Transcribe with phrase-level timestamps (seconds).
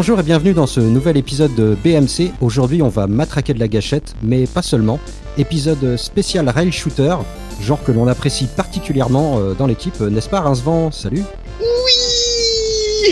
[0.00, 2.32] Bonjour et bienvenue dans ce nouvel épisode de BMC.
[2.40, 4.98] Aujourd'hui, on va matraquer de la gâchette, mais pas seulement.
[5.36, 7.16] Épisode spécial rail shooter,
[7.60, 10.90] genre que l'on apprécie particulièrement euh, dans l'équipe, n'est-ce pas Rincevent?
[10.90, 11.24] Salut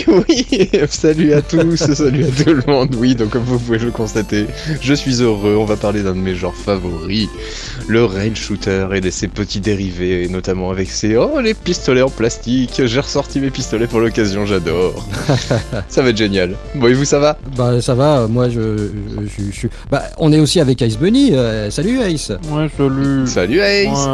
[0.07, 2.95] oui, salut à tous, salut à tout le monde.
[2.97, 4.45] Oui, donc comme vous pouvez le constater,
[4.81, 5.55] je suis heureux.
[5.57, 7.27] On va parler d'un de mes genres favoris,
[7.87, 12.09] le rail shooter et de ses petits dérivés, notamment avec ses oh les pistolets en
[12.09, 12.81] plastique.
[12.85, 15.07] J'ai ressorti mes pistolets pour l'occasion, j'adore.
[15.89, 16.55] ça va être génial.
[16.75, 17.37] Bon et vous ça va?
[17.55, 18.27] Bah ça va.
[18.27, 18.89] Moi je,
[19.37, 19.69] je, suis.
[19.91, 21.31] Bah on est aussi avec Ice Bunny.
[21.33, 22.31] Euh, salut Ice.
[22.51, 23.27] Ouais salut.
[23.27, 24.07] Salut Ice.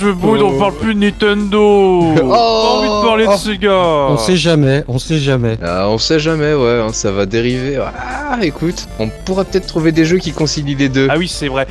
[0.00, 2.00] Je veux on parle plus de Nintendo.
[2.02, 4.08] oh, Pas envie de parler de Sega.
[4.08, 4.82] On sait jamais.
[4.88, 5.58] On sait jamais.
[5.62, 7.76] Ah, on sait jamais, ouais, hein, ça va dériver.
[7.76, 11.06] Ah, écoute, on pourra peut-être trouver des jeux qui concilient les deux.
[11.10, 11.66] Ah oui, c'est vrai.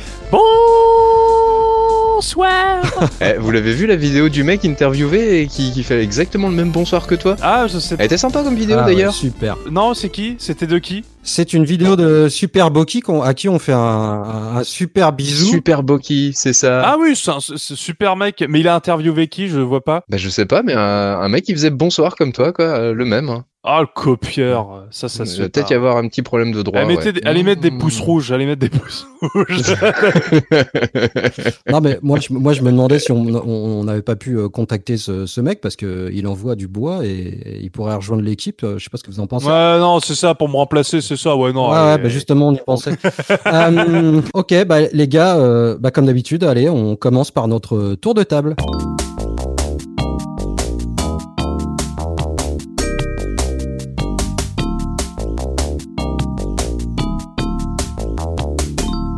[2.20, 2.82] Bonsoir
[3.20, 6.70] eh, Vous l'avez vu la vidéo du mec interviewé et qui, fait exactement le même
[6.70, 8.04] bonsoir que toi Ah, je sais pas.
[8.04, 9.12] Elle était sympa comme vidéo ah, d'ailleurs.
[9.12, 9.56] super.
[9.68, 10.36] Non, c'est qui?
[10.38, 11.02] C'était de qui?
[11.22, 15.46] C'est une vidéo de Super Boki à qui on fait un, super bisou.
[15.46, 16.82] Super Boki, c'est ça.
[16.84, 18.44] Ah oui, c'est un super mec.
[18.48, 19.48] Mais il a interviewé qui?
[19.48, 20.04] Je vois pas.
[20.08, 23.04] Bah je sais pas, mais un, mec qui faisait bonsoir comme toi, quoi, euh, le
[23.04, 23.28] même.
[23.28, 23.44] Hein.
[23.62, 25.34] Ah, le copieur, ça, ça se.
[25.36, 26.80] Il va peut-être y avoir un petit problème de droit.
[26.80, 29.76] Allez, mettre des pouces rouges, allez mettre des pouces rouges.
[31.70, 34.96] non, mais moi je, moi, je me demandais si on n'avait pas pu euh, contacter
[34.96, 38.64] ce, mec parce qu'il envoie du bois et, il pourrait rejoindre l'équipe.
[38.64, 39.46] Euh, je sais pas ce que vous en pensez.
[39.46, 41.70] Ouais, non, c'est ça, pour me remplacer, c'est ça, ouais, non.
[41.70, 42.96] Ouais, bah, justement, on y pensait.
[43.46, 48.14] euh, ok, bah, les gars, euh, bah, comme d'habitude, allez, on commence par notre tour
[48.14, 48.56] de table.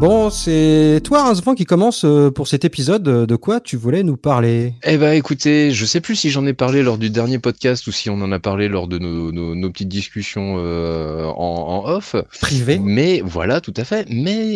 [0.02, 3.04] Bon, c'est toi, Rincevent, qui commence euh, pour cet épisode.
[3.04, 4.74] De quoi tu voulais nous parler?
[4.82, 7.92] Eh ben, écoutez, je sais plus si j'en ai parlé lors du dernier podcast ou
[7.92, 12.16] si on en a parlé lors de nos, petites discussions euh, en, off.
[12.40, 12.80] Privé.
[12.82, 14.08] Mais voilà, tout à fait.
[14.10, 14.54] Mais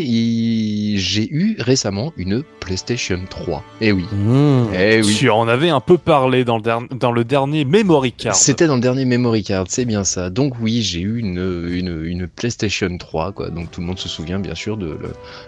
[0.97, 3.63] j'ai eu récemment une PlayStation 3.
[3.83, 4.03] Eh oui.
[4.03, 4.75] Mmh.
[4.77, 5.15] Eh oui.
[5.15, 8.35] Tu en avais un peu parlé dans le, dans le dernier Memory Card.
[8.35, 10.29] C'était dans le dernier Memory Card, c'est bien ça.
[10.29, 13.51] Donc oui, j'ai eu une, une, une, PlayStation 3, quoi.
[13.51, 14.99] Donc tout le monde se souvient bien sûr de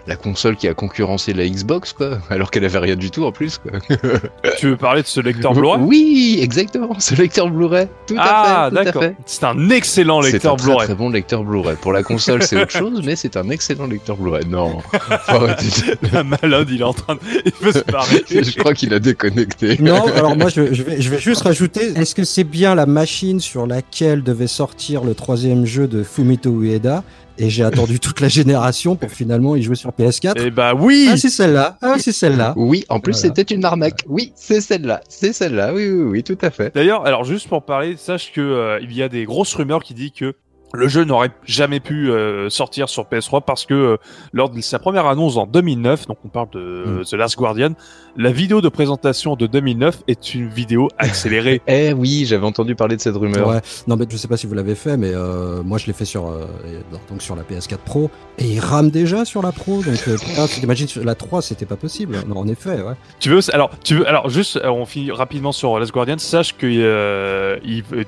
[0.07, 3.31] la console qui a concurrencé la Xbox, quoi, alors qu'elle avait rien du tout en
[3.31, 3.57] plus.
[3.57, 3.79] Quoi.
[4.57, 5.81] tu veux parler de ce lecteur Blu-ray?
[5.81, 7.87] Oui, exactement, ce lecteur Blu-ray.
[8.07, 8.75] Tout ah, à fait.
[8.75, 9.03] d'accord.
[9.25, 10.77] C'est un excellent lecteur Blu-ray.
[10.79, 11.75] C'est un très, bon lecteur Blu-ray.
[11.81, 14.45] Pour la console, c'est autre chose, mais c'est un excellent lecteur Blu-ray.
[14.45, 14.81] Non,
[16.13, 17.19] La malade, il est en train de.
[17.45, 18.23] Il veut se parler.
[18.29, 19.77] je crois qu'il a déconnecté.
[19.79, 23.39] Non, alors moi, je, vais, je vais juste rajouter est-ce que c'est bien la machine
[23.39, 27.03] sur laquelle devait sortir le troisième jeu de Fumito Ueda?
[27.39, 30.33] Et j'ai attendu toute la génération pour finalement y jouer sur PS4.
[30.35, 34.01] Eh bah oui Ah, c'est celle-là Ah, c'est celle-là Oui, en plus, c'était une arnaque.
[34.07, 35.01] Oui, c'est celle-là.
[35.07, 35.73] C'est celle-là.
[35.73, 36.73] Oui, oui, oui, tout à fait.
[36.75, 39.93] D'ailleurs, alors juste pour parler, sache que euh, il y a des grosses rumeurs qui
[39.93, 40.35] disent que
[40.73, 43.97] le jeu n'aurait jamais pu euh, sortir sur PS3 parce que euh,
[44.33, 47.05] lors de sa première annonce en 2009, donc on parle de mm.
[47.05, 47.71] The Last Guardian,
[48.19, 51.61] la vidéo de présentation de 2009 est une vidéo accélérée.
[51.67, 53.47] eh oui, j'avais entendu parler de cette rumeur.
[53.47, 53.61] Ouais.
[53.87, 56.03] Non mais je sais pas si vous l'avez fait, mais euh, moi je l'ai fait
[56.03, 56.25] sur
[57.09, 59.81] donc sur la PS4 Pro et il rame déjà sur la Pro.
[59.83, 62.17] Donc t'imagines la 3 c'était pas possible.
[62.27, 62.95] Non, en effet, ouais.
[63.21, 66.17] Tu veux alors tu veux alors juste on finit rapidement sur Last Guardian.
[66.17, 67.57] Sache que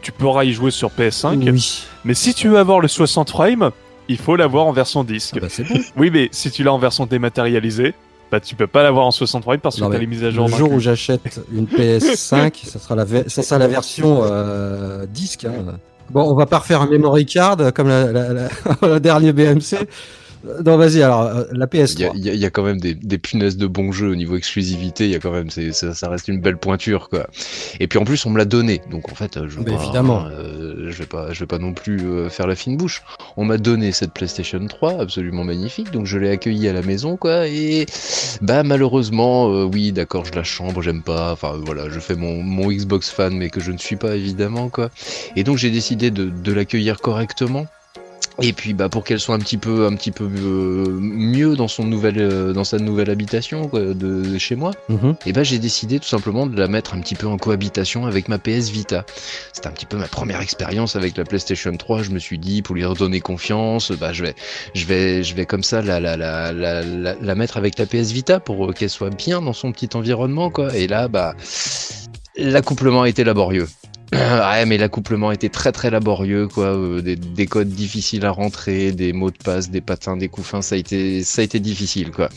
[0.01, 1.49] tu pourras y jouer sur PS5.
[1.49, 1.85] Oui.
[2.03, 3.71] Mais si tu veux avoir le 60 frames,
[4.09, 5.35] il faut l'avoir en version disque.
[5.37, 5.79] Ah bah c'est bon.
[5.95, 7.93] Oui, mais si tu l'as en version dématérialisée,
[8.31, 10.47] bah tu peux pas l'avoir en 60 frames parce que t'as les mises à jour.
[10.47, 15.45] Le jour où j'achète une PS5, ça sera la, ça sera la version euh, disque.
[15.45, 15.77] Hein.
[16.09, 18.47] Bon, on va pas refaire un memory card comme la, la,
[18.81, 19.87] la dernier BMC.
[20.65, 22.11] Non, vas-y, alors, euh, la PS3.
[22.15, 25.11] Il y, a quand même des, des, punaises de bons jeux au niveau exclusivité, il
[25.11, 27.27] y a quand même, ça, ça, reste une belle pointure, quoi.
[27.79, 30.25] Et puis en plus, on me l'a donné, donc en fait, je, vais évidemment.
[30.25, 33.03] Euh, je vais pas, je vais pas non plus euh, faire la fine bouche.
[33.37, 37.17] On m'a donné cette PlayStation 3, absolument magnifique, donc je l'ai accueillie à la maison,
[37.17, 37.85] quoi, et
[38.41, 42.71] bah malheureusement, oui, d'accord, je la chambre, j'aime pas, enfin voilà, je fais mon, mon
[42.71, 44.89] Xbox fan, mais que je ne suis pas évidemment, quoi.
[45.35, 47.67] Et donc j'ai décidé de, de l'accueillir correctement
[48.41, 51.67] et puis bah pour qu'elle soit un petit peu un petit peu euh, mieux dans
[51.67, 54.71] son nouvelle euh, dans sa nouvelle habitation de, chez moi,
[55.25, 58.27] et bah j'ai décidé tout simplement de la mettre un petit peu en cohabitation avec
[58.27, 59.05] ma PS Vita.
[59.53, 62.03] C'était un petit peu ma première expérience avec la PlayStation 3.
[62.03, 64.35] Je me suis dit pour lui redonner confiance, bah je vais
[64.73, 68.11] je vais je vais comme ça la la la la, la, mettre avec la PS
[68.11, 70.75] Vita pour qu'elle soit bien dans son petit environnement quoi.
[70.75, 71.35] Et là bah
[72.37, 73.67] l'accouplement a été laborieux.
[74.13, 76.65] Ouais, mais l'accouplement était très très laborieux, quoi.
[76.75, 80.47] euh, des, des codes difficiles à rentrer, des mots de passe, des patins, des coups
[80.47, 82.29] fins, ça a été, ça a été difficile, quoi.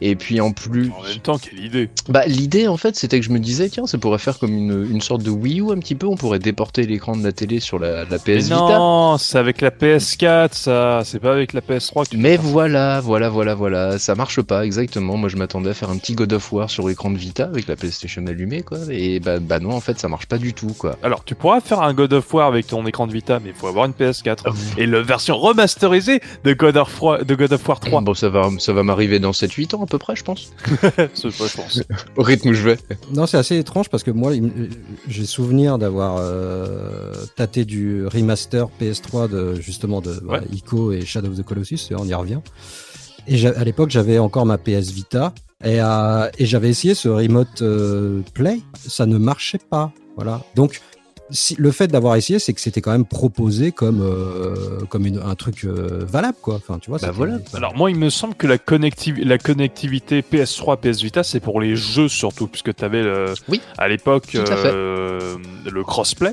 [0.00, 1.88] Et puis en plus, En même temps, quelle idée.
[2.08, 4.86] bah l'idée en fait, c'était que je me disais, tiens, ça pourrait faire comme une,
[4.90, 6.06] une sorte de Wii U un petit peu.
[6.06, 8.78] On pourrait déporter l'écran de la télé sur la, la PS Mais Vita.
[8.78, 11.02] non, c'est avec la PS4, ça.
[11.04, 14.64] C'est pas avec la PS3 que tu Mais voilà, voilà, voilà, voilà, ça marche pas
[14.64, 15.16] exactement.
[15.16, 17.66] Moi, je m'attendais à faire un petit God of War sur l'écran de Vita avec
[17.66, 18.78] la PlayStation allumée, quoi.
[18.90, 20.96] Et bah, bah non, en fait, ça marche pas du tout, quoi.
[21.10, 23.54] Alors, tu pourras faire un God of War avec ton écran de Vita, mais il
[23.56, 24.42] faut avoir une PS4.
[24.44, 28.00] Ah, Et la version remasterisée de God of War, de God of War 3.
[28.02, 30.52] Bon, ça va, ça va m'arriver dans 7-8 ans à peu près, je pense.
[30.96, 31.82] Je pense.
[32.16, 32.78] Au rythme où je vais.
[33.12, 34.30] Non, c'est assez étrange parce que moi,
[35.08, 41.30] j'ai souvenir d'avoir euh, tâté du remaster PS3 de justement de voilà, Ico et Shadow
[41.30, 42.38] of the Colossus, et on y revient.
[43.26, 45.34] Et à l'époque, j'avais encore ma PS Vita
[45.64, 49.92] et, euh, et j'avais essayé ce remote euh, play, ça ne marchait pas.
[50.16, 50.42] Voilà.
[50.54, 50.80] Donc,
[51.30, 55.18] si, le fait d'avoir essayé, c'est que c'était quand même proposé comme euh, comme une-
[55.24, 56.54] un truc euh, valable, quoi.
[56.56, 56.98] Enfin, tu vois.
[57.00, 57.38] Bah voilà.
[57.54, 61.60] Alors, moi, il me semble que la, connecti- la connectivité PS3, PS Vita, c'est pour
[61.60, 63.04] les jeux surtout, puisque tu avais
[63.48, 63.60] Oui.
[63.78, 65.36] à l'époque euh,
[65.70, 66.32] le crossplay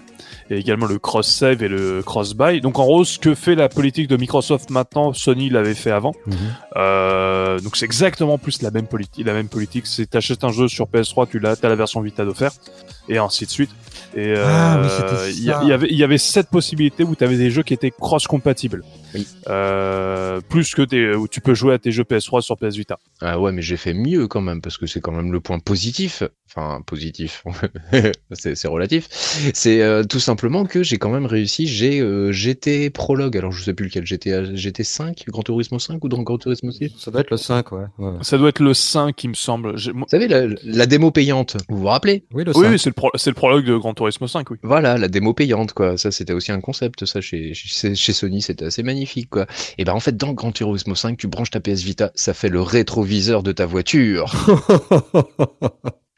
[0.50, 2.62] et également le cross-save et le cross-buy.
[2.62, 6.14] Donc, en gros, ce que fait la politique de Microsoft maintenant, Sony l'avait fait avant.
[6.26, 6.36] Mhm.
[6.78, 9.26] Euh, donc c'est exactement plus la même politique.
[9.26, 12.24] La même politique, c'est t'achètes un jeu sur PS3, tu l'as, t'as la version Vita
[12.26, 12.72] offerte,
[13.10, 13.72] et ainsi de suite.
[14.18, 17.38] Et euh, Ah oui, c'était il y, avait il y avait cette possibilité où t'avais
[17.38, 18.84] des jeux qui étaient cross compatibles.
[19.14, 19.28] Oui.
[19.48, 22.98] Euh, plus que des où tu peux jouer à tes jeux PS3 sur PS Vita.
[23.22, 25.60] Ah ouais, mais j'ai fait mieux quand même, parce que c'est quand même le point
[25.60, 26.24] positif.
[26.50, 27.44] Enfin, positif,
[28.32, 29.08] c'est relatif.
[29.54, 31.68] C'est euh, tout simplement que j'ai quand même réussi.
[31.68, 36.04] J'ai euh, GT Prologue, alors je sais plus lequel, GT, GT 5, Grand Turismo 5
[36.04, 37.84] ou dans Grand Turismo 6 Ça doit être le 5, ouais.
[38.00, 38.14] ouais.
[38.22, 39.76] Ça doit être le 5, il me semble.
[39.76, 42.24] Vous savez, la, la démo payante, vous vous rappelez?
[42.34, 42.72] Oui, le Oui, 5.
[42.72, 44.58] oui, c'est le, pro- c'est le prologue de Gran Turismo 5, oui.
[44.64, 45.98] Voilà, la démo payante, quoi.
[45.98, 49.46] Ça, c'était aussi un concept, ça, chez, chez, chez Sony, c'était assez magnifique, quoi.
[49.78, 52.50] Et ben, en fait, dans Grand Turismo 5, tu branches ta PS Vita, ça fait
[52.50, 54.34] le rétroviseur de ta voiture.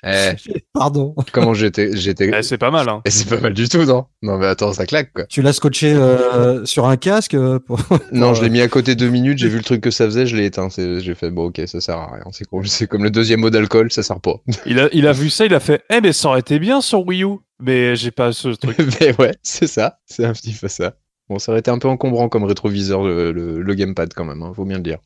[0.01, 0.31] Eh,
[0.73, 1.13] Pardon.
[1.33, 3.01] comment j'étais, j'étais, Eh, c'est pas mal, hein.
[3.03, 4.05] Et c'est pas mal du tout, non?
[4.21, 5.25] Non, mais attends, ça claque, quoi.
[5.25, 7.81] Tu l'as scotché euh, sur un casque euh, pour...
[8.13, 10.25] Non, je l'ai mis à côté deux minutes, j'ai vu le truc que ça faisait,
[10.25, 10.69] je l'ai éteint.
[10.69, 12.23] C'est- J'ai fait, bon, ok, ça sert à rien.
[12.31, 14.35] C'est comme, c'est comme le deuxième mot d'alcool, ça sert pas.
[14.65, 16.79] Il a, il a vu ça, il a fait Eh, mais ça aurait été bien
[16.79, 17.39] sur Wii U.
[17.61, 18.77] Mais j'ai pas ce truc.
[19.01, 20.95] mais ouais, c'est ça, c'est un petit peu ça.
[21.29, 24.41] Bon, ça aurait été un peu encombrant comme rétroviseur, le, le, le gamepad, quand même,
[24.41, 24.97] hein, faut bien le dire.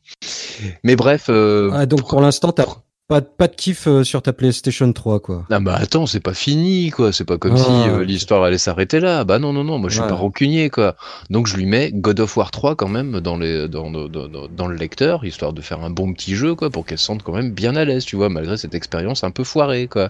[0.82, 2.64] Mais bref, euh, Ah, donc pour l'instant, t'as
[3.06, 5.44] pas, de- pas de kiff euh, sur ta PlayStation 3, quoi.
[5.50, 8.06] Ah bah attends, c'est pas fini quoi, c'est pas comme Ah, si euh, ok.
[8.06, 9.24] l'histoire allait s'arrêter là.
[9.24, 10.08] Bah non non non, moi je suis Ouais.
[10.08, 10.96] pas rancunier quoi.
[11.28, 14.48] Donc je lui mets God of War 3 quand même dans les dans, dans, dans,
[14.48, 17.22] dans le lecteur, histoire de faire un bon petit jeu quoi, pour qu'elle se sente
[17.22, 20.08] quand même bien à l'aise, tu vois, malgré cette expérience un peu foirée quoi.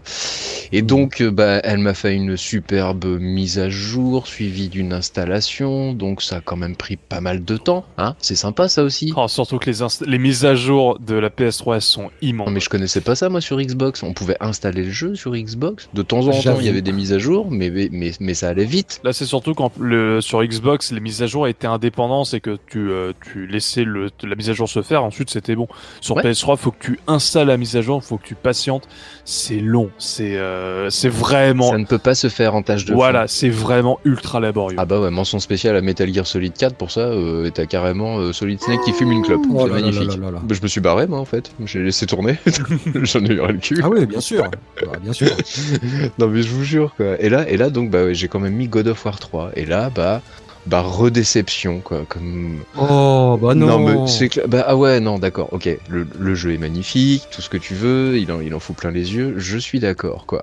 [0.71, 0.87] Et Mhm.
[0.87, 6.23] donc euh, bah elle m'a fait une superbe mise à jour suivie d'une installation, donc
[6.23, 8.15] ça a quand même pris pas mal de temps, hein.
[8.21, 9.13] C'est sympa ça aussi.
[9.17, 9.69] Oh, surtout que
[10.07, 12.47] les, mises à jour de la PS3 elles sont immenses.
[12.47, 14.03] Non, mais je connaissais pas ça moi sur Xbox.
[14.03, 15.89] On pouvait installer le jeu sur Xbox.
[15.95, 18.35] De temps en temps, il y avait des mises à jour, mais, mais, mais, mais
[18.35, 19.01] ça allait vite.
[19.05, 22.59] Là, c'est surtout quand le, sur Xbox, les mises à jour étaient indépendantes et que
[22.67, 25.03] tu, euh, tu laissais le, la mise à jour se faire.
[25.03, 25.67] Ensuite, c'était bon.
[26.03, 26.23] Sur Ouais.
[26.23, 28.87] PS3, faut que tu installes la mise à jour, faut que tu patientes.
[29.25, 29.91] C'est long.
[29.99, 31.71] C'est euh, c'est vraiment.
[31.71, 32.93] Ça ne peut pas se faire en tâche de.
[32.93, 34.77] Voilà, c'est vraiment ultra laborieux.
[34.79, 37.65] Ah bah ouais, mention spéciale à Metal Gear Solid 4 pour ça, euh, et t'as
[37.67, 39.41] carrément euh, Solid Snake qui fume une clope.
[39.51, 40.09] Oh c'est là là magnifique.
[40.21, 40.41] là là là.
[40.43, 42.37] Bah, je me suis barré moi en fait, j'ai laissé tourner,
[43.03, 43.81] j'en ai eu le cul.
[43.83, 44.45] Ah oui, bien sûr.
[44.85, 45.29] Bah, bien sûr.
[46.19, 47.21] non mais je vous jure quoi.
[47.21, 49.53] Et là, et là donc bah ouais, j'ai quand même mis God of War 3.
[49.57, 50.23] Et là bah
[50.67, 52.07] bah redéception quoi.
[52.09, 53.81] Comme Oh, bah non.
[53.81, 54.49] mais c'est clair.
[54.49, 55.53] Bah ah ouais non d'accord.
[55.53, 58.61] Ok le, le jeu est magnifique, tout ce que tu veux, il en il en
[58.61, 59.35] fout plein les yeux.
[59.37, 60.43] Je suis d'accord quoi.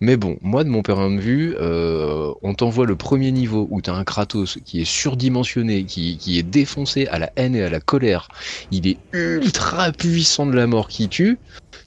[0.00, 3.80] Mais bon moi de mon point de vue, euh, on t'envoie le premier niveau où
[3.80, 7.70] t'as un Kratos qui est surdimensionné, qui qui est défoncé à la haine et à
[7.70, 8.26] la colère.
[8.72, 11.38] Il est ultra puissant de la mort qui tue.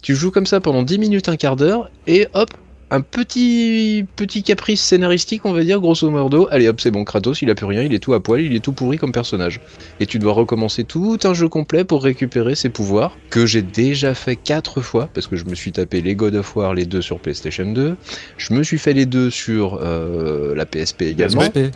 [0.04, 2.50] Tu joues comme ça pendant 10 minutes, un quart d'heure, et hop,
[2.92, 6.46] un petit petit caprice scénaristique, on va dire, grosso modo.
[6.52, 8.54] Allez hop, c'est bon, Kratos, il a plus rien, il est tout à poil, il
[8.54, 9.62] est tout pourri comme personnage.
[10.02, 14.14] Et tu dois recommencer tout un jeu complet pour récupérer ses pouvoirs, que j'ai déjà
[14.14, 17.02] fait quatre fois, parce que je me suis tapé les God of War, les deux
[17.02, 17.96] sur PlayStation 2.
[18.38, 21.50] Je me suis fait les deux sur euh, la PSP également.
[21.50, 21.72] PSP.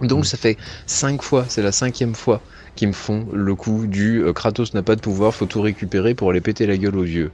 [0.00, 0.56] Donc ça fait
[0.86, 2.40] cinq fois, c'est la cinquième fois
[2.74, 6.14] qu'ils me font le coup du euh, Kratos n'a pas de pouvoir, faut tout récupérer
[6.14, 7.32] pour aller péter la gueule aux vieux.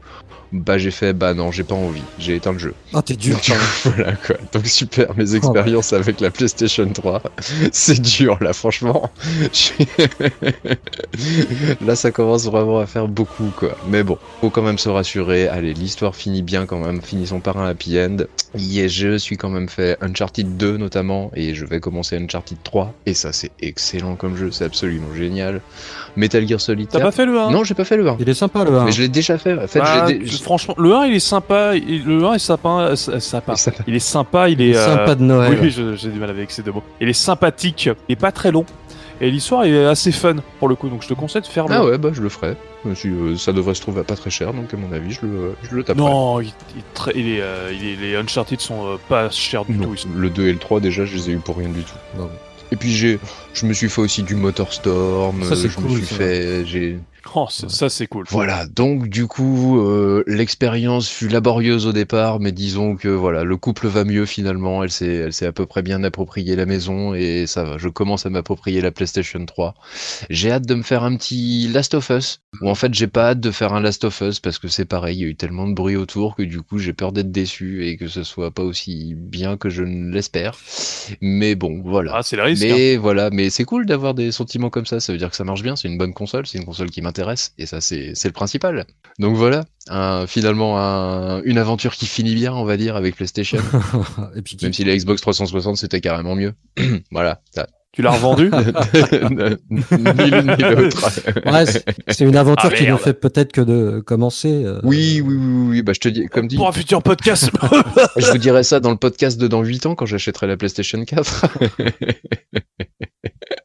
[0.52, 2.74] Bah j'ai fait bah non j'ai pas envie, j'ai éteint le jeu.
[2.92, 4.36] Ah, t'es dur, Donc, voilà quoi.
[4.52, 7.22] Donc super, mes expériences avec la PlayStation 3,
[7.72, 9.10] c'est dur là franchement.
[11.80, 13.78] Là ça commence vraiment à faire beaucoup quoi.
[13.82, 15.48] Mais bon, faut quand même se rassurer.
[15.48, 18.18] Allez, l'histoire finit bien quand même, finissons par un happy end.
[18.56, 22.92] Yeah, je suis quand même fait Uncharted 2 notamment et je vais commencer Uncharted 3
[23.06, 25.60] et ça c'est excellent comme jeu, c'est absolument génial.
[26.16, 27.04] Metal Gear Solid T'as 4.
[27.06, 28.16] pas fait le 1 Non, j'ai pas fait le 1.
[28.20, 28.84] Il est sympa, le 1.
[28.84, 29.54] Mais je l'ai déjà fait.
[29.58, 32.96] En fait, Bah, dé- Franchement, le 1 il est sympa, le 1 est sympa, euh,
[32.96, 33.54] sympa.
[33.86, 35.58] Il est sympa, il est, Il est euh, sympa de Noël.
[35.62, 36.82] Oui, j'ai du mal avec ces deux mots.
[37.00, 38.66] Il est sympathique, il est pas très long.
[39.20, 41.74] Et l'histoire est assez fun pour le coup, donc je te conseille de faire le.
[41.74, 42.56] Ah ouais, bah je le ferai.
[42.94, 45.20] Suis- euh, ça devrait se trouver à pas très cher, donc à mon avis, je
[45.24, 46.04] le, je le taperai.
[46.04, 49.64] Non, il, il très- il est, euh, il est- les Uncharted sont euh, pas chers
[49.64, 49.94] du Non, tout.
[49.94, 51.82] ils sont- le 2 et le 3 déjà je les ai eu pour rien du
[51.82, 51.94] tout.
[52.72, 53.20] Et puis j'ai
[53.54, 56.16] je me suis fait aussi du Motorstorm, Ça, c'est euh, je me cool, suis ça.
[56.16, 56.98] fait j'ai
[57.34, 58.24] Oh, c'est- ça c'est cool.
[58.30, 63.56] voilà, donc du coup euh, l'expérience fut laborieuse au départ, mais disons que voilà, le
[63.56, 67.14] couple va mieux finalement, elle s'est elle s'est à peu près bien appropriée la maison
[67.14, 69.74] et ça va, je commence à m'approprier la PlayStation 3.
[70.30, 73.28] J'ai hâte de me faire un petit Last of Us ou en fait j'ai pas
[73.30, 75.36] hâte de faire un Last of Us parce que c'est pareil, il y a eu
[75.36, 78.50] tellement de bruit autour que du coup j'ai peur d'être déçu et que ce soit
[78.50, 80.56] pas aussi bien que je ne l'espère.
[81.20, 82.16] Mais bon, voilà.
[82.16, 82.64] Ah, c'est le risque.
[82.64, 82.74] hein.
[82.76, 85.44] Mais voilà, mais c'est cool d'avoir des sentiments comme ça, ça veut dire que ça
[85.44, 88.28] marche bien, c'est une bonne console, c'est une console qui m'intéresse, et ça c'est c'est
[88.28, 88.84] le principal.
[89.18, 93.58] Donc voilà, un- finalement un- une aventure qui finit bien, on va dire, avec PlayStation,
[94.36, 96.54] Et puis, qui- même si la Xbox 360 c'était carrément mieux.
[97.10, 97.66] voilà, ça.
[97.94, 98.50] Tu l'as revendu
[99.70, 101.10] ni l'une ni l'autre.
[101.52, 101.66] Ouais,
[102.08, 104.64] c'est- une aventure Ah, qui ne fait peut-être que de commencer.
[104.64, 107.50] euh, Oui, oui, oui, oui, bah je te dis, comme dit, Pour un futur podcast.
[108.16, 111.04] je vous dirai ça dans le podcast de dans 8 ans quand j'achèterai la PlayStation
[111.04, 111.44] 4.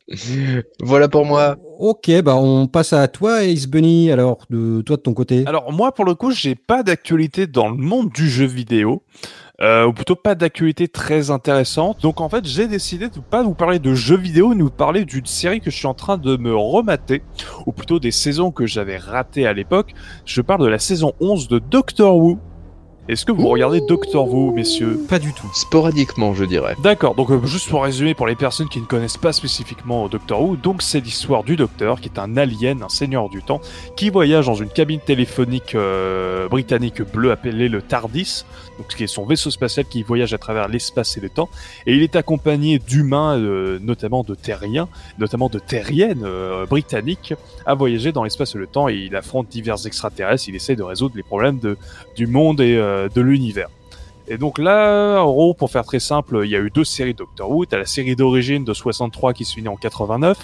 [0.82, 1.58] voilà pour moi.
[1.80, 4.12] Ok, bah on passe à toi, Ace Bunny.
[4.12, 5.44] Alors, de toi de ton côté.
[5.46, 9.04] Alors moi, pour le coup, j'ai pas d'actualité dans le monde du jeu vidéo.
[9.60, 12.02] Euh, ou plutôt pas d'actualité très intéressante.
[12.04, 15.04] Donc en fait, j'ai décidé de pas vous parler de jeux vidéo, mais vous parler
[15.04, 17.24] d'une série que je suis en train de me remater,
[17.66, 19.96] ou plutôt des saisons que j'avais ratées à l'époque.
[20.26, 22.38] Je parle de la saison 11 de Doctor Who.
[23.10, 25.50] Est-ce que vous regardez Doctor Who, messieurs Pas du tout.
[25.54, 26.76] Sporadiquement, je dirais.
[26.84, 30.42] D'accord, donc euh, juste pour résumer pour les personnes qui ne connaissent pas spécifiquement Doctor
[30.42, 33.62] Who, donc c'est l'histoire du Docteur qui est un alien, un seigneur du temps,
[33.96, 38.44] qui voyage dans une cabine téléphonique euh, britannique bleue appelée le TARDIS,
[38.78, 41.50] donc ce qui est son vaisseau spatial qui voyage à travers l'espace et le temps,
[41.86, 47.34] et il est accompagné d'humains, euh, notamment de terriens, notamment de terriennes euh, britanniques,
[47.66, 50.84] à voyager dans l'espace et le temps, et il affronte divers extraterrestres, il essaie de
[50.84, 51.78] résoudre les problèmes de,
[52.16, 53.70] du monde et euh, de l'univers.
[54.30, 57.14] Et donc là, en gros, pour faire très simple, il y a eu deux séries
[57.14, 57.66] Doctor Who.
[57.66, 60.38] T'as la série d'origine de 63 qui se finit en 89.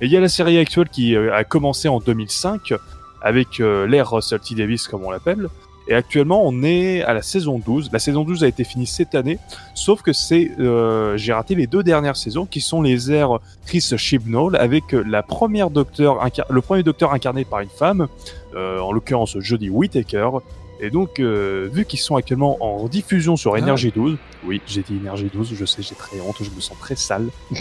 [0.00, 2.74] Et il y a la série actuelle qui euh, a commencé en 2005
[3.22, 4.54] avec euh, l'ère Russell T.
[4.54, 5.48] Davis, comme on l'appelle.
[5.88, 7.90] Et actuellement, on est à la saison 12.
[7.92, 9.38] La saison 12 a été finie cette année,
[9.74, 13.92] sauf que c'est, euh, j'ai raté les deux dernières saisons qui sont les airs Chris
[13.96, 16.18] Chibnall avec euh, la première docteur,
[16.50, 18.08] le premier docteur incarné par une femme,
[18.56, 20.30] euh, en l'occurrence Jodie Whittaker,
[20.80, 23.58] et donc, euh, vu qu'ils sont actuellement en diffusion sur Ah.
[23.58, 26.78] Énergie 12, oui, j'ai dit Énergie 12, je sais, j'ai très honte, je me sens
[26.78, 27.28] très sale.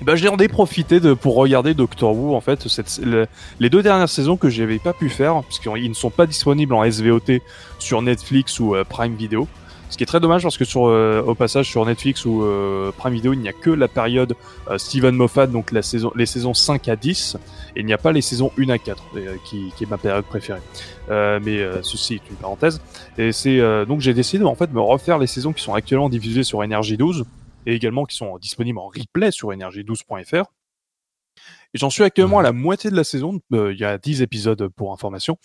[0.00, 3.26] Et ben, j'en ai profité de, pour regarder Doctor Who, en fait, cette, le-
[3.60, 6.84] les deux dernières saisons que j'avais pas pu faire, puisqu'ils ne sont pas disponibles en
[6.90, 7.40] SVOT
[7.78, 9.48] sur Netflix ou euh, Prime Video.
[9.96, 12.92] Ce qui est très dommage parce que sur, euh, au passage sur Netflix ou euh,
[12.98, 14.36] Prime Video, il n'y a que la période
[14.68, 17.38] euh, Steven Moffat, donc la saison, les saisons 5 à 10,
[17.74, 20.26] et il n'y a pas les saisons 1 à 4, euh, qui, est ma période
[20.26, 20.60] préférée.
[21.08, 22.82] Mais ceci est une parenthèse.
[23.16, 26.10] Et c'est donc j'ai décidé en fait de me refaire les saisons qui sont actuellement
[26.10, 27.24] diffusées sur Énergie 12
[27.64, 30.44] et également qui sont disponibles en replay sur énergie12.fr.
[31.74, 34.68] Et j'en suis actuellement à la moitié de la saison, il y a 10 épisodes
[34.76, 35.38] pour information.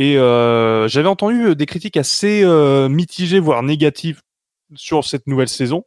[0.00, 4.22] Et euh, j'avais entendu des critiques assez euh, mitigées, voire négatives
[4.74, 5.84] sur cette nouvelle saison.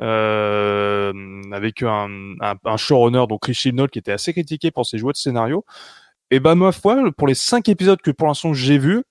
[0.00, 1.12] Euh,
[1.50, 5.10] avec un, un, un showrunner, donc Richie Knoll, qui était assez critiqué pour ses choix
[5.10, 5.64] de scénario.
[6.30, 9.02] Et bah ma foi, pour les cinq épisodes que pour l'instant j'ai vus,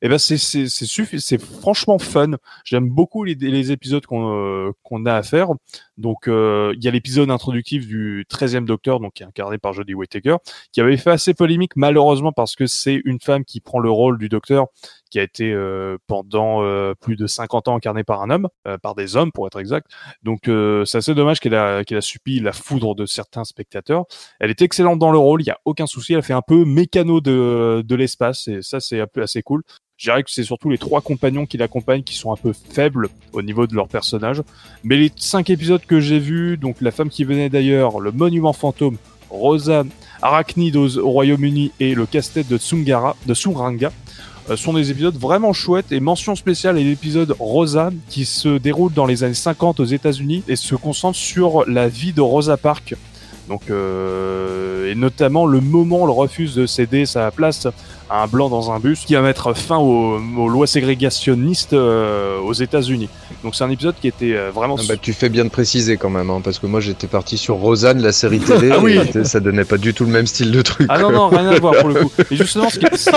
[0.00, 2.32] et ben c'est c'est c'est franchement fun.
[2.64, 5.48] J'aime beaucoup les, les épisodes qu'on euh, qu'on a à faire.
[5.96, 9.72] Donc euh, il y a l'épisode introductif du 13e Docteur, donc qui est incarné par
[9.72, 10.36] Jodie Whittaker,
[10.72, 14.18] qui avait fait assez polémique malheureusement parce que c'est une femme qui prend le rôle
[14.18, 14.66] du Docteur,
[15.12, 18.78] qui a été euh, pendant euh, plus de 50 ans incarné par un homme, euh,
[18.78, 19.86] par des hommes pour être exact.
[20.22, 20.44] Donc
[20.86, 24.04] c'est assez dommage qu'elle a subi la foudre de certains spectateurs.
[24.40, 26.14] Elle est excellente dans le rôle, il y a aucun souci.
[26.14, 29.62] Elle fait un peu mécano de l'espace et ça c'est assez cool.
[29.98, 33.08] Je dirais que c'est surtout les trois compagnons qui l'accompagnent qui sont un peu faibles
[33.32, 34.42] au niveau de leur personnage.
[34.82, 38.54] Mais les cinq épisodes que j'ai vus, donc la femme qui venait d'ailleurs, le monument
[38.54, 38.96] fantôme,
[39.28, 39.84] Rosa,
[40.22, 43.92] Arachnid au, au Royaume-Uni et le casse-tête de Tsungara, de Suranga,
[44.56, 49.06] sont des épisodes vraiment chouettes et mention spéciale est l'épisode Rosa qui se déroule dans
[49.06, 52.94] les années 50 aux États-Unis et se concentre sur la vie de Rosa Parks.
[53.48, 57.66] Donc, euh, et notamment le moment où elle refuse de céder sa place
[58.08, 62.38] à un blanc dans un bus qui va mettre fin aux, aux lois ségrégationnistes euh,
[62.38, 63.08] aux États-Unis.
[63.42, 65.96] Donc c'est un épisode qui était euh, vraiment Ah bah, tu fais bien de préciser
[65.96, 68.98] quand même, hein, parce que moi j'étais parti sur Rosanne, la série télé, Ah oui.
[69.14, 70.86] et ça donnait pas du tout le même style de truc.
[70.88, 72.12] Ah non, non, rien à voir pour le coup.
[72.30, 73.10] Et justement, ce qui est...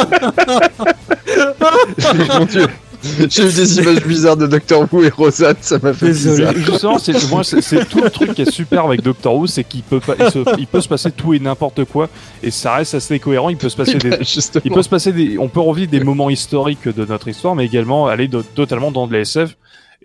[2.40, 2.68] Mon Dieu.
[3.30, 6.38] J'ai eu des images bizarres de Doctor Who et Rosanne, ça m'a fait Désolé.
[6.54, 6.54] bizarre.
[6.56, 9.64] Justement, c'est moi, c'est- c'est tout le truc qui est super avec Doctor Who, c'est
[9.64, 12.10] qu'il peut pas, il, se, il peut se passer tout et n'importe quoi,
[12.44, 13.50] et ça reste assez cohérent.
[13.50, 14.18] Il peut se passer des, Bah,
[14.64, 17.66] il peut se passer des, on peut revivre des moments historiques de notre histoire, mais
[17.66, 19.56] également aller de- totalement dans de la SF.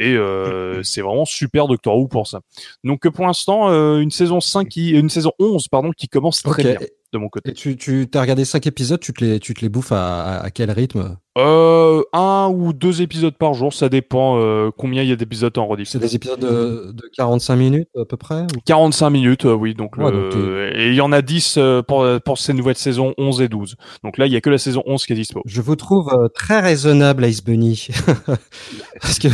[0.03, 2.41] Et euh, c'est vraiment super Doctor Who pour ça.
[2.85, 6.63] Donc pour l'instant, euh, une saison 5 qui, une saison 11 pardon, qui commence très
[6.63, 6.77] bien
[7.13, 7.51] de mon côté.
[7.51, 10.41] Et tu, tu as regardé 5 épisodes, tu te les, tu te les bouffes à,
[10.41, 11.17] à- quel rythme?
[11.39, 15.57] Euh, un ou deux épisodes par jour, ça dépend euh, combien il y a d'épisodes
[15.59, 15.89] en rediff.
[15.89, 19.75] C'est des épisodes de, de 45 minutes à peu près ou- 45 minutes, euh, oui.
[19.75, 22.77] Donc, Ouais, le- donc et il y en a 10 euh, pour, pour ces nouvelles
[22.77, 23.77] saisons 11 et 12.
[24.05, 25.41] Donc là, il y a que la saison 11 qui est dispo.
[25.47, 27.89] Je vous trouve euh, très raisonnable, Ice Bunny.
[29.01, 29.29] parce que,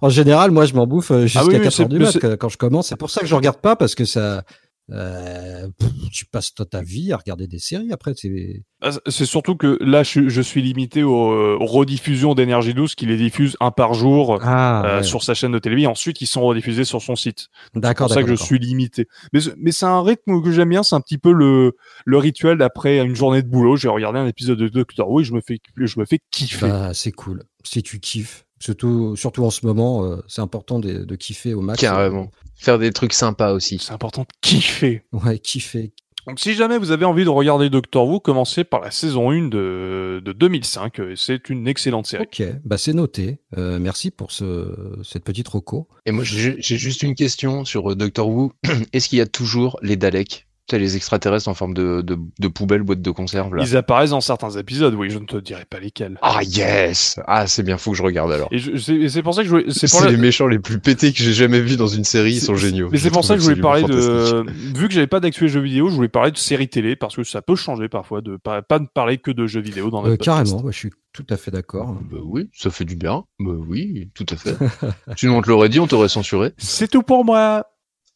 [0.00, 1.98] en général, moi, je m'en bouffe euh, jusqu'à Ah oui, oui, 4 c'est- heures du
[1.98, 2.88] mat quand je commence.
[2.88, 4.42] C'est pour ça que je regarde pas, parce que ça.
[4.90, 8.12] Euh, pff, tu passes toute ta vie à regarder des séries après.
[8.16, 12.74] C'est Ah, surtout que là, je, suis- je suis limité aux, euh, aux rediffusions d'énergie
[12.74, 15.02] douce qui les diffuse un par jour ah, euh, ouais.
[15.04, 15.90] sur sa chaîne de télévision.
[15.90, 17.48] Ensuite, ils sont rediffusés sur son site.
[17.74, 19.06] C'est pour ça que je suis limité.
[19.32, 20.82] Mais, ce- mais c'est un rythme que j'aime bien.
[20.82, 23.76] C'est un petit peu le, le rituel d'après une journée de boulot.
[23.76, 26.68] J'ai regardé un épisode de Doctor Who et je me fais, je me fais kiffer.
[26.68, 27.42] Bah, c'est cool.
[27.64, 31.60] Si tu kiffes, surtout, surtout en ce moment, euh, c'est important de, de kiffer au
[31.60, 31.80] max.
[31.80, 32.30] Carrément.
[32.58, 33.78] Faire des trucs sympas aussi.
[33.80, 35.02] C'est important de kiffer.
[35.12, 35.92] Ouais, kiffer.
[36.26, 39.48] Donc si jamais vous avez envie de regarder Doctor Who, commencez par la saison 1
[39.48, 41.00] de, de 2005.
[41.00, 42.24] euh, C'est une excellente série.
[42.24, 43.38] Ok, bah c'est noté.
[43.56, 45.88] Euh, merci pour ce, cette petite roco.
[46.04, 48.52] Et moi j'ai juste une question sur euh, Doctor Who.
[48.92, 50.47] Est-ce qu'il y a toujours les Daleks?
[50.70, 54.10] Sais, les extraterrestres en forme de, de, de poubelle, boîte de conserve là Ils apparaissent
[54.10, 56.18] dans certains épisodes, oui, je ne te dirai pas lesquels.
[56.22, 58.48] Ah yes Ah c'est bien, faut que je regarde alors.
[58.52, 59.64] Et je- c'est et c'est pour ça que je voulais...
[59.70, 62.04] C'est C'est pour la- les méchants les plus pétés que j'ai jamais vus dans une
[62.04, 62.88] série, ils sont géniaux.
[62.90, 64.44] Mais Je c'est pour ça que je voulais parler de...
[64.76, 67.24] Vu que j'avais pas d'actuel jeux vidéo, je voulais parler de séries télé, parce que
[67.24, 70.10] ça peut changer parfois, de pas, pas de parler que de jeux vidéo dans Euh,
[70.10, 71.96] notre carrément, moi, je suis tout à fait d'accord.
[72.10, 73.24] Bah oui, ça fait du bien.
[73.40, 74.54] Bah oui, tout à fait.
[75.16, 76.52] Sinon on te l'aurait dit, on t'aurait censuré.
[76.58, 77.64] C'est tout pour moi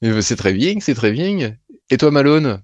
[0.02, 1.52] Mais bah, c'est très bien, c'est très bien.
[1.92, 2.62] Et toi Malone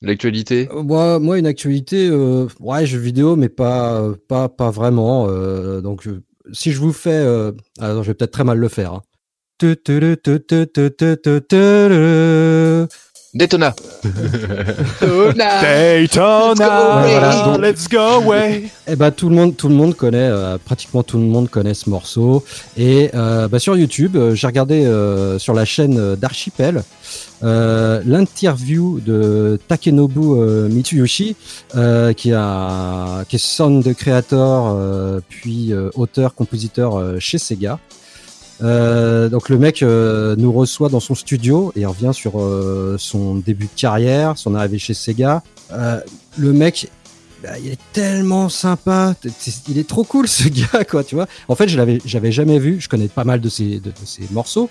[0.00, 4.70] L'actualité Euh, Moi, moi, une actualité, euh, ouais, jeux vidéo, mais pas, euh, pas, pas
[4.70, 5.26] vraiment.
[5.28, 8.68] euh, donc, euh, si je vous fais, euh, alors, je vais peut-être très mal le
[8.68, 8.94] faire.
[8.94, 9.02] hein.
[13.32, 13.76] Daytona.
[15.00, 16.50] Daytona.
[16.50, 17.60] Let's go away.
[17.60, 18.70] Let's go away.
[18.88, 21.74] Et bah, tout le monde, tout le monde connaît, euh, pratiquement tout le monde connaît
[21.74, 22.44] ce morceau.
[22.76, 24.82] Et euh, bah, sur YouTube, euh, j'ai regardé
[25.38, 26.82] sur la chaîne d'Archipel
[27.42, 31.36] l'interview de Takenobu Mitsuyoshi,
[32.16, 37.78] qui, a, qui est sound creator puis auteur-compositeur chez Sega.
[38.62, 43.36] Euh, donc le mec euh, nous reçoit dans son studio et revient sur euh, son
[43.36, 45.42] début de carrière, son arrivée chez Sega.
[46.36, 46.90] Le mec
[47.42, 49.14] bah, il est tellement sympa,
[49.68, 51.26] il est trop cool ce gars, quoi, tu vois.
[51.48, 53.92] En fait, je l'avais, j'avais jamais vu, je connais pas mal de ses, de,
[54.30, 54.68] morceaux,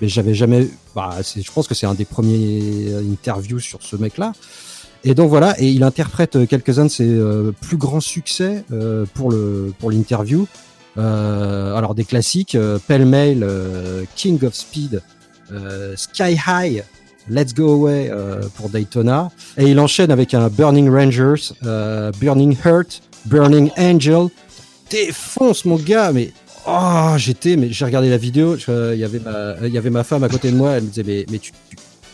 [0.00, 4.32] mais j'avais jamais, bah, je pense que c'est un des premiers interviews sur ce mec-là.
[5.04, 7.20] Et donc voilà, et il interprète quelques-uns de ses
[7.60, 8.64] plus grands succès
[9.14, 10.48] pour le pour l'interview.
[10.98, 15.00] Euh, alors des classiques, euh, Mail, euh, King of Speed,
[15.96, 16.82] Sky High,
[17.30, 18.10] Let's Go Away
[18.56, 19.30] pour Daytona.
[19.56, 21.54] Et il enchaîne avec un Burning Rangers,
[22.20, 24.28] Burning Heart, Burning Angel.
[24.90, 26.32] Défonce mon gars, mais
[26.66, 28.56] oh, j'étais, mais j'ai regardé la vidéo.
[28.56, 30.72] Il y avait ma, femme à côté de moi.
[30.72, 31.52] Elle me disait mais, tu-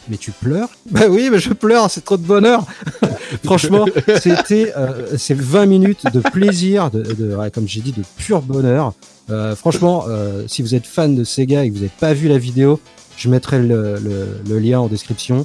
[0.09, 1.91] mais tu pleures Bah oui, mais je pleure.
[1.91, 2.65] C'est trop de bonheur.
[3.45, 3.87] Franchement,
[4.21, 7.05] c'était, euh, c'est 20 minutes de plaisir, de,
[7.53, 8.93] comme j'ai dit, de pur bonheur.
[9.31, 12.29] Euh, franchement, euh, si vous êtes fan de Sega et que vous n'avez pas vu
[12.29, 12.79] la vidéo,
[13.17, 13.99] je mettrai le,
[14.47, 15.45] le- lien en description.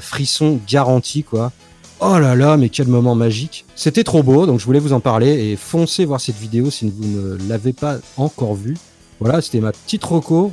[0.00, 1.52] Frisson garanti, quoi.
[2.00, 3.64] Oh là là, mais quel moment magique.
[3.74, 6.92] C'était trop beau, donc je voulais vous en parler et foncez voir cette vidéo si
[6.94, 8.76] vous ne l'avez pas encore vue.
[9.20, 10.52] Voilà, c'était ma petite roco.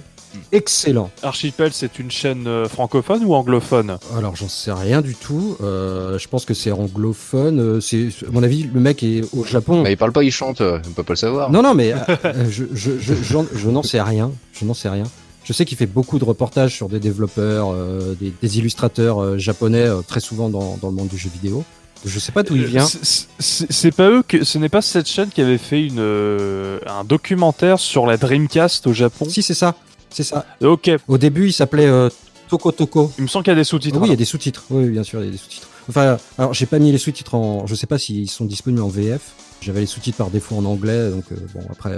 [0.51, 1.09] Excellent.
[1.21, 3.97] Archipel, c'est une chaîne euh, francophone ou anglophone?
[4.17, 5.57] Alors j'en sais rien du tout.
[5.61, 7.59] Euh, je pense que c'est anglophone.
[7.59, 9.83] Euh, C'est, à mon avis, le mec est au Japon.
[9.83, 11.51] Bah, il parle pas, il chante, on peut pas le savoir.
[11.51, 11.97] Non, non, mais euh,
[12.49, 14.31] je, je, je, n'en sais rien.
[14.53, 15.03] Je n'en sais rien.
[15.43, 19.37] Je sais qu'il fait beaucoup de reportages sur des développeurs, euh, des, des illustrateurs euh,
[19.37, 21.63] japonais, euh, très souvent dans, dans le monde du jeu vidéo.
[22.05, 22.85] Je sais pas d'où il vient.
[22.85, 25.99] C'est- C'est c'est pas eux que ce n'est pas cette chaîne qui avait fait une
[25.99, 29.25] euh, un documentaire sur la Dreamcast au Japon?
[29.29, 29.75] Si, c'est ça.
[30.13, 30.45] C'est ça.
[30.61, 32.09] Ok, Au début, il s'appelait euh,
[32.49, 33.11] Toko Toko.
[33.17, 33.97] il me semble qu'il y a des sous-titres.
[33.99, 34.63] Oui, il y a des sous-titres.
[34.69, 35.67] Oui, bien sûr, il y a des sous-titres.
[35.89, 37.67] Enfin, alors j'ai pas mis les sous-titres en.
[37.67, 39.21] Je sais pas s'ils sont disponibles en VF.
[39.61, 41.91] J'avais les sous-titres par défaut en anglais, donc euh, bon après.
[41.93, 41.97] euh,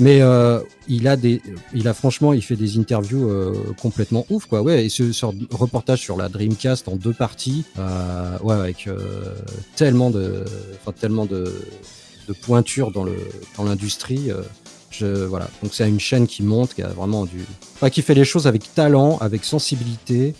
[0.00, 1.40] Mais euh, il a des,
[1.72, 4.60] il a franchement, il fait des interviews euh, complètement ouf quoi.
[4.62, 5.04] Ouais, et ce
[5.54, 9.34] reportage sur la Dreamcast en deux parties, euh, ouais, avec euh,
[9.76, 10.44] tellement de,
[10.82, 11.52] enfin tellement de,
[12.28, 13.16] de pointure dans le,
[13.56, 14.30] dans l'industrie.
[14.98, 15.48] Je, voilà.
[15.62, 17.44] Donc c'est une chaîne qui monte, qui a vraiment du,
[17.76, 20.34] enfin, qui fait les choses avec talent, avec sensibilité,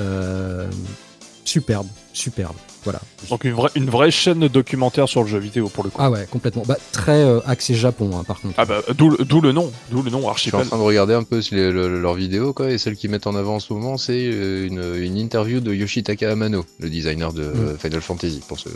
[0.00, 0.66] euh,
[1.44, 2.56] superbe, superbe.
[2.84, 3.00] Voilà.
[3.28, 5.96] Donc une vraie, une vraie chaîne de documentaire sur le jeu vidéo pour le coup.
[6.00, 6.62] Ah ouais, complètement.
[6.66, 8.54] Bah, très euh, axé Japon, hein, par contre.
[8.56, 10.66] Ah bah d'où le- nom, d'où le nom Je suis en Archipel.
[10.68, 13.34] train de regarder un peu les- le- leurs vidéos, quoi, et celle qu'ils mettent en
[13.34, 17.42] avant en ce moment, c'est euh, une, une interview de Yoshitaka Amano, le designer de
[17.42, 18.40] euh, Final Fantasy.
[18.46, 18.72] Pour ce, euh,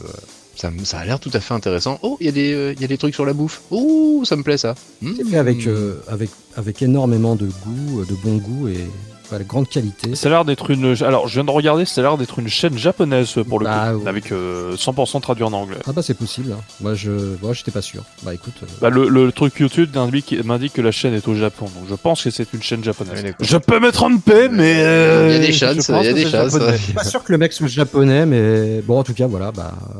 [0.54, 1.98] ça, a l'air tout à fait intéressant.
[2.02, 3.62] Oh, il y, a des, euh, il y a des trucs sur la bouffe.
[3.70, 4.74] Oh, ça me plaît ça.
[5.00, 5.28] C'est Hmm.
[5.30, 8.86] fait avec, euh, avec, avec énormément de goût, euh, de bon goût et
[9.30, 10.14] voilà, grande qualité.
[10.14, 10.94] Ça a l'air d'être une.
[11.02, 13.92] Alors, je viens de regarder, ça a l'air d'être une chaîne japonaise pour le Bah,
[13.94, 14.08] coup, ouais.
[14.08, 15.78] avec euh, 100% traduit en anglais.
[15.86, 16.52] Ah bah c'est possible.
[16.52, 16.60] hein.
[16.82, 17.10] Moi je,
[17.40, 18.04] moi j'étais pas sûr.
[18.24, 18.52] Bah écoute.
[18.62, 21.84] euh, Bah, le, le truc YouTube m'indique m'indique que la chaîne est au Japon, donc
[21.88, 23.22] je pense que c'est une chaîne japonaise.
[23.22, 23.46] D'accord.
[23.46, 26.10] je peux me tromper, mais euh, Il y a des je chances, pense il y
[26.10, 26.52] a des chances.
[26.52, 26.76] japonais.
[26.94, 29.50] pas sûr que le mec soit japonais, mais bon en tout cas voilà.
[29.50, 29.98] Bah euh,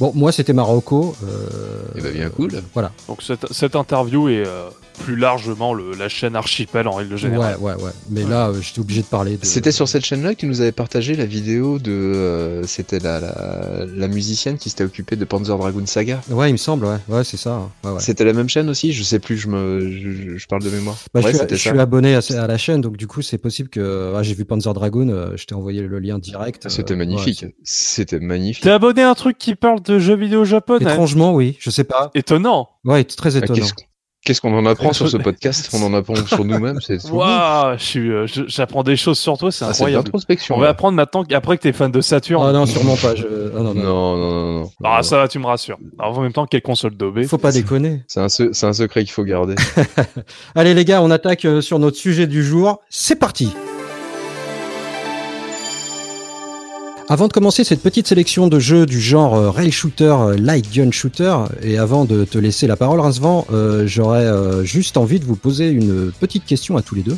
[0.00, 1.14] bon moi c'était Marocco.
[1.24, 1.28] Euh,
[1.96, 2.62] Eh bah, bien cool.
[2.74, 2.90] Voilà.
[3.08, 4.68] Donc cette, cette interview est euh,
[5.04, 7.56] plus largement le, la chaîne Archipel en règle Ouais générale.
[7.60, 7.90] ouais ouais.
[8.10, 9.36] Mais là euh, j'étais obligé de parler.
[9.36, 9.44] De...
[9.44, 11.90] C'était sur cette chaîne-là que tu nous avais partagé la vidéo de.
[11.90, 16.20] euh, C'était la, la, la musicienne qui s'était occupée de Panzer Dragoon Saga.
[16.30, 17.54] Ouais il me semble ouais ouais c'est ça.
[17.54, 17.70] hein.
[17.84, 18.00] Ouais, ouais.
[18.00, 18.92] C'était la même chaîne aussi?
[18.92, 20.96] Je sais plus, je, me, je, je- parle de mémoire.
[21.14, 23.38] Bah, ouais, je, suis, je suis abonné à, à la chaîne, donc du coup, c'est
[23.38, 24.14] possible que.
[24.16, 26.66] ah, J'ai vu Panzer Dragoon, euh, je t'ai envoyé le lien direct.
[26.66, 27.44] euh, C'était ouais, magnifique.
[27.62, 28.64] C'était magnifique.
[28.64, 30.84] T'es abonné à un truc qui parle de jeux vidéo japonais?
[30.84, 32.10] Étrangement, oui, je sais pas.
[32.14, 32.68] Étonnant.
[32.84, 33.66] Ouais, très Ah, étonnant.
[34.24, 35.70] Qu'est-ce qu'on en apprend sur ce podcast?
[35.72, 37.14] On en apprend sur nous-mêmes, c'est tout.
[37.14, 40.10] Waouh, euh, j'apprends des choses sur toi, c'est Ah, incroyable.
[40.50, 42.44] On va apprendre maintenant qu'après que t'es fan de Saturn.
[42.46, 43.14] Ah non, sûrement pas.
[43.14, 43.24] Je...
[43.56, 44.70] ah, non, non, Non, non, non, non.
[44.84, 45.78] Ah, ça va, tu me rassures.
[45.98, 48.02] Alors, en même temps, quelle console d'OB Faut pas déconner.
[48.08, 49.54] C'est un, se- c'est un secret qu'il faut garder.
[50.54, 52.80] Allez, les gars, on attaque euh, sur notre sujet du jour.
[52.90, 53.52] C'est parti!
[57.12, 60.72] Avant de commencer cette petite sélection de jeux du genre euh, rail shooter, euh, light
[60.72, 65.18] gun shooter, et avant de te laisser la parole, Rincevent, euh, j'aurais euh, juste envie
[65.18, 67.16] de vous poser une petite question à tous les deux.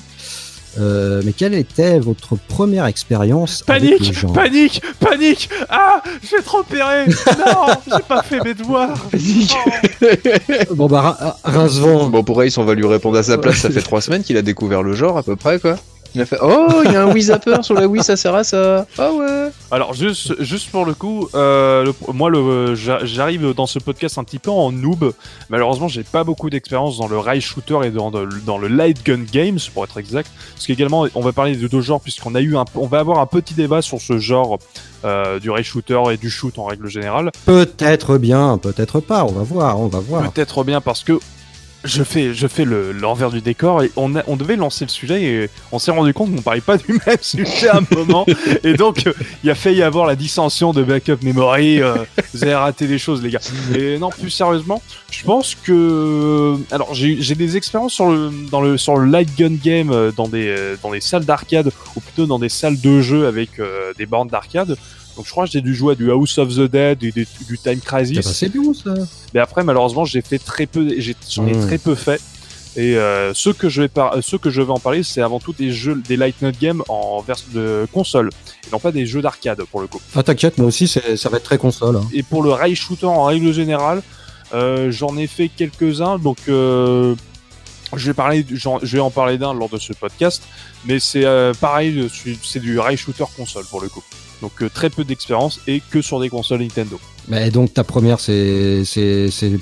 [0.81, 4.33] Euh, mais quelle était votre première expérience avec le Panique, genre?
[4.33, 7.05] panique, panique Ah, vais te repérer
[7.39, 10.05] Non, j'ai pas fait mes devoirs Oh.
[10.75, 13.57] Bon bah, Rincevent, bon, pour Ace, on va lui répondre à sa place.
[13.59, 15.77] Ça fait trois semaines qu'il a découvert le genre, à peu près, quoi.
[16.15, 18.35] Il a fait Oh, il y a un Wii Zapper sur la Wii, ça sert
[18.35, 18.87] à ça.
[18.99, 19.49] Ah ouais.
[19.71, 24.25] Alors juste, juste pour le coup, euh, le- moi le, j'arrive dans ce podcast un
[24.25, 25.13] petit peu en noob.
[25.49, 28.69] Malheureusement, j'ai pas beaucoup d'expérience dans le rail shooter et dans, dans le- dans le
[28.69, 30.31] light gun games pour être exact.
[30.55, 33.19] Parce qu'également, on va parler de deux genres puisqu'on a eu un, on va avoir
[33.19, 34.59] un petit débat sur ce genre
[35.07, 37.31] euh, du rail shooter et du shoot en règle générale.
[37.47, 40.31] peut-être bien, peut-être pas, on va voir, on va voir.
[40.31, 41.19] Peut-être bien parce que
[41.85, 44.91] je fais, je fais le- l'envers du décor et on, a- on devait lancer le
[44.91, 48.25] sujet et on s'est rendu compte qu'on parlait pas du même sujet à un moment
[48.63, 49.05] et donc
[49.43, 51.81] il a failli y avoir la dissension de backup memory.
[51.83, 51.95] euh,
[52.35, 53.41] vous avez raté des choses les gars.
[53.77, 58.61] Et non, plus sérieusement, je pense que alors j'ai j'ai des expériences sur le dans
[58.61, 62.01] le sur le light gun game euh, dans des euh, dans des salles d'arcade ou
[62.01, 64.77] plutôt dans des salles de jeu avec euh, des bornes d'arcade.
[65.17, 67.27] Donc je crois que j'ai dû jouer à du House of the Dead et du,
[67.47, 68.17] du Time Crisis.
[68.19, 68.95] Eh ben, c'est bien ça.
[69.35, 71.67] Mais après, malheureusement, j'ai fait très peu, j'ai- j'en ai Mmh.
[71.67, 72.21] très peu fait.
[72.75, 74.17] Et euh, ce que je vais par...
[74.23, 76.83] ce que je vais en parler, c'est avant tout des jeux, des light note games
[76.89, 78.31] en version de console,
[78.67, 80.01] et non pas des jeux d'arcade pour le coup.
[80.15, 81.97] Ah t'inquiète, moi aussi c'est- ça va être très console.
[81.97, 82.09] hein.
[82.15, 84.03] Et pour le rail shooter en règle générale,
[84.55, 87.15] euh, j'en ai fait quelques-uns, donc euh,
[87.95, 90.43] je vais parler, je vais en parler d'un lors de ce podcast,
[90.85, 92.09] mais c'est euh, pareil,
[92.43, 94.03] c'est du rail shooter console pour le coup.
[94.43, 97.01] Donc euh, très peu d'expérience et que sur des consoles Nintendo.
[97.29, 98.83] Mais donc ta première c'est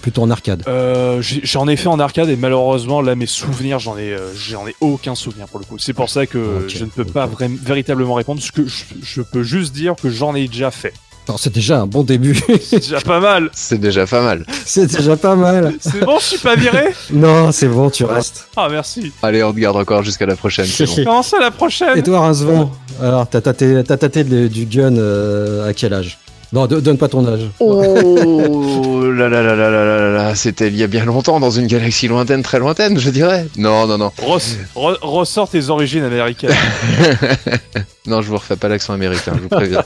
[0.00, 0.64] plutôt en arcade.
[0.66, 4.66] Euh, j'en ai fait en arcade et malheureusement là mes souvenirs j'en ai euh, j'en
[4.66, 5.78] ai aucun souvenir pour le coup.
[5.78, 7.28] C'est pour ça que je ne peux pas
[7.62, 8.40] véritablement répondre.
[8.40, 10.94] Ce que je, je peux juste dire que j'en ai déjà fait.
[11.38, 12.38] C'est déjà un bon début.
[12.62, 13.51] c'est déjà pas mal.
[13.53, 14.45] C'est déjà pas mal.
[14.64, 15.75] C'est déjà pas mal.
[15.81, 16.88] c'est bon, je suis pas viré?
[17.12, 18.49] Non, c'est bon, tu restes.
[18.57, 19.12] Ah, merci.
[19.23, 20.66] Allez, on te garde encore jusqu'à la prochaine.
[20.66, 20.87] Bon.
[21.05, 21.99] Comment ça, la prochaine?
[21.99, 22.71] Edouard Rincevant,
[23.03, 26.19] alors, t'as tâté, t'as tâté du gun euh, à quel âge?
[26.53, 27.43] Non, donne pas ton âge.
[27.61, 31.51] Oh là là là là là là là, c'était il y a bien longtemps dans
[31.51, 33.47] une galaxie lointaine, très lointaine, je dirais.
[33.57, 34.11] Non, non, non.
[35.03, 36.51] Ressort tes origines américaines.
[38.11, 39.85] Non, je vous refais pas l'accent américain, je vous préviens.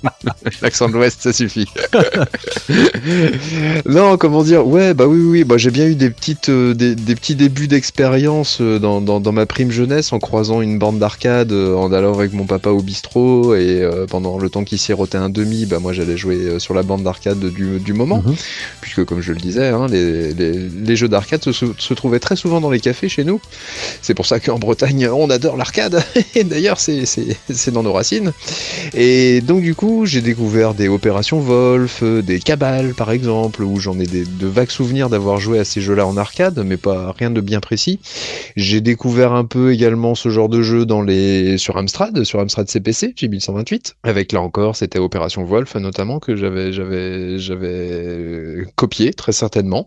[0.62, 1.66] l'accent de l'Ouest, ça suffit.
[3.86, 6.94] non, comment dire Ouais, bah oui, oui, bah, j'ai bien eu des, petites, euh, des,
[6.94, 10.98] des petits débuts d'expérience euh, dans, dans, dans ma prime jeunesse en croisant une bande
[10.98, 15.18] d'arcade, euh, en allant avec mon papa au bistrot et pendant le temps qu'il sirotait
[15.18, 18.34] un demi, bah moi j'allais jouer sur la bande d'arcade du, du moment, Mhm.
[18.80, 22.36] puisque comme je le disais, hein, les, les, les jeux d'arcade se, se trouvaient très
[22.36, 23.40] souvent dans les cafés chez nous.
[24.02, 26.02] C'est pour ça qu'en Bretagne, on adore l'arcade.
[26.34, 27.04] Et d'ailleurs, c'est-
[27.58, 28.32] c'est dans nos racines.
[28.94, 33.78] Et donc, du coup, j'ai découvert des opérations Wolf, euh, des cabales, par exemple, où
[33.78, 37.14] j'en ai des, de vagues souvenirs d'avoir joué à ces jeux-là en arcade, mais pas
[37.18, 38.00] rien de bien précis.
[38.56, 42.68] J'ai découvert un peu également ce genre de jeu dans les, sur Amstrad, sur Amstrad
[42.68, 43.94] CPC, J1128.
[44.02, 49.86] Avec là encore, c'était Opération Wolf, notamment, que j'avais, j'avais, j'avais copié, très certainement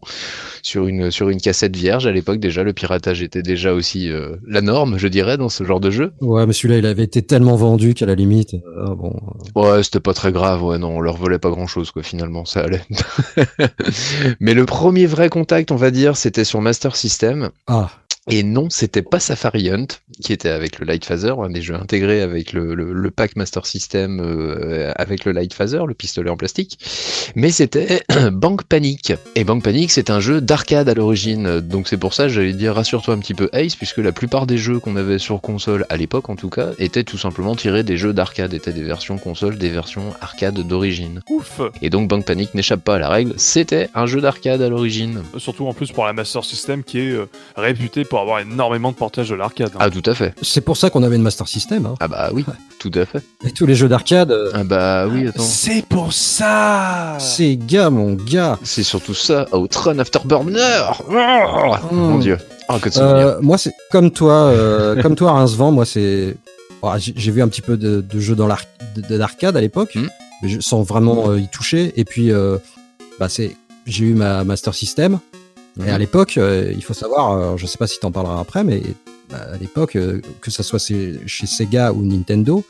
[0.63, 2.07] sur une, sur une cassette vierge.
[2.07, 5.63] À l'époque, déjà, le piratage était déjà aussi euh, la norme, je dirais, dans ce
[5.63, 6.11] genre de jeu.
[6.21, 9.13] Ouais, mais celui-là, il avait été tellement vendu qu'à la limite, euh, ah bon.
[9.55, 12.45] Ouais, c'était pas très grave, ouais, non, on leur volait pas grand chose, quoi, finalement,
[12.45, 12.83] ça allait.
[14.39, 17.49] Mais le premier vrai contact, on va dire, c'était sur Master System.
[17.67, 17.89] Ah,
[18.29, 19.87] Et non, c'était pas Safari Hunt,
[20.21, 23.35] qui était avec le Light Phaser, un des jeux intégrés avec le, le, le pack
[23.35, 26.77] Master System, euh, avec le Light Phaser, le pistolet en plastique.
[27.35, 29.13] Mais c'était Bank Panic.
[29.33, 31.61] Et Bank Panic, c'est un jeu d'arcade à l'origine.
[31.61, 34.59] Donc c'est pour ça, j'allais dire, rassure-toi un petit peu Ace, puisque la plupart des
[34.59, 37.97] jeux qu'on avait sur console, à l'époque en tout cas, étaient tout simplement tirés des
[37.97, 41.21] jeux d'arcade, étaient des versions console, des versions arcade d'origine.
[41.27, 44.69] Ouf Et donc Bank Panic n'échappe pas à la règle, c'était un jeu d'arcade à
[44.69, 45.23] l'origine.
[45.39, 48.97] Surtout en plus pour la Master System qui est euh, réputée pour avoir énormément de
[48.97, 49.71] portages de l'arcade.
[49.75, 49.77] hein.
[49.79, 50.33] Ah tout à fait.
[50.41, 51.85] c'est pour ça qu'on avait une Master System.
[51.85, 51.95] Hein.
[52.01, 52.43] Ah bah oui,
[52.77, 53.23] tout à fait.
[53.45, 55.41] Et tous les jeux d'arcade, euh, Ah bah oui, attends.
[55.41, 58.59] C'est pour ça ces gars, mon gars.
[58.63, 61.13] C'est surtout ça, Outrun Afterburner oh,
[61.93, 62.37] Mon dieu.
[62.67, 62.89] Oh, que.
[62.99, 66.35] Euh, moi, c'est comme toi, euh, comme toi, Rincevent, moi, c'est.
[66.81, 68.65] Bon, j'ai vu un petit peu de, de jeux dans l'ar-
[68.97, 69.97] de- d'arcade à l'époque,
[70.43, 71.93] mais je- sans vraiment euh, y toucher.
[71.95, 72.57] Et puis, euh,
[73.21, 75.19] bah, c'est, j'ai eu ma Master System.
[75.81, 75.87] Mhm.
[75.87, 78.63] Et à l'époque, euh, il faut savoir, euh, je sais pas si t'en parleras après,
[78.63, 78.81] mais
[79.29, 82.63] bah, à l'époque, euh, que ça soit chez Sega ou Nintendo,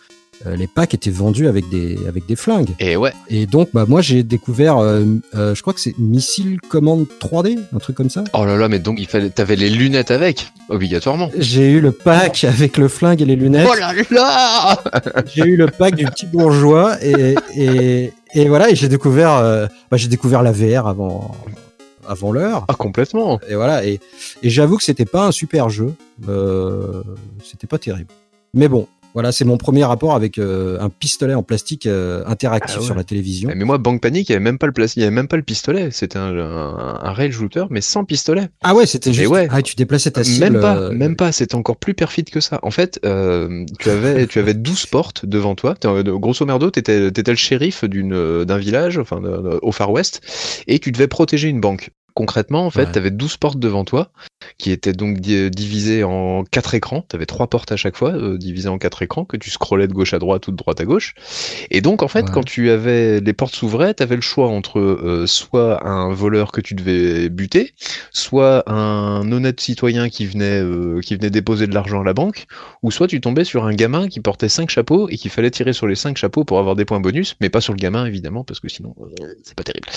[0.48, 2.72] euh, les packs étaient vendus avec des, avec des flingues.
[2.80, 5.04] Et ouais, Et donc, bah, moi, j'ai découvert, euh,
[5.36, 8.24] euh, je crois que c'est Missile Commande 3D, un truc comme ça.
[8.34, 11.30] oh là là, mais donc il fallait, t'avais les lunettes avec, obligatoirement.
[11.38, 13.68] J'ai eu le pack avec le flingue et les lunettes.
[13.70, 14.82] Oh là là
[15.36, 19.68] J'ai eu le pack du petit bourgeois et, et, et voilà, et j'ai découvert, euh,
[19.92, 21.36] bah, j'ai découvert la VR avant,
[22.08, 22.66] avant l'heure.
[22.68, 24.00] Ah complètement Et voilà, et,
[24.44, 25.94] et j'avoue que c'était pas un super jeu.
[26.28, 27.04] Euh,
[27.44, 28.10] c'était pas terrible.
[28.54, 32.76] Mais bon, voilà, c'est mon premier rapport avec euh, un pistolet en plastique euh, interactif
[32.78, 32.86] Ah ouais.
[32.86, 33.50] sur la télévision.
[33.56, 35.28] Mais moi, Bank Panic, il y avait même pas le place, il y avait même
[35.28, 35.90] pas le pistolet.
[35.92, 38.48] C'était un, un, un rail shooter, mais sans pistolet.
[38.64, 39.28] Ah ouais, c'était juste.
[39.30, 39.48] ouais.
[39.52, 40.50] Ah, tu déplaçais ta cible.
[40.52, 41.32] Même pas, euh, même pas.
[41.32, 42.60] C'était encore plus perfide que ça.
[42.64, 45.76] En fait, euh, tu avais, tu avais 12 portes devant toi.
[45.76, 49.20] T'es- euh, Grosso merdo, t'étais, étais le shérif d'une, euh, d'un village, enfin,
[49.62, 50.22] au Far West,
[50.68, 51.90] et tu devais protéger une banque.
[52.14, 52.92] Concrètement, en fait, Ouais.
[52.92, 54.12] tu avais 12 portes devant toi,
[54.58, 57.06] qui étaient donc di- divisées en quatre écrans.
[57.10, 59.88] Tu avais trois portes à chaque fois, euh, divisées en quatre écrans, que tu scrollais
[59.88, 61.14] de gauche à droite ou de droite à gauche.
[61.70, 62.32] Et donc, en fait, Ouais.
[62.32, 66.52] quand tu avais les portes s'ouvraient, tu avais le choix entre euh, soit un voleur
[66.52, 67.74] que tu devais buter,
[68.12, 72.46] soit un honnête citoyen qui venait, euh, qui venait déposer de l'argent à la banque,
[72.84, 75.74] ou soit tu tombais sur un gamin qui portait cinq chapeaux et qu'il fallait tirer
[75.74, 78.44] sur les cinq chapeaux pour avoir des points bonus, mais pas sur le gamin évidemment,
[78.44, 79.88] parce que sinon euh, c'est pas terrible.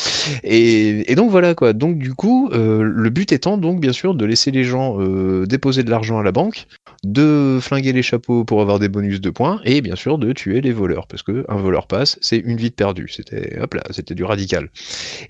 [0.43, 1.73] Et, et donc voilà quoi.
[1.73, 5.47] Donc du coup, euh, le but étant donc bien sûr de laisser les gens euh,
[5.47, 6.67] déposer de l'argent à la banque,
[7.03, 10.61] de flinguer les chapeaux pour avoir des bonus de points, et bien sûr de tuer
[10.61, 13.09] les voleurs, parce que un voleur passe, c'est une vie de perdue.
[13.09, 14.69] C'était hop là, c'était du radical.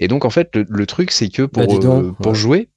[0.01, 2.39] Et donc en fait, le, le truc c'est que pour Bah, donc, euh, pour ouais.
[2.39, 2.69] jouer.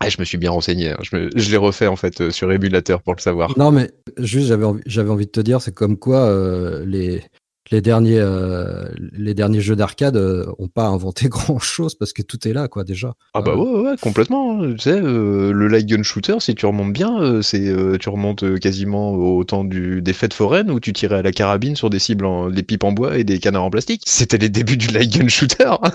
[0.00, 0.98] Ah, je me suis bien renseigné, hein.
[1.02, 3.58] je, l'ai refait en fait euh, sur émulateur pour le savoir.
[3.58, 7.22] Non, mais juste, j'avais envie, j'avais envie de te dire, c'est comme quoi euh, les,
[7.70, 12.22] les, derniers, euh, les derniers jeux d'arcade euh, ont pas inventé grand chose parce que
[12.22, 13.14] tout est là, quoi, déjà.
[13.34, 14.62] Ah bah Euh, ouais, ouais, ouais, complètement.
[14.62, 14.72] hein.
[14.72, 18.08] Tu sais, euh, le light gun shooter, si tu remontes bien, euh, c'est euh, tu
[18.08, 21.90] remontes quasiment au temps du, des fêtes foraines où tu tirais à la carabine sur
[21.90, 24.02] des cibles, en, des pipes en bois et des canards en plastique.
[24.06, 25.64] C'était les débuts du light gun shooter.
[25.82, 25.90] hein.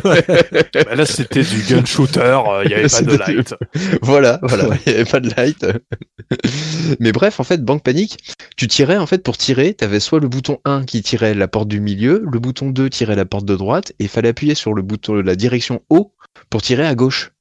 [0.00, 3.54] Bah là, c'était du gun shooter, euh, il y avait pas de light.
[4.02, 5.66] voilà, voilà, il n'y avait pas de light.
[7.00, 8.18] Mais bref, en fait, Banque Panique,
[8.56, 11.48] tu tirais, en fait, pour tirer, tu avais soit le bouton 1 qui tirait la
[11.48, 14.54] porte du milieu, le bouton 2 tirait la porte de droite, et il fallait appuyer
[14.54, 16.14] sur le bouton, la direction haut
[16.50, 17.32] pour tirer à gauche.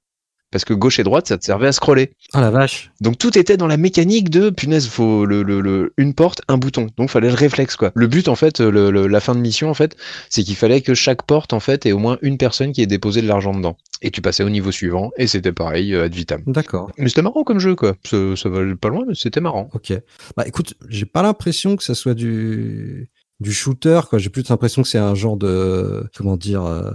[0.52, 2.12] parce que gauche et droite, ça te servait à scroller.
[2.32, 2.90] Ah la vache.
[3.02, 6.58] Donc tout était dans la mécanique de punaise, faut le, le, le- une porte, un
[6.58, 6.88] bouton.
[6.96, 7.92] Donc fallait le réflexe quoi.
[7.94, 9.98] Le but en fait, le, le- la fin de mission en fait,
[10.30, 12.88] c'est qu'il fallait que chaque porte en fait ait au moins une personne qui ait
[12.88, 13.76] déposé de l'argent dedans.
[14.02, 16.42] Et tu passais au niveau suivant et c'était pareil euh, ad vitam.
[16.48, 16.90] D'accord.
[16.98, 17.96] Mais c'était marrant comme jeu quoi.
[18.06, 19.70] Ça, ça va pas loin, mais c'était marrant.
[19.74, 19.92] Ok.
[20.38, 23.10] Bah écoute, j'ai pas l'impression que ça soit du
[23.42, 24.18] du shooter quoi.
[24.20, 26.90] J'ai plus l'impression que c'est un genre de comment dire euh,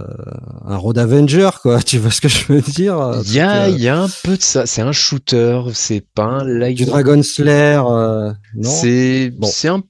[0.65, 1.79] un road Avenger quoi.
[1.85, 3.21] Tu vois ce que je veux dire?
[3.25, 4.65] Il y a, il y a un peu de ça.
[4.65, 6.77] C'est un shooter, c'est pas un like.
[6.77, 7.81] du Dragon Slayer.
[7.87, 8.69] euh, non?
[8.69, 9.47] C'est Bon.
[9.47, 9.83] c'est un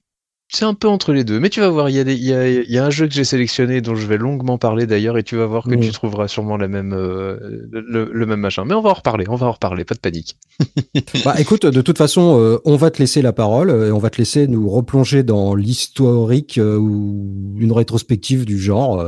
[0.54, 1.40] c'est un peu entre les deux.
[1.40, 2.90] Mais tu vas voir, il y a des il y a, il y a un
[2.90, 5.76] jeu que j'ai sélectionné dont je vais longuement parler d'ailleurs et tu vas voir que
[5.76, 8.66] tu trouveras sûrement la même euh, le, le même machin.
[8.66, 10.38] Mais on va en reparler, on va en reparler, pas de panique.
[11.24, 14.00] Bah écoute, de toute façon, euh, on va te laisser la parole euh, et on
[14.00, 19.06] va te laisser nous replonger dans l'historique euh, ou une rétrospective du genre,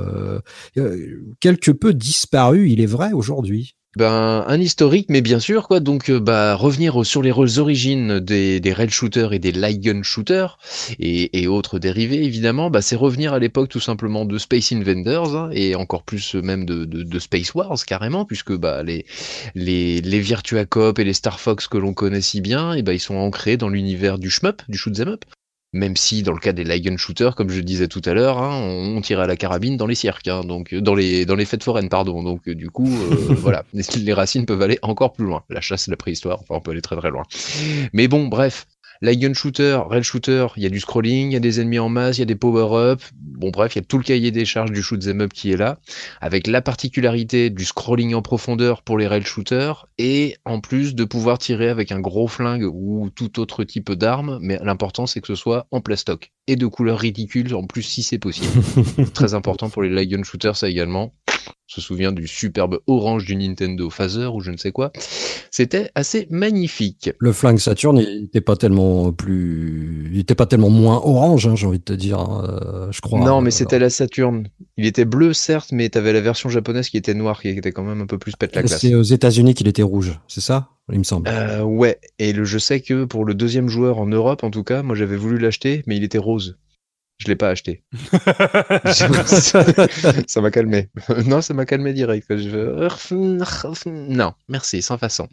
[1.39, 3.75] quelque peu disparu, il est vrai aujourd'hui.
[3.95, 5.79] Ben, un historique, mais bien sûr, quoi.
[5.79, 10.58] Donc, euh, bah, revenir sur les origines des, des rail shooters et des light shooters
[10.99, 15.49] et, autres dérivés, évidemment, bah, c'est revenir à l'époque tout simplement de Space Invaders hein,
[15.53, 19.06] et encore plus euh, même de, de, de Space Wars carrément, puisque bah, les,
[19.53, 22.93] les, les Virtua Cop et les Star Fox que l'on connaît si bien, et bah,
[22.93, 25.25] ils sont ancrés dans l'univers du shmup, du shoot 'em up.
[25.73, 28.38] Même si dans le cas des light gun shooters, comme je disais tout à l'heure,
[28.38, 31.25] hein, on, on tirait à la carabine dans les cirques, hein, donc euh, dans les
[31.25, 32.21] dans les fêtes foraines, pardon.
[32.21, 35.43] Donc euh, du coup, euh, voilà, les, les racines peuvent aller encore plus loin.
[35.49, 37.23] La chasse, la préhistoire, enfin on peut aller très très loin.
[37.91, 38.67] Mais bon, bref,
[39.03, 41.77] light gun shooter, rail shooter, il y a du scrolling, il y a des ennemis
[41.77, 43.01] en masse, il y a des power-up.
[43.13, 45.51] Bon bref, il y a tout le cahier des charges du shoot 'em up qui
[45.51, 45.77] est là,
[46.21, 51.03] avec la particularité du scrolling en profondeur pour les rail shooters et en plus de
[51.03, 54.39] pouvoir tirer avec un gros flingue ou tout autre type d'arme.
[54.41, 58.03] Mais l'important c'est que ce soit en plastoc et de couleur ridicule en plus si
[58.03, 58.47] c'est possible.
[59.13, 61.13] Très important pour les light gun shooters ça également.
[61.47, 64.91] On se souvient du superbe orange du Nintendo Phaser ou je ne sais quoi.
[65.49, 67.12] C'était assez magnifique.
[67.19, 71.56] Le flingue Saturn, il était pas tellement plus, il était pas tellement moins orange, hein,
[71.56, 73.19] j'ai envie de te dire, euh, je crois.
[73.19, 74.47] non, mais Euh, c'était la Saturn.
[74.77, 77.84] Il était bleu, certes, mais t'avais la version japonaise qui était noire, qui était quand
[77.84, 78.82] même un peu plus pète la classe.
[78.82, 81.29] C'est aux États-Unis qu'il était rouge, c'est ça Il me semble.
[81.29, 84.63] Euh, ouais, et le, je sais que pour le deuxième joueur en Europe, en tout
[84.63, 86.58] cas, moi j'avais voulu l'acheter, mais il était rose.
[87.23, 87.83] Je l'ai pas acheté.
[90.27, 90.89] ça m'a calmé.
[91.25, 92.36] non, ça m'a calmé direct.
[92.36, 92.89] Je
[93.86, 95.29] Non, merci, sans façon.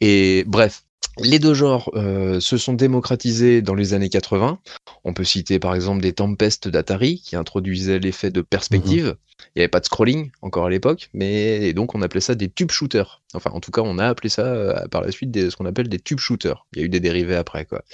[0.00, 0.84] Et bref,
[1.20, 4.58] les deux genres euh, se sont démocratisés dans les années 80.
[5.04, 9.16] On peut citer par exemple des Tempest d'Atari qui introduisaient l'effet de perspective.
[9.54, 12.34] Il n'y avait pas de scrolling encore à l'époque, mais et donc on appelait ça
[12.34, 13.22] des tube shooters.
[13.34, 15.66] Enfin, en tout cas, on a appelé ça euh, par la suite des, ce qu'on
[15.66, 16.66] appelle des tube shooters.
[16.72, 17.84] Il y a eu des dérivés après, quoi.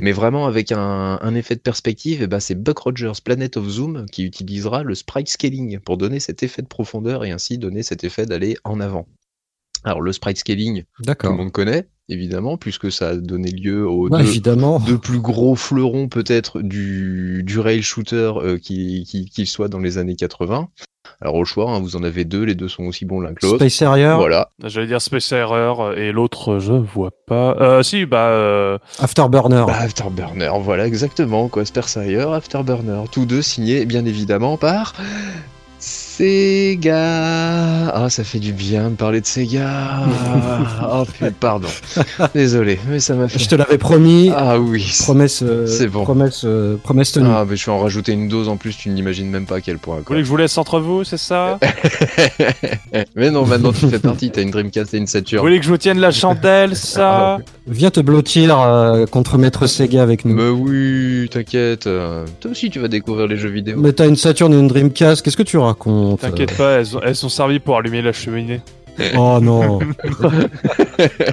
[0.00, 3.68] Mais vraiment avec un, un effet de perspective, et ben c'est Buck Rogers Planet of
[3.68, 7.82] Zoom qui utilisera le sprite scaling pour donner cet effet de profondeur et ainsi donner
[7.82, 9.06] cet effet d'aller en avant.
[9.84, 14.08] Alors le sprite scaling, tout le monde connaît évidemment puisque ça a donné lieu aux
[14.08, 14.78] Ouais, deux, évidemment.
[14.80, 19.78] deux plus gros fleurons peut-être du, du rail shooter euh, qui, qui, qui soit dans
[19.78, 20.68] les années 80.
[21.20, 23.44] Alors au choix, hein, vous en avez deux, les deux sont aussi bons l'un que
[23.44, 23.56] l'autre.
[23.58, 24.50] Space Harrier, Voilà.
[24.62, 27.56] J'allais dire Space Error et l'autre, je vois pas.
[27.60, 29.64] Euh, si, bah, euh, Afterburner.
[29.66, 34.94] Bah, Afterburner, voilà exactement quoi, Spersayer, Afterburner, tous deux signés bien évidemment par
[36.18, 37.90] Sega.
[37.94, 40.00] Ah, ça fait du bien de parler de Sega.
[40.92, 41.68] oh, putain, pardon.
[42.34, 43.38] Désolé, mais ça m'a fait.
[43.38, 44.32] Je te l'avais promis.
[44.34, 44.84] Ah oui.
[45.04, 46.02] Promesse, euh, c'est bon.
[46.02, 47.28] promesse, euh, promesse tenue.
[47.30, 49.60] Ah, mais je vais en rajouter une dose en plus, tu n'imagines même pas à
[49.60, 49.98] quel point.
[49.98, 50.14] vous Quoi.
[50.14, 51.60] voulez que je vous laisse entre vous, c'est ça
[53.14, 55.40] mais non, maintenant tu fais partie, t'as une Dreamcast et une Vous Saturn.
[55.40, 60.02] voulez que je vous tienne la chandelle, ça Viens te blottir euh, contre Maître Sega
[60.02, 60.34] avec nous.
[60.34, 61.84] Mais oui, t'inquiète.
[61.84, 63.76] Toi aussi tu vas découvrir les jeux vidéo.
[63.78, 66.07] Mais t'as une Saturn et une Dreamcast, qu'est-ce que tu racontes?
[66.16, 68.60] T'inquiète pas, elles, ont- elles sont servies pour allumer la cheminée.
[69.16, 69.78] Oh non.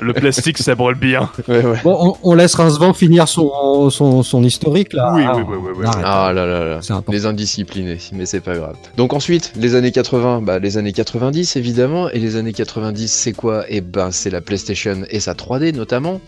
[0.02, 1.30] Le plastique, ça brûle bien.
[1.48, 1.80] Ouais, ouais.
[1.84, 5.12] bon, on, on laisse Rincevent finir son, son, son historique là.
[5.16, 5.44] Oui, Ah, oui,
[5.78, 5.86] oui.
[6.04, 6.80] Ah là là là.
[6.82, 7.12] C'est important.
[7.12, 8.76] Les indisciplinés, mais c'est pas grave.
[8.98, 13.34] Donc ensuite, les années 80, bah, les années 90 évidemment, et les années 90 c'est
[13.34, 13.66] quoi?
[13.70, 16.22] Eh ben c'est la PlayStation et sa 3D notamment,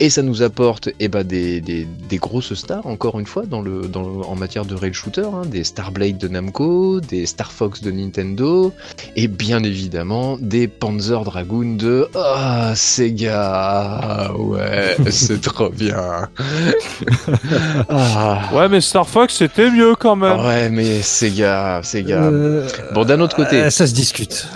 [0.00, 3.60] et ça nous apporte eh ben, des, des, des grosses stars encore une fois dans
[3.62, 7.50] le, dans le- en matière de rail shooter, hein, des Starblade de Namco, des Star
[7.52, 8.72] Fox de Nintendo,
[9.16, 16.28] et bien évidemment des Panzer Dragoon de ah Sega, ouais c'est trop bien.
[17.88, 18.50] ah.
[18.52, 20.38] Ouais, mais Star Fox, c'était mieux quand même.
[20.40, 22.24] Ouais, mais Sega, Sega.
[22.24, 24.46] Euh, Bon, d'un autre côté, euh, ça se discute.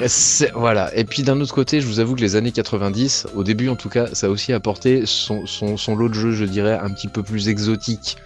[0.54, 0.94] voilà.
[0.94, 3.76] Et puis d'un autre côté, je vous avoue que les années 90, au début en
[3.76, 6.90] tout cas, ça a aussi apporté son, son, son lot de jeux, je dirais, un
[6.90, 8.18] petit peu plus exotique.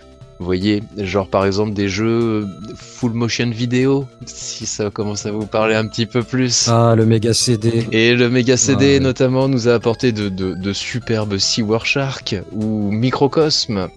[0.42, 5.46] Vous voyez, genre par exemple des jeux full motion vidéo, si ça commence à vous
[5.46, 6.66] parler un petit peu plus.
[6.68, 7.86] Ah, le méga CD.
[7.92, 8.98] Et le Mega CD Ouais.
[8.98, 13.88] notamment nous a apporté de, de, de superbes Seawar Shark ou Microcosme.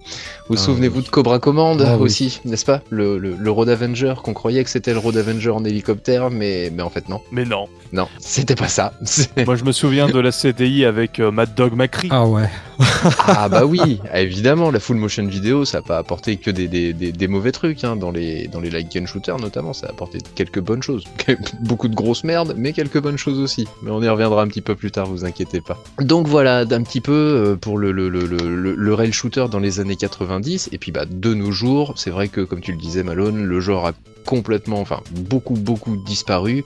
[0.48, 1.04] Vous Ah, souvenez-vous oui.
[1.04, 2.02] de Cobra Command Ah, oui.
[2.04, 2.82] aussi, n'est-ce pas?
[2.90, 6.70] Le, le, le Road Avenger, qu'on croyait que c'était le Road Avenger en hélicoptère, mais,
[6.74, 7.20] mais en fait non.
[7.32, 7.66] Mais non.
[7.92, 8.92] Non, c'était pas ça.
[9.46, 12.08] Moi, je me souviens de la CDI avec euh, Mad Dog McCree.
[12.10, 12.48] Ah ouais.
[13.26, 16.66] ah bah oui, ah, évidemment, la full motion vidéo, ça n'a pas apporté que des,
[16.68, 19.86] des, des, des mauvais trucs, hein, dans les, dans les light gun shooters notamment, ça
[19.86, 21.04] a apporté quelques bonnes choses.
[21.60, 23.66] Beaucoup de grosses merdes, mais quelques bonnes choses aussi.
[23.82, 25.78] Mais on y reviendra un petit peu plus tard, vous inquiétez pas.
[26.00, 29.46] Donc voilà, d'un petit peu euh, pour le, le, le, le, le- le rail shooter
[29.50, 29.96] dans les années
[30.40, 33.44] 90, et puis bah de nos jours, c'est vrai que comme tu le disais Malone,
[33.44, 33.92] le genre a
[34.24, 36.64] complètement, enfin beaucoup beaucoup disparu.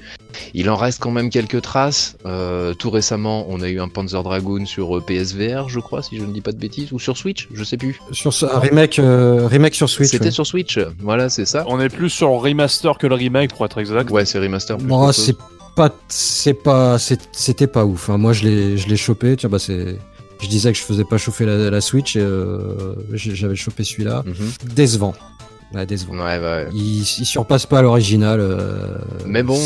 [0.54, 2.16] Il en reste quand même quelques traces.
[2.24, 6.16] Euh, tout récemment, on a eu un Panzer Dragoon sur euh, PSVR, je crois, si
[6.16, 8.00] je ne dis pas de bêtises, ou sur Switch, je sais plus.
[8.12, 10.08] Sur ce- un remake, euh, remake sur Switch.
[10.10, 10.30] C'était ouais.
[10.30, 11.64] sur Switch, voilà, c'est ça.
[11.68, 14.10] On est plus sur le remaster que le remake, pour être exact.
[14.10, 14.76] Ouais, c'est remaster.
[14.78, 15.36] plus Bon, c'est
[15.76, 18.08] pas, c'est pas, c'était pas ouf.
[18.10, 18.16] hein.
[18.18, 19.36] Moi, je l'ai, je l'ai chopé.
[19.36, 19.96] Tiens, bah c'est.
[20.42, 22.16] Je disais que je faisais pas chauffer la, la Switch.
[22.16, 24.22] Et, euh, j'avais chopé celui-là.
[24.26, 24.34] Mhm.
[24.74, 25.14] Décevant.
[25.74, 26.14] Ouais, décevant.
[26.14, 26.66] Ouais, ouais.
[26.72, 28.40] Il, il surpasse pas l'original.
[28.40, 29.56] euh, Mais bon,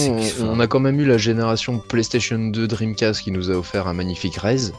[0.41, 3.87] on, on a quand même eu la génération PlayStation 2 Dreamcast qui nous a offert
[3.89, 4.73] un magnifique Rez,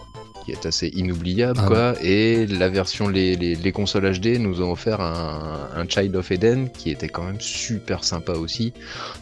[0.45, 1.93] qui est assez inoubliable, Ah quoi.
[2.03, 6.31] Et la version, les, les, les consoles HD nous ont offert un, un Child of
[6.31, 8.73] Eden qui était quand même super sympa aussi.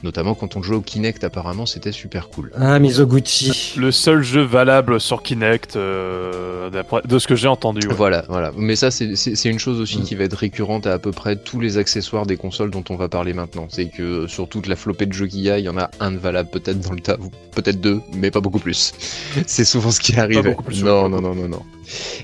[0.03, 2.51] Notamment quand on jouait au Kinect, apparemment, c'était super cool.
[2.55, 3.75] Ah, Mizoguchi.
[3.77, 7.87] Le seul jeu valable sur Kinect, euh, d'après- de ce que j'ai entendu.
[7.87, 7.93] ouais.
[7.93, 8.51] Voilà, voilà.
[8.57, 9.13] Mais ça, c'est-
[9.45, 10.03] une chose aussi Mm.
[10.03, 12.95] qui va être récurrente à à peu près tous les accessoires des consoles dont on
[12.95, 13.67] va parler maintenant.
[13.69, 15.89] C'est que sur toute la flopée de jeux qu'il y a, il y en a
[15.99, 17.17] un de valable peut-être dans le tas,
[17.55, 18.93] peut-être deux, mais pas beaucoup plus.
[19.47, 20.41] c'est souvent ce qui arrive.
[20.43, 21.12] beaucoup plus, non, ouais.
[21.21, 21.65] Non, non, non, non.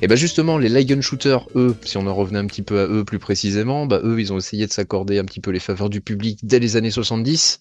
[0.01, 2.87] Et bah justement, les gun shooters, eux, si on en revenait un petit peu à
[2.87, 5.89] eux plus précisément, bah eux, ils ont essayé de s'accorder un petit peu les faveurs
[5.89, 7.59] du public dès les années 70.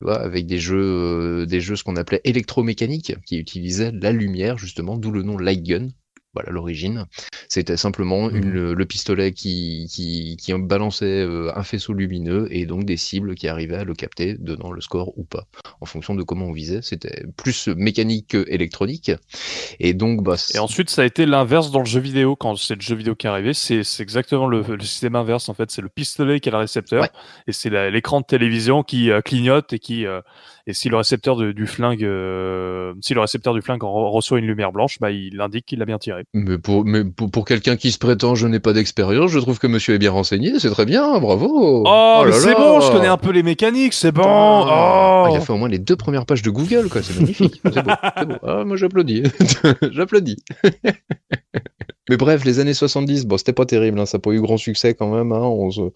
[0.00, 4.12] tu vois, avec des jeux, euh, des jeux ce qu'on appelait électromécaniques, qui utilisaient la
[4.12, 5.88] lumière justement, d'où le nom light gun.
[6.34, 7.06] Voilà l'origine.
[7.48, 8.36] C'était simplement Mhm.
[8.36, 12.96] une, le, le pistolet qui, qui, qui balançait euh, un faisceau lumineux et donc des
[12.96, 15.46] cibles qui arrivaient à le capter, donnant le score ou pas,
[15.80, 16.80] en fonction de comment on visait.
[16.82, 19.12] C'était plus mécanique que électronique.
[19.80, 22.36] Et donc, bah, Et ensuite, ça a été l'inverse dans le jeu vidéo.
[22.36, 25.48] Quand c'est le jeu vidéo qui est arrivé, c'est c'est exactement le, le système inverse.
[25.48, 27.10] En fait, c'est le pistolet qui a le récepteur, Ouais.
[27.46, 30.20] et c'est l'écran de télévision qui euh, clignote et qui euh,
[30.66, 34.38] et si le récepteur de- du flingue, euh, si le récepteur du flingue re- reçoit
[34.38, 36.24] une lumière blanche, bah il indique qu'il l'a bien tiré.
[36.32, 39.58] Mais pour, mais pour, pour quelqu'un qui se prétend, je n'ai pas d'expérience, je trouve
[39.58, 41.82] que monsieur est bien renseigné, c'est très bien, bravo.
[41.86, 44.22] Oh, là c'est bon, je connais un peu les mécaniques, c'est bon.
[44.24, 45.28] Ah, Oh.
[45.32, 47.02] il a fait au moins les deux premières pages de Google, quoi.
[47.02, 47.60] C'est magnifique.
[47.72, 48.34] c'est beau, c'est beau.
[48.42, 49.22] Ah, moi, j'applaudis.
[49.90, 50.36] j'applaudis.
[52.10, 54.56] Mais bref, les années 70, bon, c'était pas terrible, hein, ça n'a pas eu grand
[54.58, 55.32] succès quand même.
[55.32, 55.90] Hein, on, se-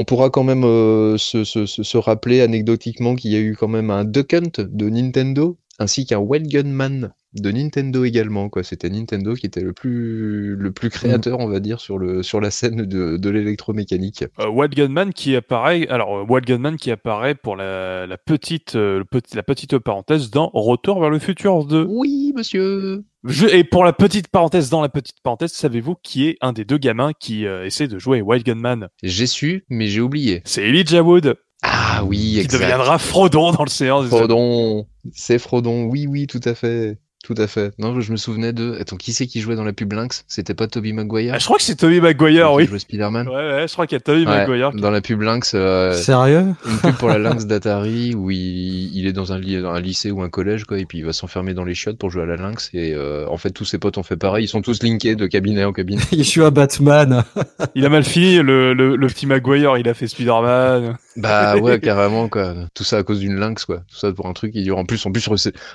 [0.00, 3.54] on pourra quand même euh, se, se- se- se rappeler anecdotiquement qu'il y a eu
[3.54, 8.48] quand même un Duck Hunt de Nintendo, ainsi qu'un Well Gunman de Nintendo également.
[8.48, 8.62] Quoi.
[8.64, 12.40] C'était Nintendo qui était le plus, le plus créateur, on va dire, sur, le, sur
[12.40, 14.24] la scène de, de l'électromécanique.
[14.40, 18.74] Euh, Wild Gunman qui apparaît, alors euh, Wild Gunman qui apparaît pour la, la petite,
[18.76, 21.86] euh, le petit- la petite parenthèse dans Retour vers le futur 2.
[21.88, 26.36] Oui, monsieur Je- et pour la petite parenthèse dans la petite parenthèse, savez-vous qui est
[26.40, 28.88] un des deux gamins qui euh, essaie de jouer Wild Gunman?
[29.02, 30.40] J'ai su, mais j'ai oublié.
[30.44, 32.62] C'est Elijah Wood Ah oui, qui exact.
[32.62, 34.04] deviendra Frodon dans le séance.
[34.04, 36.98] des Frodon, c'est Frodon, oui, oui, tout à fait.
[37.22, 37.72] Tout à fait.
[37.78, 38.76] Non, je me souvenais de.
[38.80, 40.24] Attends, qui c'est qui jouait dans la pub Lynx?
[40.26, 41.34] C'était pas Toby Maguire?
[41.34, 42.66] Ah, je crois que c'est Tommy Maguire, qui oui.
[42.66, 43.28] jouait Spider-Man?
[43.28, 44.70] Ouais, ouais, je crois qu'il y a Ouais, Maguire.
[44.70, 46.46] qui- Dans la pub Lynx, euh, Sérieux?
[46.66, 49.80] une pub pour la Lynx d'Atari où il, il est dans un, li- dans un
[49.80, 52.22] lycée ou un collège, quoi, et puis il va s'enfermer dans les chiottes pour jouer
[52.22, 52.70] à la Lynx.
[52.72, 54.46] Et euh, en fait, tous ses potes ont fait pareil.
[54.46, 56.00] Ils sont tous linkés de cabinet en cabine.
[56.12, 57.22] Je suis à Batman.
[57.74, 60.96] Il a mal fini, le, le, le petit Maguire, il a fait Spider-Man.
[61.16, 62.54] Bah ouais, carrément, quoi.
[62.74, 63.78] Tout ça à cause d'une Lynx, quoi.
[63.88, 64.78] Tout ça pour un truc qui dure.
[64.78, 65.28] En plus, en plus,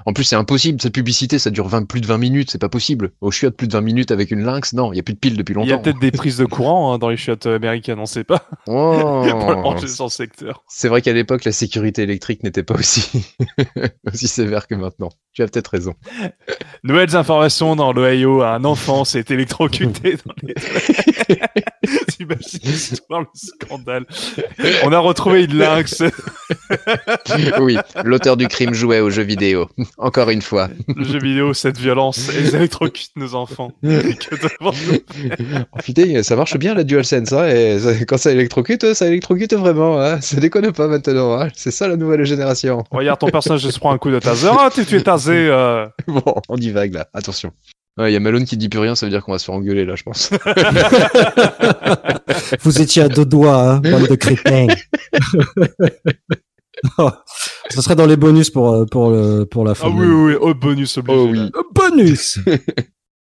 [0.06, 0.82] en plus, c'est impossible.
[0.82, 2.52] Cette publicité, ça dure 20, plus de 20 minutes.
[2.52, 3.12] C'est pas possible.
[3.22, 4.74] Au chiottes, plus de 20 minutes avec une Lynx.
[4.74, 5.84] Non, il y a plus de piles depuis Il y a longtemps.
[5.84, 8.48] peut-être des prises de courant hein, dans les chiottes américaines, on sait pas.
[8.68, 9.24] Oh.
[9.98, 10.64] pour secteur.
[10.68, 13.36] C'est vrai qu'à l'époque, la sécurité électrique n'était pas aussi,
[14.12, 15.10] aussi sévère que maintenant.
[15.36, 15.94] Tu as peut-être raison.
[16.84, 20.54] Nouvelles informations dans l'Ohio, un enfant s'est électrocuté dans les
[22.08, 24.06] T'imagines l'histoire, le scandale.
[24.84, 26.04] On a retrouvé une lynx.
[27.60, 29.68] Oui, l'auteur du crime jouait aux jeux vidéo.
[29.98, 30.70] Encore une fois.
[30.96, 33.72] Le jeu vidéo, cette violence, ils électrocutent nos enfants.
[34.62, 34.72] Oh,
[35.84, 37.34] putain, ça marche bien la DualSense.
[37.34, 40.00] Hein, et ça- quand ça électrocute, ça électrocute vraiment.
[40.00, 41.40] Hein, ça déconne pas maintenant.
[41.40, 42.84] Hein, c'est ça la nouvelle génération.
[42.92, 44.50] Regarde, ton personnage se prend un coup de taser.
[44.52, 45.48] Ah, tu, es tasé.
[45.50, 45.88] euh.
[46.08, 47.08] Bon, on divague là.
[47.14, 47.52] Attention.
[47.98, 49.46] Ouais, il y a Malone qui dit plus rien, ça veut dire qu'on va se
[49.46, 50.30] faire engueuler là, je pense.
[52.62, 54.68] Vous étiez à deux doigts, hein, bande de crétins.
[57.70, 59.88] Ça serait dans les bonus pour, euh, pour, le, pour la fin.
[59.88, 61.18] Ah oui, oui, oui, oh, bonus obligé.
[61.18, 61.50] Oh oui.
[61.74, 62.40] Bonus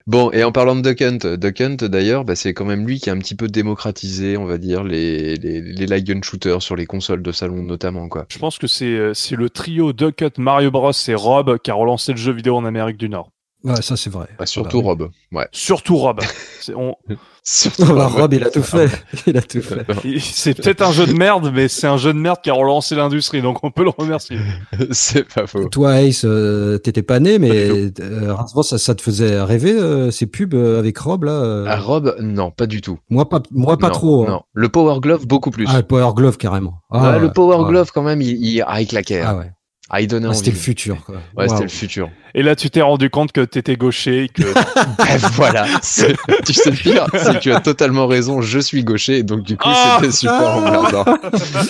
[0.07, 2.97] Bon, et en parlant de Duck Hunt, Duck Hunt d'ailleurs, bah, c'est quand même lui
[2.97, 6.77] qui a un petit peu démocratisé, on va dire, les, les, les light shooters sur
[6.77, 8.25] les consoles de salon notamment, quoi.
[8.29, 11.71] Je pense que c'est euh, c'est le trio Duck Hunt, Mario Bros et Rob qui
[11.71, 13.31] a relancé le jeu vidéo en Amérique du Nord.
[13.67, 14.27] Ouais, ça c'est vrai.
[14.39, 15.09] Bah, surtout Bah, Rob.
[15.33, 15.47] Ouais.
[15.51, 16.21] Surtout Rob.
[16.61, 16.95] C'est on-
[17.43, 17.93] Surtout.
[17.93, 18.33] Bah, Rob.
[18.33, 18.89] Il a tout fait.
[19.25, 19.85] Il a tout fait.
[20.19, 22.93] c'est peut-être un jeu de merde, mais c'est un jeu de merde qui a relancé
[22.95, 24.37] l'industrie, donc on peut le remercier.
[24.91, 25.67] c'est pas faux.
[25.69, 30.11] Toi, Ace, euh, t'étais pas né, mais Pas euh, ça, ça te faisait rêver euh,
[30.11, 32.99] ces pubs euh, avec Rob là euh Ah, Rob, non, pas du tout.
[33.09, 34.23] Moi pas, moi pas Non, trop.
[34.23, 34.29] hein.
[34.31, 34.41] Non.
[34.53, 35.65] Le Power Glove, beaucoup plus.
[35.69, 36.81] Ah, le Power Glove carrément.
[36.91, 37.69] Ouais, Ah, le Power ouais.
[37.69, 39.21] Glove, quand même, il, il, ah, il claquait.
[39.21, 39.37] Ah hein.
[39.39, 39.51] ouais.
[39.89, 40.37] Ah, il donnait Ah, envie.
[40.39, 41.15] c'était le futur quoi.
[41.37, 42.09] Ouais, c'était le futur.
[42.39, 44.43] Et là, tu t'es rendu compte que t'étais gaucher, que
[44.99, 45.65] Bref, voilà.
[45.81, 46.15] C'est-
[46.45, 48.41] Tu sais le pire, c'est que tu as totalement raison.
[48.41, 51.03] Je suis gaucher, donc du coup, Ah c'était super emmerdant.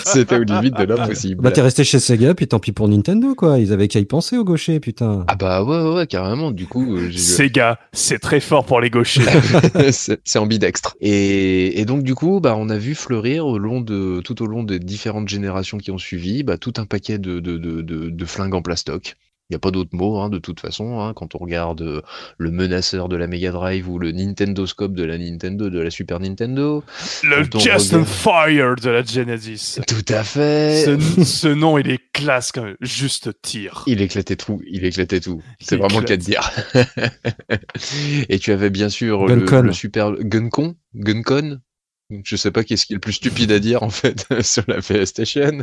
[0.04, 1.40] C'était aux limites de l'impossible.
[1.42, 3.58] Bah t'es resté chez Sega, puis tant pis pour Nintendo quoi.
[3.58, 5.24] Ils avaient qu'à y penser au gaucher, putain.
[5.26, 6.50] Ah bah ouais, ouais, ouais, carrément.
[6.50, 9.22] Du coup, euh, j'ai- Sega, c'est très fort pour les gauchers.
[9.90, 10.96] c'est c'est ambidextre.
[11.00, 14.46] Et, et donc du coup, bah, on a vu fleurir au long de, tout au
[14.46, 18.10] long des différentes générations qui ont suivi, bah, tout un paquet de, de, de, de,
[18.10, 19.14] de flingues en plastoc.
[19.50, 22.02] Il n'y a pas d'autre mot, hein, de toute façon, hein, quand on regarde euh,
[22.36, 25.88] le menaceur de la Mega Drive ou le Nintendo Scope de la Nintendo, de la
[25.88, 26.84] Super Nintendo.
[27.24, 29.80] le Just regarde- Fire de la Genesis.
[29.88, 30.84] Tout à fait.
[30.84, 32.76] Ce, ce nom, il est classe quand même.
[32.82, 33.84] Juste tir.
[33.86, 35.42] Il éclatait tout, il éclatait tout.
[35.60, 36.50] C'est vraiment le cas de dire.
[38.28, 41.58] Et tu avais bien sûr le super Guncon, Guncon.
[42.24, 44.80] Je sais pas qu'est-ce qui est le plus stupide à dire en fait sur la
[44.80, 45.62] PlayStation.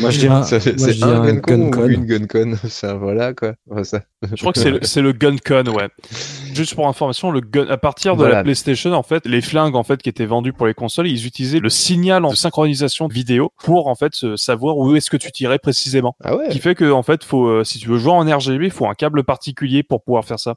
[0.00, 1.88] Moi je un, je c'est un un Guncon ou Guncon.
[1.88, 2.56] une Guncon?
[2.68, 3.54] Ça voilà quoi.
[3.84, 4.02] Ça.
[4.22, 5.88] Je crois que c'est le, c'est le GunCon, ouais.
[6.60, 8.36] Juste pour information, le gun, à partir de Voilà.
[8.36, 11.26] la PlayStation, en fait, les flingues en fait qui étaient vendues pour les consoles, ils
[11.26, 15.58] utilisaient le signal de synchronisation vidéo pour en fait savoir où est-ce que tu tirais
[15.58, 16.16] précisément.
[16.22, 16.48] Ah ouais.
[16.48, 18.70] Ce qui fait que en fait, faut, euh, si tu veux jouer en RGB, il
[18.70, 20.56] faut un câble particulier pour pouvoir faire ça.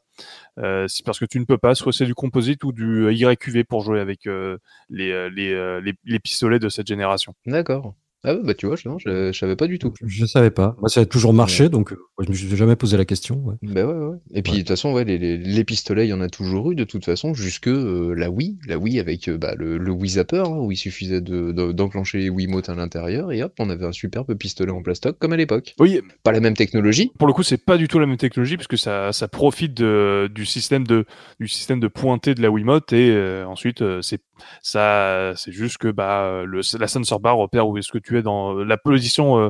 [0.59, 3.13] Euh, c'est parce que tu ne peux pas, soit c'est du composite ou du euh,
[3.13, 4.57] YQV pour jouer avec euh,
[4.89, 7.33] les, les, les, les pistolets de cette génération.
[7.45, 7.93] D'accord.
[8.25, 9.93] Ah ouais, bah tu vois, je, non, je, je savais pas du tout.
[10.05, 10.75] Je savais pas.
[10.79, 13.35] Moi ça a toujours marché, donc euh, je me suis jamais posé la question.
[13.43, 13.55] ouais.
[13.61, 14.17] Bah ouais, ouais.
[14.33, 16.71] Et puis de toute façon, ouais, les, les, les pistolets, il y en a toujours
[16.71, 19.91] eu de toute façon, jusque euh, la Wii, la Wii avec euh, bah, le, le
[19.91, 23.53] Wii Zapper, hein, où il suffisait de, de- d'enclencher les Wiimotes à l'intérieur, et hop,
[23.59, 25.75] on avait un superbe pistolet en plastoc comme à l'époque.
[25.79, 28.55] Oui, Pas la même technologie, pour le coup, c'est pas du tout la même technologie
[28.55, 31.05] puisque ça, ça profite de, du système de
[31.41, 34.21] du système de pointer de la Wiimote et euh, ensuite c'est
[34.61, 38.21] ça c'est juste que bah le la sensor bar repère où est-ce que tu es
[38.21, 39.49] dans la position euh,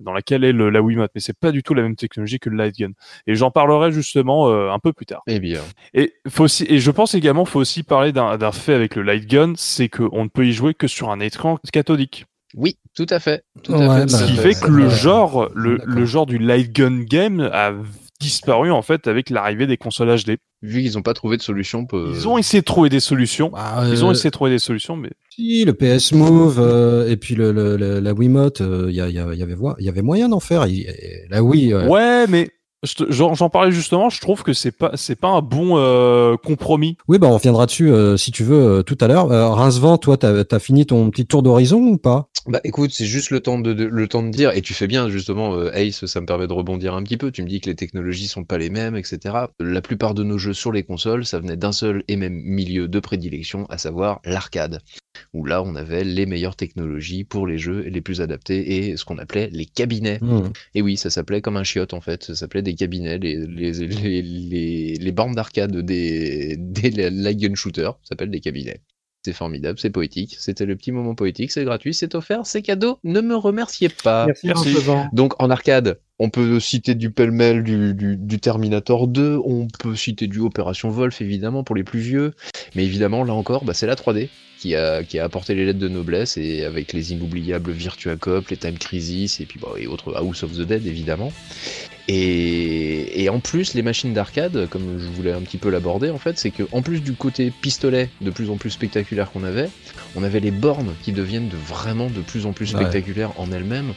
[0.00, 2.48] dans laquelle est le, la Wiimote mais c'est pas du tout la même technologie que
[2.50, 2.90] le light gun
[3.26, 5.22] et j'en parlerai justement euh, un peu plus tard.
[5.26, 5.60] eh bien.
[5.92, 9.02] Et faut aussi et je pense également faut aussi parler d'un d'un fait avec le
[9.02, 12.26] light gun, c'est que on ne peut y jouer que sur un écran cathodique.
[12.54, 13.44] Oui, tout à fait.
[13.62, 14.12] Tout Ouais, à fait.
[14.12, 14.66] bah, Ce qui fait fait.
[14.66, 17.72] que le genre, le, le genre du light gun game a
[18.20, 20.36] disparu en fait avec l'arrivée des consoles HD.
[20.62, 22.00] Vu qu'ils n'ont pas trouvé de solution pour...
[22.08, 23.50] Ils ont essayé de trouver des solutions.
[23.50, 27.08] Bah, Ils ont euh, essayé de trouver des solutions, mais Si, le PS Move euh,
[27.08, 29.88] et puis le, le- le- la Wiimote, il y, a- y a- y avait y
[29.88, 30.66] avait moyen d'en faire.
[30.66, 32.50] Y- et la Wii, euh, ouais, mais
[32.84, 34.08] j'en parlais justement.
[34.10, 36.96] Je trouve que c'est pas c'est pas un bon euh, compromis.
[37.08, 39.30] oui, bah on reviendra dessus euh, si tu veux euh, tout à l'heure.
[39.32, 42.28] Euh, Rincevent, toi, t'as as fini ton petit tour d'horizon ou pas?
[42.46, 44.86] Bah écoute, c'est juste le temps de, de- le temps de dire, et tu fais
[44.86, 47.30] bien justement, euh, Ace, ça me permet de rebondir un petit peu.
[47.30, 49.34] Tu me dis que les technologies sont pas les mêmes, etc.
[49.60, 52.88] La plupart de nos jeux sur les consoles, ça venait d'un seul et même milieu
[52.88, 54.80] de prédilection, à savoir l'arcade.
[55.34, 59.04] Où là, on avait les meilleures technologies pour les jeux les plus adaptés et ce
[59.04, 60.18] qu'on appelait les cabinets.
[60.20, 60.50] Hmm.
[60.74, 63.72] Et oui, ça s'appelait comme un chiotte en fait, ça s'appelait des cabinets, les, les,
[63.72, 68.80] les, les, les bornes d'arcade des, des light gun shooters s'appellent des cabinets.
[69.24, 72.98] C'est formidable, c'est poétique, c'était le petit moment poétique, c'est gratuit, c'est offert, c'est cadeau,
[73.02, 74.26] ne me remerciez pas.
[74.44, 74.74] Merci.
[75.12, 79.96] Donc en arcade, on peut citer du pêle-mêle du, du, du Terminator 2, on peut
[79.96, 82.32] citer du Opération Wolf évidemment pour les plus vieux,
[82.76, 84.28] mais évidemment là encore, bah, c'est la 3D
[84.58, 88.48] qui a, qui a apporté les lettres de noblesse et avec les inoubliables Virtua Cop,
[88.48, 91.32] les Time Crisis et puis bah, et autres House of the Dead évidemment.
[92.10, 96.18] Et, et en plus, les machines d'arcade, comme je voulais un petit peu l'aborder, en
[96.18, 99.68] fait, c'est que en plus du côté pistolet de plus en plus spectaculaire qu'on avait,
[100.16, 102.80] on avait les bornes qui deviennent de vraiment de plus en plus Ouais.
[102.80, 103.92] spectaculaires en elles-mêmes,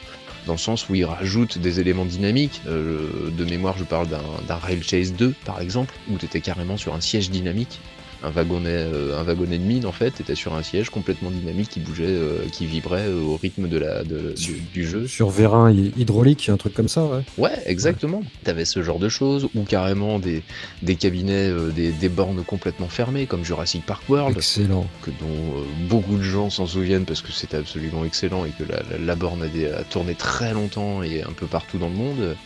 [0.46, 2.60] dans le sens où ils rajoutent des éléments dynamiques.
[2.66, 6.40] Euh, de mémoire, je parle d'un d'un Rail Chase 2, par exemple, où tu étais
[6.42, 7.80] carrément sur un siège dynamique.
[8.24, 10.10] Un wagonnet, euh, un wagonnet de mine en fait.
[10.12, 13.78] T'étais sur un siège complètement dynamique qui bougeait, euh, qui vibrait euh, au rythme de
[13.78, 15.06] la, de- du, du jeu.
[15.06, 17.22] Sur vérin hy- hydraulique, un truc comme ça, ouais.
[17.38, 18.22] Ouais, exactement.
[18.44, 20.42] T'avais ce genre de choses, ou carrément des,
[20.82, 24.86] des cabinets, des, des bornes complètement fermées, comme Jurassic Park World, Excellent.
[25.02, 28.82] que dont beaucoup de gens s'en souviennent parce que c'était absolument excellent et que la,
[28.90, 31.94] la- la borne a, des- a tourné très longtemps et un peu partout dans le
[31.94, 32.36] monde.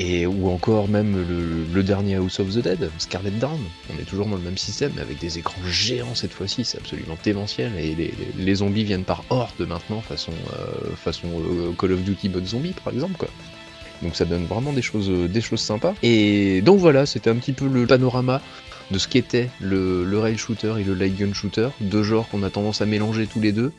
[0.00, 1.26] Et ou encore même
[1.74, 3.58] le, dernier House of the Dead, Scarlet Dawn.
[3.92, 6.78] On est toujours dans le même système, mais avec des écrans géants cette fois-ci, c'est
[6.78, 7.72] absolument démentiel.
[7.76, 12.46] Et les, zombies viennent par horde maintenant, façon, euh, façon euh, Call of Duty mode
[12.46, 13.26] zombie par exemple.
[14.02, 15.94] Donc ça donne vraiment des choses, euh, des sympas.
[16.04, 18.40] Et donc voilà, c'était un petit peu le panorama
[18.92, 22.42] de ce qu'était le, le rail shooter et le light gun shooter, deux genres qu'on
[22.44, 23.72] a tendance à mélanger tous les deux.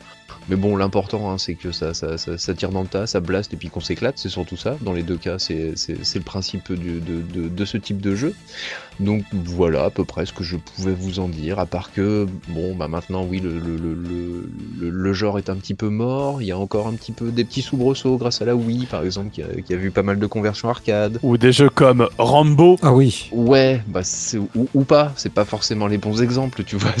[0.48, 3.20] Mais bon, l'important, hein, c'est que ça, ça, ça, ça tire dans le tas, ça
[3.20, 4.76] blast et puis qu'on s'éclate, c'est surtout ça.
[4.80, 8.34] Dans les deux cas, c'est le principe du- de, de, de ce type de jeu.
[9.00, 12.26] Donc voilà à peu près ce que je pouvais vous en dire, à part que,
[12.48, 16.48] bon, bah maintenant, oui, le, le, le, le, genre est un petit peu mort, il
[16.48, 19.30] y a encore un petit peu des petits soubresauts grâce à la Wii, par exemple,
[19.30, 21.18] qui a, qui a vu pas mal de conversions arcade.
[21.22, 22.78] Ou des jeux comme Rambo.
[22.82, 23.28] Ah oui.
[23.32, 24.02] Ouais, bah
[24.54, 26.92] ou, ou pas, c'est pas forcément les bons exemples, tu vois.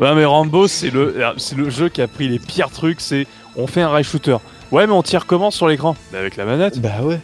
[0.00, 3.00] Ouais, mais Rambo, c'est le, c'est le jeu qui a pris les pires trucs.
[3.00, 4.36] C'est on fait un rail shooter.
[4.72, 5.96] Ouais, mais on tire comment sur l'écran?
[6.12, 6.80] Bah, Avec la manette.
[6.80, 7.20] Bah ouais,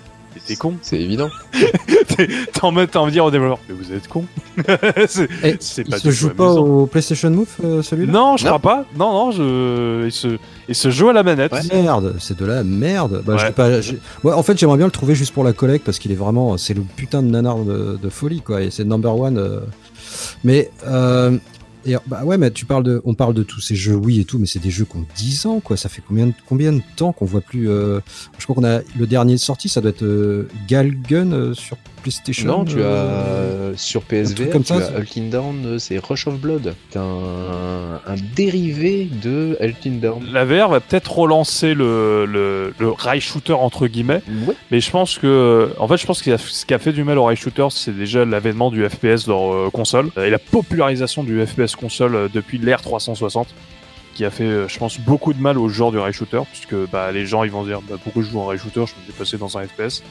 [0.47, 0.75] T'es con.
[0.83, 1.29] c'est évident.
[2.17, 3.59] T'es- T'en mets, t'en dire au développeur.
[3.69, 4.25] Mais vous êtes con.
[5.09, 5.29] c'est
[5.61, 6.61] c'est il pas se du joue tout pas amusant.
[6.65, 8.13] au PlayStation Move, euh, celui-là?
[8.13, 8.59] Non, je Non.
[8.59, 8.85] crois pas.
[8.97, 10.05] Non, non, je.
[10.07, 10.39] Il se,
[10.69, 11.53] il se joue à la manette.
[11.53, 11.61] Ouais.
[11.73, 13.23] Merde, c'est de la merde.
[13.27, 13.51] Bah, Ouais.
[13.53, 16.13] pas, j'ai- ouais, en fait, j'aimerais bien le trouver juste pour la collecte parce qu'il
[16.13, 18.63] est vraiment, c'est le putain de nanar de, de folie, quoi.
[18.63, 19.39] Et c'est number one.
[19.39, 19.61] euh.
[20.45, 21.37] Mais, euh,
[22.07, 24.39] bah ouais, mais tu parles de, on parle de tous ces jeux, oui et tout,
[24.39, 25.77] mais c'est des jeux qui ont 10 ans, quoi.
[25.77, 28.01] Ça fait combien de, combien de temps qu'on voit plus, euh,
[28.39, 32.47] je crois qu'on a, le dernier sorti, ça doit être euh, Galgun euh, sur PlayStation.
[32.47, 35.99] Non, tu euh, as sur truc PSVR, comme tu ça, as Ultin Down, euh, c'est
[35.99, 40.25] Rush of Blood, c'est un, un dérivé de Ultin Down.
[40.33, 44.55] La VR va peut-être relancer le, le, le rail shooter entre guillemets, Ouais.
[44.71, 47.19] mais je pense que, en fait, je pense que ce qui a fait du mal
[47.19, 51.25] au rail shooter, c'est déjà l'avènement du FPS dans euh, console euh, et la popularisation
[51.25, 53.49] du FPS console euh, depuis l'ère 360
[54.15, 56.77] qui a fait, euh, je pense, beaucoup de mal au genre du rail shooter, puisque
[56.93, 58.93] bah, les gens ils vont se dire bah, pourquoi je joue en rail shooter, je
[58.95, 60.03] peux me dépasser dans un FPS.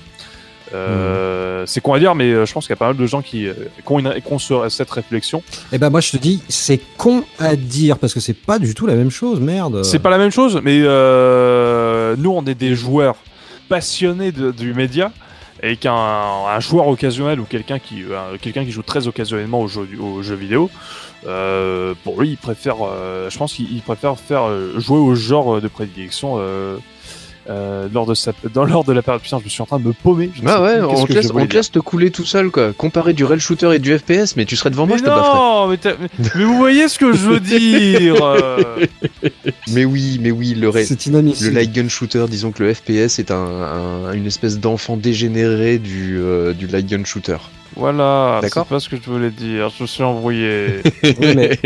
[0.74, 3.06] Euh, C'est con à dire, mais euh, je pense qu'il y a pas mal de
[3.06, 3.54] gens qui, euh,
[3.86, 5.42] qui ont, une- qui ont ce- cette réflexion.
[5.72, 8.74] Eh ben, moi, je te dis, c'est con à dire parce que c'est pas du
[8.74, 9.84] tout la même chose, merde.
[9.84, 13.16] C'est pas la même chose, mais euh, nous, on est des joueurs
[13.70, 15.12] passionnés de- du média
[15.62, 18.04] et qu'un un joueur occasionnel ou quelqu'un qui,
[18.42, 20.70] quelqu'un qui joue très occasionnellement aux jeux, aux jeux vidéo,
[21.26, 22.76] euh, pour lui, il préfère,
[23.30, 24.44] je pense qu'il il préfère faire
[24.78, 26.38] jouer au genre de prédilection.
[27.50, 29.78] Euh, lors de sa, dans lors de la période putain je me suis en train
[29.78, 32.24] de me paumer je Ah ouais, on te, laisse, on te laisse te couler tout
[32.24, 32.72] seul quoi.
[32.72, 35.68] Comparer du rail shooter et du FPS, mais tu serais devant moi, je te non
[35.68, 38.86] mais, mais- mais vous voyez ce que je veux dire euh.
[39.74, 40.96] Mais oui, mais oui, le, rail- C'est
[41.42, 45.80] le light gun shooter, disons que le FPS est un, un- une espèce d'enfant dégénéré
[45.80, 47.38] du, euh, du light gun shooter.
[47.76, 51.60] Voilà c'est pas ce que je voulais dire je me suis embrouillé Oui, mais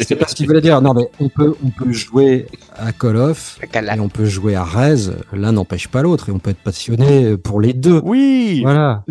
[0.00, 0.80] c'est pas ce qu'il voulait dire.
[0.82, 2.46] Non, mais on peut, on peut jouer
[2.78, 5.10] à Call of et on peut jouer à Rez.
[5.32, 8.00] L'un n'empêche pas l'autre et on peut être passionné pour les deux.
[8.04, 9.04] oui Voilà.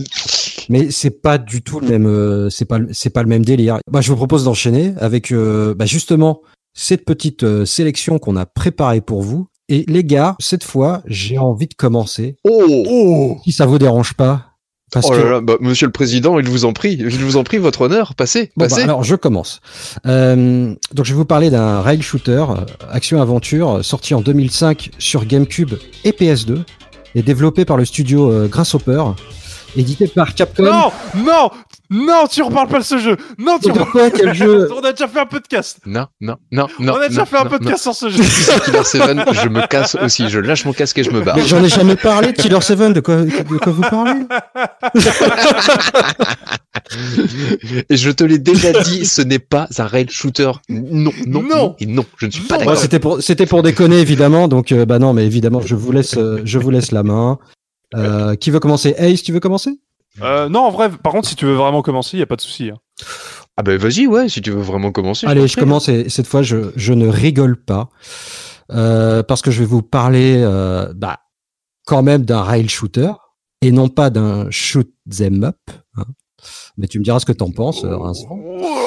[0.70, 3.44] Mais c'est pas du tout le même, euh, c'est pas, le- c'est pas le même
[3.44, 3.80] délire.
[3.92, 6.42] Bah, je vous propose d'enchaîner avec, euh, bah, justement,
[6.74, 9.48] cette petite euh, sélection qu'on a préparée pour vous.
[9.68, 12.38] Et les gars, cette fois, j'ai envie de commencer.
[12.44, 14.49] Oh, Si ça vous dérange pas.
[14.92, 17.38] Parce Oh que, là là, bah, monsieur le président, il vous en prie, il vous
[17.38, 18.82] en prie, votre honneur, passez, Bon, bah, passez.
[18.82, 19.62] alors je commence.
[20.06, 22.56] Euh, donc je vais vous parler d'un rail shooter euh,
[22.92, 25.74] action-aventure euh, sorti en 2005 sur GameCube
[26.04, 26.64] et PS2
[27.16, 29.04] et développé par le studio euh, Grasshopper,
[29.76, 30.64] édité par Capcom.
[30.64, 31.50] Non, non,
[31.90, 33.18] non, tu reparles pas de ce jeu.
[33.38, 33.92] Non, tu de reparles.
[33.92, 35.80] quoi quel jeu On a déjà fait un podcast.
[35.86, 36.94] Non, non, non, non.
[36.94, 38.24] On a déjà non, fait un non, podcast sur ce jeu.
[38.24, 38.60] non.
[38.66, 39.02] Killer 7,
[39.44, 41.36] je me casse aussi, je lâche mon casque et je me barre.
[41.36, 44.22] Mais j'en ai jamais parlé de Killer 7, de quoi, de quoi vous parlez
[47.90, 50.52] Et je te l'ai déjà dit, ce n'est pas un rail shooter.
[50.70, 51.44] Non, non, Non.
[51.44, 52.60] non, et non, je ne suis pas Non.
[52.62, 52.82] Ouais, d'accord.
[52.82, 56.18] C'était pour, c'était pour déconner évidemment, donc euh, bah non, mais évidemment je vous laisse,
[56.18, 57.40] euh, je vous laisse la main.
[57.96, 58.94] Euh, qui veut commencer?
[58.98, 59.72] Ace, tu veux commencer?
[60.22, 62.42] Euh, non, en vrai, par contre, si tu veux vraiment commencer, y a pas de
[62.42, 62.70] souci.
[62.70, 62.78] hein.
[63.58, 65.28] Ah bah vas-y, ouais, si tu veux vraiment commencer.
[65.28, 65.62] Allez, je prie.
[65.64, 67.90] commence et cette fois je, je ne rigole pas
[68.72, 71.20] euh, parce que je vais vous parler euh, bah,
[71.86, 73.12] quand même d'un rail shooter
[73.62, 75.58] et non pas d'un shoot them up.
[75.98, 76.04] hein.
[76.78, 77.84] Mais tu me diras ce que t'en penses.
[77.84, 78.06] Oh,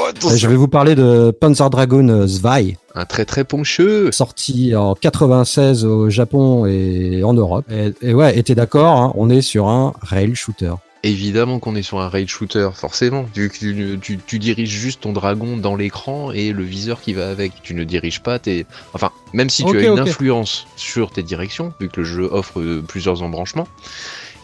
[0.09, 0.37] attention.
[0.37, 4.11] je vais vous parler de Panzer Dragoon euh, Zwei, Un très très poncheux.
[4.11, 7.66] sorti en 96 au Japon et en Europe.
[7.70, 10.72] Et, et ouais, et t'es d'accord, hein, on est sur un rail shooter.
[11.05, 13.27] Évidemment qu'on est sur un raid shooter, forcément.
[13.35, 17.29] Tu, tu, tu, tu diriges juste ton dragon dans l'écran et le viseur qui va
[17.29, 17.61] avec.
[17.63, 18.67] Tu ne diriges pas tes.
[18.93, 22.61] Enfin, même si tu as une influence sur tes directions, vu que le jeu offre
[22.61, 23.67] euh, plusieurs embranchements,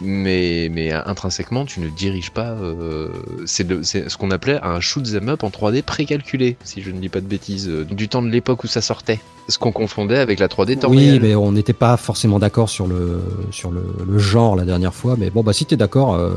[0.01, 2.51] mais, mais euh, intrinsèquement, tu ne diriges pas.
[2.51, 3.09] euh,
[3.45, 7.09] c'est ce qu'on appelait un shoot 'em up en 3D précalculé, si je ne dis
[7.09, 9.19] pas de bêtises, euh, du temps de l'époque où ça sortait.
[9.47, 11.21] Ce qu'on confondait avec la 3D temps Oui, réel.
[11.21, 13.19] mais on n'était pas forcément d'accord sur le
[13.51, 15.15] sur le, le genre la dernière fois.
[15.17, 16.29] Mais bon, bah si t'es d'accord, euh,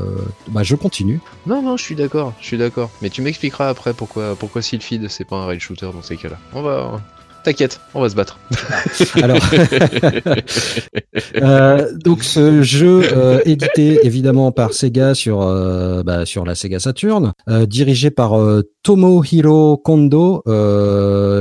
[0.49, 1.19] bah je continue.
[1.45, 2.89] Non, non, je suis d'accord, je suis d'accord.
[3.03, 6.37] Mais tu m'expliqueras après pourquoi, pourquoi Sylphid c'est pas un rail shooter dans ces cas-là.
[6.53, 6.99] On va.
[7.43, 8.39] T'inquiète, on va se battre.
[9.21, 9.37] Alors,
[11.35, 16.79] euh, donc ce jeu euh, édité évidemment par Sega sur euh, bah, sur la Sega
[16.79, 17.33] Saturn,
[17.67, 18.39] dirigé par
[18.83, 20.41] Tomohiro Kondo,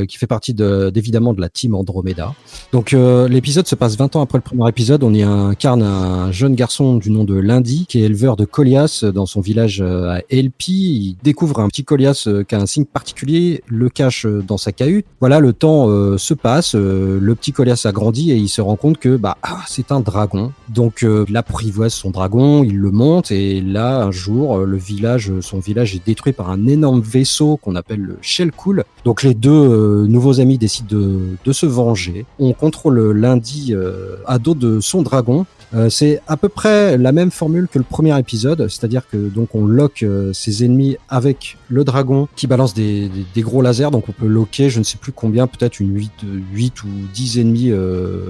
[0.08, 2.34] qui fait partie de- d'évidemment de la team Andromeda.
[2.72, 5.04] Donc l'épisode se passe 20 ans après le premier épisode.
[5.04, 9.04] On y incarne un jeune garçon du nom de Lindy, qui est éleveur de Colias
[9.14, 10.72] dans son village à Elpi.
[10.72, 15.06] Il découvre un petit Colias qui a un signe particulier, le cache dans sa cahute.
[15.20, 18.60] Voilà, le temps euh, se passe, euh, le petit Colias a grandi et il se
[18.60, 20.52] rend compte que bah ah, c'est un dragon.
[20.68, 24.76] Donc euh, il apprivoise son dragon, il le monte et là un jour euh, le
[24.76, 28.84] village, son village est détruit par un énorme vaisseau qu'on appelle le Shell Cool.
[29.04, 32.24] Donc les deux nouveaux amis décident de, de se venger.
[32.38, 33.74] On contrôle lundi
[34.26, 35.46] à dos de son dragon.
[35.74, 39.54] Euh, c'est à peu près la même formule que le premier épisode, c'est-à-dire que donc
[39.54, 43.90] on lock euh, ses ennemis avec le dragon qui balance des, des, des gros lasers,
[43.90, 46.10] donc on peut locker je ne sais plus combien, peut-être une 8,
[46.52, 47.70] 8 ou 10 ennemis.
[47.70, 48.20] Euh...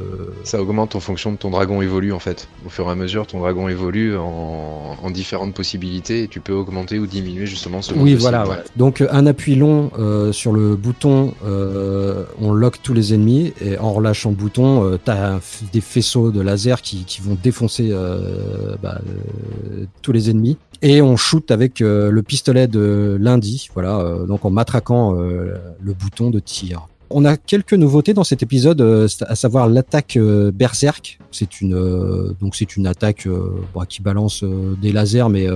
[0.45, 2.49] Ça augmente en fonction de ton dragon évolue en fait.
[2.67, 6.53] Au fur et à mesure, ton dragon évolue en, en différentes possibilités et tu peux
[6.53, 8.47] augmenter ou diminuer justement selon Oui, voilà.
[8.49, 8.57] ouais.
[8.77, 13.79] Donc un appui long euh, sur le bouton, euh, on lock tous les ennemis et
[13.79, 17.32] en relâchant le bouton, euh, t'as un f- des faisceaux de laser qui, qui vont
[17.35, 20.59] défoncer euh, bah, euh, tous les ennemis.
[20.83, 26.31] Et on shoot avec euh, le pistolet de lundi, voilà, donc en matraquant le bouton
[26.31, 26.89] de tir.
[27.15, 30.19] On a quelques nouveautés dans cet épisode, à savoir l'attaque
[30.55, 31.19] berserk.
[31.31, 33.29] C'est une donc c'est une attaque
[33.75, 34.45] bon, qui balance
[34.81, 35.47] des lasers, mais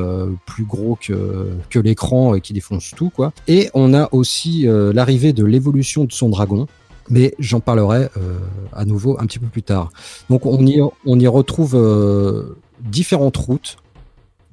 [0.45, 3.33] plus gros que que l'écran et qui défonce tout quoi.
[3.49, 6.67] Et on a aussi l'arrivée de l'évolution de son dragon.
[7.09, 8.39] Mais j'en parlerai euh,
[8.73, 9.91] à nouveau un petit peu plus tard.
[10.31, 13.77] Donc on y on y retrouve euh, différentes routes.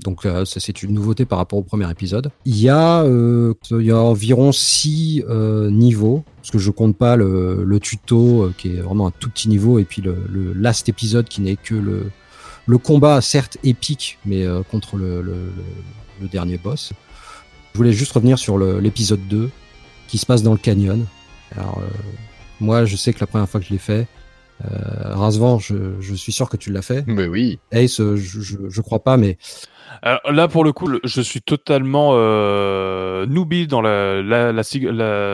[0.03, 2.31] Donc euh, ça c'est une nouveauté par rapport au premier épisode.
[2.45, 6.97] Il y a, euh, il y a environ six euh, niveaux, parce que je compte
[6.97, 10.17] pas le, le tuto euh, qui est vraiment un tout petit niveau et puis le,
[10.29, 12.11] le last épisode qui n'est que le,
[12.65, 15.35] le combat certes épique mais contre le, le,
[16.31, 16.93] dernier boss.
[17.73, 19.49] Je voulais juste revenir sur l'épisode 2
[20.07, 21.05] qui se passe dans le canyon.
[21.57, 21.87] Alors euh,
[22.59, 24.07] moi je sais que la première fois que je l'ai fait,
[24.65, 27.03] euh, Razvan, je, je suis sûr que tu l'as fait.
[27.07, 27.59] Mais oui.
[27.71, 29.37] Ace, je, je, je crois pas, mais
[30.01, 34.63] Alors, là, pour le coup, je suis totalement euh, newbie dans la, la, la,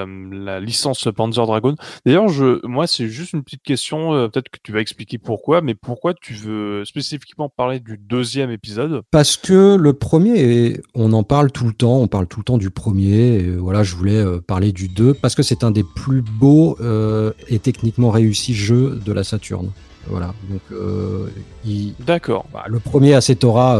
[0.05, 1.75] la, licence Panzer Dragon.
[2.05, 4.13] D'ailleurs, je, moi, c'est juste une petite question.
[4.13, 8.51] euh, Peut-être que tu vas expliquer pourquoi, mais pourquoi tu veux spécifiquement parler du deuxième
[8.51, 9.01] épisode?
[9.11, 12.57] Parce que le premier, on en parle tout le temps, on parle tout le temps
[12.57, 13.35] du premier.
[13.39, 16.77] Et voilà, je voulais euh, parler du 2 parce que c'est un des plus beaux
[16.81, 19.71] euh, et techniquement réussis jeux de la Saturne.
[20.07, 21.27] Voilà, donc euh,
[21.65, 22.45] il- D'accord.
[22.51, 23.77] bah, le premier a cette aura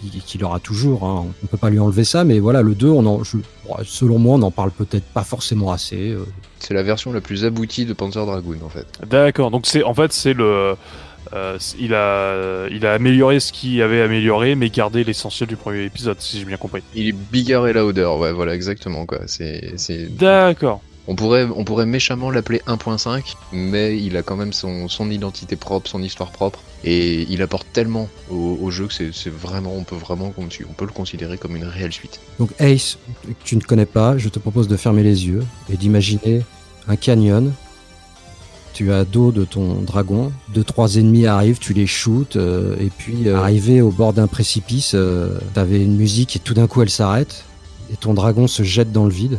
[0.00, 2.88] qui- qu'il aura toujours, hein, on peut pas lui enlever ça, mais voilà, le 2,
[2.88, 3.36] on en, je-
[3.84, 6.10] selon moi, on n'en parle peut-être pas forcément assez.
[6.10, 6.24] euh.
[6.58, 8.86] C'est la version la plus aboutie de Panzer Dragoon en fait.
[9.08, 9.50] D'accord.
[9.50, 10.74] Donc c'est en fait c'est le
[11.34, 15.84] euh, il a il a amélioré ce qu'il avait amélioré, mais gardé l'essentiel du premier
[15.84, 16.82] épisode, si j'ai bien compris.
[16.94, 19.20] Il est bigger et louder, ouais, voilà, exactement quoi.
[19.26, 20.06] C'est, c'est...
[20.16, 20.80] D'accord.
[21.10, 25.88] On pourrait, on pourrait méchamment l'appeler 1.5, mais il a quand même son, identité propre,
[25.88, 30.34] son histoire propre, et il apporte tellement au, jeu que c'est, vraiment, on peut vraiment,
[30.36, 32.20] le considérer comme une réelle suite.
[32.38, 32.98] Donc Ace,
[33.42, 35.42] tu ne connais pas, je te propose de fermer les yeux
[35.72, 36.42] et d'imaginer
[36.88, 37.54] un canyon.
[38.74, 42.90] Tu as dos de ton dragon, deux trois ennemis arrivent, tu les shoots, euh, et
[42.90, 46.82] puis euh, arrivé au bord d'un précipice, euh, t'avais une musique et tout d'un coup
[46.82, 47.44] elle s'arrête
[47.90, 49.38] et ton dragon se jette dans le vide.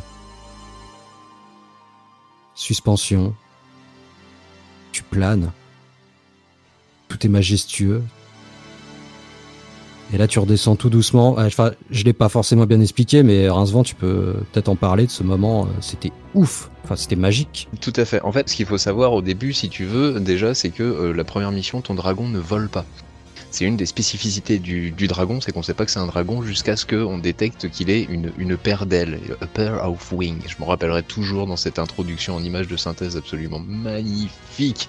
[2.63, 3.33] Suspension.
[4.91, 5.51] Tu planes.
[7.07, 8.03] Tout est majestueux.
[10.13, 11.35] Et là, tu redescends tout doucement.
[11.37, 15.05] Ah, Enfin, je l'ai pas forcément bien expliqué, mais Rincevent, tu peux peut-être en parler
[15.05, 15.67] de ce moment.
[15.67, 16.69] euh, C'était ouf.
[16.83, 17.69] Enfin, c'était magique.
[17.79, 18.19] Tout à fait.
[18.23, 21.13] En fait, ce qu'il faut savoir au début, si tu veux, déjà, c'est que euh,
[21.13, 22.83] la première mission, ton dragon ne vole pas.
[23.51, 26.41] C'est une des spécificités du, du dragon, c'est qu'on sait pas que c'est un dragon
[26.43, 30.41] jusqu'à ce qu'on détecte qu'il ait une, une paire d'ailes, a pair of wings.
[30.47, 34.87] Je me rappellerai toujours dans cette introduction en image de synthèse absolument magnifique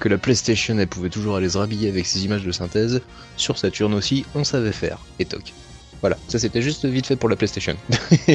[0.00, 3.00] que la PlayStation elle pouvait toujours aller se rhabiller avec ces images de synthèse.
[3.36, 4.98] Sur Saturn aussi, on savait faire.
[5.18, 5.52] Et toc.
[6.00, 7.76] Voilà, ça c'était juste vite fait pour la PlayStation.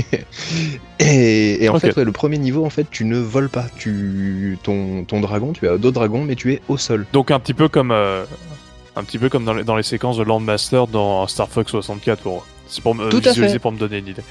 [1.00, 3.66] et, et en fait, ouais, le premier niveau, en fait, tu ne voles pas.
[3.76, 7.08] Tu, ton, ton dragon, tu as d'autres dragons, mais tu es au sol.
[7.12, 8.24] Donc un petit peu comme euh,
[8.96, 12.22] un petit peu comme dans les, dans les séquences de Landmaster dans Star Fox 64
[12.22, 13.60] pour c'est pour me Tout à visualiser fait.
[13.60, 14.24] pour me donner une idée.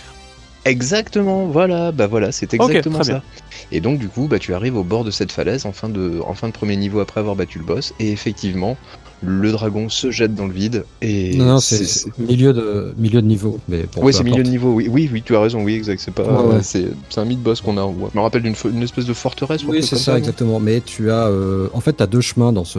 [0.64, 3.12] Exactement, voilà, bah voilà, c'est exactement ça.
[3.12, 3.22] bien.
[3.70, 6.20] Et donc du coup, bah tu arrives au bord de cette falaise en fin de,
[6.26, 8.76] en fin de premier niveau après avoir battu le boss, et effectivement,
[9.24, 13.26] le dragon se jette dans le vide et Non, non, c'est milieu de, milieu de
[13.26, 13.58] niveau.
[13.68, 14.72] Mais peu c'est milieu de niveau.
[14.74, 15.62] Oui, oui, oui, tu as raison.
[15.62, 16.00] Oui, exact.
[16.00, 16.62] C'est pas, Ouais, ouais.
[16.62, 17.90] c'est, un mid-boss qu'on a.
[18.12, 19.64] Je me rappelle d'une une espèce de forteresse.
[19.64, 20.60] Oui, c'est ça, exactement.
[20.60, 22.78] Mais tu as, euh, en fait, t'as deux chemins dans ce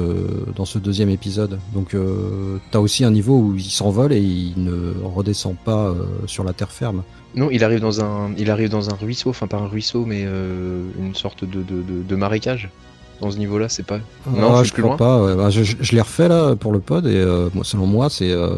[0.55, 1.59] dans ce deuxième épisode.
[1.73, 5.95] Donc, euh, t'as aussi un niveau où il s'envole et il ne redescend pas euh,
[6.27, 7.03] sur la terre ferme.
[7.35, 10.23] Non, il arrive dans un, il arrive dans un ruisseau, enfin pas un ruisseau, mais
[10.25, 12.69] euh, une sorte de, de, de, de marécage.
[13.21, 13.99] Dans ce niveau-là, c'est pas.
[14.29, 14.97] Non, Ah, je suis je plus crois loin.
[14.97, 15.23] pas.
[15.23, 15.35] ouais.
[15.35, 18.31] Bah, je je- je l'ai refait là pour le pod et euh, selon moi, c'est
[18.31, 18.55] euh,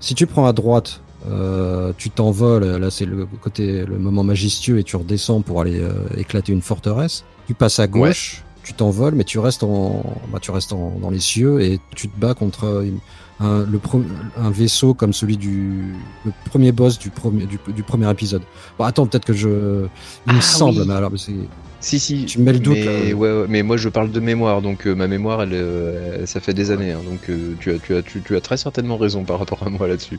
[0.00, 2.64] si tu prends à droite, euh, tu t'envoles.
[2.64, 6.62] Là, c'est le côté, le moment majestueux et tu redescends pour aller euh, éclater une
[6.62, 7.24] forteresse.
[7.48, 11.10] Tu passes à gauche, tu t'envoles, mais tu restes en, bah, tu restes en- dans
[11.10, 13.00] les cieux et tu te bats contre une-
[13.40, 14.02] un, le pro-
[14.36, 15.94] un vaisseau comme celui du
[16.24, 18.42] le premier boss du premier du, du premier épisode.
[18.78, 19.86] Bon, attends, peut-être que je,
[20.26, 20.84] il me Ah, semble, oui.
[20.88, 21.32] mais alors c'est
[21.80, 22.24] Si, si.
[22.26, 23.14] Tu me mets le doute, Mais, là.
[23.14, 26.40] ouais, ouais, mais moi, je parle de mémoire, donc euh, ma mémoire, elle, euh, ça
[26.40, 28.96] fait des années, hein, donc euh, tu, as, tu, as, tu, tu as très certainement
[28.96, 30.18] raison par rapport à moi là-dessus.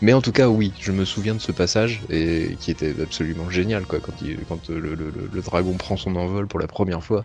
[0.00, 3.50] Mais en tout cas, oui, je me souviens de ce passage et qui était absolument
[3.50, 6.66] génial, quoi, quand, il, quand le, le, le- le dragon prend son envol pour la
[6.66, 7.24] première fois.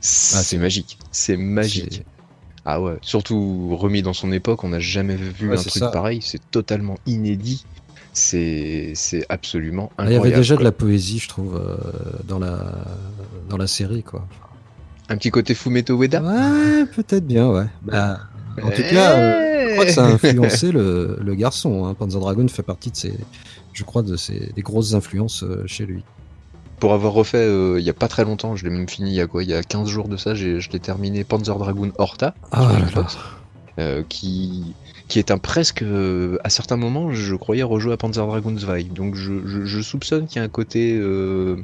[0.00, 2.02] C'est Ah, c'est- magique, c'est magique.
[2.64, 5.88] Ah ouais, surtout remis dans son époque, on n'a jamais vu Ouais, un truc ça.
[5.88, 7.64] pareil, c'est totalement inédit.
[8.18, 10.26] C'est absolument Ah, Il y incroyable.
[10.26, 11.76] avait déjà de la poésie, je trouve, euh,
[12.26, 12.58] dans la
[13.48, 14.26] dans la série, quoi.
[15.08, 16.20] Un petit côté Fumeto Ueda?
[16.22, 17.66] Ouais, peut-être bien, ouais.
[17.82, 18.18] Bah,
[18.62, 21.86] en tout cas, euh, je crois que ça a influencé le, le garçon.
[21.86, 21.94] Hein.
[21.94, 23.14] Panzer Dragon fait partie de ses,
[23.72, 26.04] je crois, de ses des grosses influences euh, chez lui.
[26.80, 29.14] Pour avoir refait euh, il y a pas très longtemps, je l'ai même fini il
[29.16, 29.42] y a quoi?
[29.42, 32.70] Il y a 15 jours de ça, je l'ai terminé Panzer Dragoon Horta, Ah sur
[32.70, 33.06] là là.
[33.80, 34.74] Euh, qui,
[35.08, 38.84] qui est un presque, euh, à certains moments, je croyais rejouer à Panzer Dragoon Zwei.
[38.84, 41.56] Donc je, je- soupçonne qu'il y a un côté euh,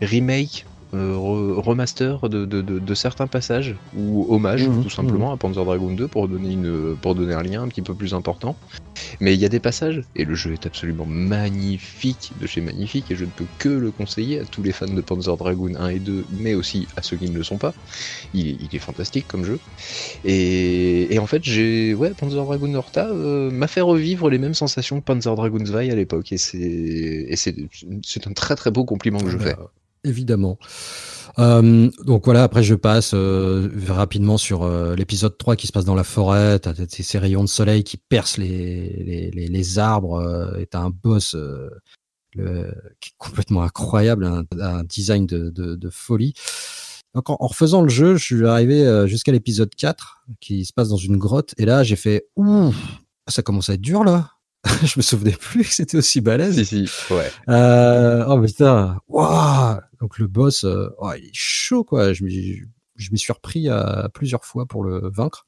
[0.00, 5.36] remake, re- remaster de, de, de- de certains passages, ou hommage Mhm, tout simplement à
[5.36, 8.56] Panzer Dragoon 2 pour donner, une, pour donner un lien un petit peu plus important.
[9.20, 13.10] Mais il y a des passages, et le jeu est absolument magnifique de chez Magnifique,
[13.10, 15.88] et je ne peux que le conseiller à tous les fans de Panzer Dragoon 1
[15.88, 17.72] et 2, mais aussi à ceux qui ne le sont pas.
[18.34, 19.58] Il, est- il est fantastique comme jeu.
[20.24, 24.54] Et, et en fait, j'ai ouais, Panzer Dragoon Horta euh, m'a fait revivre les mêmes
[24.54, 27.54] sensations que Panzer Dragoon Zwei à l'époque, et c'est et c'est
[28.04, 29.56] c'est un très très beau compliment que je fais.
[30.04, 30.58] Évidemment.
[31.38, 35.84] Euh, donc voilà, après je passe euh, rapidement sur euh, l'épisode 3 qui se passe
[35.84, 40.14] dans la forêt, t'as ces rayons de soleil qui percent les, les, les, les arbres,
[40.20, 41.70] euh, et t'as un boss euh,
[42.34, 46.34] le, qui est complètement incroyable, un, un design de, de, de folie.
[47.14, 50.72] Donc en, en refaisant le jeu, je suis arrivé euh, jusqu'à l'épisode 4 qui se
[50.72, 52.74] passe dans une grotte, et là j'ai fait Ouh,
[53.28, 54.30] ça commence à être dur là.
[54.84, 56.62] je me souvenais plus que c'était aussi balèze.
[56.62, 57.30] Si, si, ouais.
[57.48, 62.12] Euh, oh putain, waouh Donc le boss, euh, oh, il est chaud quoi.
[62.12, 65.46] Je m'y, suis repris à plusieurs fois pour le vaincre.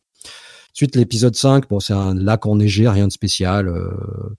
[0.72, 3.68] Suite l'épisode 5, bon c'est un lac enneigé, rien de spécial.
[3.68, 4.36] Euh,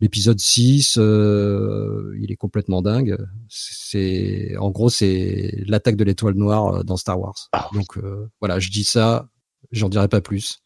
[0.00, 3.16] l'épisode 6, euh, il est complètement dingue.
[3.48, 7.48] C'est en gros c'est l'attaque de l'étoile noire euh, dans Star Wars.
[7.52, 7.68] Ah.
[7.74, 9.28] Donc euh, voilà, je dis ça,
[9.72, 10.62] j'en dirai pas plus.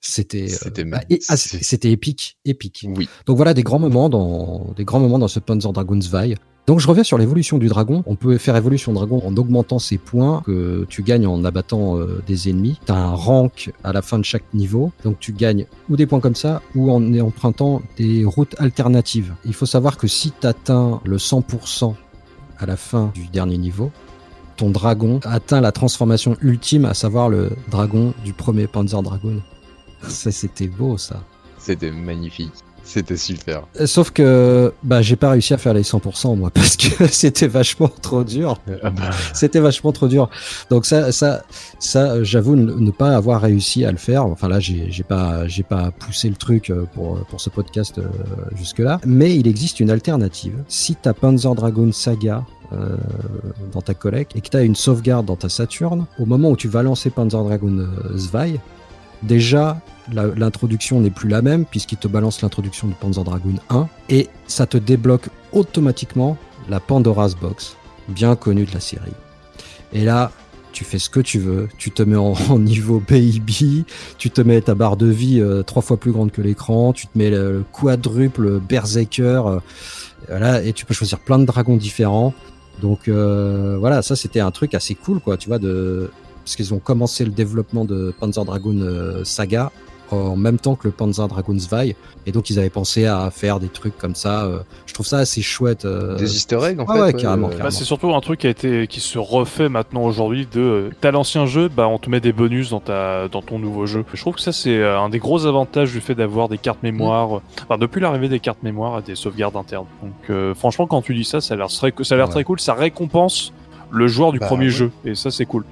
[0.00, 2.84] C'était euh, C'était bah, ah, c'était épique, épique.
[2.88, 3.08] Oui.
[3.26, 6.34] Donc voilà des grands moments dans des grands moments dans ce Panzer Dragon Zwei.
[6.66, 8.04] Donc je reviens sur l'évolution du dragon.
[8.06, 12.22] On peut faire évolution dragon en augmentant ses points que tu gagnes en abattant euh,
[12.26, 12.78] des ennemis.
[12.86, 14.92] Tu as un rank à la fin de chaque niveau.
[15.04, 19.34] Donc tu gagnes ou des points comme ça ou en empruntant des routes alternatives.
[19.44, 21.94] Il faut savoir que si tu atteins le 100%
[22.58, 23.90] à la fin du dernier niveau,
[24.56, 29.42] ton dragon atteint la transformation ultime, à savoir le dragon du premier Panzer Dragon.
[30.08, 31.24] C'était beau ça.
[31.58, 32.52] C'était magnifique.
[32.84, 33.62] C'était super.
[33.80, 37.46] Euh, Sauf que bah j'ai pas réussi à faire les 100% moi parce que c'était
[37.46, 38.58] vachement trop dur.
[38.82, 40.28] Ah bah, C'était vachement trop dur.
[40.70, 41.44] Donc ça ça
[41.78, 44.26] ça euh, j'avoue ne, pas avoir réussi à le faire.
[44.26, 48.00] Enfin là j'ai pas j'ai pas poussé le truc euh, pour pour ce podcast
[48.56, 50.54] jusque là, mais il existe une alternative.
[50.68, 52.96] Si t'as Panzer Dragon Saga euh,
[53.72, 56.56] dans ta collecte et que tu as une sauvegarde dans ta Saturn, au moment où
[56.56, 58.60] tu vas lancer Panzer Dragon euh, Zwei,
[59.22, 59.80] déjà
[60.10, 64.66] l'introduction n'est plus la même puisqu'il te balance l'introduction de Panzer Dragoon 1 et ça
[64.66, 66.36] te débloque automatiquement
[66.68, 67.76] la Pandora's Box,
[68.08, 69.12] bien connue de la série.
[69.92, 70.32] Et là,
[70.72, 73.84] tu fais ce que tu veux, tu te mets en, niveau baby,
[74.18, 77.06] tu te mets ta barre de vie euh, trois fois plus grande que l'écran, tu
[77.06, 79.58] te mets le, le quadruple berserker, euh,
[80.28, 82.34] voilà, et tu peux choisir plein de dragons différents.
[82.80, 86.10] Donc euh, voilà, ça c'était un truc assez cool, quoi, tu vois, de
[86.44, 89.70] parce qu'ils ont commencé le développement de Panzer Dragoon Saga
[90.12, 91.94] en même temps que le Panzer Dragoon Zwei,
[92.26, 94.44] et donc ils avaient pensé à faire des trucs comme ça.
[94.44, 95.84] euh, je trouve ça assez chouette.
[95.84, 97.00] euh, Des easter eggs en ah fait.
[97.00, 97.64] ouais, carrément, euh, carrément.
[97.64, 100.90] Bah, c'est surtout un truc qui a été qui se refait maintenant aujourd'hui de euh,
[101.00, 104.04] t'as l'ancien jeu bah on te met des bonus dans ta dans ton nouveau jeu
[104.12, 107.38] je trouve que ça c'est un des gros avantages du fait d'avoir des cartes mémoire
[107.38, 111.02] euh, enfin depuis l'arrivée des cartes mémoire et des sauvegardes internes donc euh, franchement quand
[111.02, 112.32] tu dis ça ça a l'air très ça a l'air Ouais.
[112.32, 113.52] très cool ça récompense
[113.90, 114.70] le joueur du Bah, premier ouais.
[114.70, 115.64] jeu et ça c'est cool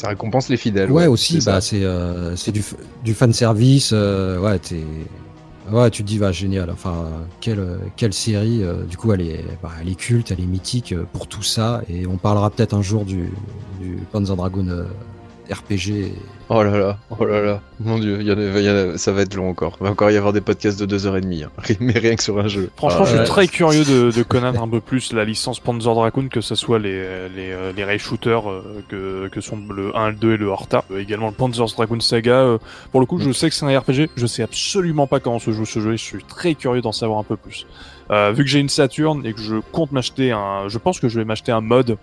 [0.00, 0.90] Ça récompense les fidèles.
[0.90, 2.64] Ouais, aussi, c'est bah, c'est euh, c'est du,
[3.04, 3.90] du fan service.
[3.92, 4.80] euh, ouais, t'es.
[5.70, 6.70] Ouais, tu te dis, bah, génial.
[6.70, 7.04] Enfin,
[7.40, 7.62] quelle,
[7.96, 8.62] quelle série.
[8.62, 11.42] euh, du coup, elle est, bah, elle est culte, elle est mythique euh, pour tout
[11.42, 11.82] ça.
[11.90, 13.30] Et on parlera peut-être un jour du,
[13.78, 14.84] du Panzer Dragoon euh,
[15.50, 16.12] RPG.
[16.48, 18.94] Oh là là, oh là là, mon dieu, il y en a- il y en
[18.94, 19.76] a- ça va être long encore.
[19.80, 21.50] Il va encore y avoir des podcasts de 2h30, hein.
[21.80, 22.70] mais rien que sur un jeu.
[22.76, 23.24] Franchement, Ah, je suis ouais.
[23.24, 26.78] très curieux de, de connaître un peu plus la licence Panzer Dragoon, que ce soit
[26.78, 30.36] les, les, euh, les rail shooters euh, que, que sont le 1, le 2 et
[30.36, 30.84] le Horta.
[30.90, 32.58] Euh, également le Panzer Dragoon Saga.
[32.90, 34.08] pour le coup, je sais que c'est un RPG.
[34.16, 36.92] Je sais absolument pas comment se joue ce jeu et je suis très curieux d'en
[36.92, 37.66] savoir un peu plus.
[38.10, 40.68] Euh, vu que j'ai une Saturn et que je compte m'acheter un...
[40.68, 41.96] Je pense que je vais m'acheter un mod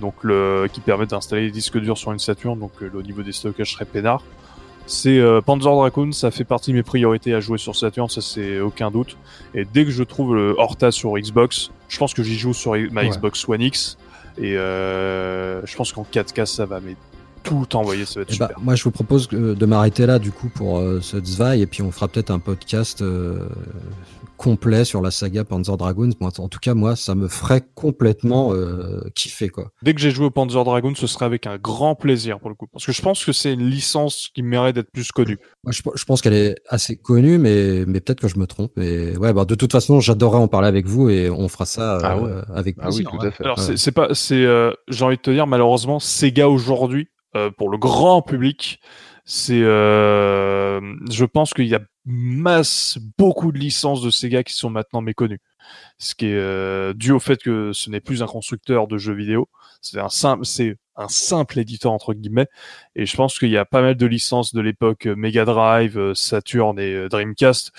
[0.00, 2.58] donc le, qui permet d'installer les disques durs sur une Saturn.
[2.58, 4.22] Donc euh, au niveau des stockages, je serai peinard.
[4.86, 8.20] C'est euh, Panzer Dragoon, ça fait partie de mes priorités à jouer sur Saturn, ça
[8.20, 9.16] c'est aucun doute.
[9.54, 12.72] Et dès que je trouve le Horta sur Xbox, je pense que j'y joue sur
[12.92, 13.08] ma Ouais.
[13.08, 13.96] Xbox One X.
[14.36, 16.96] Et euh, je pense qu'en 4K ça va mais
[17.44, 18.62] tout envoyer, ça va être Eh bah, super.
[18.64, 21.58] moi, je vous propose euh, de m'arrêter là, du coup, pour euh, ce Zwei.
[21.58, 23.38] Et puis, on fera peut-être un podcast euh,
[24.36, 26.10] complet sur la saga Panzer Dragoon.
[26.20, 29.70] En tout cas, moi, ça me ferait complètement euh, kiffer, quoi.
[29.82, 32.54] Dès que j'ai joué au Panzer Dragoon, ce serait avec un grand plaisir pour le
[32.54, 32.66] coup.
[32.72, 35.38] Parce que je pense que c'est une licence qui mérite d'être plus connue.
[35.64, 38.76] Moi, je, je pense qu'elle est assez connue, mais, mais peut-être que je me trompe.
[38.78, 41.96] Et ouais, bah, de toute façon, j'adorerais en parler avec vous et on fera ça
[41.96, 42.30] euh, Ah ouais.
[42.54, 43.10] avec Ah oui, plaisir.
[43.10, 43.26] tout ouais.
[43.28, 43.44] à fait.
[43.44, 43.64] Alors Ouais.
[43.64, 47.68] c'est- c'est pas, c'est, euh, j'ai envie de te dire malheureusement, Sega aujourd'hui, euh, pour
[47.70, 48.78] le grand public,
[49.24, 54.70] c'est, euh, je pense qu'il y a masse, beaucoup de licences de Sega qui sont
[54.70, 55.40] maintenant méconnues.
[55.98, 59.14] Ce qui est euh, dû au fait que ce n'est plus un constructeur de jeux
[59.14, 59.48] vidéo,
[59.80, 62.48] c'est un simple, c'est un simple éditeur entre guillemets.
[62.96, 65.98] Et je pense qu'il y a pas mal de licences de l'époque euh, Mega Drive,
[65.98, 67.72] euh, Saturn et Dreamcast.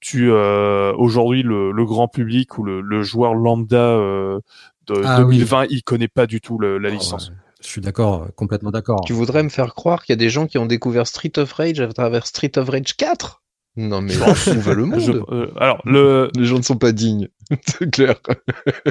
[0.00, 4.40] Tu euh, aujourd'hui le, le grand public ou le, le joueur lambda euh,
[4.86, 5.36] de Ah oui.
[5.38, 7.28] 2020, il connaît pas du tout le- la Ah licence.
[7.30, 7.36] ouais.
[7.66, 9.00] Je suis d'accord, complètement d'accord.
[9.04, 11.52] Tu voudrais me faire croire qu'il y a des gens qui ont découvert Street of
[11.52, 13.42] Rage à travers Street of Rage 4
[13.76, 15.00] Non mais va le monde?
[15.00, 17.28] Je- euh, alors le Les gens ne sont pas dignes,
[17.66, 18.14] c'est clair.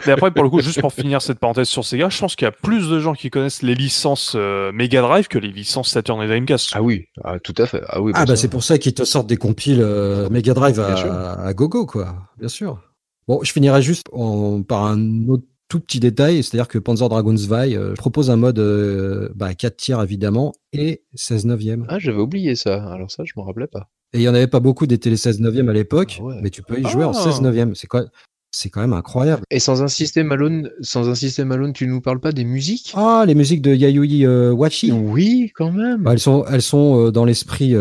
[0.05, 2.45] mais après pour le coup juste pour finir cette parenthèse sur Sega, je pense qu'il
[2.45, 5.89] y a plus de gens qui connaissent les licences euh, Mega Drive que les licences
[5.91, 6.71] Saturn et Dreamcast.
[6.75, 7.81] Ah oui, ah, tout à fait.
[7.87, 10.79] Ah oui, Ah bah c'est pour ça qu'ils te sortent des compiles euh, Mega Drive
[10.81, 12.79] à, à gogo quoi, bien sûr.
[13.27, 17.37] Bon, je finirai juste en- par un autre tout petit détail, c'est-à-dire que Panzer Dragoon
[17.37, 21.85] Zwei euh, propose un mode euh, bah, 4 tiers évidemment et 16 neuvième.
[21.89, 22.83] Ah, j'avais oublié ça.
[22.91, 23.89] Alors ça, je m'en rappelais pas.
[24.13, 26.39] Et il y en avait pas beaucoup des télé 16 neuvième à l'époque, Ah ouais.
[26.41, 27.21] mais tu peux y jouer en Ah.
[27.23, 27.73] 16 neuvième.
[27.75, 28.05] C'est quand
[28.51, 29.43] c'est quand même incroyable.
[29.51, 32.93] Et sans un système alone, sans un système alone, tu nous parles pas des musiques?
[32.95, 34.93] Ah, les musiques de Yayoi euh, Wachi.
[34.93, 36.03] Oui, quand même.
[36.03, 37.75] Bah, elles sont, elles sont dans l'esprit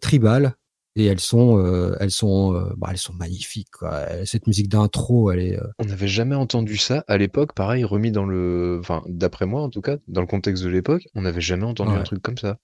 [0.00, 0.54] tribal
[0.98, 3.70] et elles sont, euh, elles sont, euh, bah, elles sont magnifiques.
[3.78, 4.06] Quoi.
[4.24, 5.56] Cette musique d'intro, elle est.
[5.60, 8.78] euh, On n'avait jamais entendu ça à l'époque, pareil, remis dans le.
[8.80, 11.92] Enfin, d'après moi en tout cas, dans le contexte de l'époque, on n'avait jamais entendu
[11.92, 11.98] Ouais.
[11.98, 12.56] un truc comme ça.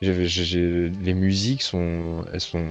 [0.00, 2.24] Les musiques sont.
[2.32, 2.66] Elles sont.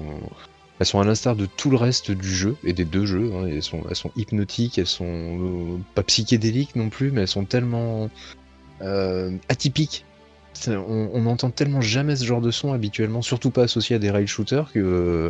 [0.80, 3.32] Elles sont à l'instar de tout le reste du jeu et des deux jeux.
[3.36, 7.46] hein, elles, sont, elles sont hypnotiques, elles sont pas psychédéliques non plus, mais elles sont
[7.46, 8.10] tellement
[9.50, 10.06] atypiques.
[10.68, 14.12] On on n'entend tellement jamais ce genre de son habituellement, surtout pas associé à des
[14.12, 15.30] rail shooters, que euh,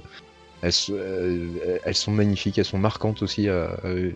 [0.62, 3.50] elles, euh, elles sont magnifiques, elles sont marquantes aussi.
[3.50, 4.12] euh, euh,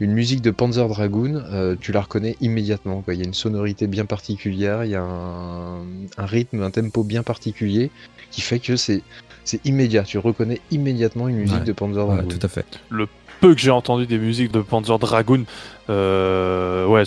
[0.00, 3.02] une musique de Panzer Dragoon, euh, tu la reconnais immédiatement.
[3.02, 3.14] quoi.
[3.14, 5.82] Il y a une sonorité bien particulière, il y a un,
[6.16, 7.90] un rythme, un tempo bien particulier
[8.30, 9.02] qui fait que c'est
[9.44, 10.04] c'est immédiat.
[10.04, 11.64] Tu reconnais immédiatement une musique Ouais.
[11.64, 12.28] de Panzer ouais, Dragoon.
[12.28, 12.64] tout à fait.
[12.90, 13.06] Le
[13.42, 15.44] peu que j'ai entendu des musiques de Panzer Dragoon,
[15.90, 17.02] euh, ouais,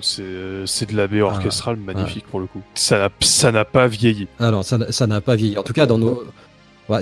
[0.00, 0.22] c'est,
[0.66, 2.62] c'est de la baie orchestrale magnifique pour le coup.
[2.74, 4.28] Ça n'a, ça n'a pas vieilli.
[4.38, 5.58] Alors, ça n'a- ça n'a pas vieilli.
[5.58, 6.22] En tout cas, dans nos.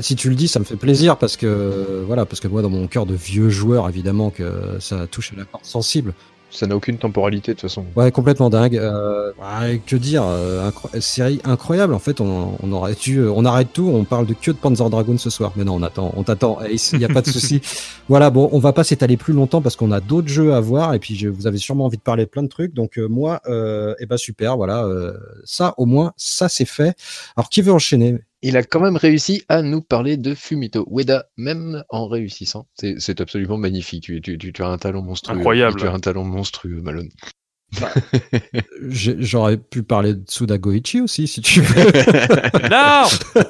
[0.02, 2.68] Si tu le dis, ça me fait plaisir parce que voilà, parce que moi, dans
[2.68, 6.12] mon cœur de vieux joueur, évidemment que ça touche à la corde sensible.
[6.50, 7.84] Ça n'a aucune temporalité de toute façon.
[7.94, 8.78] Ouais, complètement dingue.
[8.78, 11.92] Euh, ouais, que dire euh, incro- Série incroyable.
[11.92, 13.86] En fait, on, on aurait dû, on arrête tout.
[13.92, 15.52] On parle de que de Panzer Dragoon ce soir.
[15.56, 16.58] Mais non, on attend, on t'attend.
[16.62, 17.60] Ace, Il n'y a pas de souci.
[18.08, 18.30] voilà.
[18.30, 20.94] Bon, on va pas s'étaler plus longtemps parce qu'on a d'autres jeux à voir.
[20.94, 22.72] Et puis, je, vous avez sûrement envie de parler de plein de trucs.
[22.72, 24.56] Donc, euh, moi, euh, eh ben super.
[24.56, 24.84] Voilà.
[24.84, 25.12] euh,
[25.44, 26.96] ça, au moins, ça c'est fait.
[27.36, 28.18] Alors, qui veut enchaîner?
[28.40, 32.68] Il a quand même réussi à nous parler de Fumito Ueda, même en réussissant.
[32.74, 34.04] C'est absolument magnifique.
[34.04, 35.36] Tu, tu- tu- tu as un talent monstrueux.
[35.36, 35.80] Incroyable.
[35.80, 37.10] Tu as un talent monstrueux, Malone.
[38.88, 41.84] J'ai- J'aurais pu parler de Suda Goichi aussi, si tu veux.
[42.70, 43.04] Non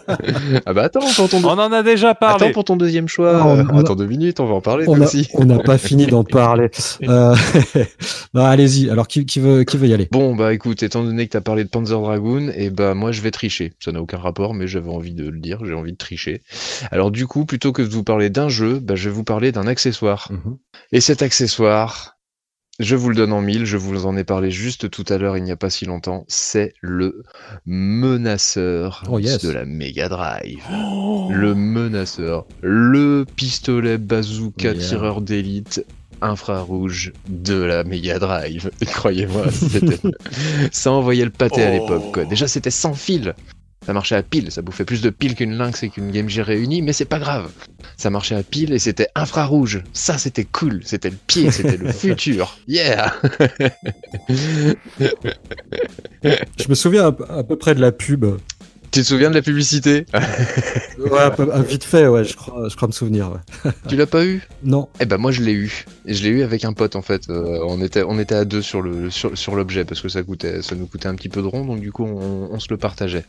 [0.66, 2.44] ah bah attends, pour ton, On en a déjà parlé.
[2.44, 3.44] attends pour ton deuxième choix.
[3.44, 5.28] On a- Attends deux minutes, on va en parler on toi a- aussi.
[5.34, 6.70] on n'a pas fini d'en parler.
[7.04, 7.34] Euh,
[8.34, 8.90] non, allez-y.
[8.90, 10.08] Alors, qui, qui veut, qui veut y aller?
[10.10, 13.20] Bon bah écoute, étant donné que t'as parlé de Panzer Dragoon, et bah moi je
[13.22, 13.72] vais tricher.
[13.80, 16.42] Ça n'a aucun rapport, mais j'avais envie de le dire, j'ai envie de tricher.
[16.90, 19.52] Alors du coup, plutôt que de vous parler d'un jeu, bah, je vais vous parler
[19.52, 20.30] d'un accessoire.
[20.92, 22.16] Et cet accessoire,
[22.78, 25.36] je vous le donne en mille, je vous en ai parlé juste tout à l'heure,
[25.36, 27.22] il n'y a pas si longtemps, c'est le
[27.66, 29.44] menaceur Oh, yes.
[29.44, 30.62] de la Mega Drive.
[30.72, 31.28] Oh.
[31.32, 34.74] Le menaceur, le pistolet bazooka Yeah.
[34.74, 35.84] tireur d'élite
[36.20, 38.70] infrarouge de la Mega Drive.
[38.86, 39.46] Croyez-moi,
[40.72, 41.72] ça envoyait le pâté à Oh.
[41.72, 42.12] l'époque.
[42.12, 42.24] quoi.
[42.24, 43.34] Déjà, c'était sans fil.
[43.88, 46.44] Ça marchait à pile, ça bouffait plus de piles qu'une Lynx et qu'une Game Gear
[46.44, 47.50] réunie, mais c'est pas grave.
[47.96, 49.82] Ça marchait à pile et c'était infrarouge.
[49.94, 50.82] Ça, c'était cool.
[50.84, 52.58] C'était le pied, c'était le futur.
[52.68, 53.14] Yeah!
[56.22, 58.26] Je me souviens à, peu- à peu près de la pub.
[58.90, 60.06] Tu te souviens de la publicité?
[60.98, 61.30] Ouais,
[61.64, 63.30] vite fait, ouais, je crois, je crois me souvenir.
[63.30, 63.70] ouais.
[63.88, 64.42] tu l'as pas eu?
[64.64, 64.88] Non.
[64.98, 65.84] Eh ben moi je l'ai eu.
[66.06, 67.30] Et je l'ai eu avec un pote en fait.
[67.30, 70.24] Euh, on était on était à deux sur le sur, sur l'objet parce que ça
[70.24, 72.66] coûtait ça nous coûtait un petit peu de rond donc du coup on, on se
[72.70, 73.24] le partageait.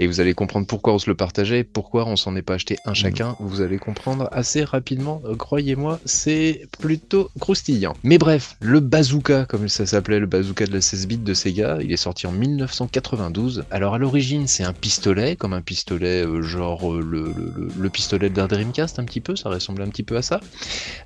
[0.00, 2.54] Et vous allez comprendre pourquoi on se le partageait et pourquoi on s'en est pas
[2.54, 3.36] acheté un chacun.
[3.38, 5.22] Vous allez comprendre assez rapidement.
[5.24, 7.94] Euh, Croyez-moi, c'est plutôt croustillant.
[8.02, 11.78] Mais bref, le bazooka comme ça s'appelait, le bazooka de la 16 bits de Sega,
[11.80, 13.64] il est sorti en 1992.
[13.70, 14.93] Alors à l'origine c'est un pistolet
[15.38, 19.20] comme un pistolet euh, genre euh, le, le, le- le pistolet d'un Dreamcast un petit
[19.20, 20.44] peu, ça ressemble un petit peu à ça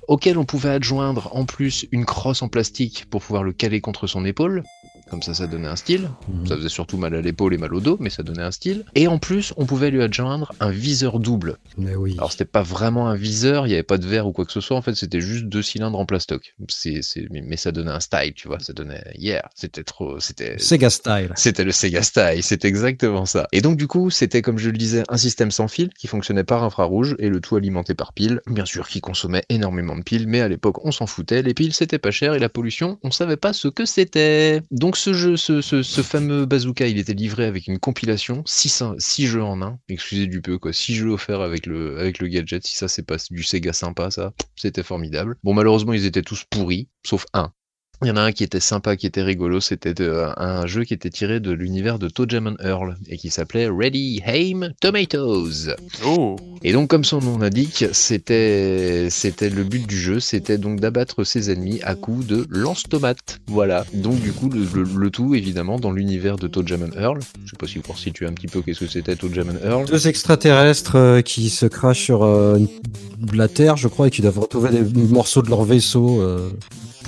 [0.07, 4.07] auquel on pouvait adjoindre en plus une crosse en plastique pour pouvoir le caler contre
[4.07, 4.65] son épaule.
[5.09, 6.09] Comme ça, ça donnait un style.
[6.47, 8.85] Ça faisait surtout mal à l'épaule et mal au dos, mais ça donnait un style.
[8.95, 11.57] Et en plus, on pouvait lui adjoindre un viseur double.
[11.77, 12.15] Mais oui.
[12.17, 14.51] Alors, c'était pas vraiment un viseur, il n'y avait pas de verre ou quoi que
[14.51, 14.77] ce soit.
[14.77, 16.55] En fait, c'était juste deux cylindres en plastoc.
[16.67, 17.01] C'est.
[17.31, 18.59] Mais ça donnait un style, tu vois.
[18.59, 19.03] Ça donnait.
[19.17, 20.19] Yeah, c'était trop.
[20.19, 20.57] C'était.
[20.59, 21.31] Sega Style.
[21.35, 23.47] C'était le Sega Style, c'est exactement ça.
[23.51, 26.43] Et donc du coup, c'était comme je le disais, un système sans fil qui fonctionnait
[26.43, 30.27] par infrarouge et le tout alimenté par piles, bien sûr qui consommait énormément de piles,
[30.27, 33.11] mais à l'époque on s'en foutait, les piles c'était pas cher et la pollution, on
[33.11, 34.61] savait pas ce que c'était.
[34.71, 38.97] Donc ce jeu, ce, fameux bazooka, il était livré avec une compilation, 6
[39.27, 42.75] jeux en un, excusez du peu quoi, 6 jeux offerts avec avec le gadget, si
[42.75, 45.37] ça c'est pas du Sega sympa ça, c'était formidable.
[45.43, 47.53] Bon malheureusement ils étaient tous pourris, sauf un.
[48.01, 50.85] Il y en a un qui était sympa, qui était rigolo, c'était euh, un jeu
[50.85, 55.75] qui était tiré de l'univers de Toadjam Earl et qui s'appelait Ready Aim Tomatoes.
[56.05, 56.37] Oh.
[56.63, 61.25] Et donc comme son nom l'indique, c'était c'était le but du jeu, c'était donc d'abattre
[61.25, 63.39] ses ennemis à coups de lance-tomates.
[63.47, 63.85] Voilà.
[63.93, 67.19] Donc du coup le, le- le tout évidemment dans l'univers de Toadjam Earl.
[67.43, 69.85] Je sais pas si vous situer un petit peu qu'est-ce que c'était Toadjam Earl.
[69.85, 72.69] Deux extraterrestres euh, qui se crachent sur euh, une-
[73.33, 76.49] la Terre, je crois, et qui doivent retrouver des morceaux de leur vaisseau euh,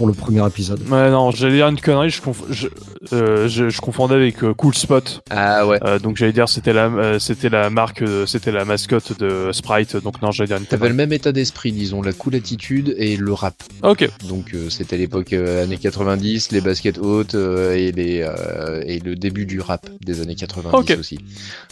[0.02, 0.80] pour le premier épisode.
[0.90, 2.70] Ouais, non, j'allais dire une connerie, je, conf- je,
[3.14, 5.22] euh, je, je confondais avec euh, Cool Spot.
[5.30, 5.78] Ah ouais.
[5.84, 9.52] Euh, donc j'allais dire c'était la euh, c'était la marque euh, c'était la mascotte de
[9.52, 12.96] Sprite donc non j'allais dire une T'avais le même état d'esprit, disons, la cool attitude
[12.98, 13.54] et le rap.
[13.84, 14.10] Ok.
[14.28, 18.98] Donc euh, c'était l'époque euh, années 90, les baskets hautes euh, et, les, euh, et
[18.98, 20.98] le début du rap des années 90 Ok.
[21.00, 21.20] aussi.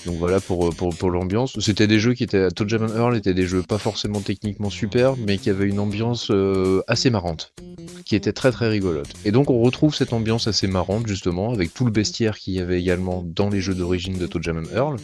[0.05, 1.59] Donc voilà pour, pour, pour l'ambiance.
[1.59, 5.39] C'était des jeux qui étaient, Toadjam Earl étaient des jeux pas forcément techniquement super, mais
[5.39, 7.53] qui avaient une ambiance euh, assez marrante,
[8.05, 9.09] qui très très rigolote.
[9.25, 12.59] Et donc on retrouve cette ambiance assez marrante justement avec tout le bestiaire qu'il y
[12.59, 14.97] avait également dans les jeux d'origine de Toadjam Earl.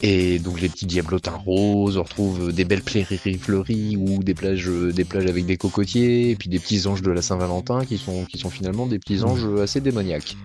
[0.00, 4.68] Et donc les petits diablotins roses, on retrouve des belles prairies fleuries ou des plages,
[4.68, 7.98] euh, des plages avec des cocotiers, et puis des petits anges de la Saint-Valentin qui
[7.98, 10.36] sont, qui sont finalement des petits anges assez démoniaques.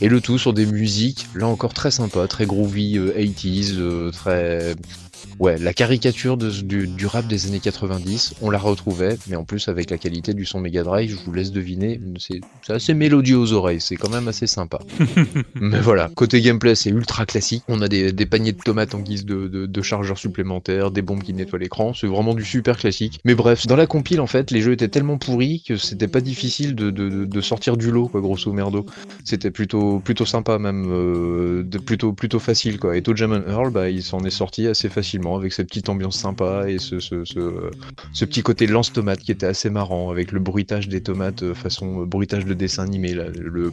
[0.00, 4.10] Et le tout sur des musiques, là encore très sympa, très groovy, euh, 80s, euh,
[4.10, 4.74] très...
[5.38, 9.44] Ouais, la caricature de- du, du rap des années 90, on la retrouvait, mais en
[9.44, 13.38] plus avec la qualité du son Mega Drive, je vous laisse deviner, c'est assez mélodieux
[13.38, 14.78] aux oreilles, c'est quand même assez sympa.
[15.54, 17.62] Mais voilà, côté gameplay, c'est ultra classique.
[17.68, 21.02] On a des, des paniers de tomates en guise de, de, de chargeurs supplémentaires, des
[21.02, 21.94] bombes qui nettoient l'écran.
[21.94, 23.20] C'est vraiment du super classique.
[23.24, 26.20] Mais bref, dans la compile, en fait, les jeux étaient tellement pourris que c'était pas
[26.20, 28.86] difficile de, sortir du lot, quoi, grosso merdo.
[29.24, 32.96] C'était plutôt, plutôt sympa, même, euh, plutôt, plutôt facile, quoi.
[32.96, 36.18] Et Toadjam Earl, bah, il s'en est sorti assez facilement facilement avec cette petite ambiance
[36.18, 37.70] sympa et ce, ce, ce,
[38.12, 42.02] ce petit côté lance-tomate qui était assez marrant avec le bruitage des tomates euh, façon
[42.02, 43.72] euh, bruitage de dessin animé, là, le.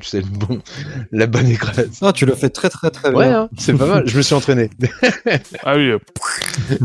[0.00, 0.60] Tu sais, le bon,
[1.12, 1.98] la bonne écrase.
[2.00, 3.42] Ah, tu le fais très très très Ouais, bien.
[3.42, 4.70] hein, c'est pas mal, je me suis entraîné.
[5.64, 5.98] Ah oui, euh,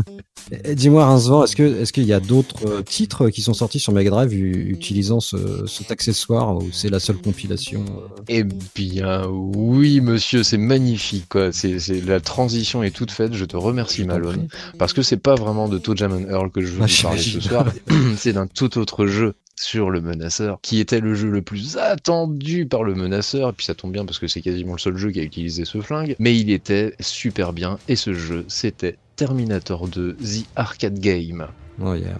[0.64, 3.92] Et Dis-moi, Rincevent, est-ce que est-ce qu'il y a d'autres titres qui sont sortis sur
[3.92, 7.84] Mega Drive utilisant ce, cet accessoire ou c'est la seule compilation
[8.28, 8.44] Eh
[8.74, 11.52] bien, oui, monsieur, c'est magnifique, quoi.
[11.52, 13.34] C'est- la transition est toute faite.
[13.34, 14.48] Je te remercie, Malone.
[14.78, 17.18] Parce que c'est pas vraiment de Toe and Earl que je veux Ah, vous parler
[17.18, 17.66] ce soir.
[18.16, 22.66] c'est d'un tout autre jeu sur le menaceur, qui était le jeu le plus attendu
[22.66, 23.50] par le menaceur.
[23.50, 25.64] Et puis ça tombe bien parce que c'est quasiment le seul jeu qui a utilisé
[25.64, 26.14] ce flingue.
[26.18, 27.78] Mais il était super bien.
[27.88, 31.46] Et ce jeu, c'était Terminator 2, The Arcade Game.
[31.82, 32.18] Oh, yeah.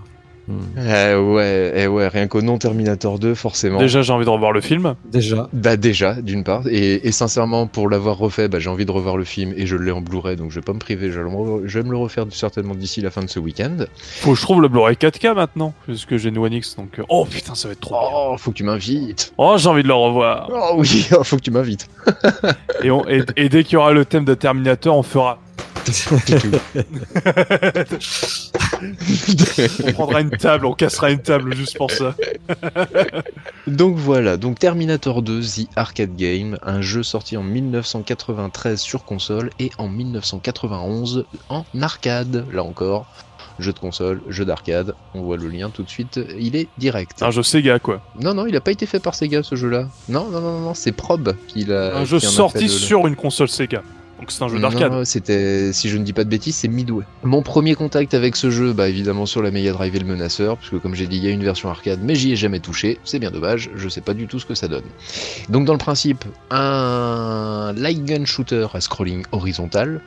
[0.78, 3.78] Eh ouais, eh ouais, rien qu'au nom Terminator 2, forcément.
[3.78, 4.94] déjà j'ai envie de revoir le film.
[5.04, 8.90] Déjà, Bah déjà, d'une part, et, et sincèrement, pour l'avoir refait, bah, j'ai envie de
[8.90, 11.20] revoir le film et je l'ai en Blu-ray, donc je vais pas me priver, je
[11.20, 13.76] vais me, re- je vais me le refaire certainement d'ici la fin de ce week-end.
[14.20, 16.98] Faut que je trouve le Blu-ray 4K maintenant, parce que j'ai une One X, donc...
[16.98, 18.08] euh, Oh putain, ça va être trop bien.
[18.12, 20.48] Oh, faut que tu m'invites Oh, j'ai envie de le revoir.
[20.52, 21.88] Oh oui, faut que tu m'invites
[22.82, 25.38] Et, on- et, et dès qu'il y aura le thème de Terminator, on fera...
[29.86, 32.14] On prendra une table, on cassera une table juste pour ça.
[33.66, 39.50] Donc voilà, donc Terminator 2, The Arcade Game, un jeu sorti en 1993 sur console
[39.58, 43.06] et en 1991 en arcade, là encore.
[43.58, 47.22] Jeu de console, jeu d'arcade, on voit le lien tout de suite, il est direct.
[47.22, 48.00] Un jeu Sega, quoi.
[48.20, 49.88] Non, non, il a pas été fait par Sega ce jeu-là.
[50.08, 51.96] Non, non, non, non, non, c'est Prob qui l'a.
[51.96, 53.82] Un jeu sorti sur une console Sega.
[54.18, 55.04] Donc c'est un jeu d'arcade.
[55.04, 57.04] C'était, si je ne dis pas de bêtises, c'est Midway.
[57.22, 60.56] Mon premier contact avec ce jeu, bah évidemment sur la Mega Drive et le Menaceur,
[60.56, 62.98] puisque comme j'ai dit, il y a une version arcade, mais j'y ai jamais touché.
[63.04, 64.84] C'est bien dommage, je sais pas du tout ce que ça donne.
[65.48, 70.00] Donc dans le principe, un light gun shooter à scrolling horizontal.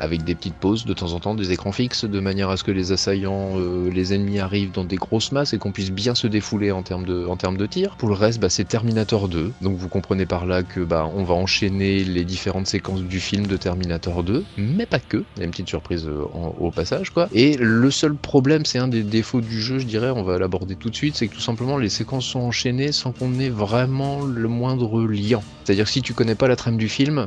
[0.00, 2.64] Avec des petites pauses de temps en temps, des écrans fixes, de manière à ce
[2.64, 6.14] que les assaillants, euh, les ennemis arrivent dans des grosses masses et qu'on puisse bien
[6.14, 7.96] se défouler en termes de, en termes de tir.
[7.96, 9.52] Pour le reste, bah, c'est Terminator 2.
[9.60, 13.46] Donc vous comprenez par là que bah, on va enchaîner les différentes séquences du film
[13.46, 15.24] de Terminator 2, mais pas que.
[15.36, 16.24] Il y a une petite surprise euh,
[16.58, 17.28] au passage, quoi.
[17.32, 20.76] Et le seul problème, c'est un des défauts du jeu, je dirais, on va l'aborder
[20.76, 24.24] tout de suite, c'est que tout simplement les séquences sont enchaînées sans qu'on ait vraiment
[24.24, 25.40] le moindre lien.
[25.64, 27.26] C'est-à-dire que si tu connais pas la trame du film,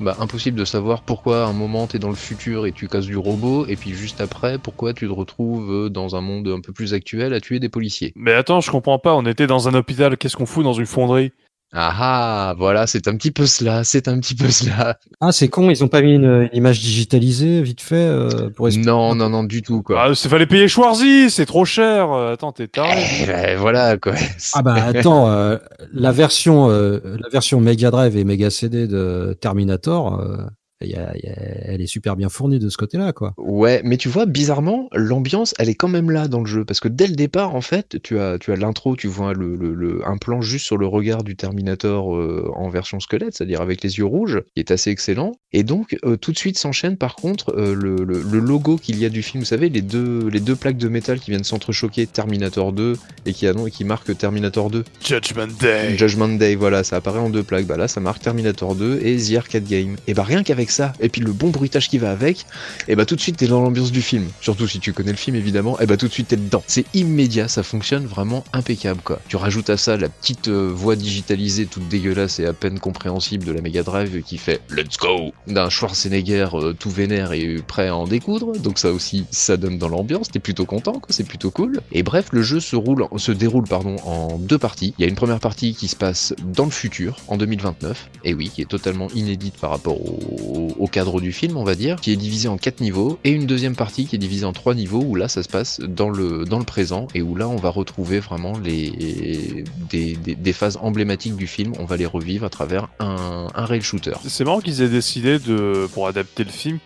[0.00, 3.06] bah impossible de savoir pourquoi à un moment t'es dans le futur et tu casses
[3.06, 6.60] du robot, et puis juste après, pourquoi tu te retrouves euh, dans un monde un
[6.60, 8.12] peu plus actuel à tuer des policiers?
[8.14, 10.86] Mais attends, je comprends pas, on était dans un hôpital, qu'est-ce qu'on fout dans une
[10.86, 11.32] fonderie?
[11.74, 14.96] Ah ah, voilà, c'est un petit peu cela, c'est un petit peu cela.
[15.20, 18.68] Ah, c'est con, ils ont pas mis une, une image digitalisée vite fait euh, pour
[18.68, 20.02] expliquer- Non, non, non, du tout, quoi.
[20.02, 22.10] Ah, c'est fallait payer Schwarzy, c'est trop cher.
[22.10, 23.02] Euh, Attends, t'es taré.
[23.22, 24.14] Eh ben, voilà, quoi.
[24.54, 25.58] Ah bah attends, euh,
[25.92, 30.38] la version euh, la version Mega Drive et Mega CD de Terminator, euh,
[30.86, 31.36] y a- il y a-
[31.72, 33.34] elle est super bien fournie de ce côté-là, quoi.
[33.36, 36.64] Ouais, mais tu vois, bizarrement, l'ambiance, elle est quand même là dans le jeu.
[36.64, 39.56] Parce que dès le départ, en fait, tu as, tu as l'intro, tu vois le,
[39.56, 43.60] le- le- un plan juste sur le regard du Terminator euh, en version squelette, c'est-à-dire
[43.60, 45.32] avec les yeux rouges, qui est assez excellent.
[45.52, 48.98] Et donc, euh, tout de suite s'enchaîne, par contre, euh, le, le- le logo qu'il
[48.98, 49.40] y a du film.
[49.42, 52.94] Vous savez, les deux, les deux plaques de métal qui viennent s'entrechoquer, Terminator 2,
[53.26, 54.84] et qui, annon- et qui marquent Terminator 2.
[55.04, 55.96] Judgment Day.
[55.96, 57.66] Judgment Day, voilà, ça apparaît en deux plaques.
[57.66, 59.96] Bah là, ça marque Terminator 2 et The Arcade Game.
[60.06, 62.46] Et bah rien qu'avec ça, et puis le bon bruitage qui va avec,
[62.88, 64.26] et bah tout de suite t'es dans l'ambiance du film.
[64.40, 66.62] Surtout si tu connais le film évidemment, et bah tout de suite t'es dedans.
[66.66, 69.20] C'est immédiat, ça fonctionne vraiment impeccable quoi.
[69.28, 73.44] Tu rajoutes à ça la petite euh, voix digitalisée toute dégueulasse et à peine compréhensible
[73.44, 77.88] de la Mega Drive qui fait Let's go d'un Schwarzenegger euh, tout vénère et prêt
[77.88, 78.58] à en découdre.
[78.58, 80.28] Donc ça aussi, ça donne dans l'ambiance.
[80.28, 81.80] T'es plutôt content quoi, c'est plutôt cool.
[81.92, 84.94] Et bref, le jeu se roule, se déroule pardon en deux parties.
[84.98, 88.34] Il y a une première partie qui se passe dans le futur, en 2029, et
[88.34, 91.96] oui, qui est totalement inédite par rapport au, au cadre du film, on va dire,
[91.96, 94.74] qui est divisée en quatre niveaux, et une deuxième partie qui est divisée en trois
[94.74, 97.56] niveaux, où là ça se passe dans le, dans le présent, et où là on
[97.56, 102.44] va retrouver vraiment les, des, des- des phases emblématiques du film, on va les revivre
[102.44, 104.12] à travers un, un rail shooter.
[104.26, 106.78] C'est marrant qu'ils aient décidé de, pour adapter le film,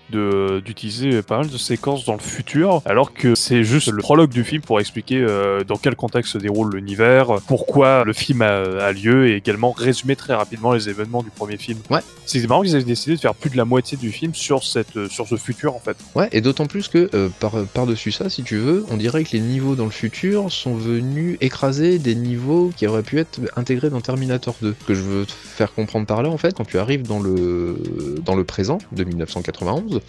[0.64, 4.44] d'utiliser pas mal de séquences dans le futur, alors que c'est juste le prologue du
[4.44, 8.92] film pour expliquer euh, dans quel contexte se déroule l'univers, pourquoi le film a, a
[8.92, 11.78] lieu, et également résumer très rapidement les événements du premier film.
[11.90, 12.00] Ouais.
[12.26, 14.96] C'est marrant qu'ils aient décidé de faire plus de la moitié du film sur cette,
[14.96, 15.96] euh, sur ce futur en fait.
[16.14, 19.32] Ouais, et d'autant plus que euh, par, par-dessus ça, si tu veux, on dirait que
[19.32, 23.90] les niveaux dans le futur sont venus écraser des niveaux qui auraient pu être intégrés
[23.90, 24.74] dans Terminator 2.
[24.80, 27.20] Ce que je veux te faire comprendre par là, en fait, quand tu arrives dans
[27.20, 27.76] le,
[28.24, 30.00] dans le présent de 1991,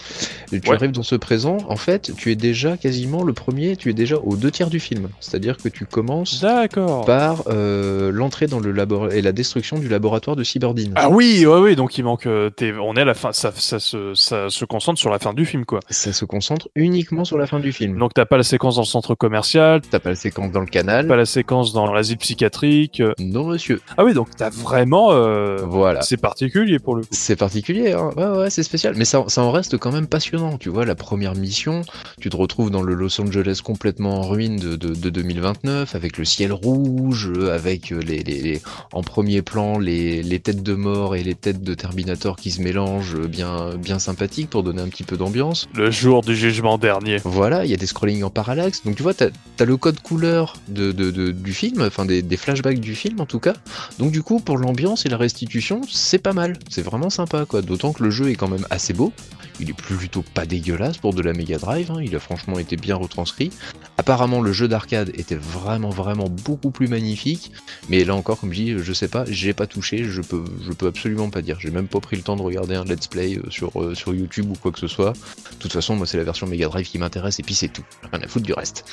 [0.52, 0.76] et tu Ouais.
[0.76, 4.18] arrives dans ce présent, en fait, tu es déjà quasiment le premier, tu es déjà
[4.18, 5.10] aux deux tiers du film.
[5.20, 7.06] C'est-à-dire que tu commences D'accord.
[7.06, 10.94] par euh, l'entrée dans le laboratoire et la destruction du laboratoire de Cyberdine.
[10.96, 12.28] Ah oui, ouais, oui, donc il manque.
[12.56, 13.32] t'es- on est à la fin.
[13.52, 15.80] Ça, ça, se, ça se concentre sur la fin du film, quoi.
[15.90, 17.98] Ça se concentre uniquement sur la fin du film.
[17.98, 20.65] Donc t'as pas la séquence dans le centre commercial, T'as pas la séquence dans le
[20.68, 21.07] canal.
[21.07, 23.02] pas la séquence dans l'asile psychiatrique.
[23.20, 23.82] Non, monsieur.
[23.98, 25.11] Ah oui, donc t'as vraiment...
[25.11, 26.02] euh, Voilà.
[26.03, 27.07] C'est particulier pour le coup.
[27.11, 28.11] C'est particulier, hein.
[28.15, 28.94] ouais, ouais, c'est spécial.
[28.98, 30.57] Mais ça, ça en reste quand même passionnant.
[30.57, 31.82] Tu vois, la première mission,
[32.22, 36.18] tu te retrouves dans le Los Angeles complètement en ruine de, de, de 2029, avec
[36.18, 38.61] le ciel rouge, avec euh, les, les, les-
[38.94, 42.61] en premier plan les, les têtes de mort et les têtes de Terminator qui se
[42.61, 45.68] mélangent, euh, bien, bien sympathiques pour donner un petit peu d'ambiance.
[45.73, 47.18] Le jour du jugement dernier.
[47.26, 48.84] Voilà, il y a des scrollings en parallaxe.
[48.85, 49.27] Donc tu vois, t'as
[49.60, 53.19] as le code couleur de, de- de- du film, enfin des, des flashbacks du film
[53.19, 53.53] en tout cas.
[53.99, 56.57] Donc du coup, pour l'ambiance et la restitution, c'est pas mal.
[56.69, 57.61] C'est vraiment sympa, quoi.
[57.61, 59.11] D'autant que le jeu est quand même assez beau.
[59.60, 61.91] Il est plutôt pas dégueulasse pour de la Mega Drive.
[61.91, 61.99] hein.
[62.03, 63.51] Il a franchement été bien retranscrit.
[63.97, 67.51] Apparemment, le jeu d'arcade était vraiment, vraiment beaucoup plus magnifique.
[67.89, 70.72] Mais là encore, comme je dis, je sais pas, j'ai pas touché, je peux, je
[70.72, 71.57] peux absolument pas dire.
[71.60, 74.49] J'ai même pas pris le temps de regarder un let's euh, sur, euh, sur YouTube
[74.52, 75.14] ou quoi que ce soit.
[75.14, 77.84] De toute façon, moi, c'est la version Mega Drive qui m'intéresse et puis c'est tout.
[78.11, 78.85] Rien à foutre du reste.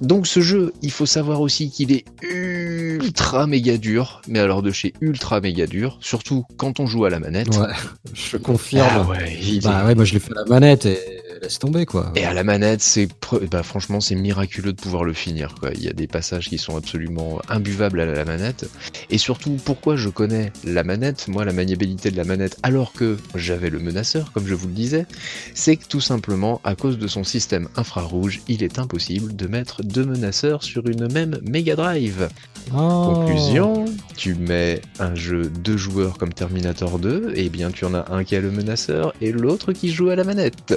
[0.00, 4.22] Donc, ce jeu, il faut savoir aussi qu'il est ultra méga dur.
[4.28, 5.98] Mais alors, de chez ultra méga dur.
[6.00, 7.48] Surtout quand on joue à la manette.
[7.56, 7.66] Ouais,
[8.14, 8.88] je confirme.
[8.90, 10.98] Ah ouais, bah est- ouais, moi je l'ai fait à la manette et
[11.40, 12.12] laisse tomber quoi.
[12.16, 15.54] Et à la manette, c'est pre- bah, franchement c'est miraculeux de pouvoir le finir.
[15.58, 15.70] Quoi.
[15.74, 18.68] Il y a des passages qui sont absolument imbuvables à la manette.
[19.10, 23.16] Et surtout, pourquoi je connais la manette, moi la maniabilité de la manette, alors que
[23.34, 25.06] j'avais le menaceur, comme je vous le disais,
[25.54, 29.82] c'est que tout simplement, à cause de son système infrarouge, il est impossible de mettre
[29.82, 32.28] deux menaceurs sur une même Mega Drive.
[32.74, 33.14] Oh.
[33.14, 33.86] Conclusion,
[34.16, 38.24] tu mets un jeu deux joueurs comme Terminator 2, et bien tu en as un
[38.24, 40.74] qui a le menaceur et l'autre qui joue à la manette.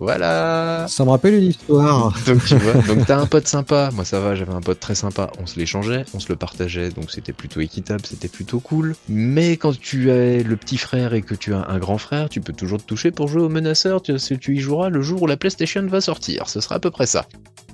[0.00, 2.14] Voilà Ça me rappelle une histoire.
[2.26, 4.94] donc tu vois, donc t'as un pote sympa, moi ça va, j'avais un pote très
[4.94, 8.94] sympa, on se l'échangeait, on se le partageait, donc c'était plutôt équitable, c'était plutôt cool.
[9.08, 12.40] Mais quand tu es le petit frère et que tu as un grand frère, tu
[12.40, 15.26] peux toujours te toucher pour jouer au menaceur, tu, tu y joueras le jour où
[15.26, 17.26] la PlayStation va sortir, ce sera à peu près ça.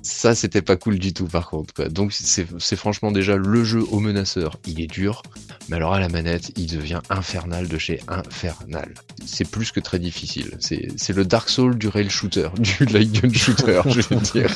[0.03, 1.87] Ça c'était pas cool du tout par contre, quoi.
[1.87, 5.21] donc c'est franchement déjà le jeu au menaceur, il est dur,
[5.69, 8.93] mais alors à la manette, il devient infernal de chez infernal.
[9.25, 13.11] C'est plus que très difficile, c'est c'est le Dark Soul du rail shooter, du light
[13.11, 14.49] gun shooter, je vais dire.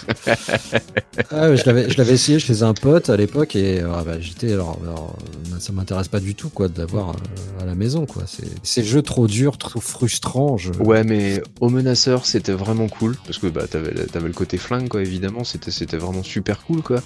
[1.31, 4.53] Ah, je l'avais, je l'avais essayé chez un pote à l'époque et euh, bah, j'étais
[4.53, 5.17] alors, alors,
[5.53, 8.23] euh, ça m'intéresse pas du tout quoi de l'avoir euh, à la maison quoi.
[8.27, 10.57] C'est, ces jeux trop durs, trop frustrants.
[10.57, 10.71] Je...
[10.73, 14.87] Ouais, mais au menaceur, c'était vraiment cool parce que bah t'avais t'avais le côté flingue
[14.87, 17.01] quoi, évidemment, c'était c'était vraiment super cool quoi.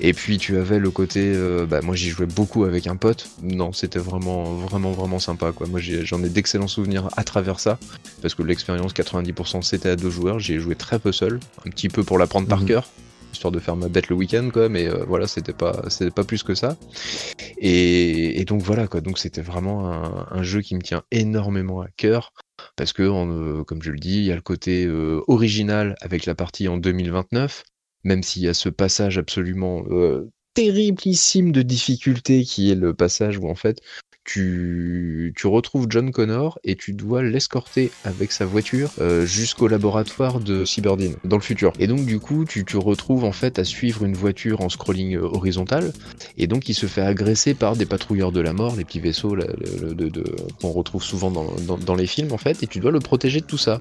[0.00, 3.28] Et puis tu avais le côté, euh, bah moi j'y jouais beaucoup avec un pote.
[3.42, 5.66] Non, c'était vraiment vraiment vraiment sympa quoi.
[5.66, 7.78] Moi j'en ai, d'excellents souvenirs à travers ça
[8.22, 10.38] parce que l'expérience 90% c'était à deux joueurs.
[10.38, 12.66] J'y ai joué très peu seul, un petit peu pour l'apprendre par Mhm.
[12.66, 12.88] cœur.
[13.32, 16.24] Histoire de faire ma bête le week-end, quoi, mais euh, voilà, c'était pas, c'était pas
[16.24, 16.76] plus que ça.
[17.58, 19.00] Et, et donc voilà, quoi.
[19.00, 22.32] Donc c'était vraiment un, un jeu qui me tient énormément à cœur
[22.76, 26.26] parce que, euh, comme je le dis, il y a le côté euh, original avec
[26.26, 27.62] la partie en 2029,
[28.04, 29.84] même s'il y a ce passage absolument
[30.54, 33.80] terriblissime de difficulté qui est le passage où en fait
[34.24, 40.40] tu, tu retrouves John Connor et tu dois l'escorter avec sa voiture euh, jusqu'au laboratoire
[40.40, 41.72] de Cyberdine dans le futur.
[41.78, 45.16] Et donc du coup tu te retrouves en fait à suivre une voiture en scrolling
[45.16, 45.92] euh, horizontal
[46.36, 49.34] et donc il se fait agresser par des patrouilleurs de la mort, les petits vaisseaux
[49.34, 52.62] là, le- le- de- de- qu'on retrouve souvent dans, dans- dans les films en fait,
[52.62, 53.80] et tu dois le protéger de tout ça.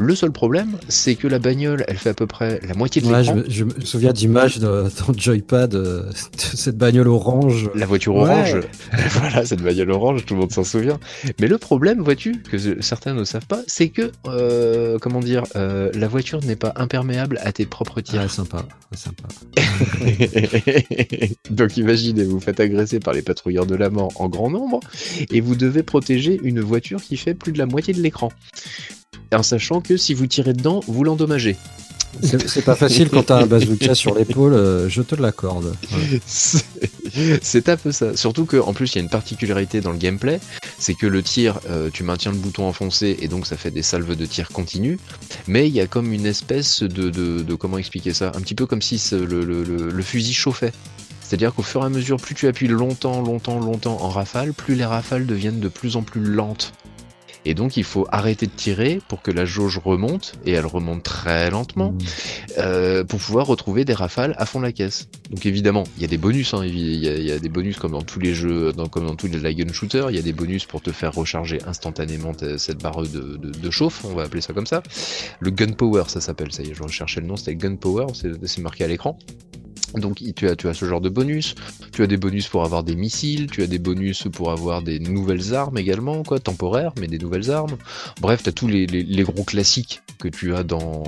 [0.00, 3.06] Le seul problème, c'est que la bagnole, elle fait à peu près la moitié de
[3.06, 3.36] Ouais, je, l'écran.
[3.36, 7.70] me, je me souviens d'images dans Joypad euh, de cette bagnole orange.
[7.74, 8.22] La voiture Ouais.
[8.30, 8.60] orange,
[9.20, 10.98] voilà, cette bagnole orange, tout le monde s'en souvient.
[11.40, 15.90] Mais le problème, vois-tu, que certains ne savent pas, c'est que, euh, comment dire, euh,
[15.94, 18.20] la voiture n'est pas imperméable à tes propres tirs.
[18.20, 19.28] Ouais, sympa, sympa.
[21.50, 24.80] Donc imaginez, vous faites agresser par les patrouilleurs de la mort en grand nombre
[25.30, 28.30] et vous devez protéger une voiture qui fait plus de la moitié de l'écran.
[29.32, 31.56] En sachant que si vous tirez dedans, vous l'endommagez.
[32.22, 35.74] C'est pas facile quand t'as un bazooka sur l'épaule, euh, je te l'accorde.
[37.42, 38.16] C'est un peu ça.
[38.16, 40.40] Surtout qu'en plus, il y a une particularité dans le gameplay,
[40.78, 43.82] c'est que le tir, euh, tu maintiens le bouton enfoncé et donc ça fait des
[43.82, 44.98] salves de tir continu,
[45.46, 48.32] mais il y a comme une espèce de, de, de- comment expliquer ça?
[48.34, 50.72] Un petit peu comme si le- le fusil chauffait.
[51.26, 54.74] C'est-à-dire qu'au fur et à mesure, plus tu appuies longtemps, longtemps, longtemps en rafale, plus
[54.74, 56.72] les rafales deviennent de plus en plus lentes.
[57.44, 61.02] Et donc il faut arrêter de tirer pour que la jauge remonte, et elle remonte
[61.02, 61.98] très lentement, Mm.
[62.58, 65.08] euh, pour pouvoir retrouver des rafales à fond la caisse.
[65.30, 67.92] Donc évidemment, il y a des bonus, hein, il y, y a des bonus comme
[67.92, 70.22] dans tous les jeux, dans, comme dans tous les light gun shooters, il y a
[70.22, 74.14] des bonus pour te faire recharger instantanément ta- cette barre de, de, de chauffe, on
[74.14, 74.82] va appeler ça comme ça.
[75.40, 78.60] Le gunpower, ça s'appelle, ça y est, je recherchais le nom, c'était gunpower, c'est c'est
[78.62, 79.18] marqué à l'écran.
[79.94, 81.54] Donc tu as, tu as ce genre de bonus,
[81.92, 84.98] tu as des bonus pour avoir des missiles, tu as des bonus pour avoir des
[84.98, 87.76] nouvelles armes également, quoi, temporaires, mais des nouvelles armes.
[88.20, 91.02] Bref, tu as tous les, les- les gros classiques que tu as dans,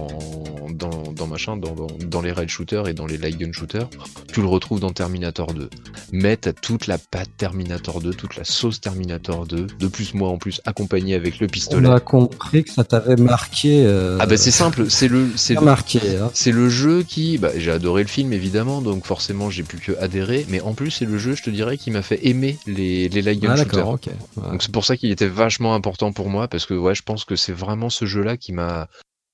[0.71, 3.89] dans, dans machin, dans, dans, dans les rail shooters et dans les light gun shooters.
[4.33, 5.69] Tu le retrouves dans Terminator 2.
[6.13, 10.15] Mais tu as toute la patte Terminator 2, toute la sauce Terminator 2, de plus
[10.15, 11.89] moi en plus accompagné avec le On pistolet.
[11.89, 13.85] a compris que ça t'avait marqué.
[13.87, 16.01] euh, Ah bah c'est simple, c'est le, c'est bien le, marqué.
[16.21, 16.31] Hein.
[16.35, 19.93] c'est le jeu qui, bah, j'ai adoré le film évidemment, donc forcément j'ai pu que
[19.99, 23.09] adhérer, mais en plus c'est le jeu, je te dirais, qui m'a fait aimer les,
[23.09, 23.89] les light gun Ah shooters.
[23.89, 24.51] Ouais.
[24.51, 27.25] Donc c'est pour ça qu'il était vachement important pour moi, parce que ouais, je pense
[27.25, 28.89] que c'est vraiment ce jeu-là qui m'a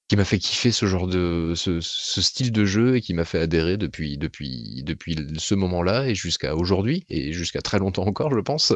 [0.08, 3.24] qui m'a fait kiffer ce genre de ce, ce style de jeu et qui m'a
[3.24, 8.34] fait adhérer depuis depuis depuis ce moment-là et jusqu'à aujourd'hui et jusqu'à très longtemps encore,
[8.34, 8.74] je pense.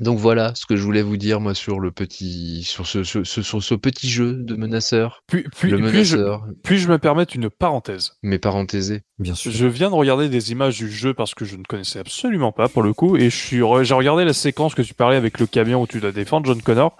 [0.00, 3.24] Donc voilà ce que je voulais vous dire moi sur le petit sur ce, ce-
[3.24, 5.78] ce- sur ce petit jeu de menaceur, Puis, le
[6.62, 9.02] puis-je me permettre une parenthèse mes parenthésés.
[9.18, 9.50] Bien sûr.
[9.52, 12.68] Je viens de regarder des images du jeu parce que je ne connaissais absolument pas
[12.68, 15.40] pour le coup et je suis re- j'ai regardé la séquence que tu parlais avec
[15.40, 16.96] le camion où tu dois défendre John Connor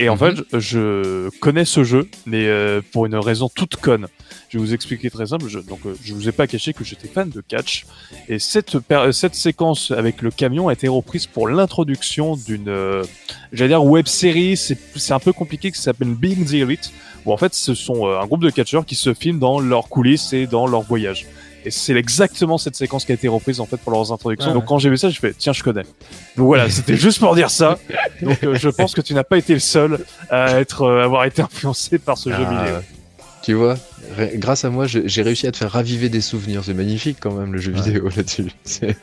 [0.00, 0.18] et en Mhm.
[0.36, 4.06] fait je, connais ce jeu mais euh, pour une raison toute conne.
[4.48, 5.46] Je vais vous expliquer très simple.
[5.48, 7.86] Je, donc euh, je vous ai pas caché que j'étais fan de catch
[8.28, 13.02] et cette per- cette séquence avec le camion a été reprise pour l'introduction d'une euh,
[13.52, 14.56] j'allais dire web série.
[14.56, 16.92] C'est c'est un peu compliqué qui s'appelle Being the Elite
[17.24, 19.88] où en fait ce sont euh, un groupe de catcheurs qui se filment dans leurs
[19.88, 21.26] coulisses et dans leur voyage.
[21.64, 24.48] Et c'est exactement cette séquence qui a été reprise en fait pour leurs introductions.
[24.50, 24.68] Ouais, Donc ouais.
[24.68, 25.82] quand j'ai vu ça, je fais tiens, je connais.
[26.36, 27.78] Donc voilà, c'était juste pour dire ça.
[28.20, 31.24] Donc euh, je pense que tu n'as pas été le seul à être euh, avoir
[31.24, 32.76] été influencé par ce jeu Ah, vidéo.
[33.42, 33.76] Tu vois,
[34.34, 36.62] grâce à moi, j'ai réussi à te faire raviver des souvenirs.
[36.64, 37.80] C'est magnifique quand même le jeu Ouais.
[37.82, 38.50] vidéo là-dessus.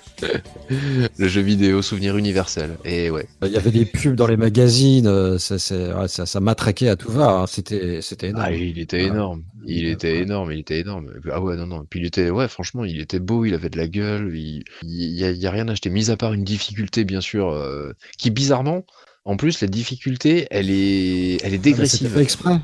[1.17, 2.77] Le jeu vidéo, souvenir universel.
[2.85, 3.27] Et ouais.
[3.43, 7.11] Il y avait des pubs dans les magazines, euh, ça, ça, ça matraquait à tout
[7.11, 7.29] va.
[7.41, 7.47] hein.
[7.47, 8.45] C'était, c'était énorme.
[8.47, 9.07] Ah, il était Ah.
[9.07, 9.43] énorme.
[9.65, 11.11] Il était énorme, il était énorme.
[11.31, 11.85] Ah ouais, non, non.
[11.89, 14.31] Puis il était, ouais, franchement, il était beau, il avait de la gueule.
[14.35, 17.03] Il, il y, a, il y a rien à acheter, mis à part une difficulté,
[17.03, 18.85] bien sûr, euh, qui bizarrement,
[19.25, 22.09] en plus, la difficulté, elle est, elle est Ah, dégressive.
[22.09, 22.59] fait exprès.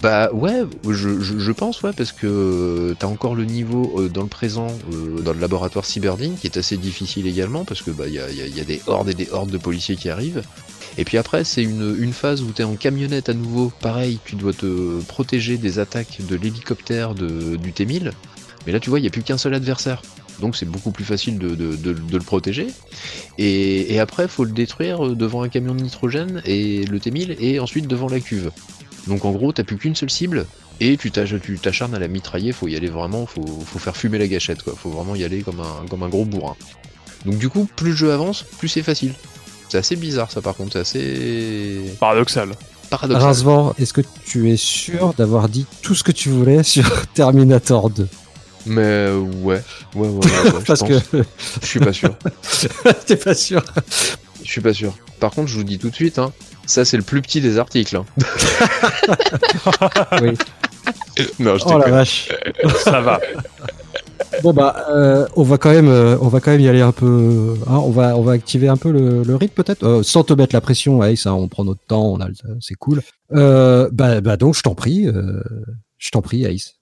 [0.00, 4.08] Bah ouais, je, je, je pense ouais parce que euh, t'as encore le niveau euh,
[4.08, 7.90] dans le présent euh, dans le laboratoire Cyberdine qui est assez difficile également parce que
[7.90, 10.08] bah y a, y a- y a des hordes et des hordes de policiers qui
[10.08, 10.42] arrivent.
[10.98, 14.36] Et puis après c'est une, une phase où t'es en camionnette à nouveau, pareil, tu
[14.36, 18.12] dois te protéger des attaques de l'hélicoptère du T1000.
[18.66, 20.02] Mais là tu vois il y a plus qu'un seul adversaire.
[20.38, 22.68] Donc c'est beaucoup plus facile de, de, de- de le protéger.
[23.36, 27.34] Et, et après faut le détruire euh, devant un camion de nitrogène et le T1000
[27.40, 28.52] et ensuite devant la cuve.
[29.08, 30.46] Donc en gros, t'as plus qu'une seule cible
[30.80, 32.52] et tu t'ach- tu t'acharnes à la mitrailler.
[32.52, 34.74] Faut y aller vraiment, faut, faut faire fumer la gâchette, quoi.
[34.76, 36.54] Faut vraiment y aller comme un, comme un gros bourrin.
[37.24, 39.14] Donc du coup, plus le jeu avance, plus c'est facile.
[39.68, 42.50] C'est assez bizarre, ça par contre, c'est assez Paradoxal.
[42.90, 43.22] paradoxal.
[43.22, 47.90] Razvan, est-ce que tu es sûr d'avoir dit tout ce que tu voulais sur Terminator
[47.90, 48.08] 2
[48.66, 49.62] Mais euh, ouais,
[49.94, 50.28] ouais, ouais, ouais, ouais,
[50.60, 50.88] je Parce pense.
[51.10, 51.24] que
[51.60, 52.14] Je suis pas sûr.
[53.06, 53.62] t'es pas sûr.
[54.44, 54.94] Je suis pas sûr.
[55.20, 56.32] Par contre, je vous dis tout de suite, hein,
[56.68, 57.96] ça c'est le plus petit des articles.
[57.96, 58.04] hein.
[60.22, 60.36] Oui.
[61.40, 61.92] non, je Oh la déconne.
[61.92, 62.28] vache.
[62.84, 63.20] Ça va.
[64.42, 66.92] Bon bah, euh, on va quand même, euh, on va quand même y aller un
[66.92, 67.54] peu.
[67.66, 70.32] hein, on va, on va activer un peu le, le rythme peut-être, Euh, sans te
[70.32, 71.26] mettre la pression, Ace.
[71.26, 73.02] hein, on prend notre temps, on a, le- c'est cool.
[73.32, 75.42] Euh, bah, bah donc, je t'en prie, euh,
[75.98, 76.74] je t'en prie, Ace.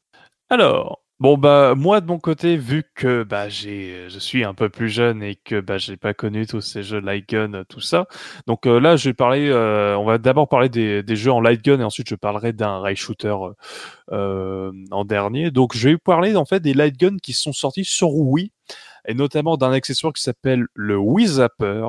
[0.50, 4.68] Alors, bon bah moi de mon côté, vu que bah j'ai, je suis un peu
[4.68, 8.06] plus jeune et que bah j'ai pas connu tous ces jeux light gun, tout ça.
[8.47, 9.48] Donc euh, là, je vais parler.
[9.48, 12.52] euh, on va d'abord parler des, des jeux en light gun et ensuite je parlerai
[12.52, 13.34] d'un rail shooter
[14.12, 15.51] euh, en dernier.
[15.51, 18.52] Donc je vais parler en fait des light guns qui sont sortis sur Wii
[19.09, 21.88] et notamment d'un accessoire qui s'appelle le Wii Zapper.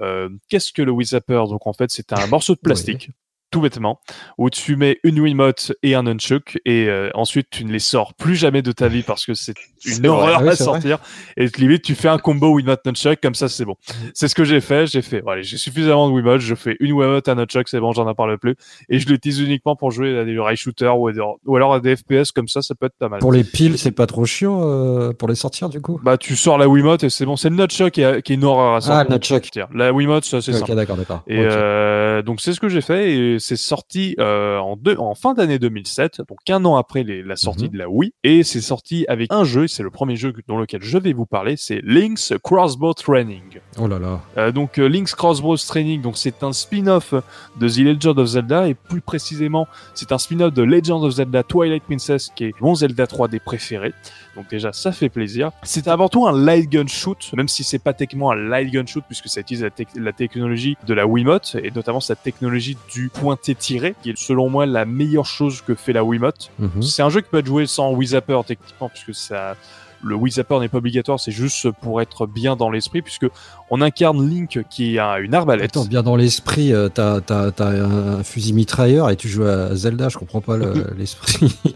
[0.00, 3.10] Euh, Qu'est-ce que le Wii Zapper Donc en fait, c'est un morceau de plastique.
[3.50, 3.98] Tout bêtement,
[4.36, 8.12] où tu mets une Wiimote et un nunchuk et euh, ensuite tu ne les sors
[8.12, 9.54] plus jamais de ta vie parce que c'est
[9.86, 10.08] une vrai.
[10.08, 10.72] horreur Oui, à c'est vrai.
[10.82, 10.98] sortir
[11.38, 13.74] et limite tu fais un combo Wiimote nunchuk comme ça c'est bon.
[14.12, 16.92] C'est ce que j'ai fait, j'ai fait voilà, j'ai suffisamment de Wiimote, je fais une
[16.92, 18.54] Wiimote un nunchuk, c'est bon, j'en en parle plus
[18.90, 21.10] et je l'utilise uniquement pour jouer à des rail shooters ou,
[21.46, 23.20] ou alors à des FPS comme ça, ça peut être pas mal.
[23.20, 25.98] Pour les piles, c'est pas trop chiant euh, pour les sortir du coup?
[26.02, 28.36] Bah tu sors la Wiimote et c'est bon, c'est le nunchuk qui, est- qui est
[28.36, 28.98] une horreur à sortir.
[29.00, 29.48] Ah, le nunchuk.
[29.72, 30.74] La Wiimote ça c'est Ok, simple.
[30.74, 31.22] d'accord, d'accord.
[31.26, 35.14] Et euh, donc c'est ce que j'ai fait et c'est sorti euh, en, deux, en
[35.14, 37.70] fin d'année 2007, donc un an après les- la sortie Mhm.
[37.70, 40.82] de la Wii, et c'est sorti avec un jeu, c'est le premier jeu dans lequel
[40.82, 43.60] je vais vous parler, c'est Link's Crossbow Training.
[43.78, 44.20] Oh là là.
[44.36, 47.14] Euh, donc euh, Link's Crossbow Training, donc c'est un spin-off
[47.60, 51.42] de The Legend of Zelda et plus précisément c'est un spin-off de Legend of Zelda
[51.42, 53.92] Twilight Princess qui est mon Zelda 3D préféré.
[54.36, 55.50] Donc déjà ça fait plaisir.
[55.64, 58.86] C'est avant tout un light gun shoot, même si c'est pas techniquement un light gun
[58.86, 62.76] shoot puisque ça utilise la, tec- la technologie de la Wiimote et notamment cette technologie
[62.92, 66.50] du pointé tiré qui est selon moi la meilleure chose que fait la Wiimote.
[66.58, 66.82] Mhm.
[66.82, 69.56] C'est un jeu qui peut être joué sans Wii Zapper techniquement puisque ça
[70.02, 73.26] le Wii Zapper n'est pas obligatoire, c'est juste pour être bien dans l'esprit, puisque
[73.70, 75.64] on incarne Link qui a une arbalète.
[75.76, 79.74] Attends, bien dans l'esprit, euh, t'as t'as- t'as un fusil mitrailleur et tu joues à
[79.74, 81.54] Zelda, je comprends pas le- l'esprit.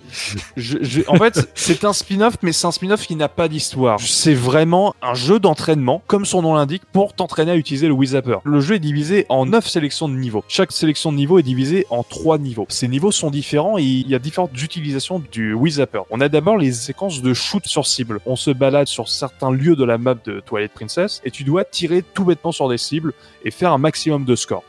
[0.57, 3.99] Je- je- en fait, c'est un spin-off, mais c'est un spin-off qui n'a pas d'histoire.
[4.01, 8.11] C'est vraiment un jeu d'entraînement, comme son nom l'indique, pour t'entraîner à utiliser le Wii
[8.11, 8.37] Zapper.
[8.45, 10.45] Le jeu est divisé en 9 sélections de niveaux.
[10.49, 12.67] Chaque sélection de niveau est divisée en 3 niveaux.
[12.69, 16.03] Ces niveaux sont différents et il y a différentes utilisations du Wii Zapper.
[16.11, 18.21] On a d'abord les séquences de shoot sur cible.
[18.27, 21.65] On se balade sur certains lieux de la map de Twilight Princess et tu dois
[21.65, 21.82] tirer
[22.15, 23.13] tout bêtement sur des cibles
[23.45, 24.65] et faire un maximum de score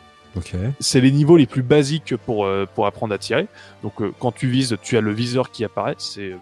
[0.80, 3.48] c'est les niveaux les plus basiques pour, euh, pour apprendre à tirer.
[3.82, 5.96] Donc euh, quand tu vises, tu as le viseur qui apparaît.
[5.98, 6.38] C'est euh,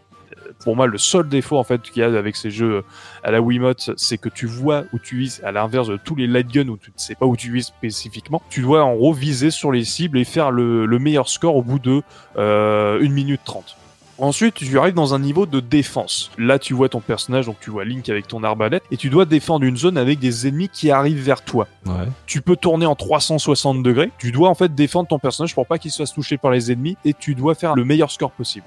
[0.64, 2.84] pour moi le seul défaut en fait qu'il y a avec ces jeux
[3.24, 5.42] à la Wiimote, c'est que tu vois où tu vises.
[5.44, 7.68] À l'inverse de tous les light guns où tu ne sais pas où tu vises
[7.68, 11.56] spécifiquement, tu dois en gros viser sur les cibles et faire le, le meilleur score
[11.56, 12.02] au bout de
[12.38, 13.78] euh, 1 minute 30.
[14.22, 16.30] Ensuite, tu arrives dans un niveau de défense.
[16.38, 19.26] Là, tu vois ton personnage, donc tu vois Link avec ton arbalète, et tu dois
[19.26, 22.08] défendre une zone avec des ennemis qui arrivent vers toi Ouais.
[22.28, 24.12] tu peux tourner en 360 degrés.
[24.20, 26.72] Tu dois en fait défendre ton personnage pour pas qu'il se fasse toucher par les
[26.72, 28.66] ennemis et tu dois faire le meilleur score possible.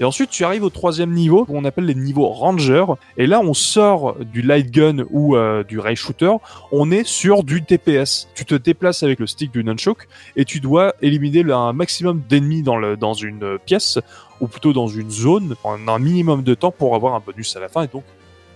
[0.00, 2.84] Et ensuite, tu arrives au troisième niveau, qu'on appelle les niveaux Ranger.
[3.16, 6.32] Et là, on sort du light gun ou euh, du ray shooter.
[6.70, 8.28] On est sur du TPS.
[8.34, 10.06] Tu te déplaces avec le stick du nunchuk
[10.36, 13.98] et tu dois éliminer un maximum d'ennemis dans, dans une pièce
[14.40, 17.60] ou plutôt dans une zone en un minimum de temps pour avoir un bonus à
[17.60, 18.04] la fin et donc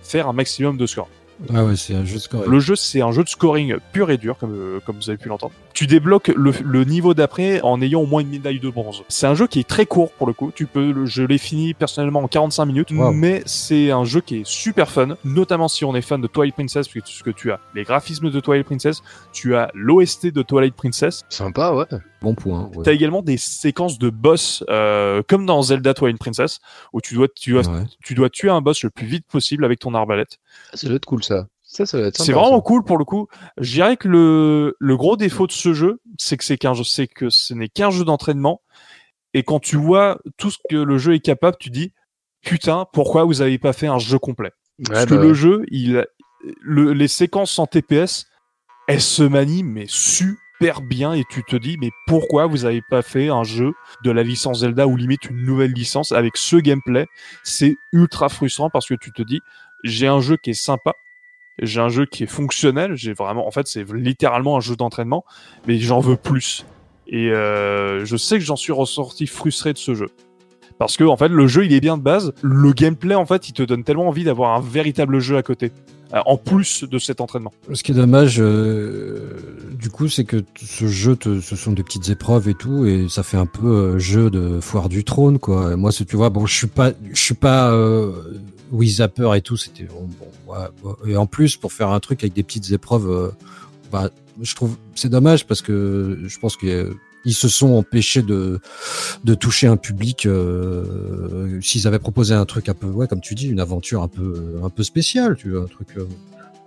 [0.01, 1.09] faire un maximum de score.
[1.53, 2.47] Ah ouais, c'est un jeu de score.
[2.47, 5.17] Le jeu, c'est un jeu de scoring pur et dur, comme, euh, comme vous avez
[5.17, 5.53] pu l'entendre.
[5.73, 9.03] Tu débloques le, le niveau d'après en ayant au moins une médaille de bronze.
[9.09, 10.51] C'est un jeu qui est très court pour le coup.
[10.55, 13.11] Tu peux, le- je l'ai fini personnellement en 45 minutes, Wow.
[13.11, 16.55] mais c'est un jeu qui est super fun, notamment si on est fan de Twilight
[16.55, 19.01] Princess, puisque tu as les graphismes de Twilight Princess,
[19.31, 21.85] tu as l'OST de Twilight Princess, Sympa, ouais.
[22.23, 22.71] Bon point.
[22.75, 22.83] ouais.
[22.83, 26.59] T'as également des séquences de boss, euh, comme dans Zelda Twilight Princess,
[26.93, 27.83] où tu dois, tu, dois, Ouais.
[28.03, 30.39] tu dois tuer un boss le plus vite possible avec ton arbalète.
[30.73, 31.47] Ça doit être cool, ça.
[31.61, 33.27] Ça, C'est vraiment cool pour le coup.
[33.57, 36.83] Je dirais que le, le gros défaut de ce jeu, c'est que c'est qu'un jeu,
[36.83, 38.61] c'est que ce n'est qu'un jeu d'entraînement.
[39.33, 41.91] Et quand tu vois tout ce que le jeu est capable, tu dis
[42.43, 44.51] putain, pourquoi vous avez pas fait un jeu complet?
[44.87, 46.05] Parce que bah le jeu, il,
[46.61, 48.27] le, les séquences en TPS,
[48.87, 50.35] elles se manient mais super
[50.81, 53.73] bien et tu te dis mais pourquoi vous avez pas fait un jeu
[54.03, 57.07] de la licence Zelda ou limite une nouvelle licence avec ce gameplay?
[57.43, 59.41] C'est ultra frustrant parce que tu te dis
[59.83, 60.93] j'ai un jeu qui est sympa,
[61.61, 65.25] j'ai un jeu qui est fonctionnel, j'ai vraiment en fait c'est littéralement un jeu d'entraînement
[65.67, 66.65] mais j'en veux plus.
[67.07, 70.07] Et euh, je sais que j'en suis ressorti frustré de ce jeu.
[70.77, 73.49] Parce que en fait le jeu il est bien de base, le gameplay en fait
[73.49, 75.71] il te donne tellement envie d'avoir un véritable jeu à côté,
[76.13, 77.51] euh, en plus de cet entraînement.
[77.71, 79.37] Ce qui est dommage, euh,
[79.79, 83.23] du coup, c'est que ce jeu, ce sont des petites épreuves et tout, et ça
[83.23, 85.75] fait un peu euh, jeu de foire du trône, quoi.
[85.75, 88.11] Moi, tu vois, bon, je suis pas, je suis pas euh,
[88.71, 89.57] Wii Zapper et tout.
[89.57, 90.07] C'était bon,
[91.07, 93.33] et en plus pour faire un truc avec des petites épreuves,
[93.91, 94.09] bah,
[94.41, 96.95] je trouve c'est dommage parce que je pense que
[97.25, 98.59] ils se sont empêchés de
[99.23, 103.35] de toucher un public euh, s'ils avaient proposé un truc un peu ouais comme tu
[103.35, 106.07] dis une aventure un peu un peu spéciale tu vois un truc euh,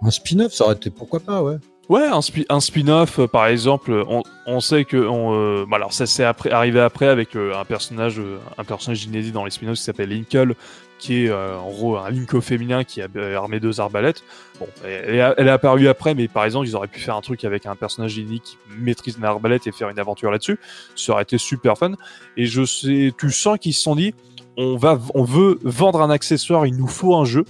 [0.02, 1.56] un spin-off ça aurait été pourquoi pas ouais.
[1.88, 5.92] Ouais, un, spi- un spin-off, euh, par exemple, on, on sait que, on, bah alors
[5.92, 8.20] ça s'est après, arrivé après avec un personnage,
[8.58, 10.56] un personnage inédit dans les spin-offs qui s'appelle Linkle,
[10.98, 14.22] qui est euh, en gros un Link au féminin qui a euh, armé deux arbalètes.
[14.58, 17.20] Bon, elle, est- elle est apparue après, mais par exemple, ils auraient pu faire un
[17.20, 20.58] truc avec un personnage inédit qui maîtrise une arbalète et faire une aventure là-dessus.
[20.94, 21.92] Ça aurait été super fun.
[22.36, 24.14] Et je sais, tu sens qu'ils se sont dit,
[24.56, 27.44] on va, on veut vendre un accessoire, il nous faut un jeu.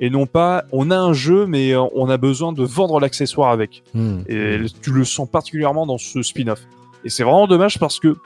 [0.00, 3.50] Et non pas, on a un jeu, mais euh, on a besoin de vendre l'accessoire
[3.50, 3.82] avec.
[3.94, 4.20] Hmm.
[4.28, 6.60] Et tu le sens particulièrement dans ce spin-off.
[7.04, 8.16] Et c'est vraiment dommage parce que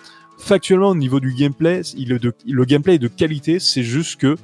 [0.42, 4.20] factuellement au niveau du gameplay, il est de, le gameplay est de qualité, c'est juste
[4.20, 4.36] que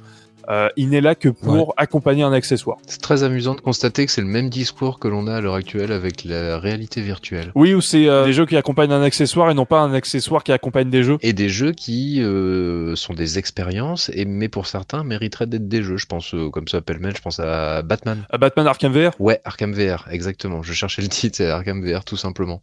[0.49, 2.77] euh, il n'est là que pour accompagner un accessoire.
[2.87, 5.53] C'est très amusant de constater que c'est le même discours que l'on a à l'heure
[5.53, 7.51] actuelle avec la réalité virtuelle.
[7.53, 10.43] Oui, ou c'est euh, des jeux qui accompagnent un accessoire et non pas un accessoire
[10.43, 11.17] qui accompagne des jeux.
[11.21, 15.83] Et des jeux qui euh, sont des expériences, et mais pour certains mériteraient d'être des
[15.83, 15.97] jeux.
[15.97, 18.23] Je pense, euh, comme ça pêle-mêle, je pense à Batman.
[18.31, 20.63] À Batman Arkham VR, Ouais, Arkham VR, exactement.
[20.63, 22.61] Je cherchais le titre, c'est Arkham VR tout simplement.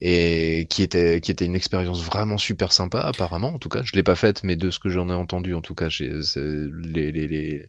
[0.00, 3.48] Et qui était, qui était une expérience vraiment super sympa, apparemment.
[3.54, 5.60] En tout cas, je l'ai pas faite, mais de ce que j'en ai entendu, en
[5.60, 7.66] tout cas, les, les, les,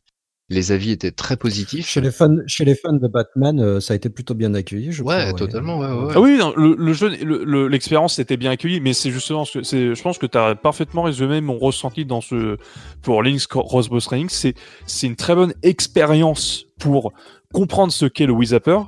[0.49, 1.87] les avis étaient très positifs.
[1.87, 4.91] chez les fans chez les fans de Batman euh, ça a été plutôt bien accueilli
[4.91, 6.13] je Ouais, crois, totalement, ouais, ouais, ouais.
[6.15, 9.45] Ah oui, non, le, le jeu, le- le- l'expérience était bien accueillie, mais c'est justement,
[9.45, 12.57] ce que- c'est, je pense que tu as parfaitement résumé mon ressenti dans ce
[13.01, 14.27] pour Link's Crossbow Training.
[14.29, 14.53] C'est,
[14.85, 17.11] c'est une très bonne expérience pour
[17.53, 18.79] comprendre ce qu'est le Wii Zapper,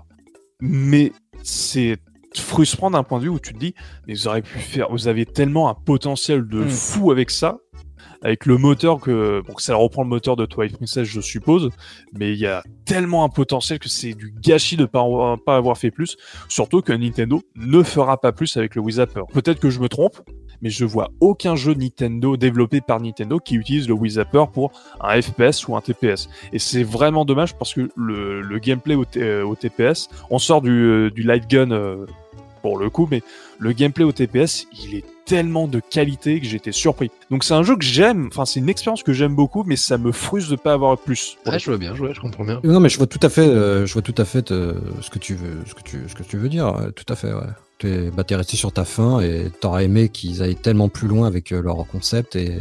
[0.62, 1.12] mais
[1.44, 1.98] c'est
[2.36, 3.74] frustrant d'un point de vue où tu te dis,
[4.08, 6.70] mais vous auriez pu faire, vous avez tellement un potentiel de Mm.
[6.70, 7.58] fou avec ça.
[8.24, 11.70] avec le moteur que bon, ça reprend le moteur de Twilight Princess, je suppose,
[12.14, 15.04] mais il y a tellement un potentiel que c'est du gâchis de pas
[15.44, 16.18] pas avoir fait plus.
[16.48, 19.22] Surtout que Nintendo ne fera pas plus avec le Wii Zapper.
[19.34, 20.22] Peut-être que je me trompe,
[20.62, 24.72] mais je vois aucun jeu Nintendo développé par Nintendo qui utilise le Wii Zapper pour
[25.00, 26.30] un FPS ou un TPS.
[26.54, 30.62] Et c'est vraiment dommage parce que le, le gameplay au, euh, au, TPS, on sort
[30.62, 32.06] du, euh, du light gun euh,
[32.62, 33.22] pour le coup, mais
[33.60, 37.10] le gameplay au TPS, il est tellement de qualité que j'étais surpris.
[37.30, 39.98] Donc c'est un jeu que j'aime, enfin c'est une expérience que j'aime beaucoup, mais ça
[39.98, 41.38] me frustre de pas avoir plus.
[41.46, 42.60] Ouais, je vois bien, je, vois, je comprends bien.
[42.64, 45.10] Non mais je vois tout à fait, euh, je vois tout à fait euh, ce
[45.10, 46.76] que tu veux, ce que tu, ce que tu veux dire.
[46.96, 47.48] Tout à fait, ouais.
[47.86, 51.52] Bah, t'es resté sur ta fin et t'aurais aimé qu'ils aillent tellement plus loin avec
[51.52, 52.60] euh, leur concept et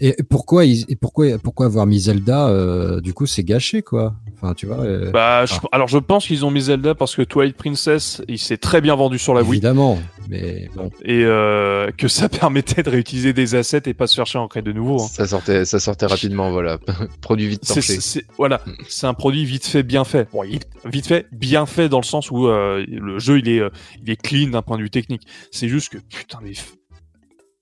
[0.00, 4.14] et pourquoi ils, et pourquoi pourquoi avoir mis Zelda euh, du coup c'est gâché quoi.
[4.34, 7.22] Enfin tu vois euh, bah je, alors je pense qu'ils ont mis Zelda parce que
[7.22, 9.52] Twilight Princess il s'est très bien vendu sur la Wii.
[9.52, 9.98] Évidemment
[10.28, 10.90] mais bon.
[11.04, 14.48] Et euh, que ça permettait de réutiliser des assets et pas se chercher à en
[14.48, 15.08] créer de nouveaux hein.
[15.10, 16.78] ça sortait ça sortait rapidement voilà.
[17.20, 18.00] Produit vite torché.
[18.00, 18.60] c'est, voilà.
[18.88, 20.28] C'est un produit vite fait bien fait.
[20.32, 23.60] Bon il, vite fait bien fait dans le sens où euh, le jeu il est
[23.60, 23.70] euh,
[24.04, 25.26] il est clean d'un point de vue technique.
[25.50, 26.52] C'est juste que putain mais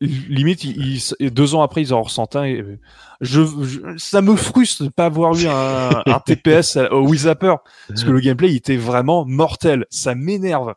[0.01, 0.67] limite,
[1.21, 2.45] deux ans après, ils en ressentent un.
[2.45, 2.65] Et,
[3.21, 7.55] je, je, ça me frustre de pas avoir eu un, un TPS au Wii Zapper
[7.89, 9.87] parce que le gameplay il était vraiment mortel.
[9.91, 10.75] Ça m'énerve.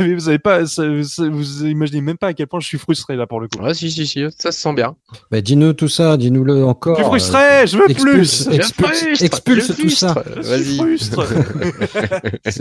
[0.00, 3.16] Vous avez pas, ça, ça, vous imaginez même pas à quel point je suis frustré
[3.16, 3.62] là pour le coup.
[3.62, 4.96] Ouais, si, si, si, ça se sent bien.
[5.30, 6.96] Bah, dis-nous tout ça, dis-nous-le encore.
[6.96, 8.54] Je suis frustré, je veux expulse, plus.
[8.54, 10.14] Expulse, frustre, expulse je tout ça.
[10.36, 10.76] Vas-y.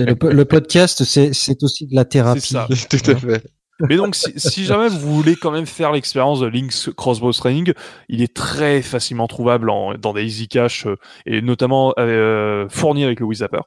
[0.06, 2.42] le, le, podcast, c'est aussi de la thérapie.
[2.42, 2.68] C'est ça.
[2.90, 3.44] Tout à fait.
[3.82, 7.74] Mais donc, si, si, jamais vous voulez quand même faire l'expérience de Link's Crossbow Training,
[8.08, 10.96] il est très facilement trouvable en, dans des easy cache euh,
[11.26, 13.62] et notamment euh, fourni avec le Wii Zapper.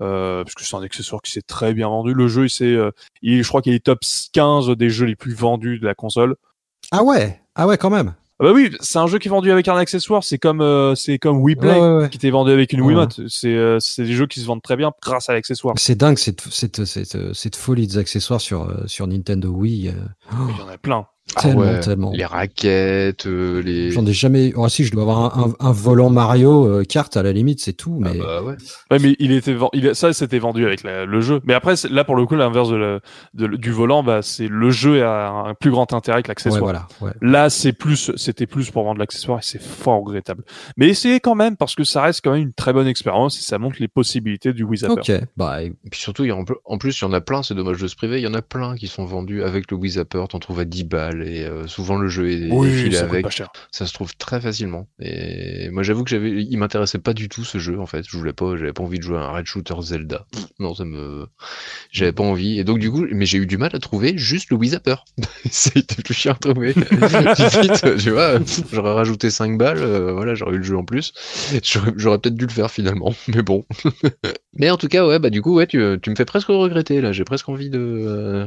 [0.00, 2.12] Euh, parce que c'est un accessoire qui s'est très bien vendu.
[2.12, 2.90] Le jeu, c'est, euh,
[3.22, 4.00] il, je crois qu'il est top
[4.32, 6.36] 15 des jeux les plus vendus de la console.
[6.90, 8.14] Ah ouais, ah ouais, quand même.
[8.42, 10.24] Ah bah oui, c'est un jeu qui est vendu avec un accessoire.
[10.24, 12.10] C'est comme euh, c'est comme Wii Play Ouais, ouais, ouais.
[12.10, 12.80] qui était vendu avec une.
[12.80, 13.20] Wiimote.
[13.28, 15.74] C'est euh, c'est des jeux qui se vendent très bien grâce à l'accessoire.
[15.78, 19.88] C'est dingue cette, cette, cette, cette folie des accessoires sur, euh, sur Nintendo Wii.
[19.90, 19.92] euh.
[20.32, 21.06] Oh, Il y en a plein.
[21.36, 22.10] Tellement, Ah ouais, tellement.
[22.12, 23.90] Les raquettes, euh, les.
[23.90, 24.52] J'en ai jamais.
[24.56, 27.60] Oh, si, je dois avoir un, un, un volant Mario euh, Kart à la limite,
[27.60, 28.00] c'est tout.
[28.04, 28.54] Ah Mais bah ouais.
[28.90, 31.40] Ouais, mais il était il, ça c'était vendu avec la- le jeu.
[31.44, 33.00] Mais après c'est- là pour le coup l'inverse de la-
[33.34, 36.60] de- du volant, bah c'est le jeu a un plus grand intérêt que ouais, l'accessoire.
[36.60, 36.86] voilà.
[37.00, 37.12] Ouais.
[37.22, 40.44] Là, c'est plus, c'était plus pour vendre l'accessoire et c'est fort regrettable.
[40.76, 43.42] Mais essayez quand même parce que ça reste quand même une très bonne expérience et
[43.42, 44.84] ça montre les possibilités du Wii.
[44.86, 45.10] Ok.
[45.36, 47.20] Bah, Et puis surtout, il y a en, pl- en plus, il y en a
[47.20, 49.70] plein, c'est dommage de se priver, il y en a plein qui sont vendus avec
[49.70, 52.52] le Wii Zapper, t'en trouves à 10 balles, et euh, souvent le jeu est, est
[52.52, 53.50] Oui, filé ça avec, pas cher.
[53.70, 54.88] ça se trouve très facilement.
[55.00, 58.16] Et moi j'avoue que j'avais, il m'intéressait pas du tout ce jeu en fait, je
[58.16, 60.26] voulais pas, j'avais pas envie de jouer à un Red Shooter Zelda.
[60.58, 61.26] Non, ça me,
[61.90, 64.48] j'avais pas envie, et donc du coup, mais j'ai eu du mal à trouver juste
[64.50, 64.96] le Wii Zapper.
[65.50, 66.72] ça a été le plus chiant à trouver.
[66.72, 68.38] Vite, tu vois,
[68.72, 71.12] j'aurais rajouté 5 balles, euh, voilà, j'aurais eu le jeu en plus.
[71.96, 73.64] J'aurais peut-être dû le faire finalement, mais bon.
[74.54, 77.00] Mais en tout cas, ouais, bah du coup, ouais, tu, tu me fais presque regretter
[77.00, 77.12] là.
[77.12, 77.78] J'ai presque envie de.
[77.78, 78.46] Euh,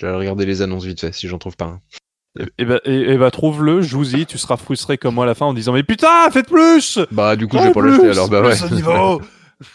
[0.00, 1.80] J'allais regarder les annonces vite fait si j'en trouve pas un.
[2.38, 5.24] Et, et bah, et, et bah, trouve-le, je vous dis, tu seras frustré comme moi
[5.24, 6.98] à la fin en disant, mais putain, faites plus!
[7.12, 8.28] Bah du coup, je vais pas l'acheter alors.
[8.28, 8.54] Bah ouais.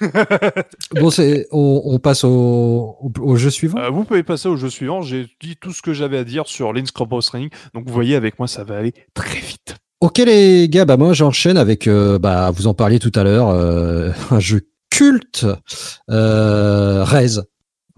[1.00, 1.48] bon, c'est.
[1.52, 3.80] On, on passe au, au, au jeu suivant.
[3.80, 5.02] Euh, vous pouvez passer au jeu suivant.
[5.02, 7.50] J'ai dit tout ce que j'avais à dire sur Link's Crossbow Training.
[7.74, 9.76] Donc, vous voyez, avec moi, ça va aller très vite.
[10.02, 13.50] Ok les gars, bah moi j'enchaîne avec, euh, bah vous en parliez tout à l'heure,
[13.50, 15.46] euh, un jeu culte,
[16.10, 17.42] euh, Rez.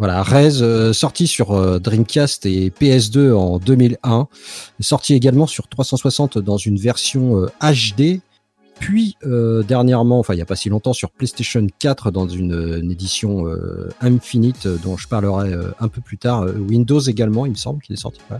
[0.02, 4.28] Voilà, Rez, euh, sorti sur euh, Dreamcast et PS2 en 2001,
[4.80, 8.20] sorti également sur 360 dans une version euh, HD,
[8.80, 12.80] puis euh, dernièrement, enfin il n'y a pas si longtemps, sur PlayStation 4 dans une,
[12.82, 13.46] une édition
[14.02, 16.48] Infinite dont je parlerai un peu plus tard.
[16.58, 18.22] Windows également, il me semble qu'il est sorti.
[18.32, 18.38] Ouais.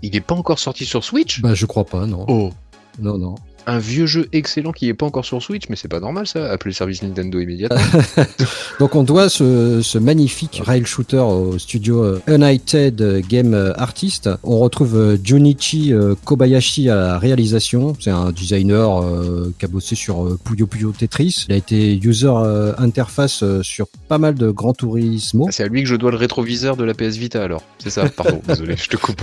[0.00, 1.42] Il est pas encore sorti sur Switch?
[1.42, 2.24] Bah je crois pas, non.
[2.26, 2.52] Oh.
[2.98, 3.34] Non, non.
[3.66, 6.50] Un vieux jeu excellent qui est pas encore sur Switch, mais c'est pas normal ça.
[6.50, 7.78] Appelez le service Nintendo immédiatement.
[8.80, 14.28] Donc on doit ce, ce magnifique rail shooter au studio euh, United Game Artist.
[14.42, 17.94] On retrouve euh, Junichi euh, Kobayashi à la réalisation.
[18.00, 21.46] C'est un designer euh, qui a bossé sur Puyo Puyo Tetris.
[21.48, 22.32] Il a été user
[22.78, 25.48] interface sur pas mal de Gran Turismo.
[25.50, 27.62] c'est à lui que je dois le rétroviseur de la PS Vita alors.
[27.78, 28.08] C'est ça.
[28.08, 28.40] Pardon.
[28.48, 29.22] désolé, je te coupe.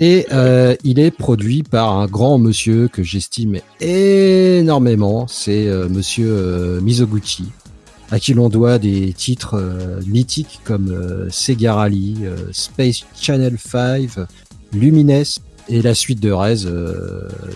[0.00, 5.26] Et euh, il est produit par un grand monsieur que j'estime énormément.
[5.28, 7.44] C'est euh, monsieur euh, Mizoguchi,
[8.10, 11.88] à qui l'on doit des titres euh, mythiques comme euh, Sega
[12.52, 14.10] Space Channel 5,
[14.72, 15.24] Lumines
[15.68, 16.64] et la suite de Rez,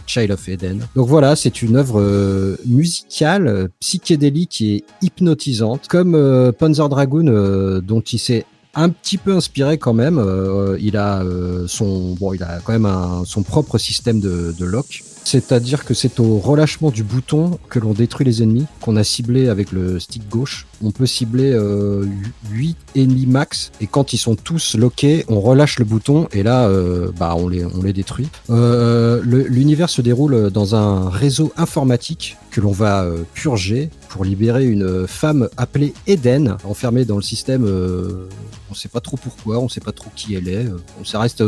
[0.06, 0.86] Child of Eden.
[0.96, 8.46] Donc voilà, c'est une œuvre musicale, psychédélique et hypnotisante, comme Panzer Dragoon, dont il s'est
[8.74, 10.18] un petit peu inspiré quand même.
[10.18, 14.64] Euh, il a euh, son bon, il a quand même son propre système de, de
[14.64, 15.02] lock.
[15.24, 19.48] C'est-à-dire que c'est au relâchement du bouton que l'on détruit les ennemis, qu'on a ciblé
[19.48, 20.66] avec le stick gauche.
[20.82, 22.04] On peut cibler euh,
[22.50, 26.66] 8 ennemis max, et quand ils sont tous lockés, on relâche le bouton, et là,
[26.66, 28.28] euh, bah, on, les, on les détruit.
[28.48, 35.06] L'univers se déroule dans un réseau informatique que l'on va euh, purger pour libérer une
[35.06, 37.64] femme appelée Eden, enfermée dans le système.
[37.64, 38.28] euh,
[38.70, 40.66] on sait pas trop pourquoi, on sait pas trop qui elle est.
[40.66, 41.42] euh, ça reste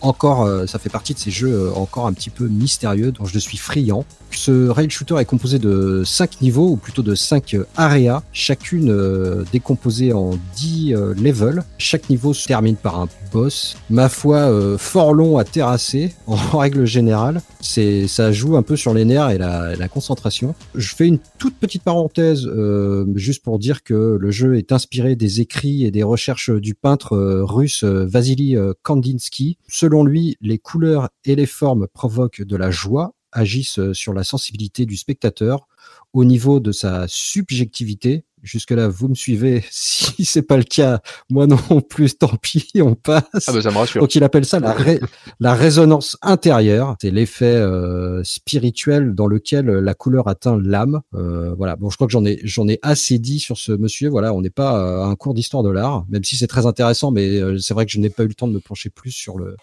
[0.00, 3.58] encore, ça fait partie de ces jeux encore un petit peu mystérieux dont je suis
[3.58, 4.04] friand.
[4.30, 10.12] Ce rail shooter est composé de 5 niveaux, ou plutôt de 5 areas, chacune décomposée
[10.12, 11.64] en 10 euh, levels.
[11.78, 16.36] Chaque niveau se termine par un boss, ma foi, euh, fort long à terrasser, en
[16.36, 17.40] règle générale.
[17.60, 20.54] C'est, ça joue un peu sur les nerfs et la, concentration.
[20.74, 25.16] Je fais une toute petite parenthèse, euh, juste pour dire que le jeu est inspiré
[25.16, 29.58] des écrits et des recherches du peintre euh, russe Vasily Kandinsky.
[29.68, 34.86] Selon lui, les couleurs et les formes provoquent de la joie, agissent sur la sensibilité
[34.86, 35.66] du spectateur
[36.12, 38.24] au niveau de sa subjectivité.
[38.48, 39.64] Jusque-là, vous me suivez.
[40.18, 41.00] Si c'est pas le cas,
[41.30, 43.24] moi non plus, tant pis, on passe.
[43.46, 44.00] Ah bah ça me rassure.
[44.00, 45.00] Donc il appelle ça la, ré-
[45.40, 46.96] la résonance intérieure.
[47.00, 51.02] C'est l'effet euh, spirituel dans lequel la couleur atteint l'âme.
[51.14, 51.76] Euh, voilà.
[51.76, 54.08] Bon, je crois que j'en ai j'en ai assez dit sur ce monsieur.
[54.08, 56.66] Voilà, on n'est pas euh, à un cours d'histoire de l'art, même si c'est très
[56.66, 58.90] intéressant, mais euh, c'est vrai que je n'ai pas eu le temps de me pencher
[58.90, 59.56] plus sur le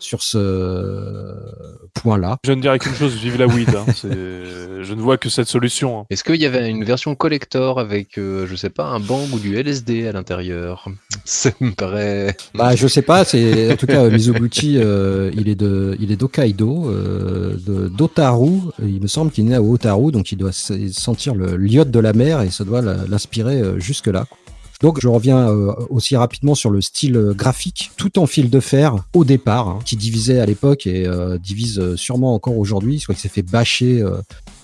[0.00, 1.34] sur ce
[1.94, 2.38] point-là.
[2.44, 3.68] Je ne dirais qu'une chose, vive la weed.
[3.74, 3.84] hein.
[4.82, 6.00] Je ne vois que cette solution.
[6.00, 6.04] hein.
[6.10, 9.38] Est-ce qu'il y avait une version collector avec, euh, je sais pas, un bang ou
[9.38, 10.86] du LSD à l'intérieur?
[11.26, 12.34] Ça me paraît.
[12.54, 13.24] Bah, je sais pas.
[13.24, 14.78] C'est en tout cas Mizoguchi.
[14.78, 18.52] euh, il est de, il est d'Hokkaido, euh, de d'Otaru.
[18.80, 21.90] Il me semble qu'il est né à Otaru, donc il doit se- sentir le l'iode
[21.90, 24.26] de la mer et ça doit l'inspirer euh, jusque là.
[24.80, 28.60] Donc je reviens euh, aussi rapidement sur le style euh, graphique, tout en fil de
[28.60, 32.98] fer au départ, hein, qui divisait à l'époque et euh, divise euh, sûrement encore aujourd'hui,
[32.98, 34.16] soit qu'il s'est fait bâcher euh,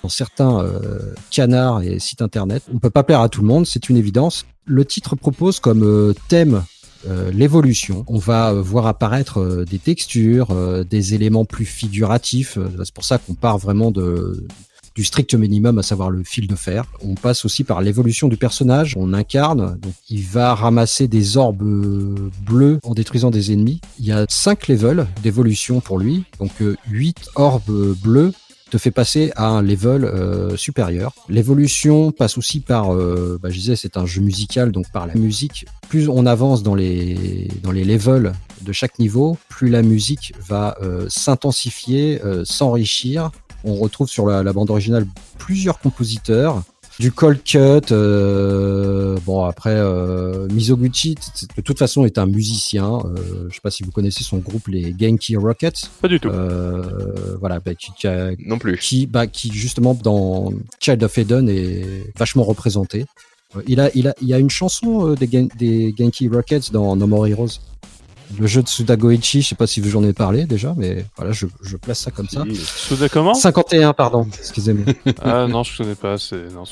[0.03, 2.63] dans certains euh, canards et sites internet.
[2.75, 4.47] On peut pas plaire à tout le monde, c'est une évidence.
[4.65, 6.65] Le titre propose comme thème
[7.33, 8.05] l'évolution.
[8.09, 10.49] On va voir apparaître des textures,
[10.85, 12.59] des éléments plus figuratifs.
[12.83, 14.45] C'est pour ça qu'on part vraiment de
[14.97, 16.85] du strict minimum, à savoir le fil de fer.
[17.03, 18.95] On passe aussi par l'évolution du personnage.
[18.97, 23.81] On incarne, donc il va ramasser des orbes euh, bleus en détruisant des ennemis.
[24.01, 28.33] Il y a cinq levels d'évolution pour lui, donc euh, 8 orbes bleus
[28.71, 31.13] te fait passer à un level euh, supérieur.
[31.29, 35.15] L'évolution passe aussi par, euh, bah, je disais, c'est un jeu musical, donc par la
[35.15, 35.67] musique.
[35.89, 38.33] Plus on avance dans les dans les levels
[38.63, 43.31] de chaque niveau, plus la musique va euh, s'intensifier, euh, s'enrichir.
[43.65, 45.07] On retrouve sur la, la bande originale
[45.39, 46.63] plusieurs compositeurs.
[46.99, 51.15] Du cold cut, euh, bon après euh, Mizoguchi
[51.57, 52.99] de toute façon est un musicien.
[53.05, 55.91] Euh, je sais pas si vous connaissez son groupe les Genki Rockets.
[56.01, 56.29] Pas du tout.
[56.29, 58.79] Euh, voilà, bah, qui, qui a- Non plus.
[58.79, 63.05] qui, bah, qui justement dans Child of Eden est vachement représenté.
[63.69, 66.73] Il a, il a, il y a une chanson euh, des, Gen- des Genki Rockets
[66.73, 67.61] dans No More Heroes.
[68.39, 71.33] Le jeu de Sudagoichi, je sais pas si vous j'en ai parlé déjà, mais voilà,
[71.33, 72.45] je, je place ça comme ça.
[72.55, 74.85] Souda comment 51, pardon, excusez-moi.
[75.23, 76.19] Ah non, je connais pas.
[76.19, 76.65] C'est non,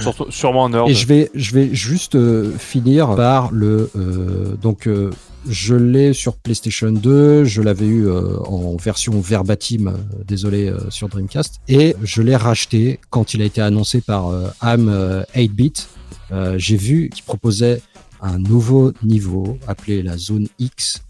[0.00, 0.88] surtout- sûrement un nerd.
[0.88, 3.90] Et je vais, je vais juste euh, finir par le.
[3.96, 5.10] euh, donc, euh,
[5.48, 9.94] je l'ai sur PlayStation 2, je l'avais eu en version verbatim,
[10.26, 15.22] désolé, sur Dreamcast, et je l'ai racheté quand il a été annoncé par Am euh,
[15.36, 15.88] 8-bit.
[16.32, 17.80] Euh, J'ai vu qu'il proposait
[18.20, 21.02] un nouveau niveau appelé la zone X.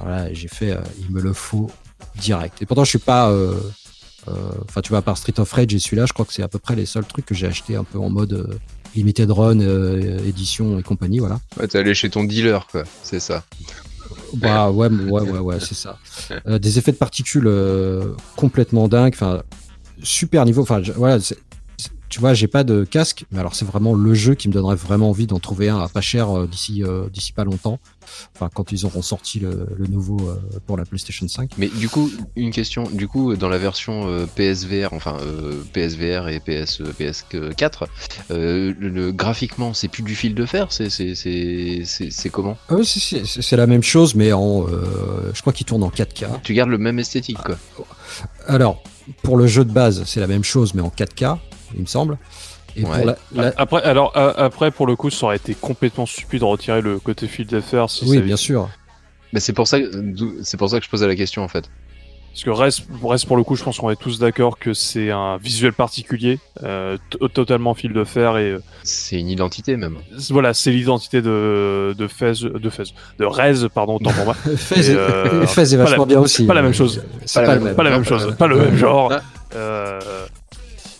[0.00, 1.70] Voilà, j'ai fait, euh, il me le faut
[2.20, 2.62] direct.
[2.62, 3.30] Et pourtant, je suis pas.
[3.30, 3.54] euh,
[4.28, 4.32] euh,
[4.68, 6.48] Enfin, tu vois, à part Street of Rage et celui-là, je crois que c'est à
[6.48, 8.58] peu près les seuls trucs que j'ai acheté un peu en mode
[8.94, 11.40] limited run, euh, édition et compagnie, voilà.
[11.58, 12.84] Ouais, t'es allé chez ton dealer, quoi.
[13.02, 13.44] C'est ça.
[14.34, 15.98] Bah ouais, ouais, ouais, ouais, c'est ça.
[16.46, 19.42] Euh, des effets de particules euh, complètement dingues, enfin
[20.02, 20.62] super niveau.
[20.62, 21.18] Enfin, je- voilà,
[22.08, 24.76] tu vois, j'ai pas de casque, mais alors c'est vraiment le jeu qui me donnerait
[24.76, 27.78] vraiment envie d'en trouver un à pas cher euh, d'ici euh, d'ici pas longtemps.
[28.34, 30.36] Enfin, quand ils auront sorti le, le nouveau euh,
[30.66, 31.50] pour la PlayStation 5.
[31.58, 32.84] Mais du coup, une question.
[32.90, 35.18] Du coup, dans la version PSVR, enfin
[35.74, 37.84] PSVR et PS, PS4,
[38.30, 40.68] euh, le, le- graphiquement, c'est plus du fil de fer.
[40.72, 42.56] C'est comment?
[42.68, 46.26] Ah oui, c'est- la même chose, mais en, euh, je crois qu'il tourne en 4K.
[46.42, 47.56] Tu gardes le même esthétique, quoi.
[48.46, 48.82] Alors,
[49.22, 51.38] pour le jeu de base, c'est la même chose, mais en 4K,
[51.74, 52.18] il me semble.
[52.76, 52.96] Et Ouais.
[52.98, 56.40] pour la, la- Après, alors euh, après pour le coup, ça aurait été complètement stupide
[56.40, 58.68] de retirer le côté fil d'affaires si oui, ça- bien sûr.
[59.32, 59.78] Mais c'est pour ça,
[60.42, 61.68] c'est pour ça que je posais la question en fait.
[62.30, 65.10] Parce que reste, reste pour le coup, je pense qu'on est tous d'accord que c'est
[65.10, 69.96] un visuel particulier, euh, t- totalement fil de fer et euh, C'est une identité même.
[70.30, 72.84] voilà, c'est l'identité de de Fez, de Fez,
[73.18, 74.34] de Rez, pardon, autant pour moi.
[74.56, 76.46] Fez, Et, euh, Fez est pas vachement la- bien aussi.
[76.46, 77.02] pas la même chose.
[77.24, 77.74] C'est Pas pas, la même.
[77.74, 79.10] pas la même non, chose, pas le même genre.
[79.12, 79.20] Ah.
[79.56, 80.00] Euh,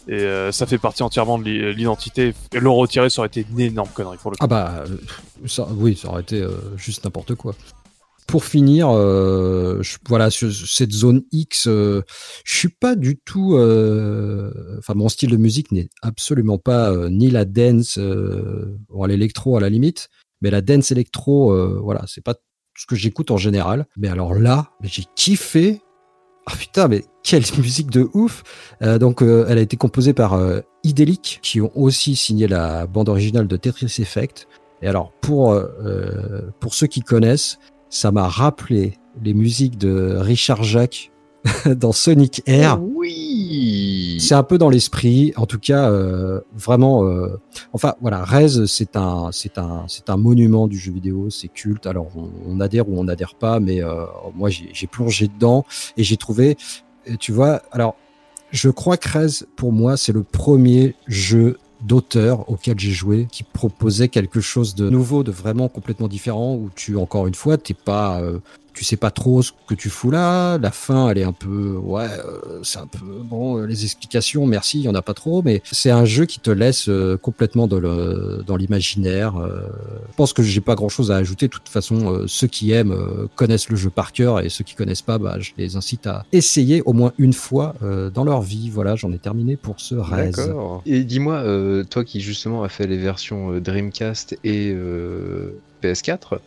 [0.09, 2.35] et euh, ça fait partie entièrement de l'i- l'identité.
[2.55, 4.45] Et le retirer, ça aurait été une énorme connerie pour le coup.
[4.45, 4.97] Ah bah, euh,
[5.77, 7.55] oui, ça aurait été euh, juste n'importe quoi.
[8.27, 8.89] Pour finir,
[10.07, 12.03] voilà, sur cette zone X, je
[12.45, 13.55] suis pas du tout.
[14.79, 19.71] Enfin, mon style de musique n'est absolument pas ni la dance, bon, l'électro à la
[19.71, 20.11] limite,
[20.43, 22.35] mais la dance électro, voilà, c'est pas
[22.77, 23.87] ce que j'écoute en général.
[23.97, 25.81] Mais alors là, j'ai kiffé.
[26.45, 28.43] Ah putain, mais quelle musique de ouf
[28.83, 32.87] Euh, Donc, euh, elle a été composée par euh, Idelic, qui ont aussi signé la
[32.87, 34.49] bande originale de Tetris Effect.
[34.83, 37.59] Et alors, pour, euh, pour ceux qui connaissent,
[37.91, 41.11] ça m'a rappelé les musiques de Richard Jacques
[41.67, 42.81] dans Sonic Air.
[42.83, 44.19] Oui.
[44.21, 47.05] C'est un peu dans l'esprit, en tout cas, euh, vraiment.
[47.05, 47.39] euh,
[47.73, 51.87] enfin, voilà, Rez, c'est un, c'est un, c'est un monument du jeu vidéo, c'est culte.
[51.87, 55.65] Alors, on, on adhère ou on n'adhère pas, mais euh, moi, j'ai plongé dedans
[55.97, 56.57] et j'ai trouvé,
[57.17, 57.97] tu vois, alors,
[58.51, 63.45] je crois que Rez, pour moi, c'est le premier jeu d'auteur auquel j'ai joué qui
[63.45, 67.75] proposait quelque chose de nouveau, de vraiment complètement différent, où tu, encore une fois, t'es
[67.75, 68.39] pas, euh,
[68.79, 70.57] tu sais pas trop ce que tu fous là.
[70.59, 73.59] La fin, elle est un peu, ouais, euh, c'est un peu bon.
[73.59, 76.39] euh, Les explications, merci, il y en a pas trop, mais c'est un jeu qui
[76.39, 79.35] te laisse euh, complètement dans l'imaginaire.
[79.37, 81.49] Je pense que j'ai pas grand chose à ajouter.
[81.49, 82.97] De toute façon, ceux qui aiment
[83.35, 86.25] connaissent le jeu par cœur, et ceux qui connaissent pas, bah, je les incite à
[86.31, 87.75] essayer au moins une fois
[88.15, 88.71] dans leur vie.
[88.71, 89.97] Voilà, j'en ai terminé pour ce.
[89.97, 90.83] D'accord.
[90.87, 91.43] Et dis-moi,
[91.91, 96.39] toi qui justement a fait les versions Dreamcast et euh, PS4,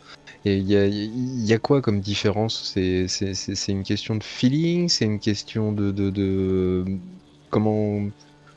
[0.44, 2.62] et il y a, quoi comme différence?
[2.74, 3.06] C'est
[3.68, 6.84] une question de feeling C'est une question de,
[7.50, 8.08] Comment.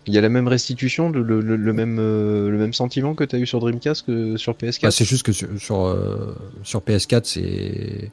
[0.07, 3.59] Il y a la même restitution, le, euh, même sentiment que tu as eu sur
[3.59, 8.11] Dreamcast que sur PS4 Bah, c'est juste que sur, euh, sur PS4, c'est.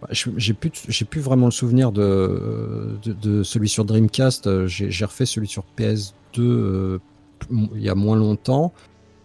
[0.00, 2.96] bah, J'ai plus, vraiment le souvenir de,
[3.42, 4.66] celui sur Dreamcast.
[4.66, 6.98] J'ai j'ai refait celui sur PS2 euh,
[7.50, 8.72] il y a moins longtemps.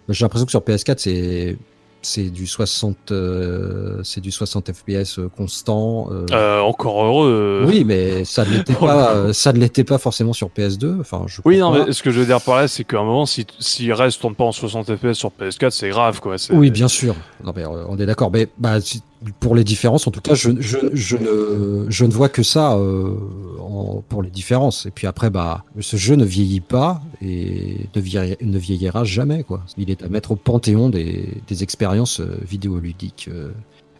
[0.10, 1.58] J'ai l'impression que sur PS4, c'est
[2.02, 6.08] c'est du 60 euh, c'est du 60 FPS constant.
[6.12, 6.26] euh.
[6.32, 7.30] Euh, encore heureux.
[7.30, 7.66] euh.
[7.68, 9.14] Oui, mais ça ne l'était pas.
[9.16, 11.00] euh, ça ne l'était pas forcément sur PS2.
[11.02, 11.86] Enfin, je Oui, non, pas.
[11.86, 14.22] mais ce que je veux dire par là, c'est qu'à un moment, si, si reste
[14.22, 16.36] tourne pas en 60 FPS sur PS4, c'est grave, quoi.
[16.52, 17.16] Oui, bien sûr.
[17.44, 18.32] Non, mais euh, on est d'accord.
[18.32, 19.02] Mais bah, si-
[19.40, 22.74] pour les différences, en tout cas, je, je, je, ne, je ne vois que ça
[22.76, 23.14] euh,
[23.60, 24.86] en- pour les différences.
[24.86, 29.44] Et puis après, bah, ce jeu ne vieillit pas et ne, vieilli- ne vieillira jamais.
[29.44, 29.62] Quoi.
[29.78, 33.28] Il est à mettre au panthéon des, des expériences euh, vidéoludiques.
[33.32, 33.52] euh.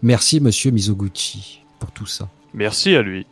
[0.02, 2.30] Merci, monsieur Mizoguchi, pour tout ça.
[2.54, 3.26] Merci à lui.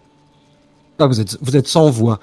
[0.99, 2.19] Ah, vous êtes, vous êtes sans voix.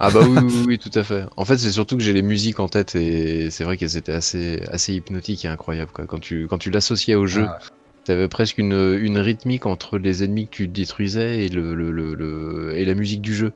[0.00, 1.24] Ah bah oui, oui, oui, tout à fait.
[1.36, 4.12] En fait, c'est surtout que j'ai les musiques en tête et c'est vrai qu'elles étaient
[4.12, 5.92] assez, assez hypnotiques et incroyables.
[5.92, 6.06] Quoi.
[6.06, 7.58] Quand tu, quand tu l'associais au jeu, Ah.
[8.04, 12.14] T'avais presque une, une rythmique entre les ennemis que tu détruisais et, le, le, le,
[12.14, 13.52] le- et la musique du jeu.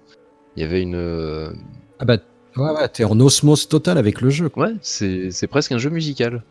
[0.56, 0.96] Il y avait une...
[0.96, 1.50] euh,
[1.98, 2.16] Ah bah,
[2.56, 4.48] ouais, ouais, t'es en osmose totale avec le jeu.
[4.48, 4.68] quoi.
[4.68, 6.42] Ouais, c'est presque un jeu musical.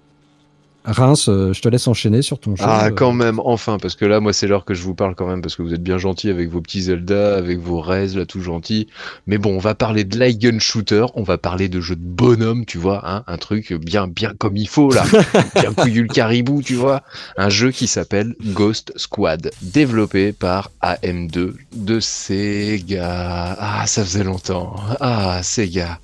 [0.87, 2.63] Reims, euh, je te laisse enchaîner sur ton jeu.
[2.65, 5.15] Ah, Euh, quand même, enfin, parce que là, moi, c'est l'heure que je vous parle
[5.15, 8.07] quand même, parce que vous êtes bien gentil avec vos petits Zelda, avec vos Rez,
[8.15, 8.87] là, tout gentil.
[9.27, 12.65] Mais bon, on va parler de gun shooter, on va parler de jeu de bonhomme,
[12.65, 15.03] tu vois, hein, un truc bien, bien comme il faut, là.
[15.55, 17.03] bien couillu le caribou, tu vois.
[17.35, 23.57] Un jeu qui s'appelle Ghost Squad, développé par AM2 de Sega.
[23.59, 24.75] Ah, ça faisait longtemps.
[25.01, 25.99] Ah, Sega.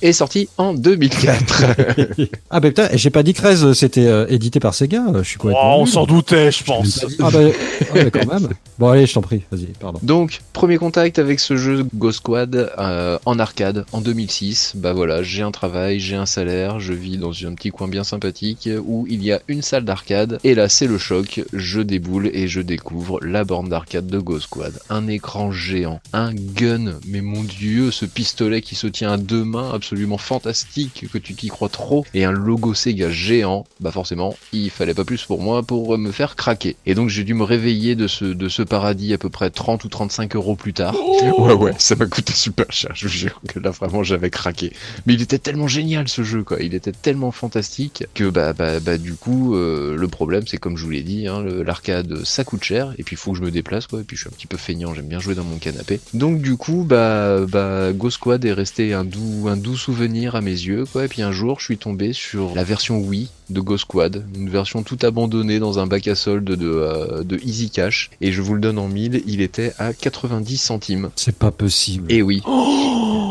[0.00, 1.64] Et sorti en 2004.
[2.50, 5.28] Ah bah putain, j'ai pas dit que Rez c'était euh, édité par Sega, euh, je
[5.28, 5.92] suis Oh, complètement on nul.
[5.92, 7.04] s'en doutait, je pense.
[7.20, 8.48] Ah bah, ah bah, quand même.
[8.78, 10.00] Bon allez, je t'en prie, vas-y, pardon.
[10.02, 14.72] Donc, premier contact avec ce jeu Ghost Squad euh, en arcade en 2006.
[14.76, 18.02] Bah voilà, j'ai un travail, j'ai un salaire, je vis dans un petit coin bien
[18.02, 20.40] sympathique où il y a une salle d'arcade.
[20.42, 21.42] Et là, c'est le choc.
[21.52, 24.72] Je déboule et je découvre la borne d'arcade de Ghost Squad.
[24.90, 29.44] Un écran géant, un gun, mais mon dieu, ce pistolet qui se tient à deux
[29.44, 33.64] mains, absolument fantastique, que tu t'y crois trop, et un logo Sega géant.
[33.80, 34.11] Bah forcément,
[34.52, 36.76] il fallait pas plus pour moi pour me faire craquer.
[36.86, 39.84] Et donc j'ai dû me réveiller de ce, de ce paradis à peu près 30
[39.84, 40.94] ou 35 euros plus tard.
[41.38, 44.72] Ouais, ouais, ça m'a coûté super cher, je vous jure que là vraiment j'avais craqué.
[45.06, 46.58] Mais il était tellement génial ce jeu, quoi.
[46.60, 50.76] Il était tellement fantastique que bah, bah, bah du coup, euh, le problème c'est comme
[50.76, 53.42] je vous l'ai dit, hein, l'arcade ça coûte cher et puis il faut que je
[53.42, 54.00] me déplace, quoi.
[54.00, 56.00] Et puis je suis un petit peu feignant, j'aime bien jouer dans mon canapé.
[56.14, 60.40] Donc du coup, bah, bah Ghost Squad est resté un doux, un doux souvenir à
[60.40, 61.04] mes yeux, quoi.
[61.04, 64.50] Et puis un jour, je suis tombé sur la version Wii de Ghost Squad une
[64.50, 68.10] version tout abandonnée dans un bac à solde de, euh, de Easy Cash.
[68.20, 71.10] Et je vous le donne en mille, il était à 90 centimes.
[71.16, 72.10] C'est pas possible.
[72.12, 72.42] Et oui,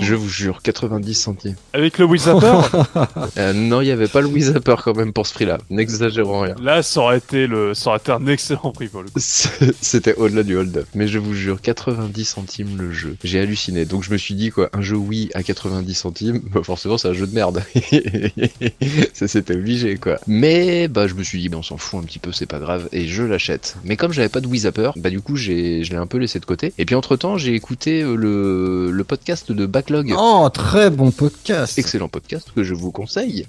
[0.01, 1.55] je vous jure, 90 centimes.
[1.73, 2.59] Avec le Wizapper,
[3.37, 5.57] Euh, non, il n'y avait pas le Wizapper quand même pour ce prix-là.
[5.69, 6.55] N'exagérons rien.
[6.61, 9.19] là, ça aurait été le, ça aurait été un excellent prix pour le coup.
[9.81, 10.85] C'était au-delà du hold-up.
[10.95, 13.15] Mais je vous jure, 90 centimes le jeu.
[13.23, 13.85] J'ai halluciné.
[13.85, 17.07] Donc je me suis dit, quoi, un jeu Wii à 90 centimes, bah forcément c'est
[17.09, 17.61] un jeu de merde.
[19.13, 20.10] Ça c'était obligé, quoi.
[20.27, 22.59] Mais bah je me suis dit, bah, on s'en fout un petit peu, c'est pas
[22.59, 22.87] grave.
[22.91, 23.77] Et je l'achète.
[23.83, 26.17] Mais comme j'avais pas de Wii Zapper, bah du coup j'ai, je l'ai un peu
[26.17, 26.73] laissé de côté.
[26.77, 30.13] Et puis entre temps, j'ai écouté euh, le, le podcast de Backlog.
[30.17, 31.77] Oh, très bon podcast.
[31.79, 33.47] Excellent podcast que je vous conseille.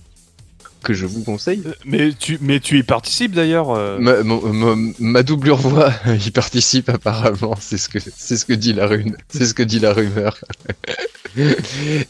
[0.82, 1.62] Que je vous conseille.
[1.64, 3.70] Euh, Mais tu, mais tu y participes d'ailleurs.
[3.70, 3.98] euh.
[4.00, 5.92] Ma, mon- ma doublure voix
[6.26, 9.62] y participe apparemment, c'est ce que c'est ce que dit la rune, c'est ce que
[9.62, 10.36] dit la rumeur.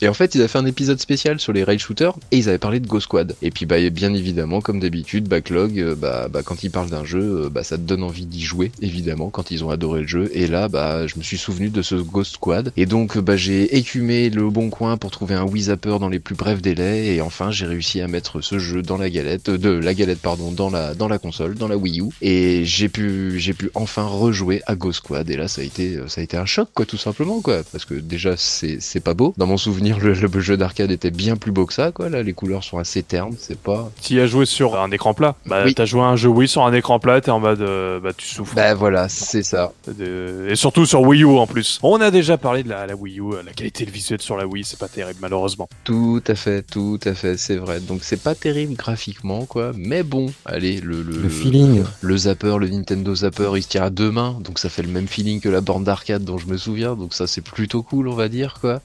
[0.01, 2.49] et en fait, ils avaient fait un épisode spécial sur les rail shooters et ils
[2.49, 3.37] avaient parlé de Ghost Squad.
[3.43, 7.05] Et puis bah bien évidemment, comme d'habitude, backlog, euh, bah, bah quand ils parlent d'un
[7.05, 10.07] jeu, euh, bah ça te donne envie d'y jouer évidemment quand ils ont adoré le
[10.07, 10.31] jeu.
[10.35, 12.73] Et là, bah je me suis souvenu de ce Ghost Squad.
[12.77, 16.21] Et donc bah j'ai écumé le bon coin pour trouver un Wii Zapper dans les
[16.21, 17.15] plus brefs délais.
[17.15, 20.21] Et enfin j'ai réussi à mettre ce jeu dans la galette, euh, de la galette
[20.21, 22.09] pardon, dans la dans la console, dans la Wii U.
[22.23, 25.31] Et j'ai pu j'ai pu enfin rejouer à Ghost Squad.
[25.31, 27.63] Et là ça a été ça a été un choc quoi tout simplement quoi.
[27.71, 29.35] Parce que déjà c'est c'est pas beau.
[29.37, 32.23] Dans mon souvenir le, le jeu d'arcade était bien plus beau que ça quoi là
[32.23, 35.35] les couleurs sont assez ternes, c'est pas Tu y as joué sur un écran plat.
[35.47, 35.75] Bah, Oui.
[35.75, 38.11] t'as joué à un jeu Wii sur un écran plat, t'es en mode, euh, bah,
[38.17, 38.55] tu souffres.
[38.55, 39.73] bah voilà, c'est ça.
[39.87, 41.79] De- Et surtout sur Wii U en plus.
[41.83, 44.65] On a déjà parlé de la, la Wii U, la qualité visuelle sur la Wii,
[44.65, 45.69] c'est pas terrible malheureusement.
[45.85, 47.81] Tout à fait, tout à fait, c'est vrai.
[47.81, 51.83] Donc c'est pas terrible graphiquement quoi, mais bon, allez le le, Le feeling.
[52.01, 54.89] le zapper, le Nintendo Zapper, il se tient à deux mains, donc ça fait le
[54.89, 58.09] même feeling que la borne d'arcade dont je me souviens, donc ça c'est plutôt cool
[58.09, 58.81] on va dire quoi.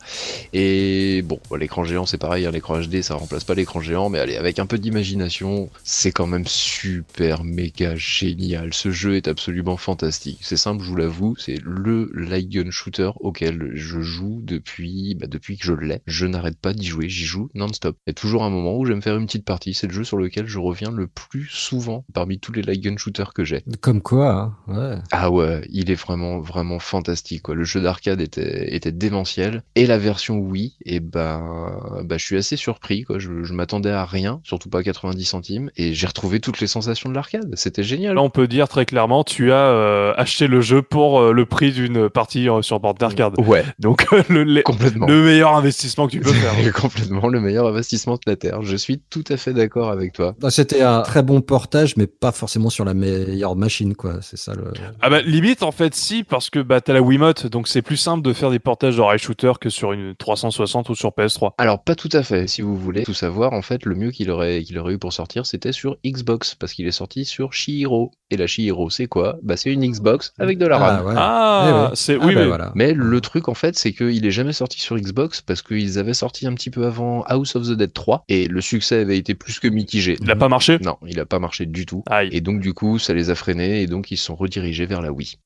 [0.53, 4.09] Et bon, bah, l'écran géant c'est pareil, hein, l'écran HD ça remplace pas l'écran géant,
[4.09, 8.73] mais allez, avec un peu d'imagination, c'est quand même super méga génial.
[8.73, 10.39] Ce jeu est absolument fantastique.
[10.41, 15.27] C'est simple, je vous l'avoue, c'est le light gun shooter auquel je joue depuis, bah,
[15.27, 16.01] depuis que je l'ai.
[16.07, 17.97] Je n'arrête pas d'y jouer, j'y joue non-stop.
[18.05, 19.87] Il y a toujours un moment où je vais me faire une petite partie, c'est
[19.87, 23.33] le jeu sur lequel je reviens le plus souvent parmi tous les light gun shooters
[23.33, 23.63] que j'ai.
[23.81, 24.97] Comme quoi, hein, ouais.
[25.11, 27.55] Ah ouais, il est vraiment vraiment fantastique quoi.
[27.55, 32.37] Le jeu d'arcade était était démentiel et la version Wii, et ben bah je suis
[32.37, 33.19] assez surpris quoi.
[33.19, 36.67] Je, je m'attendais à rien, surtout pas à 90 centimes et j'ai retrouvé toutes les
[36.67, 37.49] sensations de l'arcade.
[37.55, 38.15] C'était génial.
[38.15, 41.45] Là, on peut dire très clairement, tu as euh, acheté le jeu pour euh, le
[41.45, 43.33] prix d'une partie euh, sur borne d'arcade.
[43.39, 45.07] Ouais, Donc, le, le- complètement.
[45.07, 46.53] le meilleur investissement que tu peux faire.
[46.63, 48.61] C'est complètement le meilleur investissement de la terre.
[48.63, 50.35] Je suis tout à fait d'accord avec toi.
[50.39, 54.15] Bah, C'était un très bon portage, mais pas forcément sur la meilleure machine, quoi.
[54.21, 54.71] C'est ça le.
[55.01, 57.97] Ah bah limite en fait si parce que bah t'as la Wiimote donc c'est plus
[57.97, 61.53] simple de faire des portages de rail shooter que sur une 360 ou sur PS3.
[61.57, 64.29] Alors pas tout à fait, si vous voulez tout savoir, en fait le mieux qu'il
[64.31, 68.11] aurait, qu'il aurait eu pour sortir c'était sur Xbox, parce qu'il est sorti sur Shihiro.
[68.29, 69.37] Et la Shihiro c'est quoi?
[69.43, 70.99] Bah c'est une Xbox avec de la RAM.
[70.99, 71.13] Ah, ouais.
[71.17, 71.95] Ah, Eh ouais.
[71.95, 72.71] c'est Ah, oui bah, mais voilà.
[72.75, 76.13] Mais le truc en fait c'est qu'il est jamais sorti sur Xbox parce qu'ils avaient
[76.13, 79.33] sorti un petit peu avant House of the Dead 3 et le succès avait été
[79.35, 80.17] plus que mitigé.
[80.21, 80.77] il a pas marché?
[80.81, 82.03] Non, il a pas marché du tout.
[82.07, 82.29] Aïe.
[82.31, 85.01] Et donc du coup, ça les a freinés et donc ils se sont redirigés vers
[85.01, 85.37] la Wii.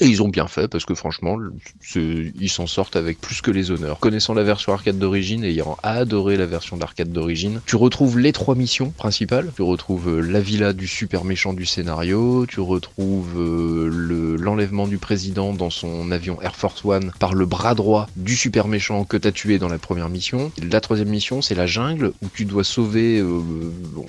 [0.00, 1.38] Et ils ont bien fait parce que franchement,
[1.94, 4.00] ils s'en sortent avec plus que les honneurs.
[4.00, 8.32] Connaissant la version arcade d'origine et ayant adoré la version d'arcade d'origine, tu retrouves les
[8.32, 9.52] trois missions principales.
[9.54, 14.86] Tu retrouves euh, la villa du super méchant du scénario, tu retrouves euh, le- l'enlèvement
[14.88, 19.04] du président dans son avion Air Force One par le bras droit du super méchant
[19.04, 20.50] que t'as tué dans la première mission.
[20.70, 23.42] La troisième mission, c'est la jungle où tu dois sauver, euh,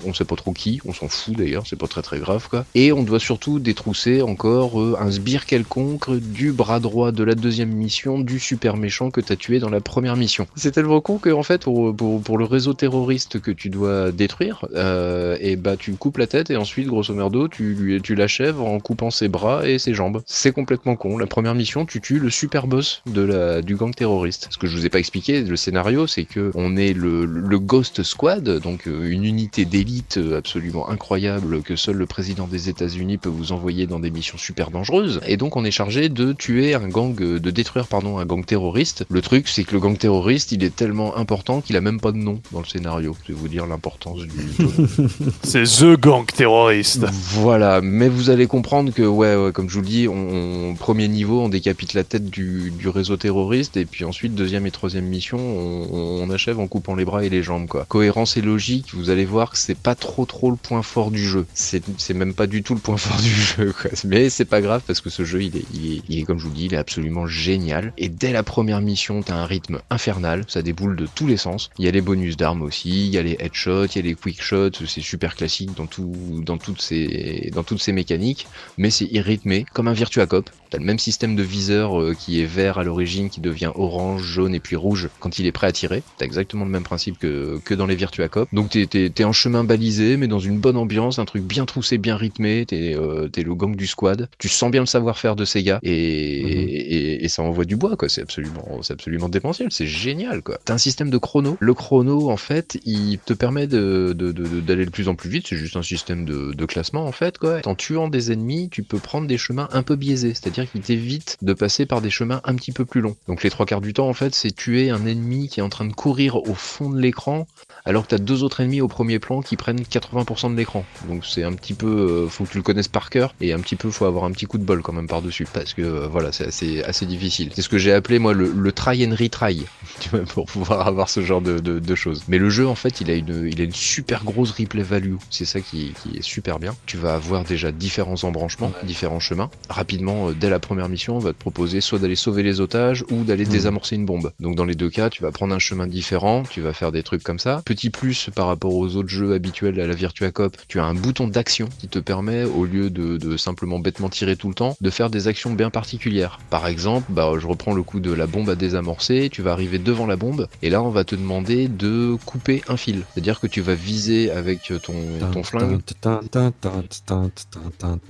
[0.06, 2.64] on sait pas trop qui, on s'en fout d'ailleurs, c'est pas très très grave quoi.
[2.74, 7.70] Et on doit surtout détrousser encore un sbire quelconque du bras droit de la deuxième
[7.70, 10.46] mission du super méchant que t'as tué dans la première mission.
[10.54, 14.64] C'est tellement con que en fait pour, pour, le réseau terroriste que tu dois détruire,
[14.74, 18.78] euh, et bah tu coupes la tête et ensuite grosso merdo tu tu l'achèves en
[18.80, 20.22] coupant ses bras et ses jambes.
[20.26, 21.18] C'est complètement con.
[21.18, 24.48] La première mission tu tues le super boss de la du gang terroriste.
[24.50, 27.58] Ce que je vous ai pas expliqué, le scénario c'est que on est le, le
[27.58, 33.18] Ghost Squad, donc euh, une unité d'élite absolument incroyable que seul le président des États-Unis
[33.18, 35.20] peut vous envoyer dans des missions super dangereuses.
[35.26, 38.44] Et donc on est chargé de tuer un gang, euh, de détruire pardon un gang
[38.44, 39.04] terroriste.
[39.10, 42.12] Le truc c'est que le gang terroriste il est tellement important qu'il a même pas
[42.12, 43.16] de nom dans le scénario.
[43.26, 44.28] Je vais vous dire l'importance du
[45.42, 47.04] C'est The Gang terroriste.
[47.10, 50.74] voilà, mais vous allez comprendre que, ouais, ouais, comme je vous le dis, on, on-
[50.74, 54.70] premier niveau, on décapite la tête du, du réseau terroriste, et puis ensuite, deuxième et
[54.70, 57.84] troisième mission, on, on achève en coupant les bras et les jambes, quoi.
[57.88, 61.24] Cohérence et logique, vous allez voir que c'est pas trop trop le point fort du
[61.26, 61.46] jeu.
[61.54, 63.90] C'est c'est même pas du tout le point fort du jeu, quoi.
[64.04, 66.66] Mais c'est pas grave, parce que ce jeu, il il est, comme je vous dis,
[66.66, 67.92] il est absolument génial.
[67.98, 71.70] Et dès la première mission, t'as un rythme infernal, ça déboule de tous les sens.
[71.78, 74.02] Il y a les bonus d'armes aussi, il y a les headshots, il y a
[74.02, 78.46] les quick shots, c'est super classique dans tout, dans toutes ces, mécaniques,
[78.78, 80.50] mais c'est rythmé comme un Virtua Cop.
[80.70, 84.22] T'as le même système de viseur euh, qui est vert à l'origine, qui devient orange,
[84.22, 86.02] jaune et puis rouge quand il est prêt à tirer.
[86.16, 88.48] T'as exactement le même principe que, dans les Virtua Cop.
[88.54, 92.16] Donc t'es, en chemin balisé, mais dans une bonne ambiance, un truc bien troussé, bien
[92.16, 92.64] rythmé.
[92.66, 94.30] T'es, euh, t'es le gang du squad.
[94.38, 95.41] Tu sens bien le savoir-faire de
[95.82, 96.50] et, Mhm.
[96.68, 98.08] et, et ça envoie du bois, quoi.
[98.08, 99.68] C'est absolument, c'est absolument démentiel.
[99.70, 100.58] C'est génial, quoi.
[100.64, 101.56] T'as un système de chrono.
[101.60, 104.12] Le chrono, en fait, il te permet de-
[104.60, 105.46] d'aller de plus en plus vite.
[105.48, 107.60] C'est juste un système de, de classement, en fait, quoi.
[107.66, 110.34] En tuant des ennemis, tu peux prendre des chemins un peu biaisés.
[110.34, 113.16] C'est-à-dire qu'il t'évite de passer par des chemins un petit peu plus longs.
[113.28, 115.68] Donc les trois quarts du temps, en fait, c'est tuer un ennemi qui est en
[115.68, 117.46] train de courir au fond de l'écran
[117.84, 120.88] alors que t'as deux autres ennemis au premier plan qui prennent 80% de l'écran.
[121.00, 121.86] Donc c'est un petit peu,
[122.26, 124.32] euh, faut que tu le connaisses par cœur et un petit peu, faut avoir un
[124.32, 127.06] petit coup de bol quand même par dessus parce que euh, voilà, c'est assez, assez
[127.06, 127.50] difficile.
[127.54, 129.66] C'est ce que j'ai appelé moi le, le try and retry,
[129.98, 132.24] tu vois, pour pouvoir avoir ce genre de, de, de choses.
[132.28, 135.16] Mais le jeu en fait, il a une, il a une super grosse replay value.
[135.28, 136.78] C'est ça qui, qui est super bien.
[136.86, 138.84] Tu vas avoir déjà différents embranchements, Ouais.
[138.84, 139.50] différents chemins.
[139.68, 143.04] Rapidement, euh, dès la première mission, on va te proposer soit d'aller sauver les otages
[143.08, 143.50] ou d'aller Mhm.
[143.50, 144.32] désamorcer une bombe.
[144.40, 147.02] Donc dans les deux cas, tu vas prendre un chemin différent, tu vas faire des
[147.02, 147.62] trucs comme ça.
[147.72, 150.92] Petit plus par rapport aux autres jeux habituels à la Virtua Cop, tu as un
[150.92, 154.90] bouton d'action qui te permet, au lieu de, simplement bêtement tirer tout le temps, de
[154.90, 156.38] faire des actions bien particulières.
[156.50, 159.78] Par exemple, bah, je reprends le coup de la bombe à désamorcer, tu vas arriver
[159.78, 163.04] devant la bombe, et là on va te demander de couper un fil.
[163.14, 165.80] C'est-à-dire que tu vas viser avec ton, flingue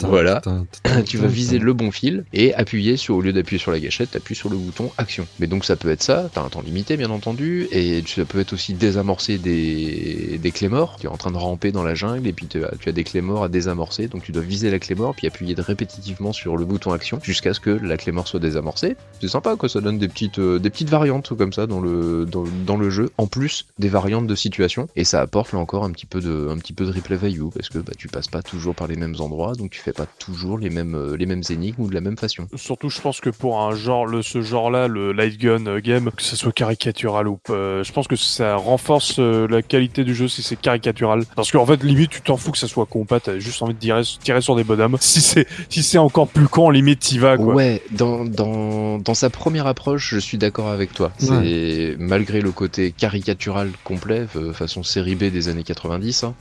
[0.00, 0.42] Voilà.
[1.06, 4.10] tu vas viser le bon fil et appuyer sur, au lieu d'appuyer sur la gâchette,
[4.10, 5.24] t'appuies sur le bouton action.
[5.38, 8.40] Mais donc ça peut être ça, t'as un temps limité bien entendu, et ça peut
[8.40, 10.96] être aussi désamorcer des, des clés morts.
[11.00, 13.20] Tu es en train de ramper dans la jungle et puis tu as, des clés
[13.20, 16.64] morts à désamorcer, donc tu dois viser la clé mort puis appuyer répétitivement sur le
[16.64, 18.96] bouton action jusqu'à ce que la clé mort soit désamorcée.
[19.20, 22.26] C'est sympa quoi, ça donne des petites, euh, des petites variantes comme ça dans le,
[22.26, 25.90] dans, le jeu, en plus des variantes de situation, et ça apporte là encore un
[25.90, 28.42] petit peu de, un petit peu de replay value parce que bah, tu passes pas
[28.42, 31.42] toujours par les mêmes endroits, donc tu fais pas toujours les mêmes, euh, les mêmes
[31.48, 32.46] énigmes ou de la même façon.
[32.56, 36.22] Surtout, je pense que pour un genre, ce genre-là, le light gun euh, game, que
[36.22, 40.42] ça soit caricatural ou pas, je pense que ça renforce la qualité du jeu si
[40.42, 41.24] c'est caricatural.
[41.36, 43.74] Parce qu'en fait, limite, tu t'en fous que ça soit con pas, t'as juste envie
[43.74, 44.96] de tirer, tirer sur des bonhommes.
[45.00, 47.54] Si c'est si c'est encore plus con, limite, t'y vas, quoi.
[47.54, 51.12] Ouais, dans, dans, dans sa première approche, je suis d'accord avec toi.
[51.18, 56.24] C'est malgré le côté caricatural complet, euh, façon série B des années 90.
[56.24, 56.34] Hein,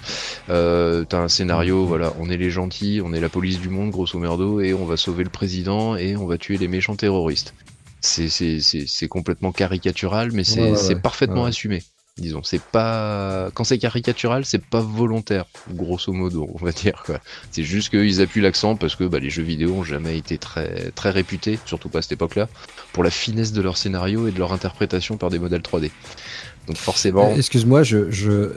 [0.50, 3.92] euh, T'as un scénario, voilà, on est les gentils, on est la police du monde,
[3.92, 7.54] grosso merdo, et on va sauver le président et on va tuer les méchants terroristes.
[8.00, 11.02] C'est c'est- c'est- c'est complètement caricatural, mais c'est Ouais, ouais, c'est ouais.
[11.02, 11.50] parfaitement Ouais.
[11.50, 11.84] assumé.
[12.18, 17.20] Disons, c'est pas quand c'est caricatural, c'est pas volontaire, grosso modo, on va dire quoi.
[17.52, 20.92] C'est juste qu'ils appuient l'accent parce que bah, les jeux vidéo ont jamais été très
[20.92, 22.50] très réputés, surtout pas à cette époque-là,
[22.92, 25.90] pour la finesse de leur scénario et de leur interprétation par des modèles 3D.
[26.68, 28.52] Donc forcément, Euh, Excuse-moi, je, je...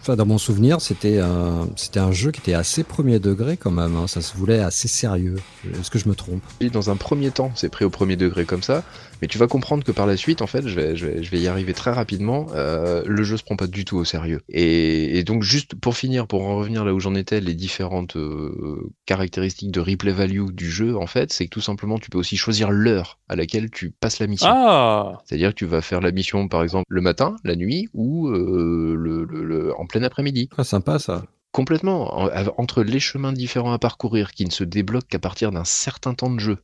[0.00, 3.70] Enfin, dans mon souvenir, c'était un, c'était un jeu qui était assez premier degré quand
[3.70, 3.94] même.
[3.94, 4.06] hein.
[4.08, 5.36] Ça se voulait assez sérieux.
[5.78, 6.42] Est-ce que je me trompe?
[6.60, 8.82] Et dans un premier temps, c'est pris au premier degré comme ça,
[9.20, 11.30] mais tu vas comprendre que par la suite, en fait, je vais, je vais, je
[11.30, 14.40] vais y arriver très rapidement, euh, le jeu se prend pas du tout au sérieux.
[14.48, 18.16] Et, et donc juste pour finir, pour en revenir là où j'en étais, les différentes
[18.16, 22.18] euh, caractéristiques de replay value du jeu, en fait, c'est que tout simplement, tu peux
[22.18, 24.48] aussi choisir l'heure à laquelle tu passes la mission.
[24.50, 28.28] Ah C'est-à-dire que tu vas faire la mission, par exemple, le matin, la nuit, ou
[28.28, 30.48] euh, le, le- le- en plein après-midi.
[30.56, 31.24] ah, Sympa ça.
[31.52, 32.14] Complètement.
[32.22, 36.14] En- entre les chemins différents à parcourir qui ne se débloquent qu'à partir d'un certain
[36.14, 36.58] temps de jeu.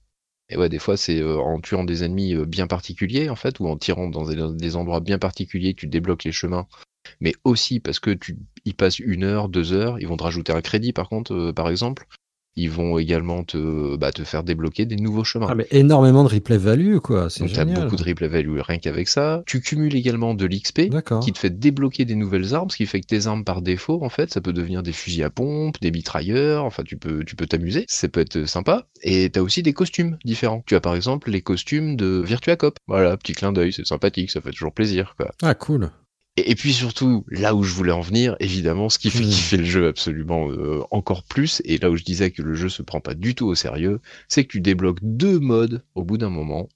[0.48, 3.59] Et ouais, des fois, c'est euh, en tuant des ennemis euh, bien particuliers, en fait,
[3.59, 6.66] ou en tirant dans des, endroits bien particuliers tu débloques les chemins.
[7.20, 9.98] Mais aussi parce que tu y passes une heure, deux heures.
[10.01, 12.06] Ils vont te rajouter un crédit, par contre, euh, par exemple.
[12.57, 15.47] Ils vont également te, bah, te faire débloquer des nouveaux chemins.
[15.51, 17.28] Ah, mais énormément de replay value, quoi.
[17.28, 19.43] C'est Donc, tu as beaucoup de replay value rien qu'avec ça.
[19.47, 20.89] Tu cumules également de l'XP
[21.20, 24.03] qui te fait débloquer des nouvelles armes, ce qui fait que tes armes par défaut,
[24.03, 27.37] en fait, ça peut devenir des fusils à pompe, des mitrailleurs, enfin tu peux tu
[27.37, 28.87] peux t'amuser, ça peut être sympa.
[29.03, 30.62] Et t'as aussi des costumes différents.
[30.66, 32.78] Tu as par exemple les costumes de Virtua Cop.
[32.87, 35.31] Voilà, petit clin d'œil, c'est sympathique, ça fait toujours plaisir, quoi.
[35.43, 35.91] Ah, cool.
[36.37, 39.57] Et, et puis surtout, là où je voulais en venir, évidemment, ce qui fait kiffer
[39.57, 42.83] le jeu absolument euh, encore plus, et là où je disais que le jeu se
[42.83, 46.31] prend pas du tout au sérieux, c'est que tu débloques deux modes au bout d'un
[46.31, 46.69] moment.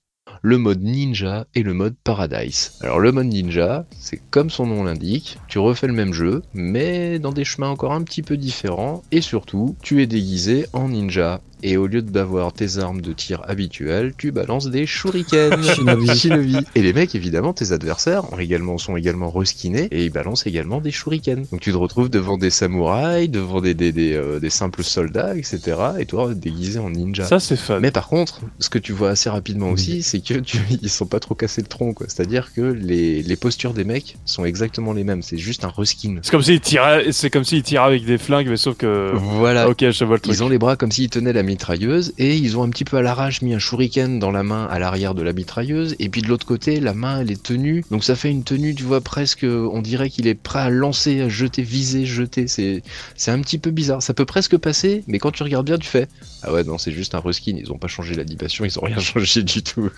[0.42, 2.72] Le mode ninja et le mode paradise.
[2.80, 7.18] Alors le mode ninja, c'est comme son nom l'indique, tu refais le même jeu, mais
[7.18, 11.40] dans des chemins encore un petit peu différents, et surtout, tu es déguisé en ninja.
[11.62, 15.72] Et au lieu d'avoir tes armes de tir habituelles, tu balances des shurikens.
[15.74, 16.16] Shinobi.
[16.16, 16.56] Shinobi.
[16.74, 20.80] Et les mecs, évidemment, tes adversaires ont également, sont également reskinés et ils balancent également
[20.80, 21.48] des shurikens.
[21.50, 25.36] Donc tu te retrouves devant des samouraïs, devant des, des, des, euh, des simples soldats,
[25.36, 25.76] etc.
[25.98, 27.24] Et toi, déguisé en ninja.
[27.24, 27.80] Ça, c'est fun.
[27.80, 31.06] Mais par contre, ce que tu vois assez rapidement aussi, c'est que tu, ils sont
[31.06, 32.06] pas trop cassés le tronc, quoi.
[32.08, 35.22] C'est-à-dire que les, les postures des mecs sont exactement les mêmes.
[35.22, 36.18] C'est juste un reskin.
[36.22, 39.12] C'est comme s'ils tiraient, c'est comme s'ils tiraient avec des flingues, mais sauf que.
[39.14, 39.68] Voilà.
[39.68, 40.34] Ok, je vois le truc.
[40.34, 42.96] Ils ont les bras comme s'ils tenaient la mitrailleuse et ils ont un petit peu
[42.96, 46.22] à l'arrache mis un shuriken dans la main à l'arrière de la mitrailleuse et puis
[46.22, 47.84] de l'autre côté la main elle est tenue.
[47.90, 51.20] Donc ça fait une tenue tu vois presque on dirait qu'il est prêt à lancer
[51.20, 52.48] à jeter viser jeter.
[52.48, 52.82] C'est
[53.16, 54.02] c'est un petit peu bizarre.
[54.02, 56.08] Ça peut presque passer mais quand tu regardes bien tu fais
[56.42, 58.98] ah ouais non c'est juste un reskin ils ont pas changé l'animation ils ont rien
[59.10, 59.90] changé du tout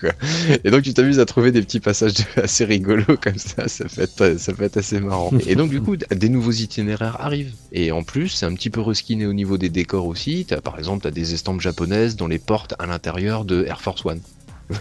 [0.63, 3.67] et donc tu t'amuses à trouver des petits passages assez rigolos comme ça.
[3.67, 5.31] Ça être ça peut être assez marrant.
[5.47, 7.53] Et donc du coup des nouveaux itinéraires arrivent.
[7.71, 10.45] Et en plus c'est un petit peu reskiné au niveau des décors aussi.
[10.47, 14.05] T'as par exemple t'as des estampes japonaises dans les portes à l'intérieur de Air Force
[14.05, 14.21] One.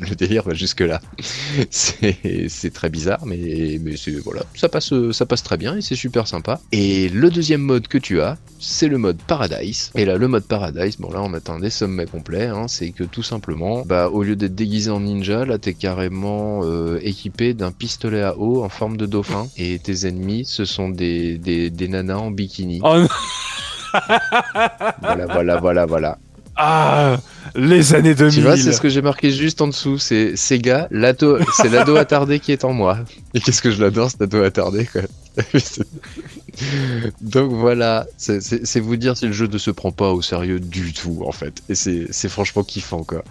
[0.00, 1.00] Le délire va jusque là
[1.70, 3.80] c'est très bizarre mais
[4.24, 4.42] voilà.
[4.54, 6.60] Ça passe ça passe très bien et c'est super sympa.
[6.70, 9.90] Et le deuxième mode que tu as c'est le mode Paradise.
[9.96, 13.02] Et là le mode Paradise bon là on atteint des sommets complets hein, c'est que
[13.02, 17.72] tout simplement bah au lieu d'être déguisé en ninja là t'es carrément euh, équipé d'un
[17.72, 19.48] pistolet à eau en forme de dauphin.
[19.56, 22.78] Et tes ennemis ce sont des des, des nanas en bikini.
[22.84, 23.08] Oh non.
[25.00, 26.18] voilà voilà voilà voilà.
[26.56, 27.16] Ah,
[27.56, 28.34] les années 2000.
[28.34, 29.98] Tu vois, c'est ce que j'ai marqué juste en dessous.
[29.98, 32.98] C'est Sega, l'ado, c'est l'ado attardé qui est en moi.
[33.34, 35.02] Et qu'est-ce que je l'adore, cet ado attardé, quoi.
[37.20, 40.92] Donc voilà, c'est- vous dire si le jeu ne se prend pas au sérieux du
[40.92, 41.62] tout, en fait.
[41.68, 43.22] Et c'est franchement kiffant, quoi.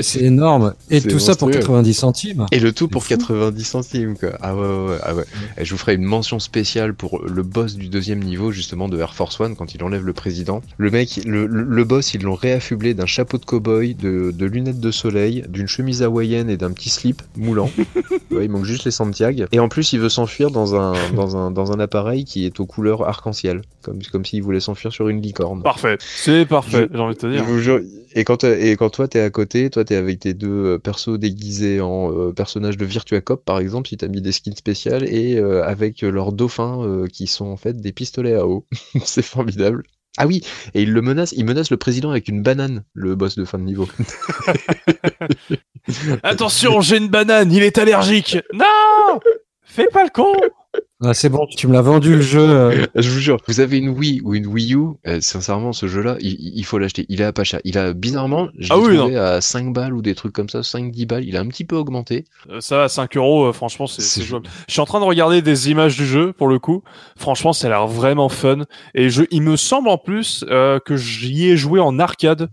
[0.00, 0.74] C'est énorme.
[0.90, 1.60] Et tout ça pour monstrueux.
[1.66, 2.46] 90 centimes.
[2.52, 3.10] Et le tout pour fou.
[3.10, 4.32] 90 centimes, quoi.
[4.42, 5.24] Ah ouais, ouais, ouais, ah ouais.
[5.56, 8.98] Et je vous ferai une mention spéciale pour le boss du deuxième niveau, justement, de
[8.98, 10.62] Air Force One, quand il enlève le président.
[10.76, 14.46] Le mec, le, le- le boss, ils l'ont réaffublé d'un chapeau de cow-boy, de, de
[14.46, 17.70] lunettes de soleil, d'une chemise hawaïenne et d'un petit slip moulant.
[18.32, 19.44] Ouais, il manque juste les Santiago.
[19.52, 22.60] Et en plus, il veut s'enfuir dans un, dans, un, dans un appareil qui est
[22.60, 23.62] aux couleurs arc-en-ciel.
[23.82, 25.62] Comme, comme s'il voulait s'enfuir sur une licorne.
[25.62, 25.96] Parfait.
[26.00, 27.44] C'est parfait, j'ai envie de te Je dire.
[27.44, 27.80] vous jure.
[28.14, 30.78] Et quand, t'as- et quand toi t'es à côté, toi t'es avec tes deux euh,
[30.78, 34.56] persos déguisés en euh, personnages de Virtua Cop par exemple, si t'as mis des skins
[34.56, 38.66] spéciales et euh, avec leurs dauphins euh, qui sont en fait des pistolets à eau.
[39.04, 39.84] C'est formidable.
[40.18, 40.42] Ah oui,
[40.74, 43.58] et il le menace, il menace le président avec une banane, le boss de fin
[43.58, 43.88] de niveau.
[46.22, 48.38] Attention, j'ai une banane, il est allergique.
[48.52, 49.20] Non
[49.62, 50.32] Fais pas le con
[51.04, 52.40] Ah, c'est bon, tu me l'as vendu le jeu.
[52.40, 55.88] euh, Je vous jure, vous avez une Wii ou une Wii U, euh, sincèrement, ce
[55.88, 57.04] jeu-là, il, il faut l'acheter.
[57.10, 57.60] Il est à pas cher.
[57.64, 60.48] Il a, bizarrement, je l'ai Ah oui, trouvé à 5 balles ou des trucs comme
[60.48, 61.24] ça, 5-10 balles.
[61.26, 62.24] Il a un petit peu augmenté.
[62.50, 64.46] Euh, Ça, à 5 euros, euh, franchement, c'est C'est c'est jouable.
[64.68, 66.82] Je suis en train de regarder des images du jeu, pour le coup.
[67.18, 68.60] Franchement, ça a l'air vraiment fun.
[68.94, 72.48] Et je, il me semble en plus euh, que j'y ai joué en arcade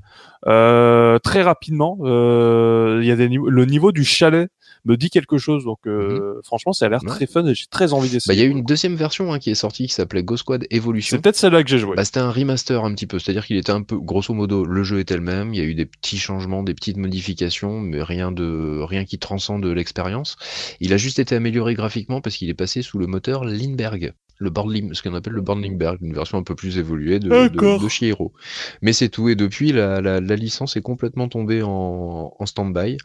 [0.48, 1.98] euh, très rapidement.
[2.02, 4.50] Euh, Il y a des niveaux, le niveau du chalet
[4.86, 5.64] me dit quelque chose.
[5.66, 7.10] Donc, euh, franchement, ça a l'air Ouais.
[7.10, 8.40] très fun et j'ai très envie Bah, il d'essayer.
[8.40, 11.18] y a eu une deuxième version hein, qui est sortie qui s'appelait Ghost Squad Evolution.
[11.18, 11.96] C'est peut-être celle-là que j'ai joué.
[11.96, 14.84] Bah, c'était un remaster un petit peu, c'est-à-dire qu'il était un peu, grosso modo, le
[14.84, 18.02] jeu était le même, il y a eu des petits changements, des petites modifications, mais
[18.04, 20.36] rien de, rien qui transcende l'expérience.
[20.80, 24.14] Il a juste été amélioré graphiquement parce qu'il est passé sous le moteur Lindbergh.
[24.44, 27.58] Le ce qu'on appelle le Born Lindbergh, une version un peu plus évoluée de, de.
[28.82, 32.98] Mais c'est tout, et depuis, la, la, la licence est complètement tombée en, en stand-by.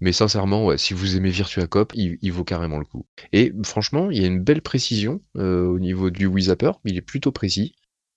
[0.00, 3.06] Mais sincèrement, ouais, si vous aimez Virtua Cop, il, il vaut carrément le coup.
[3.32, 6.96] Et franchement, il y a une belle précision euh, au niveau du Wii Zapper, il
[6.96, 7.74] est plutôt précis.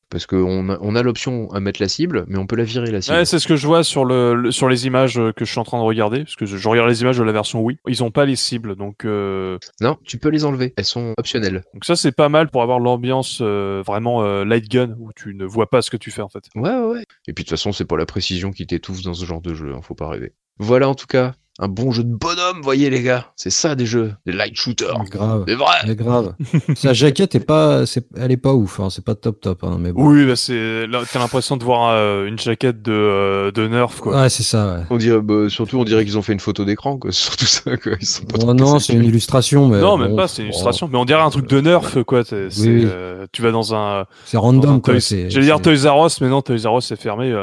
[0.09, 2.91] Parce qu'on a, on a l'option à mettre la cible, mais on peut la virer
[2.91, 3.17] la cible.
[3.17, 5.51] Ouais, c'est ce que je vois sur le, le- sur les images euh, que je
[5.51, 7.61] suis en train de regarder, parce que je, je regarde les images de la version
[7.61, 7.77] Wii.
[7.87, 11.63] Ils ont pas les cibles, donc euh, Non, tu peux les enlever, elles sont optionnelles.
[11.73, 15.33] donc ça c'est pas mal pour avoir l'ambiance euh, vraiment euh, light gun où tu
[15.35, 16.45] ne vois pas ce que tu fais en fait.
[16.55, 17.03] Ouais, ouais, ouais.
[17.27, 19.53] Et puis de toute façon, c'est pas la précision qui t'étouffe dans ce genre de
[19.53, 20.31] jeu, hein, faut pas rêver.
[20.59, 23.31] Voilà en tout cas, un bon jeu de bonhomme, voyez les gars.
[23.35, 25.03] C'est ça des jeux, des light shooters.
[25.09, 25.45] grave.
[25.47, 25.77] C'est vrai.
[25.85, 26.33] C'est grave.
[26.75, 28.79] Sa jaquette est pas, c'est, elle est pas ouf.
[28.79, 29.63] Hein, c'est pas top top.
[29.63, 30.07] Hein, mais bon.
[30.07, 33.99] Oui, bah c'est là t'as l'impression de voir euh, une jaquette de, euh, de Nerf
[33.99, 34.21] quoi.
[34.21, 34.67] Ouais, c'est ça.
[34.67, 34.83] Ouais.
[34.91, 37.11] On dirait, bah, surtout, on dirait qu'ils ont fait une photo d'écran, quoi.
[37.27, 37.93] Surtout ça, quoi.
[37.99, 39.67] Ils sont pas Oh non, c'est une illustration.
[39.67, 40.87] Mais non, bon, même pas, c'est une oh, illustration.
[40.91, 42.21] Mais on dirait un truc de Nerf quoi.
[42.31, 42.85] oui.
[42.85, 44.99] euh, tu vas dans un, C'est un random quoi.
[44.99, 47.33] J'allais dire Toys R Us, mais non, Toys R Us c'est fermé.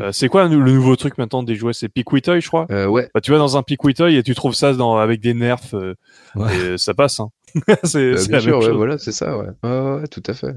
[0.00, 0.12] Euh.
[0.12, 1.72] C'est quoi le nouveau truc maintenant des jouets?
[1.72, 2.66] C'est Pickwitoy, je crois?
[2.70, 3.10] Euh, ouais.
[3.14, 5.94] Bah, tu vas dans un Pickwitoy et tu trouves ça dans, avec des nerfs euh,
[6.34, 6.74] Ouais.
[6.74, 7.20] et ça passe.
[7.20, 7.30] Hein.
[7.84, 9.48] c'est Bah, c'est bien la sûr, ouais, voilà, c'est ça, ouais.
[9.62, 10.54] Ouais, ouais, ouais, tout à fait.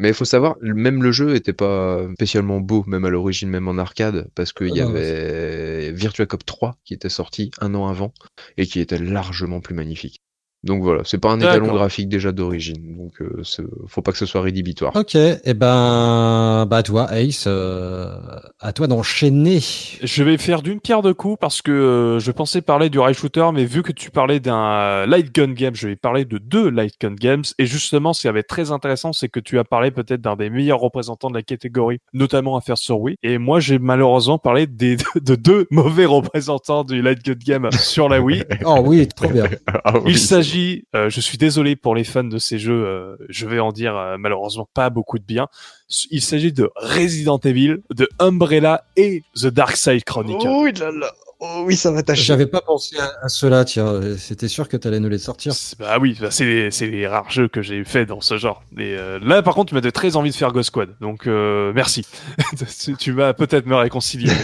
[0.00, 3.66] Mais il faut savoir, même le jeu était pas spécialement beau, même à l'origine, même
[3.66, 7.74] en arcade, parce qu'il y Ah non, avait Virtua Cop 3 qui était sorti un
[7.74, 8.12] an avant
[8.56, 10.20] et qui était largement plus magnifique.
[10.64, 13.42] Donc voilà, c'est pas un étalon graphique déjà d'origine, donc euh,
[13.86, 14.94] faut pas que ce soit rédhibitoire.
[14.96, 18.08] Ok, et ben, bah à toi, Ace, euh,
[18.58, 19.60] à toi d'enchaîner.
[20.02, 23.14] Je vais faire d'une pierre deux coups parce que euh, je pensais parler du rail
[23.14, 26.70] shooter, mais vu que tu parlais d'un light gun game, je vais parler de deux
[26.70, 27.44] light gun games.
[27.58, 30.50] Et justement, ce qui avait très intéressant, c'est que tu as parlé peut-être d'un des
[30.50, 33.16] meilleurs représentants de la catégorie, notamment à faire sur Wii.
[33.22, 38.08] Et moi, j'ai malheureusement parlé des, de deux mauvais représentants du light gun game sur
[38.08, 38.42] la Wii.
[38.64, 39.44] Oh oui, trop bien.
[39.84, 40.47] Ah oui, Il s'agit,
[40.94, 43.96] euh, je suis désolé pour les fans de ces jeux, euh, je vais en dire
[43.96, 45.48] euh, malheureusement pas beaucoup de bien.
[46.10, 50.46] Il s'agit de Resident Evil, de Umbrella et The Dark Side Chronicle.
[50.46, 50.66] Oh.
[51.40, 52.24] Oh oui, ça va tâcher.
[52.24, 54.00] J'avais pas pensé à, à cela, tiens.
[54.18, 55.52] C'était sûr que t'allais nous les sortir.
[55.78, 58.64] Bah oui, bah c'est les, c'est les rares jeux que j'ai fait dans ce genre.
[58.76, 60.96] Et euh, là, par contre, tu m'as donné très envie de faire Ghost Squad.
[61.00, 62.04] Donc, euh, merci.
[62.80, 64.32] tu, tu vas peut-être me réconcilier.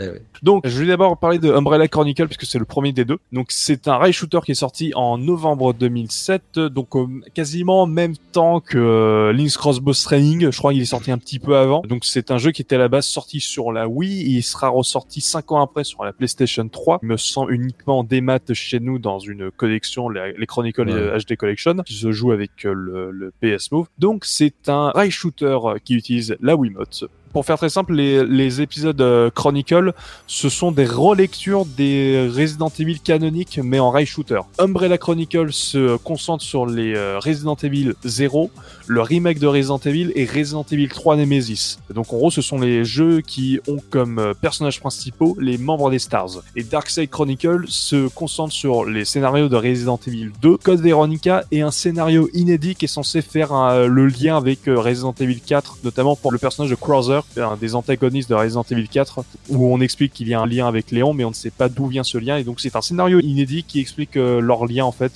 [0.00, 0.20] Eh.
[0.42, 3.18] Donc, je vais d'abord parler de Umbrella Chronicle puisque c'est le premier des deux.
[3.32, 7.86] Donc, c'est un rail shooter qui est sorti en novembre 2007, donc euh, quasiment en
[7.86, 10.50] même temps que euh, Link's Crossbow Training.
[10.50, 11.82] Je crois qu'il est sorti un petit peu avant.
[11.82, 14.42] Donc, c'est un jeu qui était à la base sorti sur la Wii et il
[14.42, 17.00] sera ressorti cinq ans après sur la PlayStation 3.
[17.02, 20.92] Il me semble uniquement en démat chez nous dans une collection, les, les Chronicles Ouais.
[20.92, 23.86] euh, HD Collection, qui se joue avec euh, le, le PS Move.
[23.98, 27.04] Donc, c'est un rail shooter euh, qui utilise la Wiimote.
[27.32, 29.92] Pour faire très simple, les, les épisodes euh, Chronicle
[30.26, 34.40] ce sont des relectures des Resident Evil canoniques mais en rail shooter.
[34.58, 38.50] Umbrella Chronicle se concentre sur les euh, Resident Evil 0,
[38.90, 41.78] le remake de Resident Evil et Resident Evil 3 Nemesis.
[41.94, 45.92] Donc en gros ce sont les jeux qui ont comme euh, personnages principaux les membres
[45.92, 46.42] des Stars.
[46.56, 51.60] Et Darkseid Chronicle se concentre sur les scénarios de Resident Evil 2, Code Veronica et
[51.62, 55.78] un scénario inédit qui est censé faire euh, le lien avec euh, Resident Evil 4,
[55.84, 59.80] notamment pour le personnage de Cruiser, un des antagonistes de Resident Evil 4, où on
[59.80, 62.02] explique qu'il y a un lien avec Léon, mais on ne sait pas d'où vient
[62.02, 62.38] ce lien.
[62.38, 65.12] Et donc c'est un scénario inédit qui explique leur lien en fait,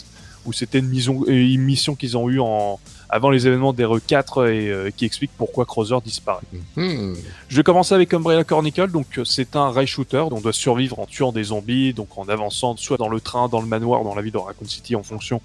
[0.46, 2.78] où c'était une mission, une mission qu'ils ont eue en
[3.08, 6.42] avant les événements d'Hero 4 et euh, qui explique pourquoi Cruiser disparaît.
[6.76, 7.14] Hmm.
[7.48, 10.52] Je vais commencer avec Umbrella Chronicle, donc euh, c'est un rail shooter, donc on doit
[10.52, 14.04] survivre en tuant des zombies, donc en avançant soit dans le train, dans le manoir,
[14.04, 15.40] dans la ville de Raccoon City en fonction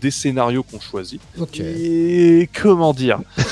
[0.00, 1.20] des scénarios qu'on choisit.
[1.38, 1.60] Ok.
[1.60, 3.20] Et comment dire?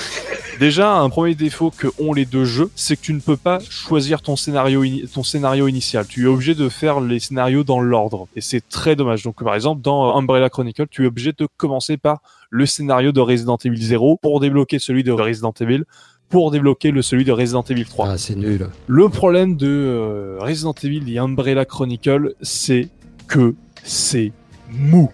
[0.60, 3.59] Déjà, un premier défaut que ont les deux jeux, c'est que tu ne peux pas
[3.68, 6.06] choisir ton scénario, ton scénario initial.
[6.06, 8.28] Tu es obligé de faire les scénarios dans l'ordre.
[8.36, 9.22] Et c'est très dommage.
[9.22, 13.20] Donc, par exemple, dans Umbrella Chronicle, tu es obligé de commencer par le scénario de
[13.20, 15.84] Resident Evil 0 pour débloquer celui de Resident Evil
[16.28, 18.09] pour débloquer le celui de Resident Evil 3.
[18.09, 18.68] Ah, c'est nul.
[18.86, 22.88] Le problème de euh, Resident Evil et Umbrella Chronicle, c'est
[23.28, 24.32] que c'est
[24.70, 25.10] mou.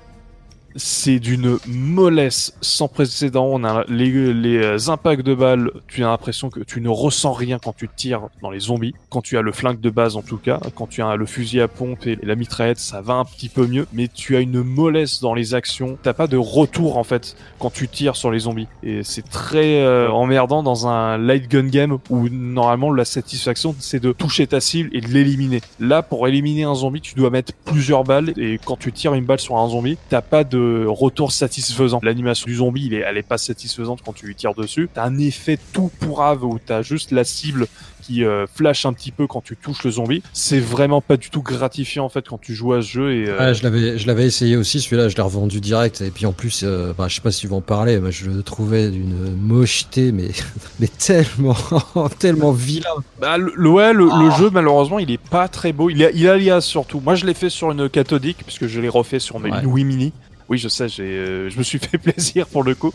[0.76, 3.48] C'est d'une mollesse sans précédent.
[3.50, 5.70] On a les, les euh, impacts de balles.
[5.88, 8.94] Tu as l'impression que tu ne ressens rien quand tu tires dans les zombies.
[9.10, 10.60] Quand tu as le flingue de base, en tout cas.
[10.74, 13.66] Quand tu as le fusil à pompe et la mitraillette, ça va un petit peu
[13.66, 13.86] mieux.
[13.92, 15.98] Mais tu as une mollesse dans les actions.
[16.02, 18.68] T'as pas de retour, en fait, quand tu tires sur les zombies.
[18.82, 24.00] Et c'est très euh, emmerdant dans un light gun game où normalement la satisfaction c'est
[24.00, 25.60] de toucher ta cible et de l'éliminer.
[25.80, 29.24] Là, pour éliminer un zombie, tu dois mettre plusieurs balles et quand tu tires une
[29.24, 30.57] balle sur un zombie, t'as pas de
[30.88, 32.00] retour satisfaisant.
[32.02, 34.88] L'animation du zombie, il est, elle est pas satisfaisante quand tu lui tires dessus.
[34.92, 37.66] T'as un effet tout pourrave où t'as juste la cible
[38.02, 40.22] qui euh, flash un petit peu quand tu touches le zombie.
[40.32, 43.28] C'est vraiment pas du tout gratifiant en fait quand tu joues à ce jeu et
[43.28, 46.00] euh, je l'avais, je l'avais essayé aussi, celui-là, je l'ai revendu direct.
[46.00, 48.30] Et puis en plus, euh, bah, je sais pas si vous en parlez, mais je
[48.30, 50.28] le trouvais d'une mocheté, mais,
[50.80, 51.56] mais tellement,
[52.18, 52.88] tellement vilain.
[53.20, 54.36] Bah, le, le- ouais, le, le Ah.
[54.38, 55.90] jeu, malheureusement, il est pas très beau.
[55.90, 57.00] Il a, il a l'IA surtout.
[57.00, 59.64] Moi, je l'ai fait sur une cathodique, puisque je l'ai refait sur ma Ouais.
[59.66, 60.12] Wii Mini.
[60.48, 62.92] Oui, je sais, j'ai, euh, je me suis fait plaisir pour le coup.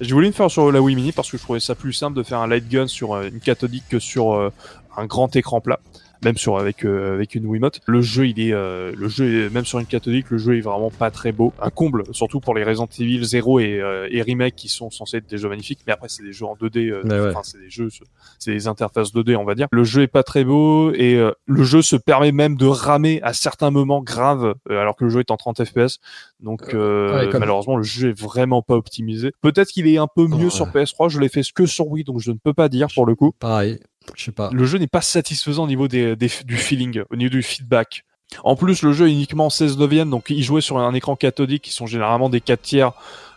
[0.00, 2.16] Je voulais me faire sur la Wii Mini parce que je trouvais ça plus simple
[2.16, 4.52] de faire un light gun sur euh, une cathodique que sur euh,
[4.96, 5.80] un grand écran plat.
[6.24, 7.80] Même sur avec euh, avec une Wiimote.
[7.86, 10.60] Le jeu, il est euh, le jeu est, même sur une cathodique, le jeu est
[10.60, 11.52] vraiment pas très beau.
[11.60, 15.16] Un comble, surtout pour les Resident Evil 0 et, euh, et remake qui sont censés
[15.18, 15.80] être des jeux magnifiques.
[15.86, 16.90] Mais après, c'est des jeux en 2D.
[16.90, 17.30] euh, Ouais.
[17.30, 17.88] Enfin, c'est des jeux
[18.38, 19.66] c'est des interfaces 2D, on va dire.
[19.72, 23.20] Le jeu est pas très beau et euh, le jeu se permet même de ramer
[23.22, 25.98] à certains moments graves euh, alors que le jeu est en 30 FPS.
[26.40, 29.32] Donc euh, Ouais, comme- malheureusement le jeu est vraiment pas optimisé.
[29.40, 32.20] Peut-être qu'il est un peu mieux sur PS3, je l'ai fait que sur Wii donc
[32.20, 33.32] je ne peux pas dire pour le coup.
[33.38, 33.78] Pareil,
[34.52, 38.04] Le jeu n'est pas satisfaisant au niveau des, du feeling, au niveau du feedback.
[38.44, 41.16] En plus, le jeu est uniquement en 16 neuvième, donc y jouer sur un écran
[41.16, 42.92] cathodique qui sont généralement des 4 tiers,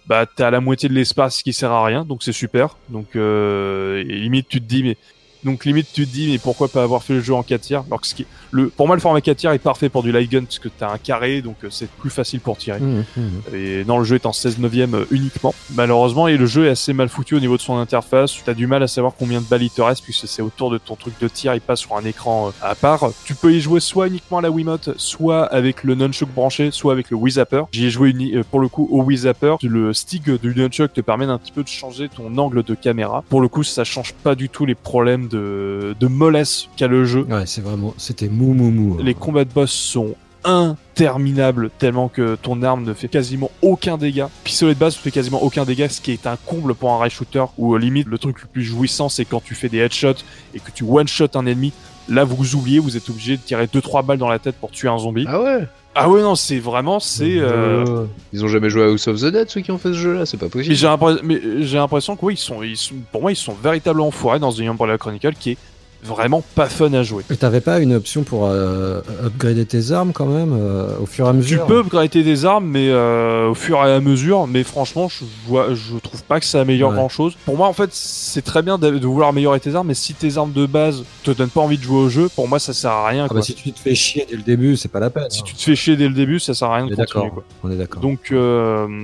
[0.08, 2.78] bah t'as la moitié de l'espace qui sert à rien, donc c'est super.
[2.90, 4.98] Donc euh, limite tu te dis mais
[5.46, 7.84] Donc limite tu te dis mais pourquoi pas avoir fait le jeu en 4 tiers?
[7.88, 10.12] Alors que ce qui le pour moi le format 4 tiers est parfait pour du
[10.12, 12.80] light gun parce que t'as un carré donc euh, c'est plus facile pour tirer.
[12.80, 13.56] Mmh, mmh.
[13.56, 16.72] Et non, le jeu est en 16 neuvième euh, uniquement, malheureusement, et le jeu est
[16.72, 18.32] assez mal foutu au niveau de son interface.
[18.32, 20.72] Tu as du mal à savoir combien de balles il te reste, puisque c'est autour
[20.72, 23.10] de ton truc de tir, il passe sur un écran euh, à part.
[23.26, 26.94] Tu peux y jouer soit uniquement à la Wiimote, soit avec le nunchuck branché, soit
[26.94, 27.64] avec le Wii Zapper.
[27.72, 28.14] J'y ai joué
[28.50, 29.56] pour le coup au Wii Zapper.
[29.64, 33.24] Le stick du nunchuck te permet d'un petit peu de changer ton angle de caméra.
[33.30, 37.06] Pour le coup, ça change pas du tout les problèmes de, de mollesse qu'a le
[37.06, 37.26] jeu.
[37.30, 37.94] Ouais, c'est vraiment.
[37.98, 38.98] C'était mou mou mou.
[39.02, 44.30] Les combats de boss sont interminables tellement que ton arme ne fait quasiment aucun dégât.
[44.44, 46.98] Pistolet de base ne fait quasiment aucun dégât, ce qui est un comble pour un
[47.00, 49.80] rail shooter où euh, limite le truc le plus jouissant c'est quand tu fais des
[49.80, 51.74] headshots et que tu one shot un ennemi.
[52.08, 54.90] Là vous oubliez, vous êtes obligé de tirer 2-3 balles dans la tête pour tuer
[54.90, 55.26] un zombie.
[55.28, 55.68] Ah ouais?
[55.98, 59.28] Ah ouais non c'est vraiment c'est euh, Ils ont jamais joué à House of the
[59.32, 60.76] Dead, ceux qui ont fait ce jeu-là, c'est pas Mais possible.
[61.24, 64.40] mais j'ai l'impression que oui, ils sont, ils sont, pour moi, ils sont véritablement foirés
[64.40, 65.58] dans The Umbrella Chronicle qui est
[66.06, 67.24] vraiment pas fun à jouer.
[67.32, 71.26] Et t'avais pas une option pour euh, upgrader tes armes quand même euh, au fur
[71.26, 74.48] et à Tu mesure peux upgrader des armes, mais euh, au fur et à mesure.
[74.48, 76.98] Mais franchement, je vois, je trouve pas que ça améliore Ouais.
[76.98, 77.36] grand chose.
[77.46, 80.14] Pour moi, en fait, c'est très bien de, de vouloir améliorer tes armes, mais si
[80.14, 82.74] tes armes de base te donnent pas envie de jouer au jeu, pour moi, ça
[82.74, 83.26] sert à rien.
[83.26, 83.38] Ah quoi.
[83.38, 85.26] bah, si tu te fais chier dès le début, c'est pas la peine.
[85.30, 85.44] Si hein.
[85.46, 87.30] tu te fais chier dès le début, ça sert à rien On de continuer.
[87.32, 87.44] Quoi.
[87.64, 88.02] On est d'accord.
[88.02, 88.34] Donc,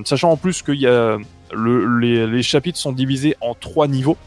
[0.06, 1.18] sachant en plus qu'il y a
[1.54, 4.18] le, les, les chapitres sont divisés en trois niveaux.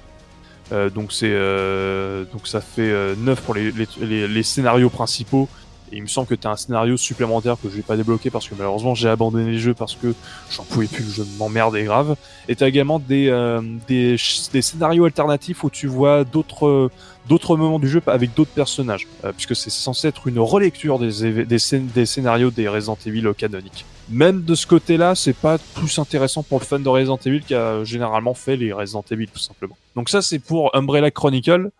[0.72, 5.48] Euh, donc c'est euh, donc ça fait 9 pour les, les, les, scénarios principaux.
[5.92, 8.30] Et il me semble que tu as un scénario supplémentaire que je vais pas débloquer
[8.30, 10.14] parce que malheureusement j'ai abandonné le jeu parce que
[10.50, 12.16] j'en pouvais plus, je m'emmerdais grave.
[12.48, 14.16] Et tu également des, euh, des,
[14.52, 16.90] des scénarios alternatifs où tu vois d'autres
[17.28, 21.44] d'autres moments du jeu avec d'autres personnages, euh, puisque c'est censé être une relecture des,
[21.44, 23.84] des, scén- des scénarios des Resident Evil canoniques.
[24.10, 27.54] Même de ce côté-là, c'est pas plus intéressant pour le fan de Resident Evil qui
[27.54, 29.76] a généralement fait les Resident Evil, tout simplement.
[29.96, 31.70] Donc ça, c'est pour Umbrella Chronicle.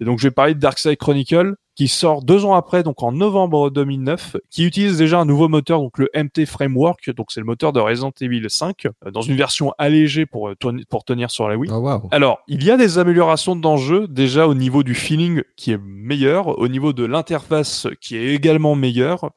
[0.00, 3.12] Et donc je vais parler de Darkside Chronicle, qui sort deux ans après, donc en
[3.12, 7.46] novembre 2009, qui utilise déjà un nouveau moteur, donc le MT Framework, donc c'est le
[7.46, 10.54] moteur de Resident Evil 5, euh, dans une version allégée pour, euh,
[10.88, 11.70] pour tenir sur la Wii.
[11.72, 12.08] Oh waouh.
[12.10, 15.72] Alors, il y a des améliorations dans le jeu, déjà au niveau du feeling qui
[15.72, 19.30] est meilleur, au niveau de l'interface qui est également meilleur,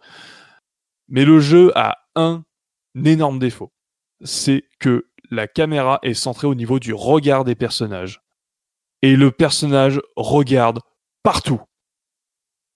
[1.09, 2.43] mais le jeu a un
[3.05, 3.71] énorme défaut.
[4.23, 8.21] C'est que la caméra est centrée au niveau du regard des personnages.
[9.01, 10.79] Et le personnage regarde
[11.23, 11.61] partout.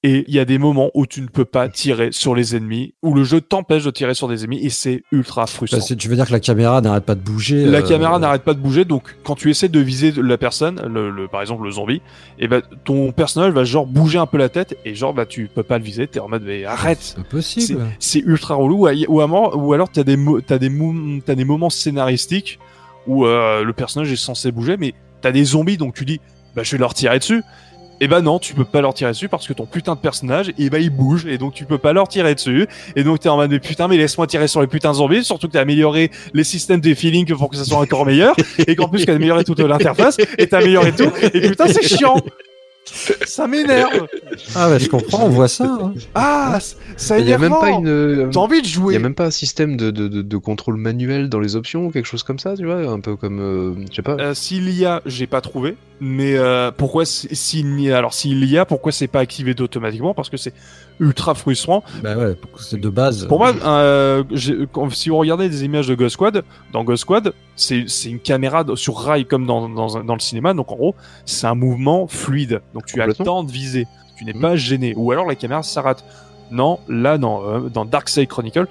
[0.04, 2.96] Et il y a des moments où tu ne peux pas tirer sur les ennemis,
[3.04, 5.78] où le jeu t'empêche de tirer sur des ennemis, et c'est ultra frustrant.
[5.78, 8.42] Bah, tu veux dire que la caméra n'arrête pas de bouger La euh, caméra n'arrête
[8.42, 11.64] pas de bouger, donc quand tu essaies de viser la personne, le, le- par exemple
[11.66, 12.02] le zombie,
[12.40, 15.48] et ben ton personnage va genre bouger un peu la tête et genre bah tu
[15.54, 16.98] peux pas le viser, t'es en mode mais arrête.
[17.00, 17.86] C'est C'est impossible.
[18.00, 21.46] c'est ultra relou ou, à- ou, alors t'as des mo- t'as des mo- t'as des
[21.46, 22.58] moments scénaristiques
[23.06, 26.20] où euh, le personnage est censé bouger, mais t'as des zombies donc tu dis
[26.56, 27.44] bah je vais leur tirer dessus.
[28.04, 30.52] Et bah non, tu peux pas leur tirer dessus parce que ton putain de personnage,
[30.58, 32.68] et bah il bouge et donc tu peux pas leur tirer dessus.
[32.96, 35.54] Et donc t'es en mode putain mais laisse-moi tirer sur les putains zombies, surtout que
[35.54, 39.06] t'as amélioré les systèmes de feeling pour que ça soit encore meilleur et qu'en plus
[39.06, 41.12] t'as amélioré toute l'interface et t'as amélioré tout.
[41.32, 42.18] Et putain c'est chiant.
[43.26, 44.08] Ça m'énerve.
[44.56, 45.66] Ah bah je comprends, on voit ça.
[45.66, 45.94] hein.
[46.16, 46.60] Ah,
[46.98, 47.42] ça Il y a énerve.
[47.42, 47.88] même pas une.
[47.88, 48.94] euh, T'as envie de Il jouer.
[48.94, 51.86] y a même pas un système de, de, de, de contrôle manuel dans les options
[51.86, 53.40] ou quelque chose comme ça, tu vois Un peu comme.
[53.40, 54.18] euh, je sais pas.
[54.20, 55.76] Euh, s'il y a, j'ai pas trouvé.
[56.02, 59.56] Mais euh, pourquoi si- s'il y a, alors s'il y a, pourquoi c'est pas activé
[59.60, 60.14] automatiquement?
[60.14, 60.54] Parce que c'est
[61.00, 61.84] ultra frustrant.
[62.04, 63.26] Bah ouais, c'est de base.
[63.28, 66.44] Pour moi, euh, si vous regardez des images de Ghost Squad,
[66.74, 70.54] dans Ghost Squad, c'est une caméra sur rail comme dans, dans, le cinéma.
[70.54, 70.96] Donc en gros,
[71.26, 72.62] c'est un mouvement fluide.
[72.74, 73.88] Donc tu as le temps de viser.
[74.18, 74.42] Tu n'es Mhm.
[74.42, 74.94] pas gêné.
[74.96, 76.04] Ou alors la caméra s'arrête.
[76.52, 77.42] Non, là, non.
[77.48, 78.68] euh, dans Dark Side Chronicle,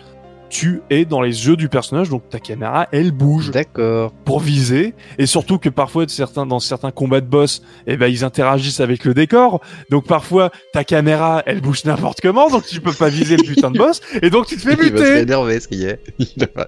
[0.51, 2.11] tu es dans les yeux du personnage.
[2.11, 4.13] Donc ta caméra, elle bouge D'accord.
[4.25, 8.09] pour viser et surtout que parfois de certains dans certains combats de boss eh ben
[8.09, 9.61] ils interagissent avec le décor
[9.91, 13.71] donc parfois ta caméra elle bouge n'importe comment donc tu peux pas viser le putain
[13.71, 16.01] de boss et donc tu te fais Il va se buter énerver, ça y est.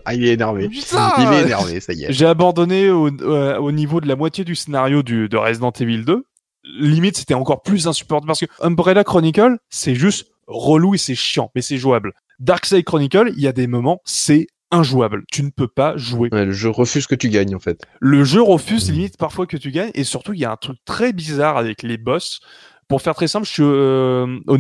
[0.05, 0.69] Ah, il est énervé.
[0.69, 2.13] Putain Il est énervé, ça y est.
[2.13, 6.05] j'ai abandonné au, euh, au niveau de la moitié du scénario du, de Resident Evil
[6.05, 6.25] 2
[6.79, 11.51] limite c'était encore plus insupportable parce que Umbrella Chronicle c'est juste relou et c'est chiant
[11.55, 12.13] mais c'est jouable
[12.43, 16.45] Darkseid Chronicle il y a des moments c'est injouable tu ne peux pas jouer Ouais,
[16.45, 17.85] le jeu refuse que tu gagnes en fait.
[18.01, 20.79] Le jeu refuse limite parfois que tu gagnes et surtout il y a un truc
[20.85, 22.41] très bizarre avec les boss.
[22.89, 24.59] Pour faire très simple, je suis euh, au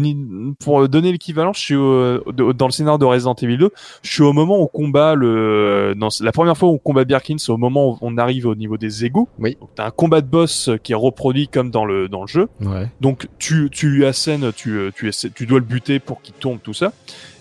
[0.59, 3.71] pour donner l'équivalent, je suis dans le scénario de Resident Evil 2,
[4.03, 7.05] je suis au moment où on combat le dans la première fois où on combat
[7.05, 9.29] Birkin, c'est au moment où on arrive au niveau des égouts.
[9.39, 9.59] Oui.
[9.61, 12.49] Donc t'as un combat de boss qui est reproduit comme dans le dans le jeu.
[12.61, 12.89] Ouais.
[13.03, 16.75] Donc tu tu lui assènes, tu tu tu dois le buter pour qu'il tombe tout
[16.75, 16.93] ça.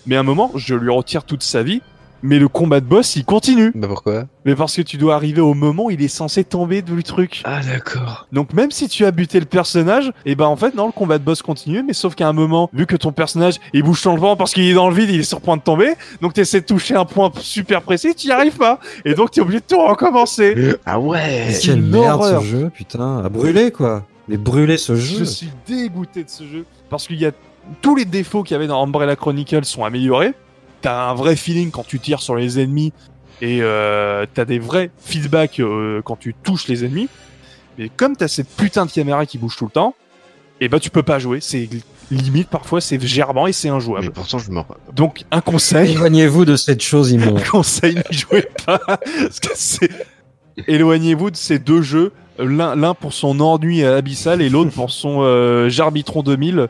[0.06, 1.80] Mais à un moment, je lui retire toute sa vie
[2.24, 3.72] Mais le combat de boss, il continue.
[3.74, 4.24] Bah pourquoi?
[4.44, 7.42] Mais parce que tu dois arriver au moment où il est censé tomber du truc.
[7.44, 8.28] Ah d'accord.
[8.32, 11.18] Donc même si tu as buté le personnage, et ben en fait non, le combat
[11.18, 14.14] de boss continue, mais sauf qu'à un moment, vu que ton personnage il bouge dans
[14.14, 15.94] le vent parce qu'il est dans le vide, il est sur le point de tomber,
[16.20, 19.32] donc tu essaies de toucher un point super précis, tu y arrives pas, et donc
[19.32, 20.54] tu es obligé de tout recommencer.
[20.86, 22.42] Ah ouais C'est Quelle une merde horreur.
[22.42, 23.24] ce jeu, putain.
[23.24, 24.04] À brûler quoi.
[24.28, 25.18] Mais brûler ce jeu.
[25.18, 27.32] Je suis dégoûté de ce jeu parce qu'il y a
[27.80, 30.34] tous les défauts qu'il y avait dans Umbrella Chronicles sont améliorés.
[30.80, 32.92] T'as un vrai feeling quand tu tires sur les ennemis
[33.40, 37.08] et euh, t'as des vrais feedbacks euh, quand tu touches les ennemis.
[37.78, 39.94] Mais comme t'as cette putain de caméra qui bouge tout le temps,
[40.60, 41.40] et bah tu peux pas jouer.
[41.40, 41.68] C'est
[42.10, 44.10] limite parfois c'est gerbant et c'est Mais injouable.
[44.10, 44.60] pourtant je me
[44.92, 47.38] Donc un conseil, Éloignez-vous de cette chose immonde.
[47.38, 49.90] un conseil n'y jouez pas parce que c'est
[50.68, 52.12] éloignez-vous de ces deux jeux.
[52.38, 56.68] L'un l'un pour son ennui abyssal et l'autre pour son euh, Jarbitron 2000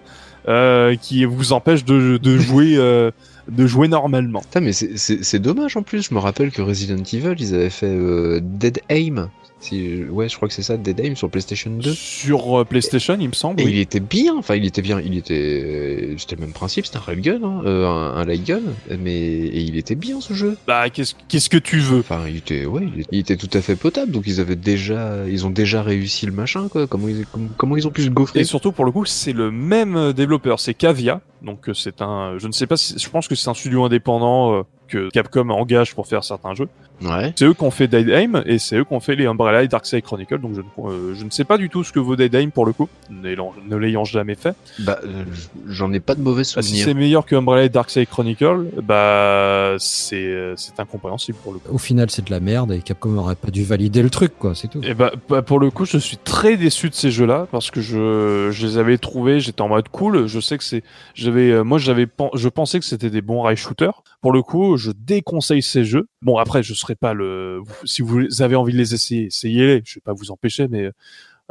[0.48, 3.10] euh, qui vous empêche de, jouer euh,
[3.48, 4.40] de jouer normalement.
[4.40, 6.08] Putain, mais c'est dommage en plus.
[6.08, 9.30] Je me rappelle que Resident Evil, ils avaient fait euh, Dead Aim.
[9.62, 11.92] Si, ouais, je crois que c'est ça, Dead Aim sur PlayStation 2.
[11.92, 13.60] Sur euh, PlayStation, il me semble.
[13.60, 13.70] Et oui.
[13.74, 17.02] il était bien, enfin il était bien, il était, c'était le même principe, c'était un
[17.02, 18.60] railgun, hein, euh, un, un light gun,
[18.98, 20.56] mais et il était bien ce jeu.
[20.66, 22.00] Bah qu'est-ce qu'est-ce que tu veux?
[22.00, 25.46] Enfin il était, ouais, il était, tout à fait potable, donc ils avaient déjà, ils
[25.46, 26.88] ont déjà réussi le machin quoi.
[26.88, 28.40] Comment ils, comment, comment ils ont pu se gaufrer?
[28.40, 31.20] Et surtout pour le coup, c'est le même euh, développeur, c'est Cavia.
[31.42, 33.84] Donc euh, c'est un, je ne sais pas, si, je pense que c'est un studio
[33.84, 36.68] indépendant euh, que Capcom engage pour faire certains jeux.
[37.02, 37.32] Ouais.
[37.34, 39.64] C'est eux qui ont fait Dead Aim et c'est eux qui ont fait les Umbrella
[39.64, 40.38] et Darkseid Chronicle.
[40.38, 42.50] Donc je ne, euh, je ne sais pas du tout ce que vaut Dead Aim
[42.50, 44.54] pour le coup, ne l'ayant jamais fait.
[44.80, 45.24] Bah euh,
[45.66, 46.84] j'en ai pas de mauvais Bah, si souvenirs.
[46.84, 51.74] c'est meilleur que Umbrella et Darkseid Chronicle, bah c'est euh, c'est incompréhensible pour le coup.
[51.74, 54.54] Au final, c'est de la merde et Capcom aurait pas dû valider le truc, quoi,
[54.54, 54.80] c'est tout.
[54.84, 57.80] Et bah, bah, pour le coup, je suis très déçu de ces jeux-là parce que
[57.80, 60.26] je, je les avais trouvés, j'étais en mode cool.
[60.28, 60.84] Je sais que c'est,
[61.32, 64.02] j'avais, euh, moi j'avais, je pensais que c'était des bons rail shooters.
[64.20, 66.06] Pour le coup, je déconseille ces jeux.
[66.20, 69.82] Bon après, je serai pas le, si vous avez envie de les essayer, essayez-les.
[69.84, 70.90] Je vais pas vous empêcher, mais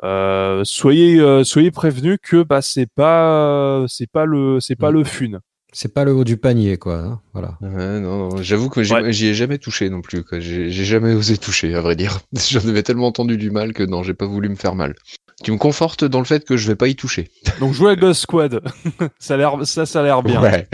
[0.04, 4.94] euh, soyez, euh, soyez prévenus que bah c'est pas, c'est pas le, c'est pas Mm.
[4.94, 5.40] le fun.
[5.74, 6.98] C'est pas le haut du panier, quoi.
[6.98, 7.58] hein, Voilà.
[7.62, 9.10] Ouais, non, non, j'avoue que j'y Ouais.
[9.10, 10.24] ai jamais touché non plus.
[10.40, 12.20] J'ai jamais osé toucher, à vrai dire.
[12.50, 14.96] J'en avais tellement entendu du mal que non, j'ai pas voulu me faire mal.
[15.44, 17.32] Tu me confortes dans le fait que je vais pas y toucher.
[17.62, 18.62] Donc jouez à Ghost Squad,
[19.20, 20.42] ça a l'air, ça, ça a l'air bien.
[20.42, 20.68] Ouais.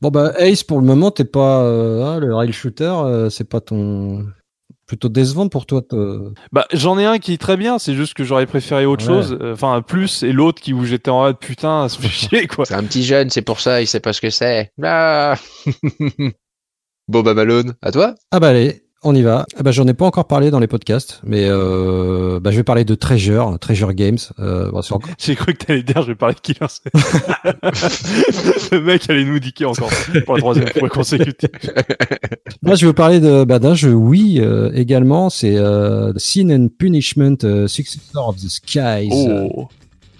[0.00, 3.48] Bon bah Ace, pour le moment, t'es pas euh, hein, le rail shooter, euh, c'est
[3.48, 4.26] pas ton
[4.90, 5.82] plutôt décevant pour toi.
[5.82, 9.06] te- Bah, j'en ai un qui est très bien, c'est juste que j'aurais préféré autre
[9.08, 9.22] Ouais.
[9.22, 12.08] chose, euh, enfin plus, et l'autre qui où j'étais en mode putain, ça fait
[12.42, 12.64] chier quoi.
[12.64, 14.72] c'est un petit jeune, c'est pour ça, il sait pas ce que c'est.
[14.82, 15.36] Ah
[17.08, 19.46] bon bah Malone, à toi Ah bah allez, on y va.
[19.62, 22.84] Bah j'en ai pas encore parlé dans les podcasts, mais euh, bah je vais parler
[22.84, 24.18] de Treasure, Treasure Games.
[24.38, 26.66] Euh, bon, c'est encore- J'ai cru que t'allais dire, je vais parler de Killer.
[28.72, 29.90] Le mec allait nous diquer encore
[30.24, 31.48] pour la troisième fois consécutive.
[32.62, 35.30] Moi, je vais vous parler de bah, d'un jeu oui euh, également.
[35.30, 35.56] C'est
[36.16, 39.08] Sin and Punishment, Successor of the Skies.
[39.12, 39.68] Oh.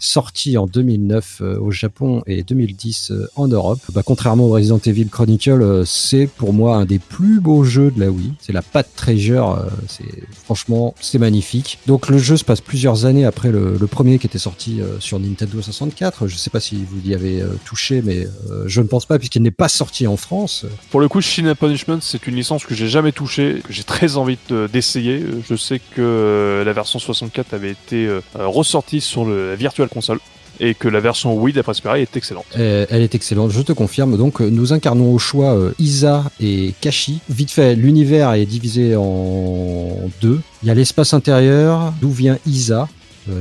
[0.01, 3.81] Sorti en 2009 euh, au Japon et 2010 euh, en Europe.
[3.93, 7.91] Bah, contrairement au Resident Evil Chronicle, euh, c'est pour moi un des plus beaux jeux
[7.91, 8.33] de la Wii.
[8.41, 10.05] C'est la patte Treasure, c'est
[10.45, 11.79] franchement c'est magnifique.
[11.87, 15.61] Donc le jeu se passe plusieurs années après le, premier qui était sorti sur Nintendo
[15.61, 16.27] 64.
[16.27, 18.27] Je sais pas si vous y avez touché, mais
[18.67, 20.65] je ne pense pas puisqu'il n'est pas sorti en France.
[20.91, 24.39] Pour le coup, Shin Punishment, c'est une licence que j'ai jamais touchée, j'ai très envie
[24.49, 25.23] de- d'essayer.
[25.49, 30.21] Je sais que la version 64 avait été ressortie sur le Virtual Console
[30.61, 32.45] et que la version Wii, d'après ce est excellente.
[32.59, 34.17] Euh, elle est excellente, je te confirme.
[34.17, 37.21] Donc, euh, nous incarnons au choix euh, Isa et Kashi.
[37.31, 40.41] Vite fait, l'univers est divisé en deux.
[40.63, 42.89] Il y a l'espace intérieur, d'où vient Isa,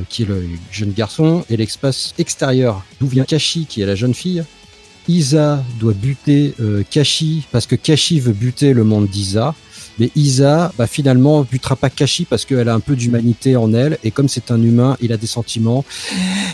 [0.07, 4.13] qui est le jeune garçon, et l'espace extérieur, d'où vient Kashi, qui est la jeune
[4.13, 4.43] fille.
[5.07, 6.53] Isa doit buter
[6.91, 9.55] Kashi parce que Kashi veut buter le monde d'Isa.
[9.99, 13.97] Mais Isa, bah, finalement, butera pas Kashi parce qu'elle a un peu d'humanité en elle.
[14.03, 15.84] Et comme c'est un humain, il a des sentiments.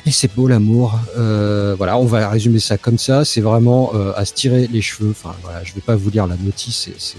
[0.06, 1.00] Et c'est beau l'amour.
[1.18, 3.26] Euh, voilà, on va résumer ça comme ça.
[3.26, 5.12] C'est vraiment euh, à se tirer les cheveux.
[5.12, 6.90] Enfin, voilà, je vais pas vous lire la notice.
[6.98, 7.18] C'est,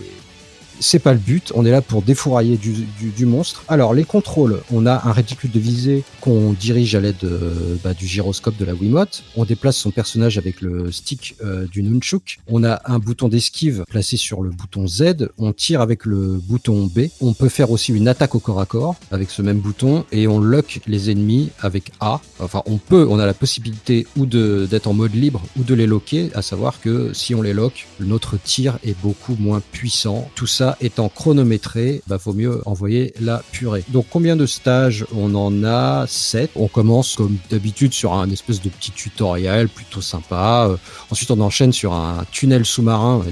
[0.81, 1.53] c'est, pas le but.
[1.55, 3.65] On est là pour défourailler du, monstre.
[3.69, 4.61] Alors, les contrôles.
[4.73, 8.65] On a un réticule de visée qu'on dirige à l'aide euh, bah, du gyroscope de
[8.65, 9.25] la Wiimote.
[9.37, 12.39] On déplace son personnage avec le stick euh, du nunchuk.
[12.49, 15.29] On a un bouton d'esquive placé sur le bouton Z.
[15.39, 17.07] On tire avec le bouton B.
[17.21, 20.29] On peut faire aussi une attaque au corps à corps avec ce même bouton et
[20.29, 22.21] on lock les ennemis avec A.
[22.39, 25.87] Enfin, on peut, on a la possibilité ou d'être en mode libre ou de les
[25.87, 26.31] locker.
[26.35, 30.29] À savoir que si on les lock, notre tir est beaucoup moins puissant.
[30.35, 33.85] Tout ça étant chronométré, bah vaut mieux envoyer la purée.
[33.89, 36.07] Donc combien de stages On en a?
[36.09, 36.51] 7.
[36.57, 40.69] On commence comme d'habitude sur un espèce de petit tutoriel plutôt sympa.
[40.71, 40.77] Euh,
[41.11, 43.23] ensuite on enchaîne sur un tunnel sous-marin.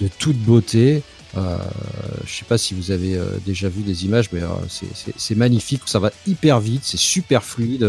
[0.00, 1.02] de toute beauté.
[1.36, 1.56] Euh,
[2.26, 4.48] je sais pas si vous avez euh, déjà vu des images, mais euh,
[5.16, 5.82] c'est- magnifique.
[5.86, 7.86] Ça va hyper vite, c'est super fluide,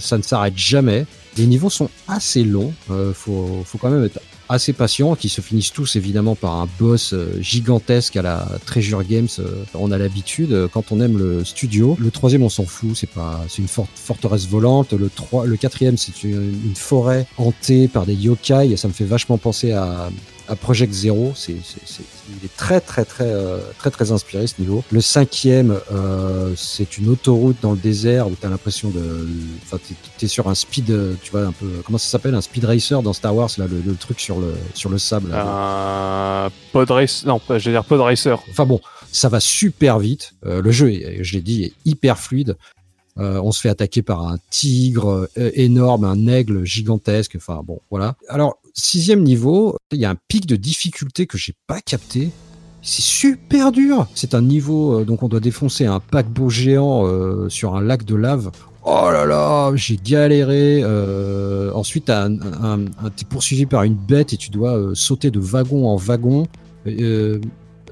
[0.00, 1.04] ça ne s'arrête jamais.
[1.36, 2.72] Les niveaux sont assez longs.
[3.14, 4.08] Faut, faut quand même
[4.48, 9.04] assez patient, qui se finissent tous évidemment par un boss euh, gigantesque à la Treasure
[9.04, 9.28] Games.
[9.38, 11.96] euh, on a l'habitude euh, quand on aime le studio.
[11.98, 14.92] Le troisième, on s'en fout, c'est pas, c'est une forte forteresse volante.
[14.92, 18.76] Le trois, le quatrième, c'est une, une forêt hantée par des yokai.
[18.76, 20.10] Ça me fait vachement penser à,
[20.48, 21.32] à Project Zero.
[21.34, 24.84] C'est, il est très très très euh, très très inspiré ce niveau.
[24.90, 29.28] Le cinquième, euh, c'est une autoroute dans le désert où t'as l'impression de,
[29.64, 32.40] enfin t'es, t'es sur un speed, euh, tu vois un peu, comment ça s'appelle, un
[32.40, 35.30] speed racer dans Star Wars là, le, le truc sur le sur le sable.
[35.34, 38.42] Un pod race, non, pas- je vais dire pod racer.
[38.50, 38.80] Enfin bon,
[39.12, 40.32] ça va super vite.
[40.44, 42.56] Euh, le jeu, est, je l'ai dit, est hyper fluide.
[43.18, 47.34] Euh, on se fait attaquer par un tigre euh, énorme, un aigle gigantesque.
[47.36, 48.14] Enfin bon, voilà.
[48.28, 52.30] Alors sixième niveau, il y a un pic de difficulté que j'ai pas capté.
[52.82, 54.06] C'est super dur.
[54.14, 58.04] C'est un niveau, euh, donc on doit défoncer un paquebot géant euh, sur un lac
[58.04, 58.52] de lave.
[58.88, 60.80] Oh là là, j'ai galéré.
[60.84, 62.04] Euh, ensuite,
[63.16, 66.46] t'es poursuivi par une bête et tu dois euh, sauter de wagon en wagon.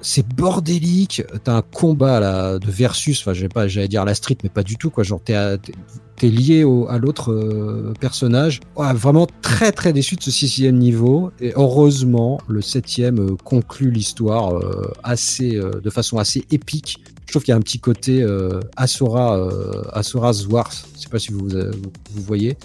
[0.07, 1.23] C'est bordélique.
[1.45, 3.21] T'as un combat là de versus.
[3.21, 5.03] Enfin, j'allais pas, j'allais dire à la street, mais pas du tout quoi.
[5.03, 5.73] Genre t'es à- t'es-
[6.17, 8.61] t'es lié au, à l'autre euh, personnage.
[8.77, 11.31] Ouais, vraiment très très déçu de ce sixième niveau.
[11.41, 16.99] Et heureusement, le septième euh, conclut l'histoire euh, assez, euh, de façon assez épique.
[17.27, 20.71] Je trouve qu'il y a un petit côté euh, Asura, euh, Asura's Wars.
[20.97, 22.57] Je sais pas si vous, vous, vous voyez.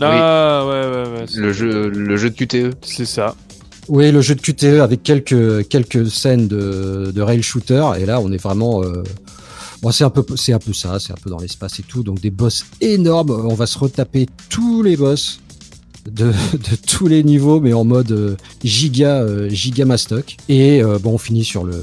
[0.00, 1.24] Ah ouais ouais ouais.
[1.26, 2.34] c'est- Le jeu, le jeu de.
[2.36, 2.74] QTE.
[2.82, 3.34] C'est ça.
[3.90, 7.84] Oui, le jeu de QTE avec quelques quelques scènes de, de rail shooter.
[7.98, 9.02] Et là on est vraiment euh,
[9.82, 12.04] bon c'est un peu c'est un peu ça, c'est un peu dans l'espace et tout.
[12.04, 15.40] Donc des boss énormes, on va se retaper tous les boss
[16.08, 20.36] de, de tous les niveaux mais en mode euh, giga euh, giga mastoc.
[20.48, 21.82] Et euh, bon on finit sur le,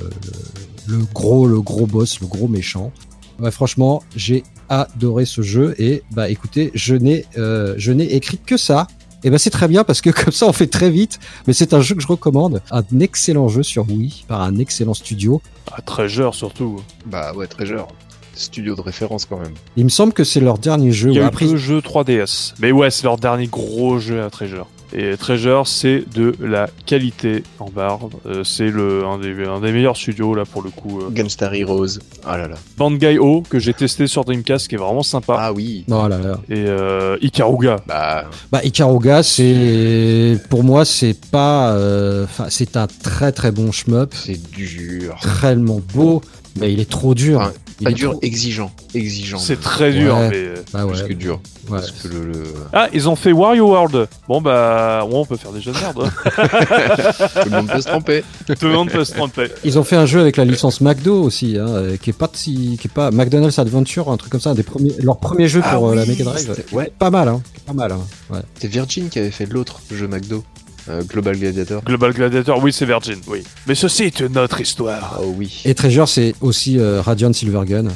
[0.88, 2.94] le gros le gros boss, le gros méchant.
[3.40, 5.76] Ouais, franchement, j'ai adoré ce jeu.
[5.78, 8.88] Et bah écoutez, je n'ai euh, je n'ai écrit que ça.
[9.24, 11.74] Et ben c'est très bien parce que comme ça on fait très vite mais c'est
[11.74, 12.62] un jeu que je recommande.
[12.72, 15.42] Un excellent jeu sur Wii par un excellent studio.
[15.72, 16.82] Ah, Treasure surtout.
[17.06, 17.88] Bah ouais, Treasure.
[18.36, 19.54] Studio de référence quand même.
[19.78, 21.10] Il me semble que c'est leur dernier jeu.
[21.10, 22.54] Il y a Ouais, eu après, deux jeux 3DS.
[22.60, 24.68] Mais ouais, c'est leur dernier gros jeu à Treasure.
[24.94, 28.00] Et Treasure, c'est de la qualité en barre.
[28.26, 31.02] Euh, c'est le un des, un des meilleurs studios là pour le coup.
[31.02, 31.10] Euh.
[31.10, 32.00] Gunstar Heroes.
[32.26, 32.56] Ah là là.
[32.78, 35.36] Bandai O que j'ai testé sur Dreamcast qui est vraiment sympa.
[35.40, 35.84] Ah oui.
[35.88, 36.40] non là là.
[36.50, 37.78] Et euh, Ikaruga.
[37.86, 43.72] Bah, Bah Ikaruga, c'est pour moi c'est pas, euh, enfin c'est un très très bon
[43.72, 45.20] shmup, c'est dur.
[45.42, 46.22] tellement beau,
[46.60, 47.42] mais il est trop dur.
[47.42, 47.52] Enfin,
[47.86, 48.72] Est dur, trop- exigeant.
[48.96, 49.38] Exigeant.
[49.38, 50.16] C'est très dur.
[50.16, 50.30] Ouais.
[50.30, 50.36] Mais...
[50.38, 51.36] euh, Bah Plus que dur.
[51.70, 51.78] ouais.
[51.78, 52.26] Parce que le.
[52.26, 52.44] le-
[52.74, 54.08] Ah, ils ont fait Wario World.
[54.28, 56.02] Bon bah, ouais, on peut faire des jeux de merde.
[56.04, 56.12] hein.
[57.44, 58.24] Tout le monde peut se tromper.
[58.48, 59.48] Tout le monde peut se tromper.
[59.64, 62.30] Ils ont fait un jeu avec la licence McDo aussi, hein, euh, qui est pas
[62.34, 65.48] si, qui est pas McDonald's Adventure, un truc comme ça, un des premiers, leur premier
[65.48, 66.56] jeu Ah pour euh, la Mega Drive.
[66.72, 66.92] ouais.
[66.98, 67.92] Pas mal, hein, pas mal.
[67.92, 68.00] Hein.
[68.32, 68.40] Ouais.
[68.60, 70.44] C'est Virgin qui avait fait l'autre jeu McDo.
[70.90, 71.84] Euh, Global Gladiator.
[71.84, 73.44] Global Gladiator, oui, c'est Virgin, oui.
[73.68, 75.20] Mais ceci est une autre histoire.
[75.22, 75.62] Oh oui.
[75.66, 77.88] Et Treasure, c'est aussi euh, Radiant Silvergun.
[77.88, 77.92] Euh,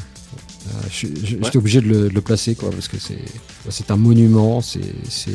[0.92, 1.58] J'étais Ouais.
[1.58, 3.18] obligé de le, de le placer, quoi, parce que c'est
[3.70, 5.32] c'est un monument, c'est c'est-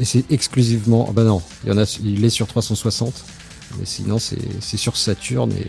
[0.00, 1.06] et c'est exclusivement.
[1.08, 3.24] ah Bah non, il y en a, il est sur 360,
[3.78, 5.66] mais sinon c'est c'est sur Saturn et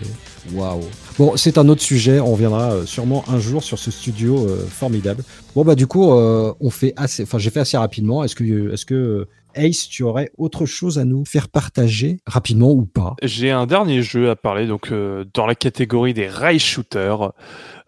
[0.56, 0.82] waouh.
[1.18, 2.20] Bon, c'est un autre sujet.
[2.20, 5.24] On reviendra euh, sûrement un jour sur ce studio euh, formidable.
[5.56, 7.24] Bon bah du coup, euh, on fait assez.
[7.24, 8.24] Enfin, j'ai fait assez rapidement.
[8.24, 12.72] Est-ce que est-ce que euh, Ace, tu aurais autre chose à nous faire partager rapidement
[12.72, 13.16] ou pas?
[13.24, 17.32] J'ai un dernier jeu à parler, donc euh, dans la catégorie des rail shooters,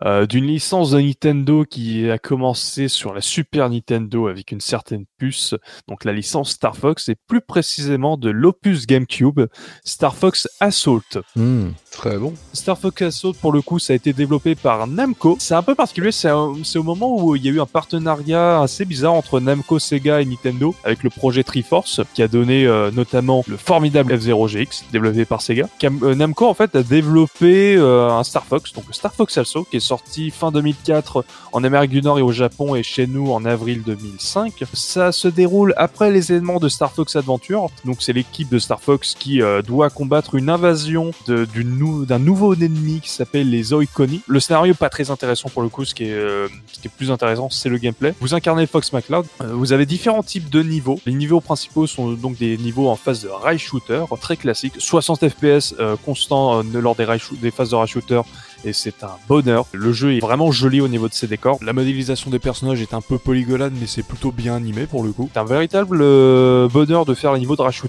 [0.03, 5.05] euh, d'une licence de Nintendo qui a commencé sur la Super Nintendo avec une certaine
[5.17, 5.55] puce,
[5.87, 9.41] donc la licence Star Fox, et plus précisément de l'opus GameCube,
[9.83, 11.01] Star Fox Assault.
[11.35, 11.69] Hmm.
[11.91, 12.33] Très bon.
[12.53, 15.35] Star Fox Assault, pour le coup, ça a été développé par Namco.
[15.39, 18.85] C'est un peu particulier, c'est au moment où il y a eu un partenariat assez
[18.85, 23.43] bizarre entre Namco, Sega et Nintendo avec le projet Triforce, qui a donné euh, notamment
[23.47, 25.67] le formidable F-Zero GX, développé par Sega.
[25.79, 29.65] Cam- euh, Namco, en fait, a développé euh, un Star Fox, donc Star Fox Assault,
[29.69, 33.33] qui est sorti fin 2004 en Amérique du Nord et au Japon, et chez nous
[33.33, 34.63] en avril 2005.
[34.71, 38.81] Ça se déroule après les événements de Star Fox Adventure, donc c'est l'équipe de Star
[38.81, 44.21] Fox qui euh, doit combattre une invasion d'un nouveau ennemi qui s'appelle les Oikoni.
[44.27, 46.95] Le scénario pas très intéressant pour le coup, ce qui est, euh, ce qui est
[46.95, 48.13] plus intéressant c'est le gameplay.
[48.21, 51.01] Vous incarnez Fox McCloud, Euh, vous avez différents types de niveaux.
[51.05, 55.27] Les niveaux principaux sont donc des niveaux en phase de rail shooter, très classique, 60
[55.27, 57.05] FPS constant lors des,
[57.41, 58.21] des phases de rail shooter
[58.65, 59.65] et c'est un bonheur.
[59.73, 61.59] Le jeu est vraiment joli au niveau de ses décors.
[61.61, 65.11] La modélisation des personnages est un peu polygonale, mais c'est plutôt bien animé pour le
[65.11, 65.29] coup.
[65.33, 67.81] C'est un véritable euh, bonheur de faire les niveaux de rush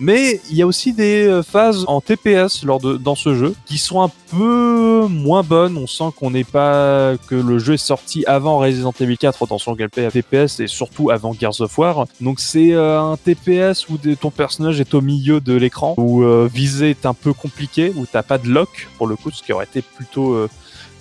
[0.00, 3.54] mais il y a aussi des euh, phases en TPS lors de, dans ce jeu
[3.64, 5.76] qui sont un peu moins bonnes.
[5.76, 9.58] On sent qu'on n'est pas que le jeu est sorti avant Resident Evil 4 dans
[9.58, 12.06] son gameplay à TPS et surtout avant Gears of War.
[12.20, 16.90] Donc c'est euh, un TPS où ton personnage est au milieu de l'écran, où viser
[16.90, 19.64] est un peu compliqué, où t'as pas de lock pour le coup, ce qui aurait
[19.64, 20.48] été plutôt euh,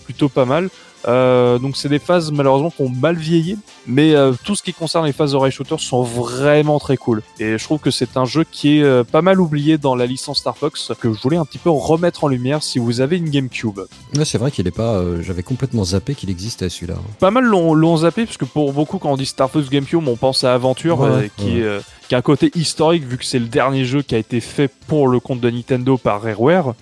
[0.05, 0.69] plutôt pas mal.
[1.05, 4.73] Euh, donc c'est des phases malheureusement qui ont mal vieilli, mais euh, tout ce qui
[4.73, 7.21] concerne les phases de rail shooter sont vraiment très cool.
[7.41, 10.05] Et je trouve que c'est un jeu qui est euh, pas mal oublié dans la
[10.05, 13.17] licence Star Fox que je voulais un petit peu remettre en lumière si vous avez
[13.17, 13.79] une GameCube.
[14.15, 15.01] Ouais, c'est vrai qu'il est pas.
[15.21, 16.95] J'avais complètement zappé qu'il existait celui-là.
[17.19, 20.15] Pas mal l'ont zappé parce que pour beaucoup quand on dit Star Fox GameCube on
[20.15, 21.67] pense à Aventure Ouais, qui, ouais.
[21.67, 24.39] est, qui a un côté historique vu que c'est le dernier jeu qui a été
[24.39, 26.75] fait pour le compte de Nintendo par Rareware.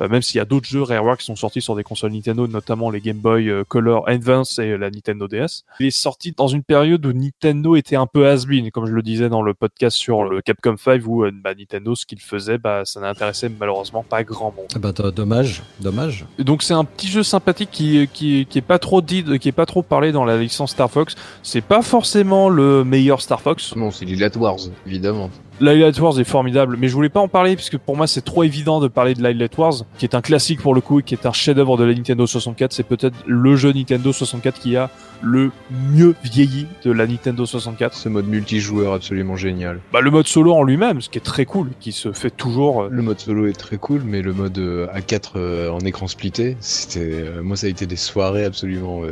[0.00, 2.46] Euh, même s'il y a d'autres jeux Rareware qui sont sortis sur des consoles Nintendo,
[2.46, 5.64] notamment les Game Boy euh, Color Advance et la Nintendo DS.
[5.80, 9.02] Il est sorti dans une période où Nintendo était un peu has-been, comme je le
[9.02, 12.58] disais dans le podcast sur le Capcom 5, où euh, bah, Nintendo, ce qu'il faisait,
[12.58, 14.66] bah, ça n'intéressait malheureusement pas grand monde.
[14.74, 16.24] Ah bah, do- dommage, dommage.
[16.38, 19.48] Et Donc c'est un petit jeu sympathique qui, qui, qui est pas trop dit, qui
[19.48, 21.14] est pas trop parlé dans la licence Star Fox.
[21.42, 23.74] C'est pas forcément le meilleur Star Fox.
[23.76, 25.30] Non, c'est Lilat Wars, évidemment.
[25.60, 28.42] Light Wars est formidable, mais je voulais pas en parler puisque pour moi c'est trop
[28.42, 31.14] évident de parler de Light Wars, qui est un classique pour le coup et qui
[31.14, 32.72] est un chef-d'œuvre de la Nintendo 64.
[32.72, 34.90] C'est peut-être le jeu Nintendo 64 qui a
[35.22, 35.52] le
[35.92, 37.94] mieux vieilli de la Nintendo 64.
[37.94, 39.78] Ce mode multijoueur absolument génial.
[39.92, 42.82] Bah le mode solo en lui-même, ce qui est très cool, qui se fait toujours.
[42.82, 46.08] euh, Le mode solo est très cool, mais le mode euh, A4 euh, en écran
[46.08, 49.02] splitté, c'était, moi ça a été des soirées absolument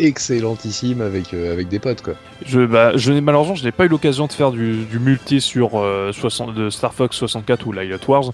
[0.00, 2.14] euh, excellentissimes avec euh, avec des potes quoi.
[2.44, 5.78] Je, bah, je n'ai malheureusement, je n'ai pas eu l'occasion de faire du, multi sur
[5.78, 8.32] euh, 60, de Star Fox 64 ou Light Wars,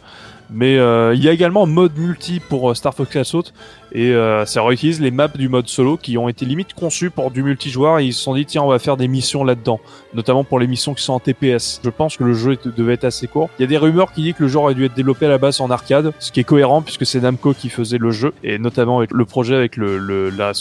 [0.51, 3.45] mais euh, il y a également mode multi pour euh, Star Fox Assault
[3.93, 7.31] et euh, ça réutilise les maps du mode solo qui ont été limite conçues pour
[7.31, 9.81] du multijoueur et ils se sont dit tiens on va faire des missions là-dedans,
[10.15, 11.81] notamment pour les missions qui sont en TPS.
[11.83, 13.49] Je pense que le jeu devait être assez court.
[13.59, 15.29] Il y a des rumeurs qui disent que le jeu aurait dû être développé à
[15.29, 18.33] la base en arcade, ce qui est cohérent puisque c'est Namco qui faisait le jeu
[18.45, 20.53] et notamment avec le projet avec le, le la,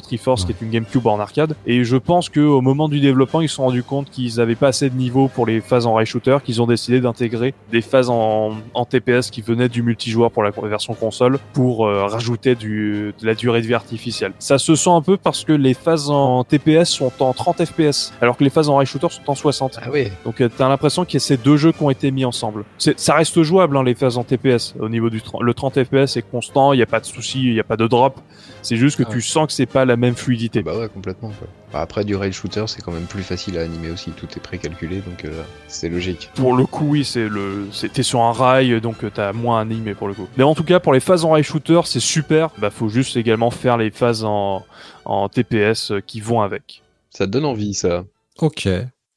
[0.00, 1.54] Triforce qui est une GameCube en arcade.
[1.66, 4.54] Et je pense que au moment du développement ils se sont rendus compte qu'ils avaient
[4.54, 7.80] pas assez de niveau pour les phases en rail shooter, qu'ils ont décidé d'intégrer des
[7.80, 12.37] phases en, en TPS qui venaient du multijoueur pour la version console pour euh, rajouter
[12.46, 14.32] du, de la durée de vie artificielle.
[14.38, 18.12] Ça se sent un peu parce que les phases en TPS sont en 30 FPS
[18.20, 19.78] alors que les phases en rail shooter sont en 60.
[19.82, 20.12] Ah ouais.
[20.24, 22.64] Donc euh, t'as l'impression qu'il y a ces deux jeux qui ont été mis ensemble.
[22.78, 24.74] Ça reste jouable hein, les phases en TPS.
[24.78, 27.42] Au niveau du 30 le 30 FPS est constant, il n'y a pas de souci,
[27.44, 28.20] il n'y a pas de drop.
[28.62, 30.62] C'est juste que Ah tu sens que c'est pas la même fluidité.
[30.62, 31.30] Bah ouais, complètement.
[31.30, 31.48] Quoi.
[31.72, 34.10] Bah, après, du rail shooter, c'est quand même plus facile à animer aussi.
[34.12, 36.30] Tout est précalculé, donc euh, c'est logique.
[36.34, 39.94] Pour le coup, oui, c'est le, t'es sur un rail, donc euh, t'as moins animé
[39.94, 40.26] pour le coup.
[40.38, 42.48] Mais en tout cas, pour les phases en rail shooter, c'est super.
[42.58, 44.64] Bah, faut juste également faire les phases en,
[45.04, 46.82] en TPS euh, qui vont avec.
[47.10, 48.04] Ça te donne envie, ça.
[48.40, 48.66] Ok.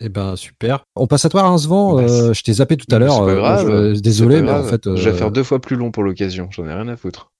[0.04, 0.82] Eh ben super.
[0.96, 1.96] On passe à toi, Rincevent.
[1.96, 3.14] Bah, Euh, je t'ai zappé tout à l'heure.
[3.14, 3.94] C'est pas euh, grave.
[3.96, 4.88] je- désolé, pas mais en fait.
[4.88, 6.50] euh, Je vais faire deux fois plus long pour l'occasion.
[6.52, 7.31] J'en ai rien à foutre.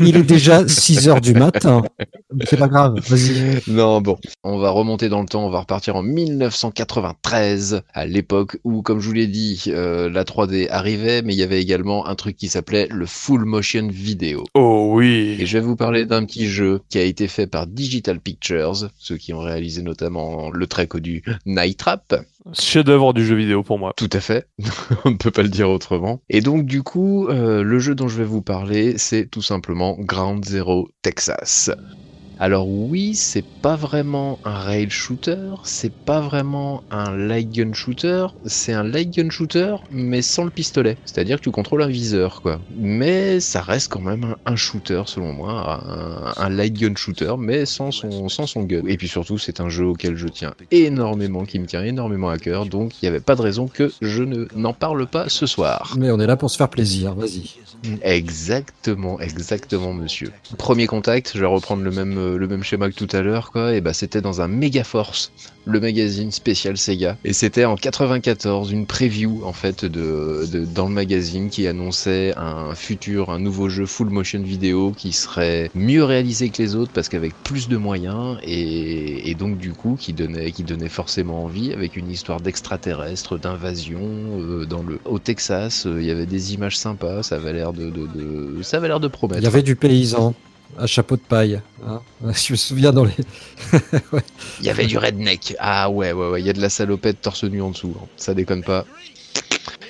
[0.00, 1.82] Il est déjà 6 heures du matin.
[2.44, 2.98] C'est pas grave.
[3.08, 3.62] Vas-y.
[3.68, 8.58] Non, bon, on va remonter dans le temps, on va repartir en 1993, à l'époque
[8.64, 12.06] où, comme je vous l'ai dit, euh, la 3D arrivait, mais il y avait également
[12.06, 14.44] un truc qui s'appelait le full motion vidéo.
[14.54, 15.36] Oh oui.
[15.38, 18.88] Et je vais vous parler d'un petit jeu qui a été fait par Digital Pictures,
[18.98, 22.14] ceux qui ont réalisé notamment le très connu Night Trap.
[22.52, 23.92] Chef-d'œuvre du jeu vidéo pour moi.
[23.96, 24.48] Tout à fait,
[25.04, 26.22] on ne peut pas le dire autrement.
[26.28, 29.96] Et donc du coup, euh, le jeu dont je vais vous parler, c'est tout simplement
[29.98, 31.70] Ground Zero Texas.
[32.38, 38.26] Alors oui, c'est pas vraiment un rail shooter, c'est pas vraiment un light gun shooter,
[38.44, 40.98] c'est un light gun shooter mais sans le pistolet.
[41.06, 42.60] C'est-à-dire que tu contrôles un viseur quoi.
[42.76, 45.82] Mais ça reste quand même un, un shooter selon moi,
[46.36, 48.82] un, un light gun shooter mais sans son, sans son gun.
[48.86, 52.38] Et puis surtout c'est un jeu auquel je tiens énormément, qui me tient énormément à
[52.38, 55.46] cœur, donc il n'y avait pas de raison que je ne n'en parle pas ce
[55.46, 55.94] soir.
[55.98, 57.14] Mais on est là pour se faire plaisir.
[57.14, 57.50] Vas-y.
[58.02, 60.32] Exactement, exactement, monsieur.
[60.58, 63.50] Premier contact, je vais reprendre le même, euh, le même schéma que tout à l'heure,
[63.52, 63.74] quoi.
[63.74, 65.32] Et bah, c'était dans un Megaforce,
[65.64, 67.16] le magazine spécial Sega.
[67.24, 72.74] Et c'était en 94, une preview, en fait, de, dans le magazine qui annonçait un
[72.74, 77.08] futur, un nouveau jeu full motion vidéo qui serait mieux réalisé que les autres parce
[77.08, 81.96] qu'avec plus de moyens et, donc, du coup, qui donnait, qui donnait forcément envie avec
[81.96, 86.78] une histoire d'extraterrestres, d'invasion, euh, dans le, au Texas, euh, il y avait des images
[86.78, 89.40] sympas, ça avait l'air de, de- ça avait l'air de promettre.
[89.40, 90.34] Il y avait du paysan
[90.78, 91.60] à chapeau de paille.
[91.86, 92.00] hein.
[92.32, 93.12] Je me souviens dans les.
[94.60, 95.54] Il y avait du redneck.
[95.58, 96.40] Ah ouais, ouais, ouais.
[96.40, 97.94] Il y a de la salopette torse nu en dessous.
[98.00, 98.06] hein.
[98.16, 98.84] Ça déconne pas.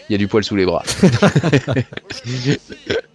[0.08, 0.84] Il y a du poil sous les bras.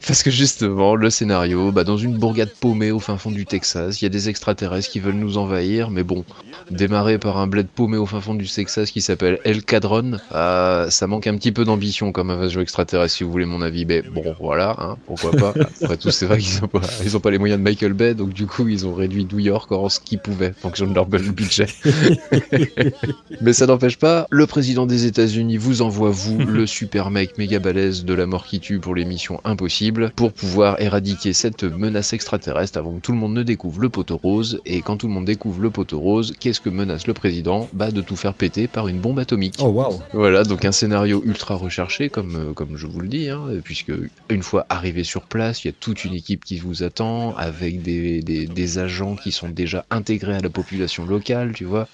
[0.07, 4.01] Parce que justement, le scénario, bah, dans une bourgade paumée au fin fond du Texas,
[4.01, 6.25] il y a des extraterrestres qui veulent nous envahir, mais bon,
[6.71, 10.89] démarrer par un bled paumé au fin fond du Texas qui s'appelle El Cadron, euh,
[10.89, 13.85] ça manque un petit peu d'ambition comme invasion extraterrestre, si vous voulez mon avis.
[13.85, 15.53] Mais bon, voilà, hein, pourquoi pas.
[15.83, 18.15] Après tout, c'est vrai qu'ils ont pas, ils ont pas les moyens de Michael Bay,
[18.15, 20.95] donc du coup, ils ont réduit New York en ce qu'ils pouvaient, en fonction de
[20.95, 21.67] leur budget.
[23.41, 27.59] mais ça n'empêche pas, le président des États-Unis vous envoie, vous, le super mec méga
[27.59, 32.11] balèze de la mort qui tue pour les missions impossibles pour pouvoir éradiquer cette menace
[32.13, 34.59] extraterrestre avant que tout le monde ne découvre le poteau rose.
[34.65, 37.69] Et quand tout le monde découvre le poteau rose, qu'est-ce que menace le président?
[37.71, 39.57] Bah de tout faire péter par une bombe atomique.
[39.59, 43.29] Oh waouh Voilà, donc un scénario ultra recherché, comme, euh, comme je vous le dis,
[43.29, 43.91] hein, puisque
[44.29, 47.83] une fois arrivé sur place, il y a toute une équipe qui vous attend, avec
[47.83, 51.87] des, des, des agents qui sont déjà intégrés à la population locale, tu vois.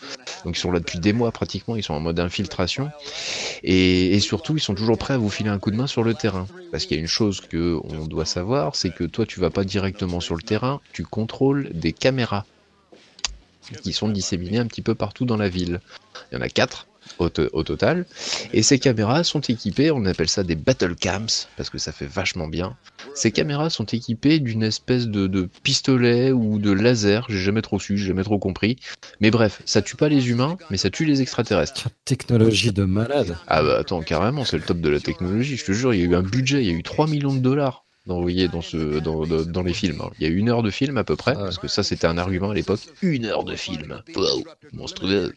[0.45, 2.89] Donc ils sont là depuis des mois pratiquement, ils sont en mode infiltration.
[3.65, 6.03] Et, et surtout, ils sont toujours prêts à vous filer un coup de main sur
[6.03, 6.47] le terrain.
[6.71, 9.49] Parce qu'il y a une chose que on doit savoir, c'est que toi, tu vas
[9.49, 12.45] pas directement sur le terrain, tu contrôles des caméras
[13.81, 15.81] qui sont disséminées un petit peu partout dans la ville.
[16.31, 16.87] Il y en a quatre
[17.19, 18.05] au, au total.
[18.53, 22.07] Et ces caméras sont équipées, on appelle ça des battle cams, parce que ça fait
[22.07, 22.75] vachement bien.
[23.17, 27.79] Ces caméras sont équipées d'une espèce de, de pistolet ou de laser, j'ai jamais trop
[27.79, 28.77] su, j'ai jamais trop compris.
[29.21, 31.87] Mais bref, ça tue pas les humains, mais ça tue les extraterrestres.
[32.05, 33.35] Technologie de malade.
[33.47, 36.03] Ah bah attends, carrément, c'est le top de la technologie, je te jure, il y
[36.03, 38.99] a eu un budget, il y a eu 3 millions de dollars d'envoyer dans, ce,
[38.99, 39.99] dans, dans, dans les films.
[40.01, 40.11] hein.
[40.19, 41.43] Il y a une heure de film à peu près, Ah ouais.
[41.45, 42.81] parce que ça c'était un argument à l'époque.
[43.01, 45.33] Une heure de film, wow, monstrueux.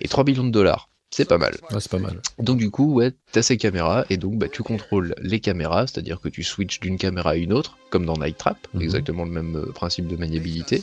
[0.00, 1.54] Et 3 millions de dollars, c'est pas mal.
[1.70, 2.20] Ouais, c'est pas mal.
[2.38, 6.20] Donc du coup, ouais, t'as ces caméras, et donc bah, tu contrôles les caméras, c'est-à-dire
[6.20, 8.82] que tu switches d'une caméra à une autre, comme dans Night Trap, Mhm.
[8.82, 10.82] exactement le même euh, principe de maniabilité.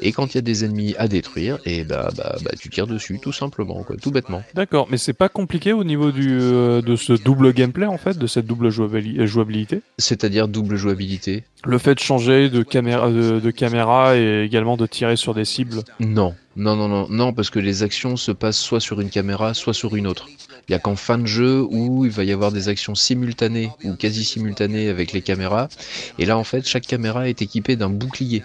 [0.00, 2.86] Et quand il y a des ennemis à détruire, et bah, bah, bah tu tires
[2.86, 4.42] dessus, tout simplement, quoi, tout bêtement.
[4.54, 8.16] D'accord, mais c'est pas compliqué au niveau du, euh, de ce double gameplay en fait,
[8.18, 9.80] de cette double jouabili- jouabilité?
[9.98, 14.86] C'est-à-dire double jouabilité Le fait de changer de caméra, de, de caméra et également de
[14.86, 15.82] tirer sur des cibles?
[16.00, 19.54] Non, non, non, non, non, parce que les actions se passent soit sur une caméra,
[19.54, 20.28] soit sur une autre.
[20.68, 23.70] Il y a qu'en fin de jeu où il va y avoir des actions simultanées
[23.82, 25.68] ou quasi simultanées avec les caméras.
[26.18, 28.42] Et là, en fait, chaque caméra est équipée d'un bouclier.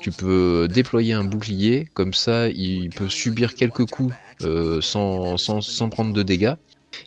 [0.00, 5.60] Tu peux déployer un bouclier, comme ça, il peut subir quelques coups euh, sans, sans,
[5.60, 6.54] sans prendre de dégâts.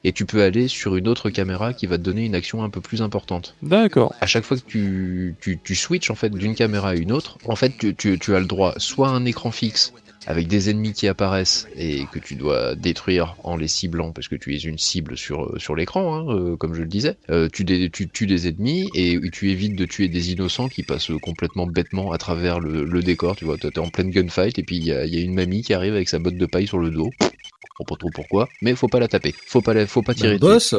[0.03, 2.69] Et tu peux aller sur une autre caméra qui va te donner une action un
[2.69, 4.15] peu plus importante D'accord.
[4.19, 7.37] à chaque fois que tu, tu, tu switches en fait d'une caméra à une autre,
[7.45, 9.93] en fait tu, tu, tu as le droit soit à un écran fixe
[10.25, 14.35] avec des ennemis qui apparaissent et que tu dois détruire en les ciblant parce que
[14.35, 17.17] tu es une cible sur, sur l'écran, hein, euh, comme je le disais.
[17.29, 20.83] Euh, tu, dé- tu tues des ennemis et tu évites de tuer des innocents qui
[20.83, 23.35] passent complètement bêtement à travers le, le décor.
[23.35, 25.33] Tu vois, t'es en pleine gunfight et puis il y a, il y a une
[25.33, 27.13] mamie qui arrive avec sa botte de paille sur le dos.
[27.21, 27.27] Je
[27.61, 29.33] comprends pas trop pourquoi, mais faut pas la taper.
[29.45, 30.75] Faut pas, la, faut pas tirer Bah, boss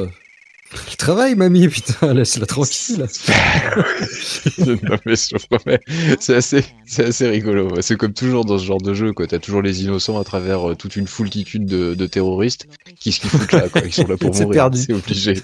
[0.91, 2.99] Il travaille, mamie, putain, laisse-la tranquille.
[4.59, 5.81] non, mais je te promets,
[6.21, 7.81] c'est assez, c'est assez rigolo.
[7.81, 9.27] C'est comme toujours dans ce genre de jeu, quoi.
[9.27, 12.67] T'as toujours les innocents à travers euh, toute une foultitude de, de terroristes
[12.99, 13.83] qui se foutent là, quoi.
[13.85, 14.49] Ils sont là pour mourir.
[14.51, 14.79] perdu.
[14.79, 15.35] C'est obligé,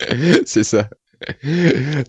[0.46, 0.88] c'est ça.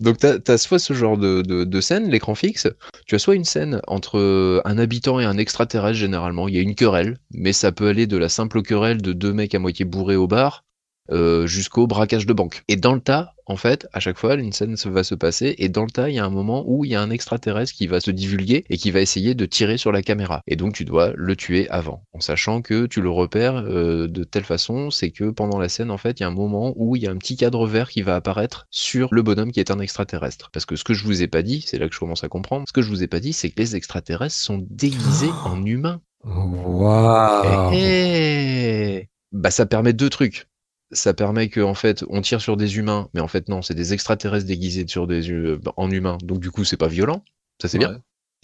[0.00, 2.68] Donc t'as as soit ce genre de, de, de scène, l'écran fixe,
[3.06, 6.60] tu as soit une scène entre un habitant et un extraterrestre généralement, il y a
[6.60, 9.86] une querelle, mais ça peut aller de la simple querelle de deux mecs à moitié
[9.86, 10.64] bourrés au bar
[11.10, 12.62] euh, jusqu'au braquage de banque.
[12.68, 15.68] Et dans le tas, en fait, à chaque fois, une scène va se passer, et
[15.68, 17.86] dans le tas, il y a un moment où il y a un extraterrestre qui
[17.86, 20.42] va se divulguer et qui va essayer de tirer sur la caméra.
[20.46, 24.22] Et donc, tu dois le tuer avant, en sachant que tu le repères euh, de
[24.24, 26.94] telle façon, c'est que pendant la scène, en fait, il y a un moment où
[26.94, 29.70] il y a un petit cadre vert qui va apparaître sur le bonhomme qui est
[29.70, 30.50] un extraterrestre.
[30.52, 32.28] Parce que ce que je vous ai pas dit, c'est là que je commence à
[32.28, 35.64] comprendre, ce que je vous ai pas dit, c'est que les extraterrestres sont déguisés en
[35.64, 36.02] humains.
[36.24, 37.72] Waouh.
[37.72, 39.08] Eh, eh.
[39.32, 40.48] Bah ça permet deux trucs.
[40.90, 43.74] Ça permet que en fait on tire sur des humains, mais en fait non, c'est
[43.74, 46.16] des extraterrestres déguisés sur des hu- en humains.
[46.22, 47.22] Donc du coup c'est pas violent,
[47.60, 48.00] ça c'est bien.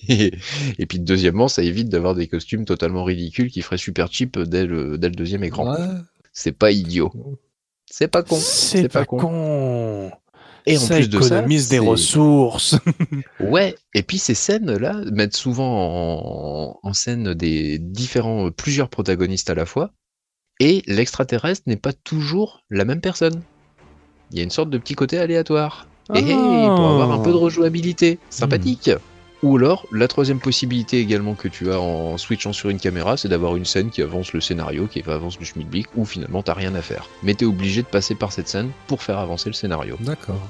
[0.08, 0.32] Et,
[0.78, 4.66] et puis deuxièmement, ça évite d'avoir des costumes totalement ridicules qui feraient super cheap dès
[4.66, 5.72] le, dès le deuxième écran.
[5.72, 5.86] Ouais.
[6.32, 7.12] C'est pas idiot.
[7.90, 8.36] C'est pas con.
[8.36, 9.18] C'est pas pas, con.
[9.18, 10.10] con.
[10.66, 12.76] Et en ça plus de ça, économise des ressources.
[13.40, 19.54] Ouais, et puis ces scènes-là mettent souvent en, en scène des différents, plusieurs protagonistes à
[19.54, 19.92] la fois,
[20.60, 23.42] et l'extraterrestre n'est pas toujours la même personne.
[24.30, 25.86] Il y a une sorte de petit côté aléatoire.
[26.14, 28.90] Et hey, pour avoir un peu de rejouabilité, sympathique.
[29.42, 33.28] Ou alors, la troisième possibilité également que tu as en switchant sur une caméra, c'est
[33.28, 36.74] d'avoir une scène qui avance le scénario, qui avance le schmilblick, où finalement t'as rien
[36.74, 37.08] à faire.
[37.22, 39.96] Mais t'es obligé de passer par cette scène pour faire avancer le scénario.
[40.00, 40.40] D'accord.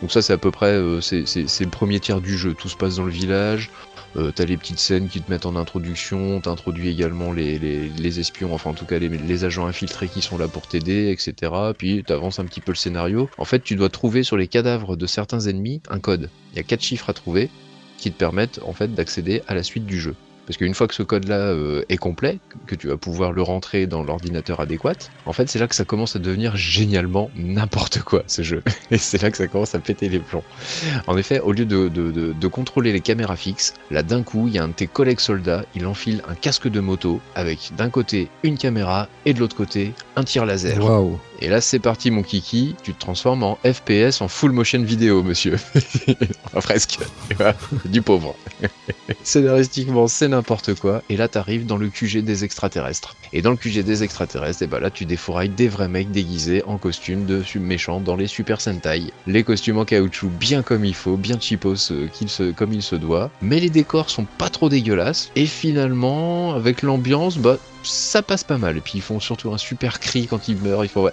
[0.00, 2.54] Donc ça c'est à peu près euh, c'est c'est le premier tiers du jeu.
[2.54, 3.70] Tout se passe dans le village.
[4.16, 8.52] Euh, t'as les petites scènes qui te mettent en introduction, t'introduis également les, les, espions,
[8.52, 11.52] enfin en tout cas les, les agents infiltrés qui sont là pour t'aider, etc.
[11.76, 13.30] Puis t'avances un petit peu le scénario.
[13.38, 16.28] En fait, tu dois trouver sur les cadavres de certains ennemis un code.
[16.52, 17.48] Il y a quatre chiffres à trouver
[17.96, 20.14] qui te permettent en fait d'accéder à la suite du jeu.
[20.46, 23.86] Parce qu'une fois que ce code-là euh, est complet, que tu vas pouvoir le rentrer
[23.86, 24.94] dans l'ordinateur adéquat,
[25.26, 28.62] en fait, c'est là que ça commence à devenir génialement n'importe quoi, ce jeu.
[28.90, 30.44] Et c'est là que ça commence à péter les plombs.
[31.06, 34.58] En effet, au lieu de, de, contrôler les caméras fixes, là, d'un coup, il y
[34.58, 38.28] a un de tes collègues soldats, il enfile un casque de moto avec d'un côté
[38.42, 40.82] une caméra et de l'autre côté un tir laser.
[40.82, 44.82] Waouh Et là, c'est parti, mon kiki, tu te transformes en FPS, en full motion
[44.82, 45.56] vidéo, monsieur.
[46.54, 46.98] enfin, presque.
[47.84, 48.34] du pauvre.
[49.22, 51.02] Scénaristiquement, c'est n'importe quoi.
[51.08, 53.16] Et là, t'arrives dans le QG des extraterrestres.
[53.32, 56.62] Et dans le QG des extraterrestres, et bah là, tu défourailles des vrais mecs déguisés
[56.66, 59.12] en costume de méchants dans les Super Sentai.
[59.26, 62.82] Les costumes en caoutchouc bien comme il faut, bien cheapos euh, qu'il se, comme il
[62.82, 63.30] se doit.
[63.40, 65.30] Mais les décors sont pas trop dégueulasses.
[65.36, 68.76] Et finalement, avec l'ambiance, bah ça passe pas mal.
[68.76, 70.84] Et puis ils font surtout un super cri quand ils meurent.
[70.84, 71.12] Ils font ouais.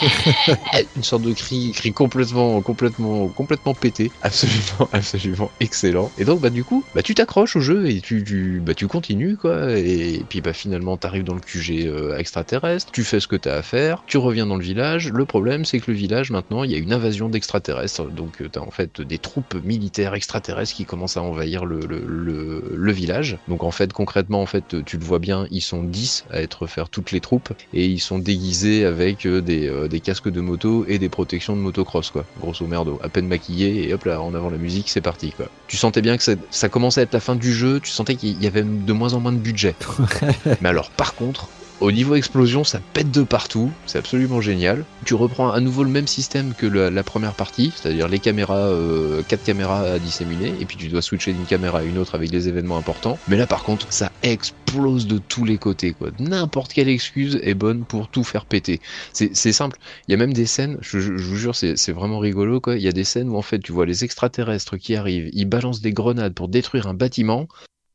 [0.96, 6.10] une sorte de cri, cri complètement, complètement, complètement pété, absolument, absolument excellent.
[6.18, 8.86] Et donc bah du coup, bah tu t'accroches au jeu et tu, tu, bah tu
[8.86, 9.72] continues quoi.
[9.78, 13.56] Et, puis bah finalement t'arrives dans le QG euh, extraterrestre, tu fais ce que t'as
[13.56, 15.10] à faire, tu reviens dans le village.
[15.12, 18.48] Le problème c'est que le village maintenant il y a une invasion d'extraterrestres, donc euh,
[18.50, 23.38] t'as en fait des troupes militaires extraterrestres qui commencent à envahir le, le, le, village.
[23.48, 26.66] Donc en fait concrètement en fait tu le vois bien, ils sont 10 à être
[26.66, 30.40] faire toutes les troupes et ils sont déguisés avec euh, des, euh, des casques de
[30.40, 32.24] moto et des protections de motocross quoi.
[32.40, 35.46] Grosso merdo, à peine maquillés et hop là en avant la musique c'est parti quoi.
[35.66, 38.14] Tu sentais bien que ça, ça commençait à être la fin du jeu, tu sentais
[38.14, 39.74] qu'il y avait de moins en moins de budget.
[40.62, 41.48] Mais alors par contre
[41.80, 44.84] au niveau explosion, ça pète de partout, c'est absolument génial.
[45.04, 49.22] Tu reprends à nouveau le même système que la, première partie, c'est-à-dire les caméras, euh,
[49.28, 52.30] 4 caméras à disséminer, et puis tu dois switcher d'une caméra à une autre avec
[52.30, 53.18] des événements importants.
[53.28, 56.10] Mais là par contre, ça explose de tous les côtés, quoi.
[56.18, 58.80] N'importe quelle excuse est bonne pour tout faire péter.
[59.12, 59.78] C'est simple.
[60.06, 62.76] Il y a même des scènes, je, je, je vous jure, c'est vraiment rigolo, quoi.
[62.76, 65.46] Il y a des scènes où en fait tu vois les extraterrestres qui arrivent, ils
[65.46, 67.48] balancent des grenades pour détruire un bâtiment,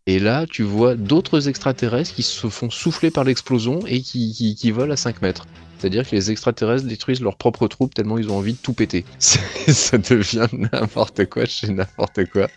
[0.08, 4.72] et là, tu vois d'autres extraterrestres qui se font souffler par l'explosion et qui, qui,
[4.72, 5.46] volent à 5 mètres.
[5.80, 9.06] C'est-à-dire que les extraterrestres détruisent leurs propres troupes tellement ils ont envie de tout péter.
[9.20, 12.48] ça devient n'importe quoi chez n'importe quoi.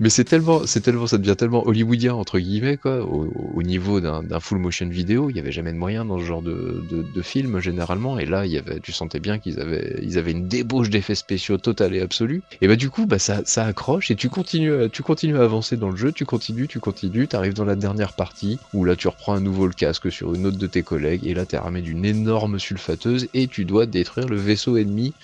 [0.00, 3.04] Mais c'est tellement, c'est tellement, ça devient tellement hollywoodien entre guillemets quoi.
[3.04, 6.24] Au, au niveau d'un full motion vidéo, il y avait jamais de moyen dans ce
[6.24, 8.18] genre de, de, film généralement.
[8.18, 11.14] Et là, il y avait, tu sentais bien qu'ils avaient, ils avaient une débauche d'effets
[11.14, 12.42] spéciaux totale et absolue.
[12.62, 15.76] Et bah du coup, bah ça, ça accroche et tu continues, tu continues à avancer
[15.76, 19.08] dans le jeu, tu continues, tu continues, t'arrives dans la dernière partie où là tu
[19.08, 21.82] reprends à nouveau le casque sur une autre de tes collègues et là t'es armé
[21.82, 25.14] d'une énorme sulfateuse et tu dois détruire le vaisseau ennemi.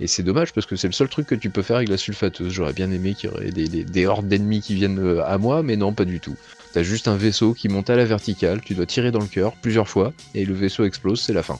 [0.00, 1.98] Et c'est dommage parce que c'est le seul truc que tu peux faire avec la
[1.98, 2.52] sulfateuse.
[2.52, 5.36] J'aurais bien aimé qu'il y aurait des, des, des hordes d'ennemis qui viennent euh, à
[5.38, 6.36] moi, mais non, pas du tout.
[6.72, 9.52] T'as juste un vaisseau qui monte à la verticale, tu dois tirer dans le cœur
[9.60, 11.58] plusieurs fois, et le vaisseau explose, c'est la fin.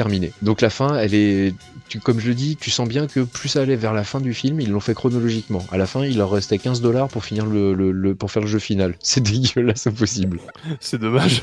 [0.00, 0.32] Terminé.
[0.40, 1.54] Donc la fin, elle est,
[1.90, 4.18] tu, comme je le dis, tu sens bien que plus ça allait vers la fin
[4.18, 5.62] du film, ils l'ont fait chronologiquement.
[5.70, 8.40] À la fin, il leur restait 15 dollars pour finir le, le, le, pour faire
[8.40, 8.94] le jeu final.
[9.02, 10.40] C'est dégueulasse au possible.
[10.80, 11.42] C'est dommage.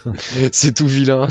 [0.52, 1.28] c'est tout vilain.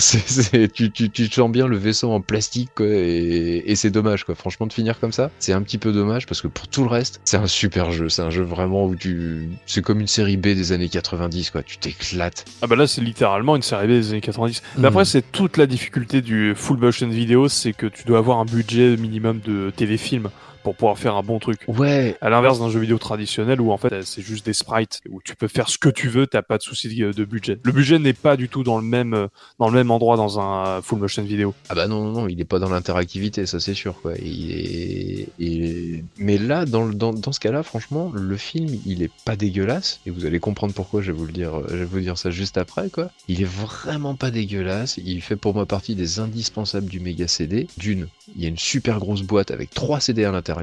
[0.73, 4.35] Tu, tu, tu sens bien le vaisseau en plastique quoi, et, et c'est dommage quoi.
[4.35, 6.89] Franchement, de finir comme ça, c'est un petit peu dommage parce que pour tout le
[6.89, 8.09] reste, c'est un super jeu.
[8.09, 11.64] C'est un jeu vraiment où tu, c'est comme une série B des années 90 quoi.
[11.64, 12.45] Tu t'éclates.
[12.61, 14.61] Ah bah là, c'est littéralement une série B des années 90.
[14.75, 14.85] Mais mmh.
[14.85, 18.45] après, c'est toute la difficulté du full motion vidéo, c'est que tu dois avoir un
[18.45, 20.29] budget minimum de téléfilm
[20.67, 21.61] pour pouvoir faire un bon truc.
[21.69, 22.17] Ouais.
[22.19, 25.33] À l'inverse d'un jeu vidéo traditionnel où en fait c'est juste des sprites où tu
[25.33, 27.57] peux faire ce que tu veux, t'as pas de souci de budget.
[27.63, 29.29] Le budget n'est pas du tout dans le même
[29.59, 31.53] dans le même endroit dans un full motion vidéo.
[31.69, 34.11] Ah bah non non non, il est pas dans l'interactivité, ça c'est sûr quoi.
[34.21, 36.03] Il est, il est...
[36.17, 40.09] mais là dans, dans, dans ce cas-là, franchement, le film il est pas dégueulasse et
[40.09, 41.01] vous allez comprendre pourquoi.
[41.01, 43.09] Je vais vous le dire, je vais vous dire ça juste après quoi.
[43.29, 44.97] Il est vraiment pas dégueulasse.
[44.97, 47.67] Il fait pour moi partie des indispensables du méga CD.
[47.77, 50.56] D'une, il y a une super grosse boîte avec trois CD à l'intérieur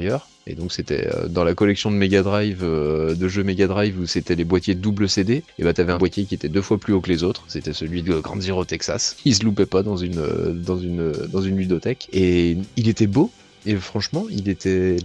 [0.47, 3.99] et donc c'était euh, dans la collection de Mega Drive, euh, de jeux Mega Drive
[3.99, 6.79] où c'était les boîtiers double CD, et bah t'avais un boîtier qui était deux fois
[6.79, 9.17] plus haut que les autres, c'était celui de Grand Zero Texas.
[9.25, 13.07] Il se loupait pas dans une euh, dans une dans une ludothèque et il était
[13.07, 13.31] beau.
[13.67, 14.99] Et franchement, il était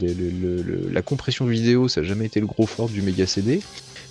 [0.92, 3.62] la compression vidéo, ça n'a jamais été le gros fort du Mega CD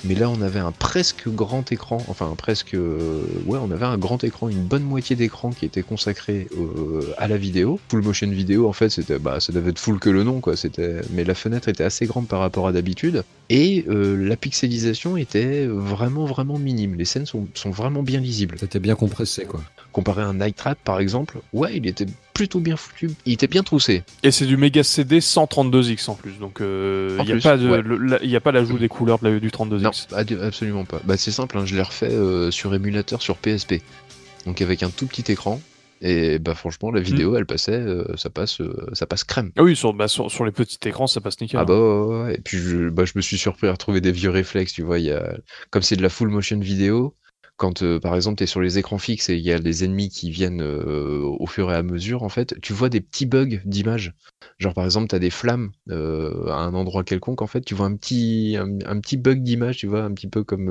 [0.05, 3.99] mais là on avait un presque grand écran, enfin presque, euh, ouais, on avait un
[3.99, 7.81] grand écran, une bonne moitié d'écran qui était consacré euh, à la vidéo.
[7.89, 10.57] Full motion vidéo, en fait, c'était, bah, ça devait être full que le nom, quoi.
[10.57, 15.17] C'était, mais la fenêtre était assez grande par rapport à d'habitude, et euh, la pixelisation
[15.17, 16.95] était vraiment vraiment minime.
[16.97, 18.57] Les scènes sont, sont vraiment bien lisibles.
[18.59, 19.61] C'était bien compressé, quoi.
[19.99, 23.11] Comparé à un Night Trap, par exemple, ouais, il était plutôt bien foutu.
[23.27, 24.05] Il était bien troussé.
[24.23, 27.69] Et c'est du méga CD 132X en plus, donc euh, il n'y a, pas de-
[27.69, 27.83] ouais.
[27.83, 29.83] le- la- y a pas l'ajout des couleurs de la- du 32X.
[29.83, 31.01] Non, ad- absolument pas.
[31.03, 33.83] Bah, c'est simple, hein, je l'ai refait euh, sur émulateur sur PSP.
[34.47, 35.61] Donc avec un tout petit écran.
[36.01, 39.51] Et bah franchement, la vidéo, elle passait, euh, ça passe, euh, ça passe crème.
[39.57, 41.59] Ah oui, sur, bah, sur, sur les petits écrans, ça passe nickel.
[41.59, 42.37] Ah bah ouais.
[42.37, 45.01] Et puis je, bah, je me suis surpris à retrouver des vieux réflexes, tu vois,
[45.01, 45.37] il y a...
[45.71, 47.15] comme c'est de la full motion vidéo,
[47.59, 49.85] quand euh, par exemple tu es sur les écrans fixes et il y a des
[49.85, 53.27] ennemis qui viennent euh, au fur et à mesure, en fait, tu vois des petits
[53.27, 54.15] bugs d'image.
[54.59, 57.75] Genre par exemple, tu as des flammes euh, à un endroit quelconque, en fait, tu
[57.75, 60.69] vois un petit, un, un petit bug d'image, tu vois, un petit peu comme,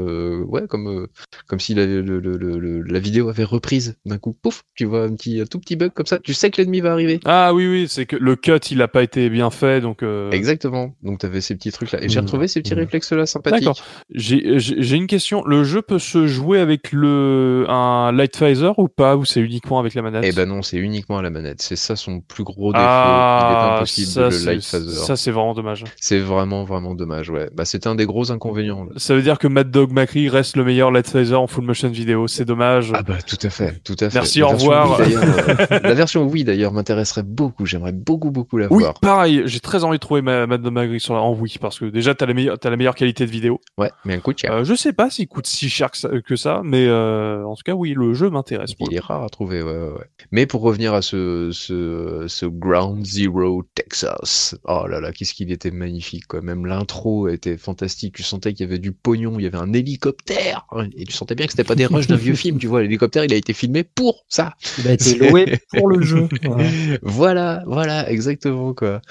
[0.48, 1.08] ouais, comme,
[1.48, 4.86] comme si la, le- le- le- le- la vidéo avait reprise d'un coup, pouf, tu
[4.86, 7.20] vois un petit, un tout petit bug comme ça, tu sais que l'ennemi va arriver.
[7.26, 10.04] Ah oui, oui, c'est que le cut, il a pas été bien fait, donc...
[10.32, 10.96] Exactement.
[11.04, 12.02] Donc t'avais ces petits trucs là.
[12.04, 12.24] Et j'ai Mmh.
[12.24, 12.80] retrouvé ces petits Mmh.
[12.80, 13.66] réflexes là sympathiques.
[13.66, 13.84] D'accord.
[14.10, 15.44] J'ai une question.
[15.46, 19.80] Le jeu peut se jouer avec le un light phaser ou pas Ou c'est uniquement
[19.80, 20.24] avec la manette?
[20.26, 21.62] Eh ben non, c'est uniquement à la manette.
[21.62, 22.84] C'est ça son plus gros défaut.
[22.84, 24.92] Il est ah, impossible ça, le c'est- light phaser.
[24.96, 25.84] ça c'est vraiment dommage.
[26.00, 27.30] C'est vraiment vraiment dommage.
[27.30, 27.50] Ouais.
[27.54, 28.84] Bah c'était un des gros inconvénients.
[28.86, 28.92] là.
[28.98, 31.90] Ça veut dire que Mad Dog Macri reste le meilleur light phaser en full motion
[31.90, 32.28] vidéo.
[32.28, 32.92] C'est dommage.
[32.94, 34.16] Ah bah tout à fait, tout à fait.
[34.18, 35.00] Merci, La au revoir.
[35.00, 37.66] Wii, euh, la version oui d'ailleurs m'intéresserait beaucoup.
[37.66, 38.96] J'aimerais beaucoup beaucoup la oui, voir.
[39.00, 39.44] pareil.
[39.46, 41.86] J'ai très envie de trouver ma, Mad Dog Macri sur la, en Wii parce que
[41.86, 43.60] déjà t'as la meilleure t'as la meilleure qualité de vidéo.
[43.78, 44.52] Ouais, mais un coup de cher.
[44.52, 47.56] Euh, je sais pas s'il coûte si cher que ça, que ça, mais euh, en
[47.56, 48.72] tout cas oui, le jeu m'intéresse.
[48.80, 50.06] Il est rare à trouver, ouais, ouais, ouais.
[50.32, 55.52] Mais pour revenir à ce, ce, ce Ground Zero Texas, oh là là, qu'est-ce qu'il
[55.52, 56.42] était magnifique, quoi.
[56.42, 58.16] Même l'intro était fantastique.
[58.16, 60.68] Tu sentais qu'il y avait du pognon, il y avait un hélicoptère.
[60.96, 62.82] Et tu sentais bien que c'était pas des rushs d'un vieux film, tu vois.
[62.82, 64.54] L'hélicoptère, il a été filmé pour ça.
[64.80, 66.28] Il a été loué pour le jeu.
[66.44, 66.68] Voilà.
[67.28, 69.02] Voilà, voilà, exactement, quoi.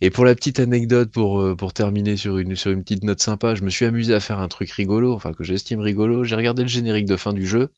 [0.00, 3.20] Et pour la petite anecdote, pour, euh, pour terminer sur une, sur une petite note
[3.20, 6.24] sympa, je me suis amusé à faire un truc rigolo, enfin que j'estime rigolo.
[6.24, 7.70] J'ai regardé le générique de fin du jeu,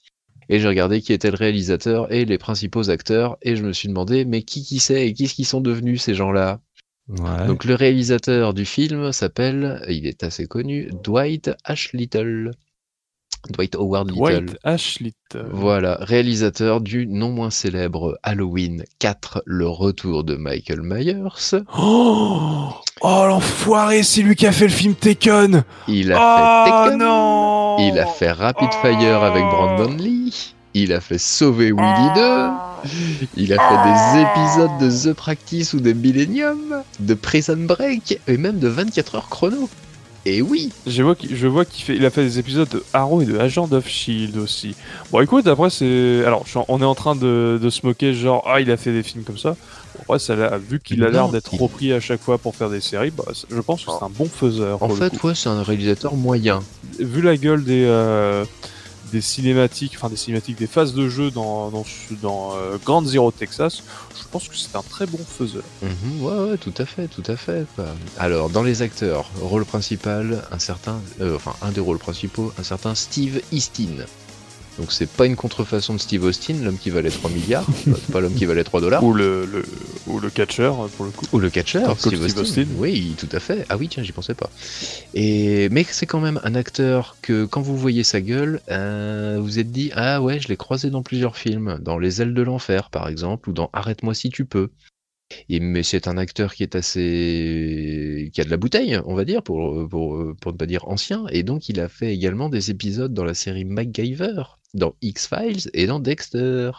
[0.49, 3.89] et j'ai regardé qui était le réalisateur et les principaux acteurs, et je me suis
[3.89, 6.61] demandé, mais qui qui c'est et qu'est-ce qu'ils sont devenus ces gens-là?
[7.09, 7.47] Ouais.
[7.47, 11.91] Donc le réalisateur du film s'appelle, il est assez connu, Dwight H.
[11.95, 12.53] Little.
[13.51, 14.57] Dwight Howard Little.
[14.65, 15.47] Ash Little.
[15.53, 21.61] Voilà, réalisateur du non moins célèbre Halloween 4, le retour de Michael Myers.
[21.77, 22.69] Oh,
[23.03, 25.65] oh l'enfoiré, c'est lui qui a fait le film Taken.
[25.89, 26.99] Il a Oh fait Tekken.
[26.99, 27.77] non.
[27.81, 30.55] Il a fait Rapid Fire avec Brandon Lee.
[30.77, 32.49] Il a fait Sauver Willy 2.
[33.37, 38.37] Il a fait des épisodes de The Practice ou de Millennium, de Prison Break et
[38.37, 39.69] même de 24 heures chrono.
[40.27, 42.83] Et oui, Je vois qu'il, je vois qu'il fait, il a fait des épisodes de
[42.95, 44.75] Arrow et de Agent of Shield aussi.
[45.13, 48.61] Bon, écoute, après c'est, alors on est en train de, de se moquer genre ah
[48.61, 49.55] il a fait des films comme ça.
[50.09, 52.81] Bon, ça vu qu'il a l'air d'être il- repris à chaque fois pour faire des
[52.81, 54.83] séries, bah, je pense que c'est un bon faiseur.
[54.83, 56.61] en fait, ouais, c'est un réalisateur moyen.
[56.99, 58.45] vu la gueule des euh,
[59.13, 61.85] des cinématiques, enfin des cinématiques, des phases de jeu dans dans,
[62.57, 63.83] euh, Grand Zero Texas,
[64.35, 65.63] pense que c'est un très bon faiseur.
[65.81, 67.67] Mhm, ouais, ouais, tout à fait, tout à fait.
[68.19, 72.65] Alors, dans les acteurs, rôle principal, un certain, euh, enfin, un des rôles principaux, un
[72.65, 74.07] certain Steve Eastin.
[74.79, 77.67] Donc, c'est pas une contrefaçon de Steve Austin, l'homme qui valait 3 milliards,
[78.13, 79.05] pas l'homme qui valait 3 dollars.
[79.05, 79.65] Ou le, le
[80.07, 81.27] ou le catcher pour le coup.
[81.33, 82.41] Ou le catcher, Steve, Steve Austin.
[82.41, 82.67] Austin.
[82.79, 83.65] Oui, tout à fait.
[83.69, 84.51] Ah oui, tiens, j'y pensais pas.
[85.15, 89.59] Et mais c'est quand même un acteur que quand vous voyez sa gueule, euh, vous
[89.59, 92.91] êtes dit ah ouais, je l'ai croisé dans plusieurs films, dans Les ailes de l'enfer
[92.91, 94.71] par exemple, ou dans Arrête-moi si tu peux.
[95.49, 99.25] Et mais c'est un acteur qui est assez qui a de la bouteille, on va
[99.25, 101.25] dire, pour pour pour ne pas dire ancien.
[101.31, 104.43] Et donc il a fait également des épisodes dans la série MacGyver,
[104.75, 106.71] dans X Files et dans Dexter.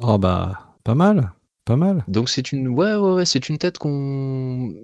[0.00, 1.32] Oh bah, pas mal.
[1.64, 2.04] Pas mal.
[2.08, 4.74] Donc c'est une ouais ouais, ouais c'est une tête qu'on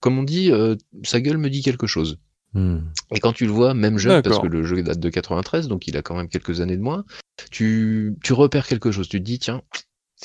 [0.00, 2.18] comme on dit euh, sa gueule me dit quelque chose.
[2.54, 2.78] Hmm.
[3.10, 5.86] Et quand tu le vois même jeune parce que le jeu date de 93 donc
[5.88, 7.04] il a quand même quelques années de moins,
[7.50, 9.62] tu tu repères quelque chose, tu te dis tiens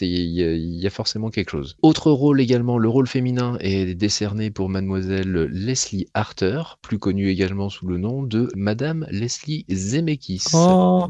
[0.01, 1.77] il y, a- il y a forcément quelque chose.
[1.83, 7.69] Autre rôle également, le rôle féminin est décerné pour mademoiselle Leslie Arter, plus connue également
[7.69, 10.45] sous le nom de Madame Leslie Zemeckis.
[10.53, 11.09] Oh.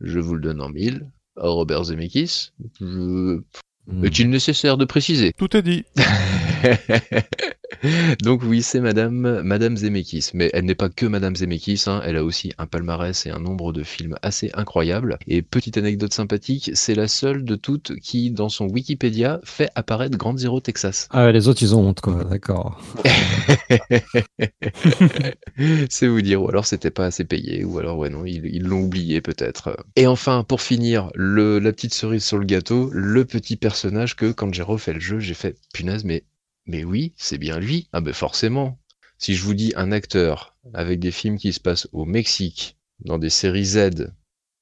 [0.00, 1.10] Je vous le donne en mille.
[1.36, 3.40] Robert Zemeckis, je...
[3.86, 4.04] Hmm.
[4.04, 5.32] est-il nécessaire de préciser?
[5.36, 5.84] Tout est dit.
[8.22, 12.16] Donc oui, c'est Madame Madame Zemeckis, mais elle n'est pas que Madame Zemeckis, hein, elle
[12.16, 15.18] a aussi un palmarès et un nombre de films assez incroyables.
[15.26, 20.16] Et petite anecdote sympathique, c'est la seule de toutes qui, dans son Wikipédia, fait apparaître
[20.16, 21.08] Grand Zero Texas.
[21.10, 22.24] Ah ouais, les autres, ils ont honte, quoi.
[22.24, 22.80] D'accord.
[25.90, 28.82] c'est vous dire, ou alors c'était pas assez payé, ou alors ouais non, ils l'ont
[28.82, 29.76] oublié peut-être.
[29.96, 34.32] Et enfin, pour finir, le, la petite cerise sur le gâteau, le petit personnage que
[34.32, 36.24] quand j'ai refait le jeu, j'ai fait punaise, mais
[36.66, 37.88] mais oui, c'est bien lui.
[37.92, 38.78] Ah ben forcément.
[39.18, 43.18] Si je vous dis un acteur avec des films qui se passent au Mexique, dans
[43.18, 44.12] des séries Z,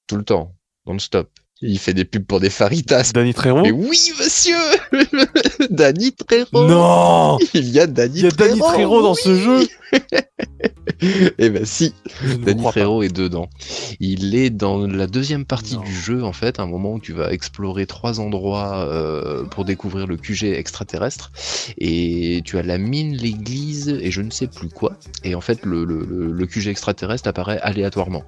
[0.07, 3.13] tout le temps, non-stop, Il fait des pubs pour des faritas.
[3.15, 4.57] Danny Trejo Mais oui, monsieur
[5.71, 9.67] Danny Trejo Non Il y a Danny Il y a Danny Trejo dans ce jeu
[11.39, 11.93] Eh ben si,
[12.25, 12.63] Je Danny.
[12.63, 13.49] Trejo est dedans.
[14.01, 15.83] Il est dans la deuxième partie Non.
[15.83, 20.07] du jeu, en fait, un moment où tu vas explorer trois endroits euh, pour découvrir
[20.07, 21.31] le QG extraterrestre.
[21.79, 24.97] Et tu as la mine, l'église et je ne sais plus quoi.
[25.25, 28.25] Et en fait, le- le QG extraterrestre apparaît aléatoirement.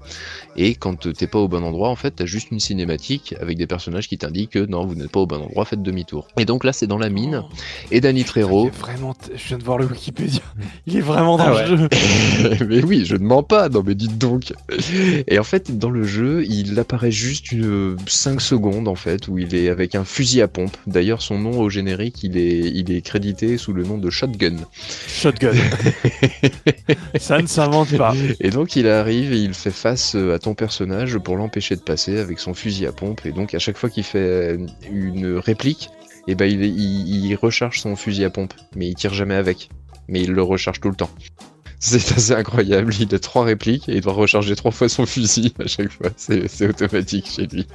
[0.56, 3.66] Et quand t'es pas au bon endroit, en fait, t'as juste une cinématique avec des
[3.66, 6.26] personnages qui t'indiquent que non, vous n'êtes pas au bon endroit, faites demi-tour.
[6.38, 7.42] Et donc là, c'est dans la mine.
[7.90, 9.14] Et Danny Trejo, vraiment.
[9.34, 10.40] Je viens de voir le Wikipédia.
[10.86, 11.88] Il est vraiment dans Ah le jeu.
[12.68, 14.52] mais oui, je ne mens pas, non mais dites donc.
[15.26, 19.38] Et en fait, dans le jeu, il apparaît juste une 5 secondes en fait, où
[19.38, 20.76] il est avec un fusil à pompe.
[20.86, 24.56] D'ailleurs, son nom au générique, il est, il est crédité sous le nom de Shotgun.
[25.08, 25.52] Shotgun.
[27.18, 28.14] Ça ne s'invente pas.
[28.40, 31.80] Et donc il arrive et il fait face euh, à ton personnage pour l'empêcher de
[31.80, 33.05] passer avec son fusil à pompe.
[33.24, 35.90] Et donc à chaque fois qu'il fait euh, une réplique,
[36.26, 39.68] et ben il, il, il recharge son fusil à pompe, mais il tire jamais avec.
[40.08, 41.10] Mais il le recharge tout le temps.
[41.78, 45.52] C'est assez incroyable, il a trois répliques et il doit recharger trois fois son fusil
[45.58, 47.66] à chaque fois, c'est c'est automatique chez lui.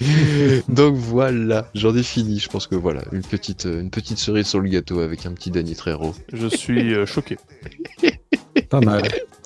[0.68, 4.46] Donc voilà, j'en ai fini, je pense que voilà, une petite, euh, une petite cerise
[4.46, 6.14] sur le gâteau avec un petit Danny Trejo.
[6.32, 7.36] Je suis euh, choqué.
[8.70, 9.02] Pas mal,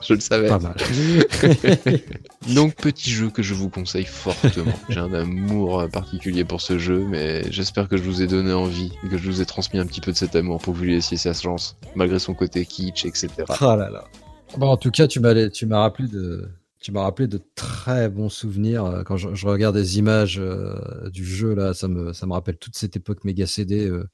[0.06, 0.48] Je le savais.
[0.48, 0.76] pas mal.
[2.54, 4.72] Donc petit jeu que je vous conseille fortement.
[4.90, 8.92] J'ai un amour particulier pour ce jeu, mais j'espère que je vous ai donné envie,
[9.04, 10.84] et que je vous ai transmis un petit peu de cet amour pour que vous
[10.84, 13.28] lui laissiez sa chance, malgré son côté kitsch, etc.
[13.60, 14.04] Ah là là.
[14.58, 16.48] Bon, en tout cas, tu m'as tu m'as rappelé de
[16.80, 21.08] tu m'as rappelé de très bons souvenirs euh, quand je, je regarde des images euh,
[21.08, 23.88] du jeu là, ça me ça me rappelle toute cette époque méga CD.
[23.88, 24.06] euh.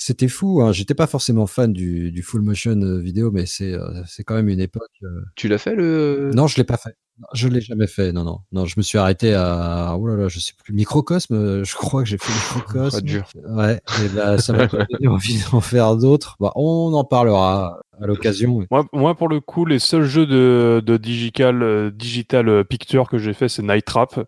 [0.00, 0.62] C'était fou.
[0.62, 0.70] Hein.
[0.72, 4.36] J'étais pas forcément fan du, du full motion euh, vidéo, mais c'est euh, c'est quand
[4.36, 4.88] même une époque.
[5.02, 6.96] euh, Tu l'as fait le Non, je l'ai pas fait.
[7.32, 8.12] Je l'ai jamais fait.
[8.12, 8.64] Non, non, non.
[8.64, 11.34] Je me suis arrêté à oh là là, je sais plus Microcosme.
[11.34, 13.00] euh, Je crois que j'ai fait Microcosme.
[13.00, 13.24] dur.
[13.48, 13.80] Ouais.
[14.04, 16.36] Et là, ça m'a donné envie d'en faire d'autres.
[16.38, 18.64] Bah, on en parlera à l'occasion.
[18.70, 23.08] Moi, moi, pour le coup, les seuls jeux de, de digital, euh, digital euh, picture
[23.08, 24.20] que j'ai fait, c'est Night Trap.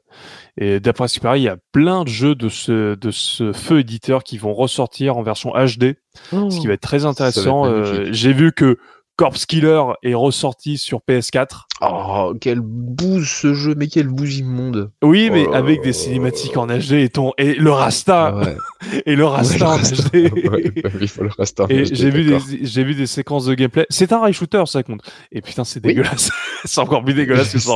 [0.58, 3.52] Et d'après ce qui paraît, il y a plein de jeux de ce, de ce
[3.52, 5.94] feu éditeur qui vont ressortir en version HD,
[6.32, 7.66] ce qui va être très intéressant.
[7.66, 8.78] Euh, j'ai vu que
[9.20, 11.66] Corpse Killer est ressorti sur PS4.
[11.82, 14.92] Oh, quel bouse ce jeu, mais quel bouse immonde.
[15.02, 15.52] Oui, mais Oh.
[15.52, 18.56] avec des cinématiques en HD et ton et le Rasta ouais.
[19.04, 20.08] et le Rasta Ouais, en le rasta.
[20.08, 20.32] HD.
[20.50, 23.52] Ouais, il faut le rasta en Et j'ai vu des j'ai vu des séquences de
[23.52, 23.84] gameplay.
[23.90, 25.02] C'est un rail shooter, ça compte.
[25.32, 25.94] Et putain, c'est Oui.
[25.94, 26.30] dégueulasse.
[26.64, 27.74] c'est encore plus dégueulasse que ça.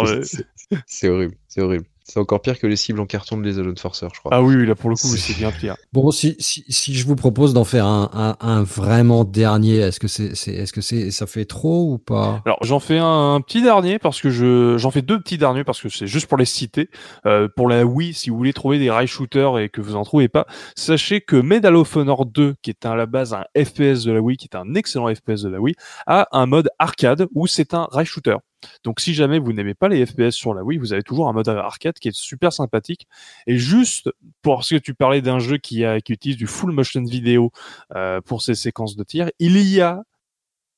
[0.86, 1.84] C'est horrible, c'est horrible.
[2.06, 4.30] C'est encore pire que les cibles en carton de les Alone Forcer, je crois.
[4.34, 5.74] Ah oui, oui, là pour le coup, C'est- c'est bien pire.
[5.94, 9.98] Bon, si, si, si je vous propose d'en faire un, un, un vraiment dernier, est-ce
[9.98, 12.42] que c'est, c'est, est-ce que c'est, ça fait trop ou pas?
[12.44, 15.64] Alors j'en fais un, un petit dernier parce que je j'en fais deux petits derniers
[15.64, 16.90] parce que c'est juste pour les citer.
[17.24, 20.04] Euh, pour la Wii, si vous voulez trouver des rail shooters et que vous en
[20.04, 24.04] trouvez pas, sachez que Medal of Honor 2, qui est à la base un FPS
[24.04, 25.74] de la Wii, qui est un excellent FPS de la Wii,
[26.06, 28.36] a un mode arcade où c'est un rail shooter.
[28.84, 31.32] Donc si jamais vous n'aimez pas les FPS sur la Wii, vous avez toujours un
[31.32, 33.06] mode arcade qui est super sympathique.
[33.46, 34.10] Et juste
[34.42, 37.50] pour ce que tu parlais d'un jeu qui, a, qui utilise du full motion vidéo
[37.94, 40.02] euh, pour ses séquences de tir, il y a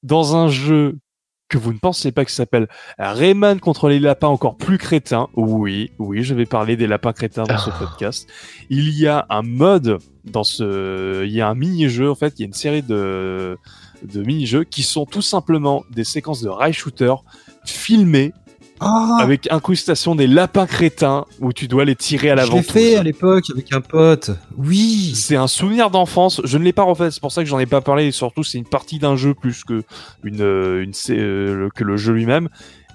[0.02, 0.98] dans un jeu
[1.48, 2.66] que vous ne pensez pas qui s'appelle
[2.98, 5.28] Rayman contre les lapins encore plus crétins.
[5.34, 8.28] Oui, oui, je vais parler des lapins crétins dans ce podcast.
[8.68, 12.42] Il y a un mode dans ce, il y a un mini-jeu en fait, il
[12.42, 13.58] y a une série de
[14.02, 17.14] de mini-jeux qui sont tout simplement des séquences de rail shooter
[17.70, 18.32] filmées
[18.80, 22.56] Ah, avec incrustation des lapins crétins où tu dois les tirer à je l'avant.
[22.56, 24.30] l'ai fait à l'époque avec un pote.
[24.56, 25.12] Oui.
[25.14, 26.40] C'est un souvenir d'enfance.
[26.44, 27.10] Je ne l'ai pas refait.
[27.10, 28.06] C'est pour ça que j'en ai pas parlé.
[28.06, 29.82] Et surtout, c'est une partie d'un jeu plus que
[30.24, 32.48] une, euh, une euh, que le jeu lui-même.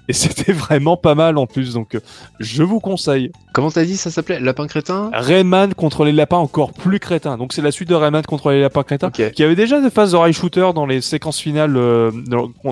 [0.08, 1.74] Et c'était vraiment pas mal en plus.
[1.74, 2.00] Donc, euh,
[2.40, 3.30] je vous conseille.
[3.54, 5.10] Comment t'as dit ça s'appelait Lapin crétin?
[5.12, 7.36] Rayman contre les lapins encore plus crétins.
[7.36, 9.10] Donc, c'est la suite de Rayman contre les lapins crétins.
[9.10, 12.10] Qui avait déjà des phases de rail shooter dans les séquences finales, euh,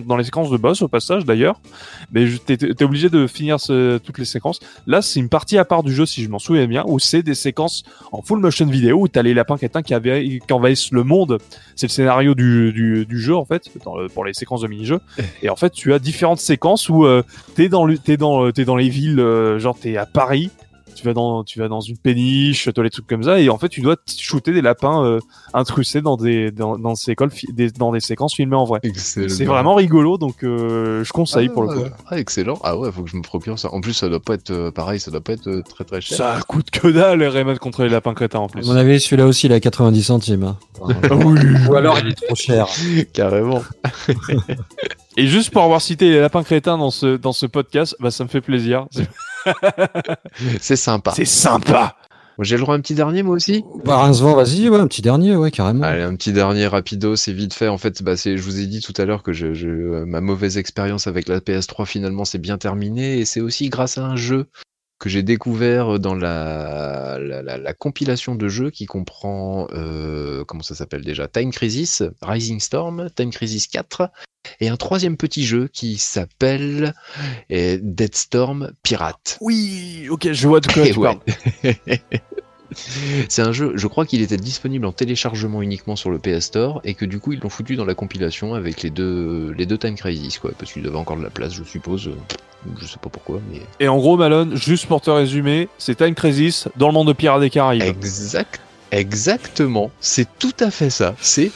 [0.04, 1.60] dans, les séquences de boss au passage d'ailleurs.
[2.12, 4.58] Mais t'es obligé de finir ce- toutes les séquences.
[4.86, 7.22] Là, c'est une partie à part du jeu, si je m'en souviens bien, où c'est
[7.22, 10.90] des séquences en full motion vidéo où t'as les lapins crétins qui, avaient- qui envahissent
[10.92, 11.38] le monde.
[11.76, 14.66] C'est le scénario du, du, du jeu en fait, dans le- pour les séquences de
[14.68, 15.00] mini-jeux.
[15.42, 17.19] Et en fait, tu as différentes séquences où euh,
[17.54, 20.50] t'es dans, le- t'es dans, euh, t'es dans les villes, euh, genre t'es à Paris.
[21.00, 23.56] Tu vas dans, tu vas dans une péniche, toi les trucs comme ça, et en
[23.56, 25.18] fait tu dois shooter des lapins euh,
[25.54, 27.14] incrustés dans des dans, dans ces
[27.52, 28.80] des- dans des séquences filmées en vrai.
[28.82, 29.28] Excellent.
[29.34, 31.84] C'est vraiment rigolo, donc euh, je conseille pour le coup.
[32.10, 32.58] Ah, excellent.
[32.62, 33.72] Ah ouais, faut que je me procure ça.
[33.72, 36.02] En plus, ça doit pas être euh, pareil, ça doit pas être euh, très très
[36.02, 36.18] cher.
[36.18, 38.66] Ça coûte que dalle, les Rayman contre les lapins crétins en À plus.
[38.66, 40.42] mon avis, celui-là aussi, il a 90 centimes.
[40.44, 40.58] hein.
[40.82, 41.38] Ah oui.
[41.68, 42.66] Ou alors, il est trop cher.
[43.14, 43.62] Carrément.
[45.16, 48.24] Et juste pour avoir cité les lapins crétins dans ce dans ce podcast, bah ça
[48.24, 48.86] me fait plaisir.
[50.60, 51.12] c'est sympa.
[51.14, 51.96] C'est sympa.
[52.42, 53.64] J'ai le droit à un petit dernier, moi aussi?
[53.84, 55.84] Bah, vas-y, ouais, un petit dernier, ouais, carrément.
[55.84, 57.68] Allez, un petit dernier rapido, c'est vite fait.
[57.68, 60.56] En fait, bah, je vous ai dit tout à l'heure que je, je, ma mauvaise
[60.56, 64.46] expérience avec la PS3 finalement c'est bien terminé et c'est aussi grâce à un jeu
[65.00, 70.62] que j'ai découvert dans la, la, la, la, compilation de jeux qui comprend, euh, comment
[70.62, 71.26] ça s'appelle déjà?
[71.26, 74.10] Time Crisis, Rising Storm, Time Crisis 4,
[74.60, 76.94] et un troisième petit jeu qui s'appelle
[77.48, 79.38] eh, Dead Storm Pirate.
[79.40, 81.18] Oui, ok, je vois de quoi tu ouais.
[81.62, 81.74] parles.
[83.28, 86.80] C'est un jeu, je crois qu'il était disponible en téléchargement uniquement sur le PS Store
[86.84, 89.78] et que du coup ils l'ont foutu dans la compilation avec les deux, les deux
[89.78, 92.10] Time Crisis, quoi, parce qu'il avait encore de la place, je suppose.
[92.78, 93.60] Je sais pas pourquoi, mais.
[93.78, 97.12] Et en gros, Malone, juste pour te résumer, c'est Time Crisis dans le monde de
[97.12, 97.82] Pirates des Caraïbes.
[97.82, 98.60] Exact.
[98.92, 101.14] Exactement, c'est tout à fait ça.
[101.20, 101.52] C'est,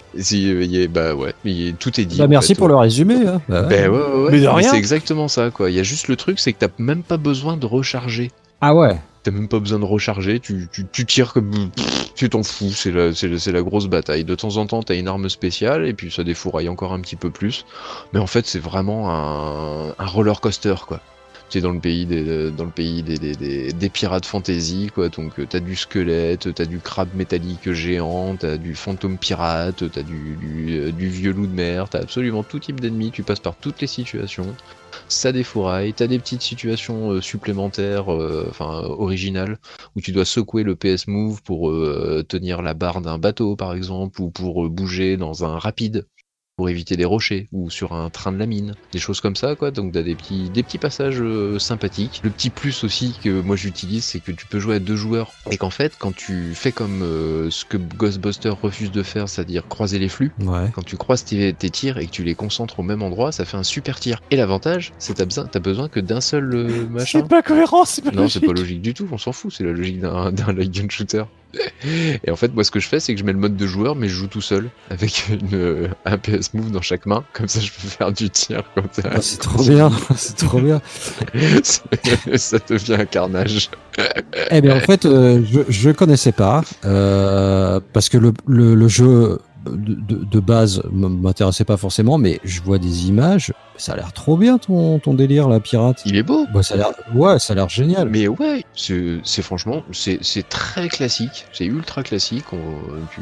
[0.88, 1.34] bah ouais,
[1.80, 2.18] tout est dit.
[2.18, 2.58] Bah merci fait.
[2.58, 3.26] pour le résumé.
[3.26, 3.40] Hein.
[3.48, 4.30] Bah, bah, ouais, ouais, ouais.
[4.30, 4.70] Mais de rien.
[4.70, 5.68] C'est exactement ça, quoi.
[5.68, 8.30] Il y a juste le truc, c'est que t'as même pas besoin de recharger.
[8.60, 8.96] Ah ouais.
[9.24, 11.70] T'as même pas besoin de recharger, tu, tu, tu tires comme.
[12.14, 14.22] Tu t'en fous, c'est la, la, grosse bataille.
[14.24, 17.16] De temps en temps, t'as une arme spéciale, et puis ça défouraille encore un petit
[17.16, 17.64] peu plus.
[18.12, 21.00] Mais en fait, c'est vraiment un, un roller coaster, quoi.
[21.48, 25.08] Tu dans le pays des, dans le pays des, des, des, des pirates fantasy, quoi.
[25.08, 30.36] Donc, t'as du squelette, t'as du crabe métallique géant, t'as du fantôme pirate, t'as du,
[30.36, 33.80] du, du vieux loup de mer, t'as absolument tout type d'ennemis, tu passes par toutes
[33.80, 34.54] les situations
[35.08, 39.58] ça défouraille, t'as des petites situations euh, supplémentaires, euh, enfin originales,
[39.96, 43.74] où tu dois secouer le PS Move pour euh, tenir la barre d'un bateau par
[43.74, 46.06] exemple, ou pour bouger dans un rapide
[46.56, 49.56] pour éviter des rochers ou sur un train de la mine, des choses comme ça
[49.56, 49.70] quoi.
[49.70, 52.20] Donc t'as des petits des petits passages euh, sympathiques.
[52.22, 55.32] Le petit plus aussi que moi j'utilise, c'est que tu peux jouer à deux joueurs
[55.50, 59.66] et qu'en fait quand tu fais comme euh, ce que Ghostbuster refuse de faire, c'est-à-dire
[59.68, 60.70] croiser les flux, ouais.
[60.74, 63.44] quand tu croises tes, tes, tirs et que tu les concentres au même endroit, ça
[63.44, 64.20] fait un super tir.
[64.30, 67.20] Et l'avantage, c'est t'as besoin t'as besoin que d'un seul euh, machin.
[67.20, 68.40] C'est pas cohérent, c'est pas Non, logique.
[68.40, 69.08] c'est pas logique du tout.
[69.10, 69.52] On s'en fout.
[69.56, 71.24] C'est la logique d'un d'un light gun shooter.
[72.24, 73.66] Et en fait, moi, ce que je fais, c'est que je mets le mode de
[73.66, 77.24] joueur, mais je joue tout seul, avec une, euh, un PS Move dans chaque main.
[77.32, 78.62] Comme ça, je peux faire du tir.
[79.04, 80.80] Ah, c'est trop bien, c'est trop bien.
[81.62, 83.70] ça devient un carnage.
[84.50, 88.88] Eh bien, en fait, euh, je, je connaissais pas, euh, parce que le, le, le
[88.88, 93.52] jeu de, de, de base m'intéressait pas forcément, mais je vois des images.
[93.76, 96.02] Ça a l'air trop bien ton, ton délire, la pirate.
[96.06, 96.46] Il est beau.
[96.54, 98.08] Bah, ça a l'air, ouais, ça a l'air génial.
[98.08, 102.44] Mais ouais, c'est franchement, c'est c'est très classique, c'est ultra classique.
[102.52, 102.58] On,
[103.10, 103.20] tu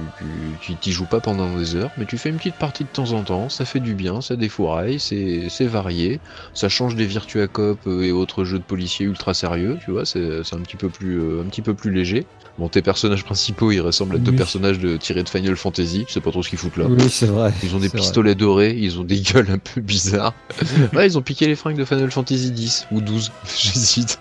[0.61, 3.13] tu t'y joues pas pendant des heures, mais tu fais une petite partie de temps
[3.13, 3.49] en temps.
[3.49, 6.21] Ça fait du bien, ça défouraille, c'est c'est varié.
[6.53, 10.05] Ça change des Virtua Cop et autres jeux de policiers ultra sérieux, tu vois.
[10.05, 12.27] C'est c'est un petit peu plus euh, un petit peu plus léger.
[12.59, 16.05] Bon, tes personnages principaux, ils ressemblent à deux personnages de tirés de Final Fantasy.
[16.07, 16.85] Je sais pas trop ce qu'ils foutent là.
[16.87, 17.53] Oui, c'est vrai.
[17.63, 17.99] Ils ont des vrai.
[17.99, 20.35] pistolets dorés, ils ont des gueules un peu bizarres.
[20.93, 24.21] ouais, ils ont piqué les fringues de Final Fantasy 10 ou 12, j'hésite.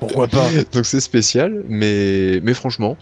[0.00, 0.48] Pourquoi pas?
[0.72, 2.98] Donc c'est spécial, mais, mais franchement,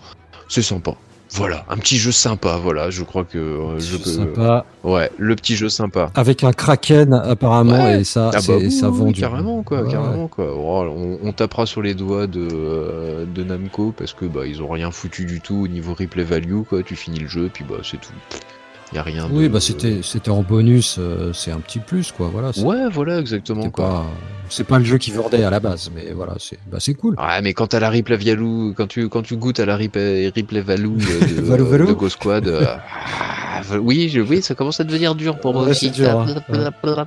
[0.49, 0.95] c'est sympa.
[1.35, 4.11] Voilà, un petit jeu sympa, voilà, je crois que euh, je peux...
[4.11, 4.67] sympa.
[4.85, 6.11] Ouais, le petit jeu sympa.
[6.15, 8.01] Avec un kraken apparemment Ouais.
[8.01, 10.47] et ça, Ah bah ça vend oui, du carrément quoi, Ouais, carrément quoi.
[10.55, 14.63] Oh, on, on tapera sur les doigts de, euh, de Namco parce que bah ils
[14.63, 16.83] ont rien foutu du tout au niveau replay value quoi.
[16.83, 18.13] Tu finis le jeu puis bah c'est tout.
[18.95, 19.29] Y a rien.
[19.31, 19.49] Oui, de...
[19.49, 22.29] bah c'était c'était en bonus, euh, c'est un petit plus quoi.
[22.33, 22.51] Voilà.
[22.59, 23.89] Ouais, voilà exactement c'est quoi.
[23.89, 24.07] pas
[24.49, 27.15] c'est pas le jeu qui vendait à la base, mais voilà, c'est bah c'est cool.
[27.19, 30.29] Ouais, mais quand t'as la replay value, quand tu quand tu goûtes à la replay,
[30.29, 31.87] replay value euh, de, Value, value.
[31.87, 35.63] de Ghost Squad, euh, ah, oui, je, oui, ça commence à devenir dur pour moi
[35.63, 35.91] aussi.
[35.91, 37.07] dur, hein.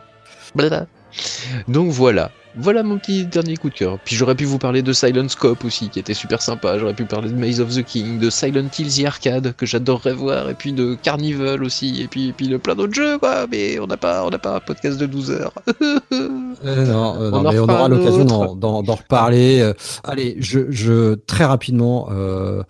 [1.67, 3.97] Donc voilà, voilà mon petit dernier coup de cœur.
[4.05, 6.77] Puis j'aurais pu vous parler de Silent Scope aussi, qui était super sympa.
[6.79, 10.13] J'aurais pu parler de Maze of the King, de Silent Hill The Arcade, que j'adorerais
[10.13, 13.45] voir, et puis de Carnival aussi, et puis, et puis de plein d'autres jeux, quoi.
[13.51, 15.53] Mais on n'a pas, on n'a pas un podcast de 12 heures.
[16.63, 18.23] Euh, non, euh, non, On mais on aura l'occasion
[18.55, 19.59] d'en- reparler.
[19.59, 22.63] Euh, allez, je, je très rapidement, euh,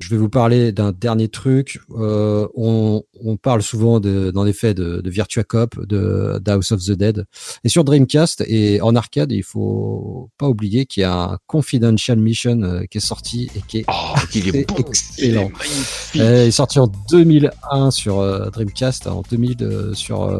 [0.00, 1.80] je vais vous parler d'un dernier truc.
[1.98, 6.72] Euh, on, on parle souvent de, dans les faits de, de Virtua Cop, de House
[6.72, 7.24] of the Dead,
[7.64, 12.18] et sur Dreamcast et en arcade, il faut pas oublier qu'il y a un Confidential
[12.18, 15.50] Mission euh, qui est sorti et qui est Oh, il est il excellent.
[15.50, 20.30] euh, il est sorti en 2001 sur euh, Dreamcast, en 2000 euh, sur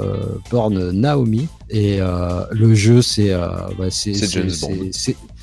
[0.50, 1.48] borne Naomi.
[1.68, 3.30] Et euh, le jeu, c'est
[3.78, 4.12] bah, c'est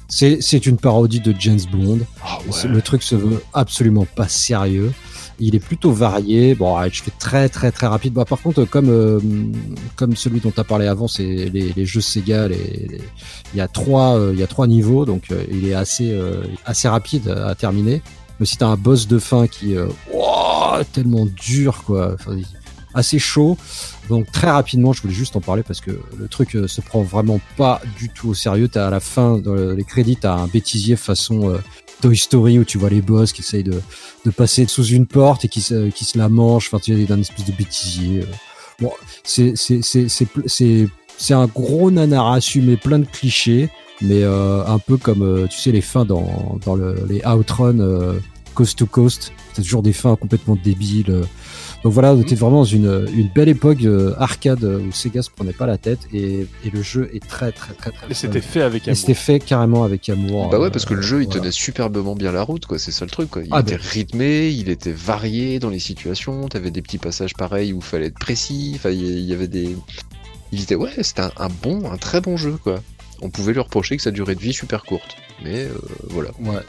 [0.09, 1.99] C'est une parodie de James Bond.
[2.23, 4.91] Ah Le truc se veut absolument pas sérieux.
[5.39, 6.55] Il est plutôt varié.
[6.55, 8.13] Bon, je fais très très très rapide.
[8.13, 9.19] Bah, par contre, comme euh,
[9.95, 12.47] comme celui dont tu as parlé avant, c'est les, les jeux Sega.
[12.47, 13.01] Les, les-
[13.53, 16.11] il y a trois euh, il y a trois niveaux, donc euh, il est assez
[16.11, 18.01] euh, assez rapide à terminer.
[18.39, 22.13] Mais si t'as un boss de fin qui euh, ouah, tellement dur quoi.
[22.15, 22.35] Enfin,
[22.97, 23.57] assez chaud.
[24.09, 27.01] Donc très rapidement, je voulais juste en parler parce que le truc euh, se prend
[27.01, 28.67] vraiment pas du tout au sérieux.
[28.67, 31.57] T'as à la fin, dans les crédits, t'as un bêtisier façon euh,
[32.01, 33.81] Toy Story où tu vois les boss qui essayent de,
[34.25, 35.61] de passer sous une porte et qui
[35.93, 36.69] qui se la mangent.
[36.71, 38.23] Enfin, tu dans une espèce de bêtisier.
[38.79, 38.91] Bon,
[39.23, 39.81] c'est c'est
[41.17, 43.69] c'est un gros nanar assumé, plein de clichés,
[44.01, 47.79] mais euh, un peu comme euh, tu sais les fins dans dans le, les Outrun
[47.79, 48.19] euh,
[48.53, 49.33] Coast to Coast.
[49.53, 51.23] C'est toujours des fins complètement débiles.
[51.87, 55.29] Donc voilà, on était vraiment dans une, une belle époque euh, arcade où Sega se
[55.29, 58.11] prenait pas la tête et, et le jeu est très très très très.
[58.11, 58.97] Et c'était fait avec Et amour.
[58.99, 60.49] c'était fait carrément avec amour.
[60.49, 61.39] Bah ouais, parce que le jeu il voilà.
[61.39, 62.77] tenait superbement bien la route, quoi.
[62.77, 63.41] C'est ça le truc, quoi.
[63.41, 63.83] Il Ah, était bah.
[63.89, 66.49] rythmé, il était varié dans les situations.
[66.49, 68.73] T'avais des petits passages pareils où il fallait être précis.
[68.75, 69.77] Enfin, il y- il y avait des.
[70.51, 72.81] Il était ouais, c'était un, un bon, un très bon jeu, quoi.
[73.21, 75.69] On pouvait lui reprocher que sa durée de vie super courte, mais euh,
[76.09, 76.31] voilà.
[76.41, 76.59] Ouais.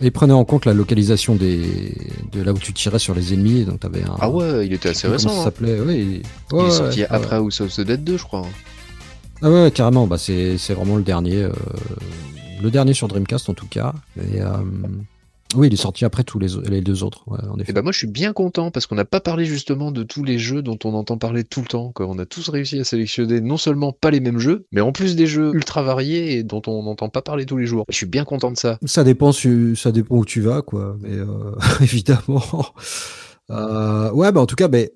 [0.00, 1.94] Et prenez en compte la localisation des
[2.32, 3.64] de là où tu tirais sur les ennemis.
[3.64, 4.16] Donc t'avais un.
[4.20, 5.44] Ah ouais, il était assez comment récent.
[5.44, 5.52] ça hein.
[5.88, 7.36] Il Ouais, est sorti ouais, après.
[7.36, 8.40] House of the Dead 2, je crois.
[8.40, 8.50] hein.
[9.42, 10.06] Ah ouais, carrément.
[10.06, 11.52] Bah c'est c'est vraiment le dernier, euh,
[12.62, 13.92] le dernier sur Dreamcast en tout cas.
[14.18, 14.48] Et euh,
[15.54, 17.24] oui, il est sorti après tous les, deux autres.
[17.28, 17.72] Ouais, en Et effet.
[17.72, 20.38] bah moi je suis bien content parce qu'on n'a pas parlé justement de tous les
[20.38, 21.92] jeux dont on entend parler tout le temps.
[21.92, 22.06] Quoi.
[22.06, 25.16] On a tous réussi à sélectionner non seulement pas les mêmes jeux, mais en plus
[25.16, 27.84] des jeux ultra variés et dont on n'entend pas parler tous les jours.
[27.88, 28.78] Je suis bien content de ça.
[28.84, 30.96] Ça dépend, ça dépend où tu vas, quoi.
[31.00, 31.26] Mais euh,
[31.80, 32.42] évidemment.
[33.50, 34.92] Euh, ouais, bah en tout cas, mais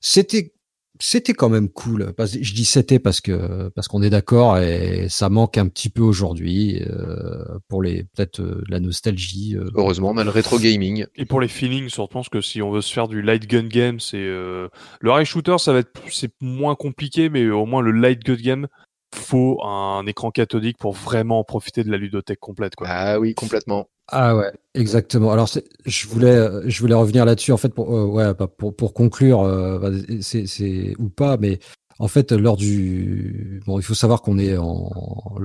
[0.00, 0.52] c'était
[1.00, 2.12] c'était quand même cool.
[2.18, 6.02] Je dis c'était parce que parce qu'on est d'accord et ça manque un petit peu
[6.02, 9.56] aujourd'hui euh, pour les peut-être euh, la nostalgie.
[9.56, 9.70] euh.
[9.74, 11.06] Heureusement, on a le rétro gaming.
[11.16, 13.66] Et pour les feelings, surtout, parce que si on veut se faire du light gun
[13.66, 14.68] game, c'est euh,
[15.00, 18.34] le rail shooter, ça va être c'est moins compliqué, mais au moins le light gun
[18.34, 18.66] game,
[19.14, 22.86] faut un écran cathodique pour vraiment profiter de la ludothèque complète, quoi.
[22.90, 23.88] Ah oui, complètement.
[24.10, 25.32] Ah ouais, exactement.
[25.32, 25.48] Alors
[25.84, 29.42] je voulais je voulais revenir là-dessus en fait pour euh, ouais bah, pour pour conclure
[29.42, 29.90] euh, bah,
[30.22, 31.58] c'est c'est ou pas mais
[31.98, 34.90] en fait lors du bon il faut savoir qu'on est en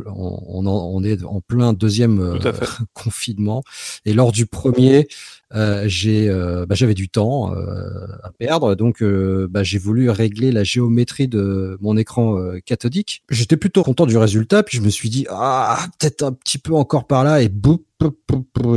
[0.05, 2.39] on, on, est en plein deuxième euh,
[2.93, 3.63] confinement
[4.05, 5.09] et lors du premier
[5.53, 10.09] euh, j'ai euh, bah, j'avais du temps euh, à perdre donc euh, bah, j'ai voulu
[10.09, 13.23] régler la géométrie de mon écran euh, cathodique.
[13.29, 16.73] J'étais plutôt content du résultat puis je me suis dit ah peut-être un petit peu
[16.73, 17.79] encore par là et boum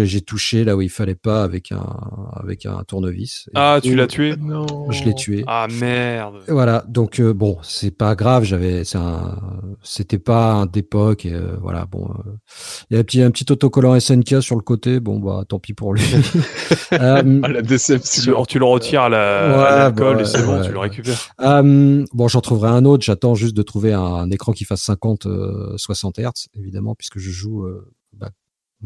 [0.05, 1.84] j'ai touché là où il fallait pas avec un
[2.32, 3.46] avec un tournevis.
[3.48, 4.36] Et Ah, tu l'as tué?
[4.36, 4.90] Non.
[4.90, 5.44] Je l'ai tué.
[5.46, 6.36] Ah merde.
[6.48, 9.38] Et Voilà, donc euh, bon, c'est pas grave, j'avais, c'est un,
[9.82, 12.32] c'était pas un d'époque, et euh, voilà, bon, euh,
[12.90, 15.58] il y a un petit, un petit autocollant SNK sur le côté, bon bah tant
[15.58, 16.02] pis pour lui.
[16.92, 18.44] Euh, Ah, la Tu le, déception.
[18.46, 21.28] tu le retires à la- Ouais, bah, et c'est bon, ouais, tu le récupères.
[21.40, 23.04] euh, bon, j'en trouverai un autre.
[23.04, 27.18] J'attends juste de trouver un, un écran qui fasse 50, euh, 60 Hz, évidemment, puisque
[27.18, 28.30] je joue euh, bah,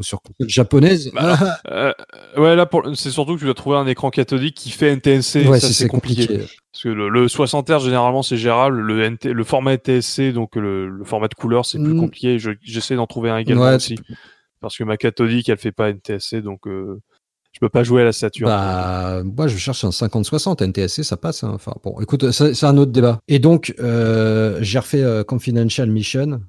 [0.01, 1.11] sur console japonaise.
[1.13, 1.37] Bah,
[1.69, 1.93] Euh,
[2.37, 5.47] ouais, là, pour- c'est surtout que tu dois trouver un écran cathodique qui fait NTSC.
[5.47, 6.27] ouais, c'est c'est compliqué.
[6.27, 6.45] compliqué.
[6.71, 8.79] Parce que le, le 60 Hz, généralement, c'est gérable.
[8.79, 11.99] Le, NT, le format NTSC, donc le, le format de couleur, c'est plus Mm.
[11.99, 12.39] compliqué.
[12.39, 13.97] Je- J'essaie d'en trouver un également Ouais, aussi.
[14.61, 17.01] Parce que ma cathodique, elle fait pas NTSC, donc euh,
[17.61, 18.49] peux pas jouer à la Saturn.
[18.49, 21.43] Bah, moi, je cherche un 50-60 NTSC, ça passe.
[21.43, 21.51] hein.
[21.53, 23.19] Enfin, bon, écoute, c'est un autre débat.
[23.27, 26.41] Et donc, euh, j'ai refait euh, Confidential Mission.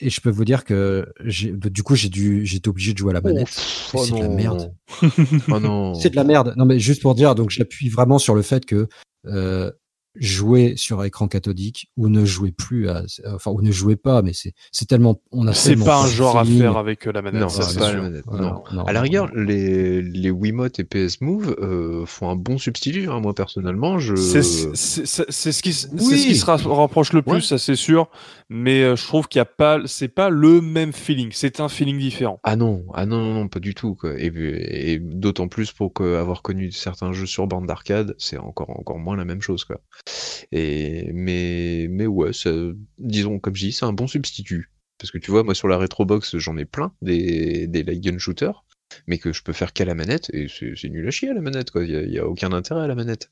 [0.00, 3.14] Et je peux vous dire que du coup, j'ai dû, j'étais obligé de jouer à
[3.14, 3.44] la manette.
[3.44, 4.74] Ouf, Mais oh c'est de la merde.
[5.48, 5.94] Oh non.
[6.00, 6.52] C'est de la merde.
[6.56, 8.88] Non, mais juste pour dire, donc j'appuie vraiment sur le fait que
[9.26, 9.70] euh,
[10.16, 13.02] jouer sur écran cathodique ou ne jouez plus, à,
[13.34, 16.38] enfin ou ne jouez pas, mais c'est c'est tellement, on a C'est pas un genre
[16.38, 17.40] à faire avec euh, la manette.
[17.42, 18.26] Non, ça, c'est pas la manette.
[18.26, 18.62] Non.
[18.72, 19.42] non, À la rigueur, non.
[19.42, 23.08] les, les Wiimote et PS Move euh, font un bon substitut.
[23.08, 23.20] hein.
[23.20, 24.14] Moi, personnellement, je.
[24.14, 26.18] C'est ce qui, c'est Oui.
[26.18, 27.40] ce qui se ra- rapproche le plus, Ouais.
[27.40, 28.08] ça c'est sûr.
[28.50, 31.30] Mais euh, je trouve qu'il y a pas, c'est pas le même feeling.
[31.32, 32.38] C'est un feeling différent.
[32.44, 33.94] Ah non, ah non, non, non, pas du tout.
[33.94, 34.12] Quoi.
[34.18, 38.70] Et, et d'autant plus pour que, avoir connu certains jeux sur bande d'arcade, c'est encore,
[38.70, 39.64] encore moins la même chose.
[39.64, 39.80] Quoi.
[40.52, 42.50] Et, mais, mais ouais, ça-
[42.98, 44.70] disons, comme je dis, c'est un bon substitut.
[44.98, 48.18] Parce que tu vois, moi sur la Retrobox, j'en ai plein des, des light gun
[48.18, 48.64] shooters,
[49.08, 51.34] mais que je peux faire qu'à la manette, et c'est c'est nul à chier à
[51.34, 51.84] la manette, quoi.
[51.84, 53.28] Il y a, aucun intérêt à la manette.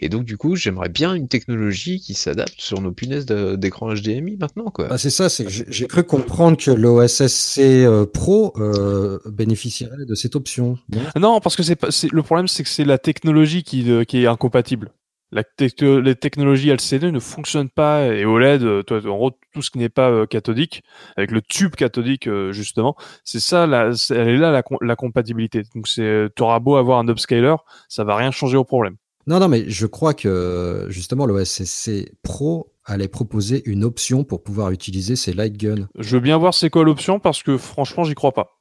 [0.00, 3.92] Et donc, du coup, j'aimerais bien une technologie qui s'adapte sur nos punaises de- d'écran
[3.94, 4.88] HDMI maintenant, quoi.
[4.88, 10.14] Bah, c'est ça, c'est que j'ai cru comprendre que l'OSSC euh, Pro euh, bénéficierait de
[10.14, 10.78] cette option.
[10.90, 13.90] Non Non, parce que c'est pas, c'est- le problème c'est que c'est la technologie qui,
[13.90, 14.90] euh, qui est incompatible.
[15.34, 19.70] La les technologies LCD ne fonctionnent pas et OLED, euh, toi, en gros, tout ce
[19.72, 20.84] qui n'est pas euh, cathodique,
[21.16, 24.94] avec le tube cathodique euh, justement, c'est ça, la, elle est là la, com- la
[24.94, 25.64] compatibilité.
[25.74, 27.56] Donc c'est, t'auras beau avoir un upscaler,
[27.88, 28.94] ça va rien changer au problème.
[29.26, 34.70] Non, non, mais je crois que justement l'OSSC Pro allait proposer une option pour pouvoir
[34.70, 35.88] utiliser ces light guns.
[35.98, 38.60] Je veux bien voir c'est quoi l'option parce que franchement j'y crois pas.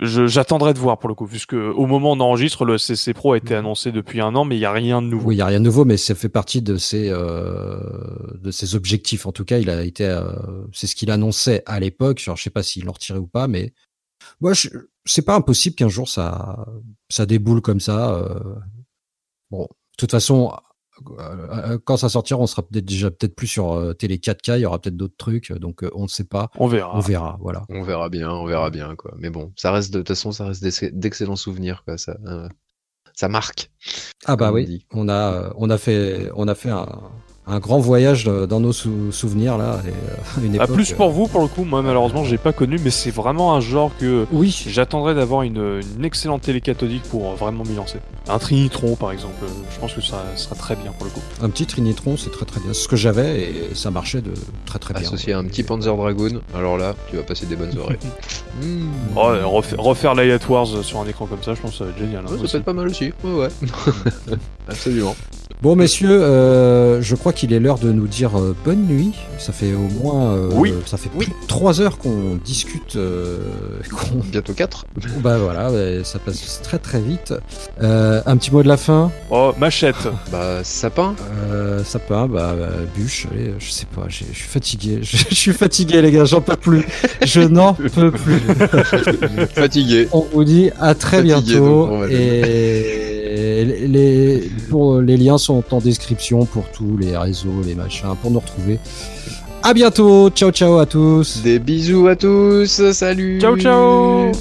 [0.00, 3.12] Je- J'attendrai de voir pour le coup, puisque au moment où on enregistre, le CC
[3.14, 5.28] Pro a été annoncé depuis un an, mais il n'y a rien de nouveau.
[5.28, 7.78] Oui, il n'y a rien de nouveau, mais ça fait partie de ses, euh,
[8.40, 9.26] de ses objectifs.
[9.26, 10.32] En tout cas, il a été, euh,
[10.72, 12.18] c'est ce qu'il annonçait à l'époque.
[12.20, 13.74] Genre, je sais pas s'il l'ont retiré ou pas, mais
[14.40, 14.68] moi, je,
[15.04, 16.64] c'est pas impossible qu'un jour ça,
[17.10, 18.14] ça déboule comme ça.
[18.14, 18.54] euh.
[19.50, 20.52] Bon, de toute façon,
[21.84, 24.58] quand ça sortira, on sera peut-être déjà peut-être plus sur euh, télé 4K.
[24.58, 26.50] Il y aura peut-être d'autres trucs, donc euh, on ne sait pas.
[26.58, 26.96] On verra.
[26.96, 27.62] On verra, voilà.
[27.68, 29.14] On verra bien, on verra bien, quoi.
[29.18, 31.98] Mais bon, ça reste de toute façon, ça reste d'ex- d'excellents souvenirs, quoi.
[31.98, 32.48] Ça, euh,
[33.14, 33.70] ça marque.
[34.24, 34.86] Ah bah on oui, dit.
[34.92, 36.88] on a, euh, on a fait, on a fait un,
[37.44, 39.80] un grand voyage euh, dans nos sou- souvenirs là.
[39.84, 42.38] Et, euh, une Ah, époque, plus euh, pour vous, pour le coup, moi malheureusement, j'ai
[42.38, 46.60] pas connu, mais c'est vraiment un genre que Oui, j'attendrais d'avoir une, une excellente télé
[46.60, 47.98] cathodique pour euh, vraiment m'y lancer.
[48.28, 51.20] Un Trinitron, par exemple, euh, je pense que ça sera très bien pour le coup.
[51.42, 52.72] un petit Trinitron, c'est très très bien.
[52.72, 54.32] C'est ce que j'avais et ça marchait de
[54.64, 55.02] très très bien.
[55.02, 57.98] Associé à un petit Panzer Dragoon, alors là, tu vas passer des bonnes soirées.
[58.62, 58.86] Hmm.
[59.16, 61.84] Oh, euh, refaire, refaire Light Wars sur un écran comme ça, je pense que ça
[61.84, 62.22] va être génial.
[62.26, 63.12] hein, Ouais, ça peut être pas mal aussi.
[63.24, 63.48] Ouais, ouais.
[64.68, 65.14] Absolument.
[65.60, 69.12] Bon messieurs, euh, je crois qu'il est l'heure de nous dire euh, bonne nuit.
[69.38, 70.74] Ça fait au moins, euh, Oui.
[70.86, 71.26] ça fait Oui.
[71.26, 72.96] plus de trois heures qu'on discute.
[72.96, 73.38] euh,
[73.90, 74.86] qu'on- Bientôt 4.
[75.22, 75.70] bah voilà,
[76.02, 77.32] ça passe très très vite.
[77.80, 79.12] Euh, un petit mot de la fin.
[79.30, 79.94] Oh, machette
[80.32, 81.14] Bah, sapin.
[81.52, 86.02] Euh, sapin, bah, bah, bûche, allez, je sais pas, je suis fatigué, je, suis fatigué
[86.02, 86.84] les gars, j'en peux plus,
[87.24, 88.40] je n'en peux plus.
[89.54, 90.08] Fatigué.
[90.12, 95.38] On vous dit à très Fatigué, bientôt donc le et les, les- pour, les liens
[95.38, 98.78] sont en description pour tous les réseaux, les machins, pour nous retrouver.
[99.62, 101.40] À bientôt, ciao ciao à tous.
[101.42, 102.90] Des bisous à tous.
[102.92, 103.40] Salut.
[103.40, 104.32] Ciao ciao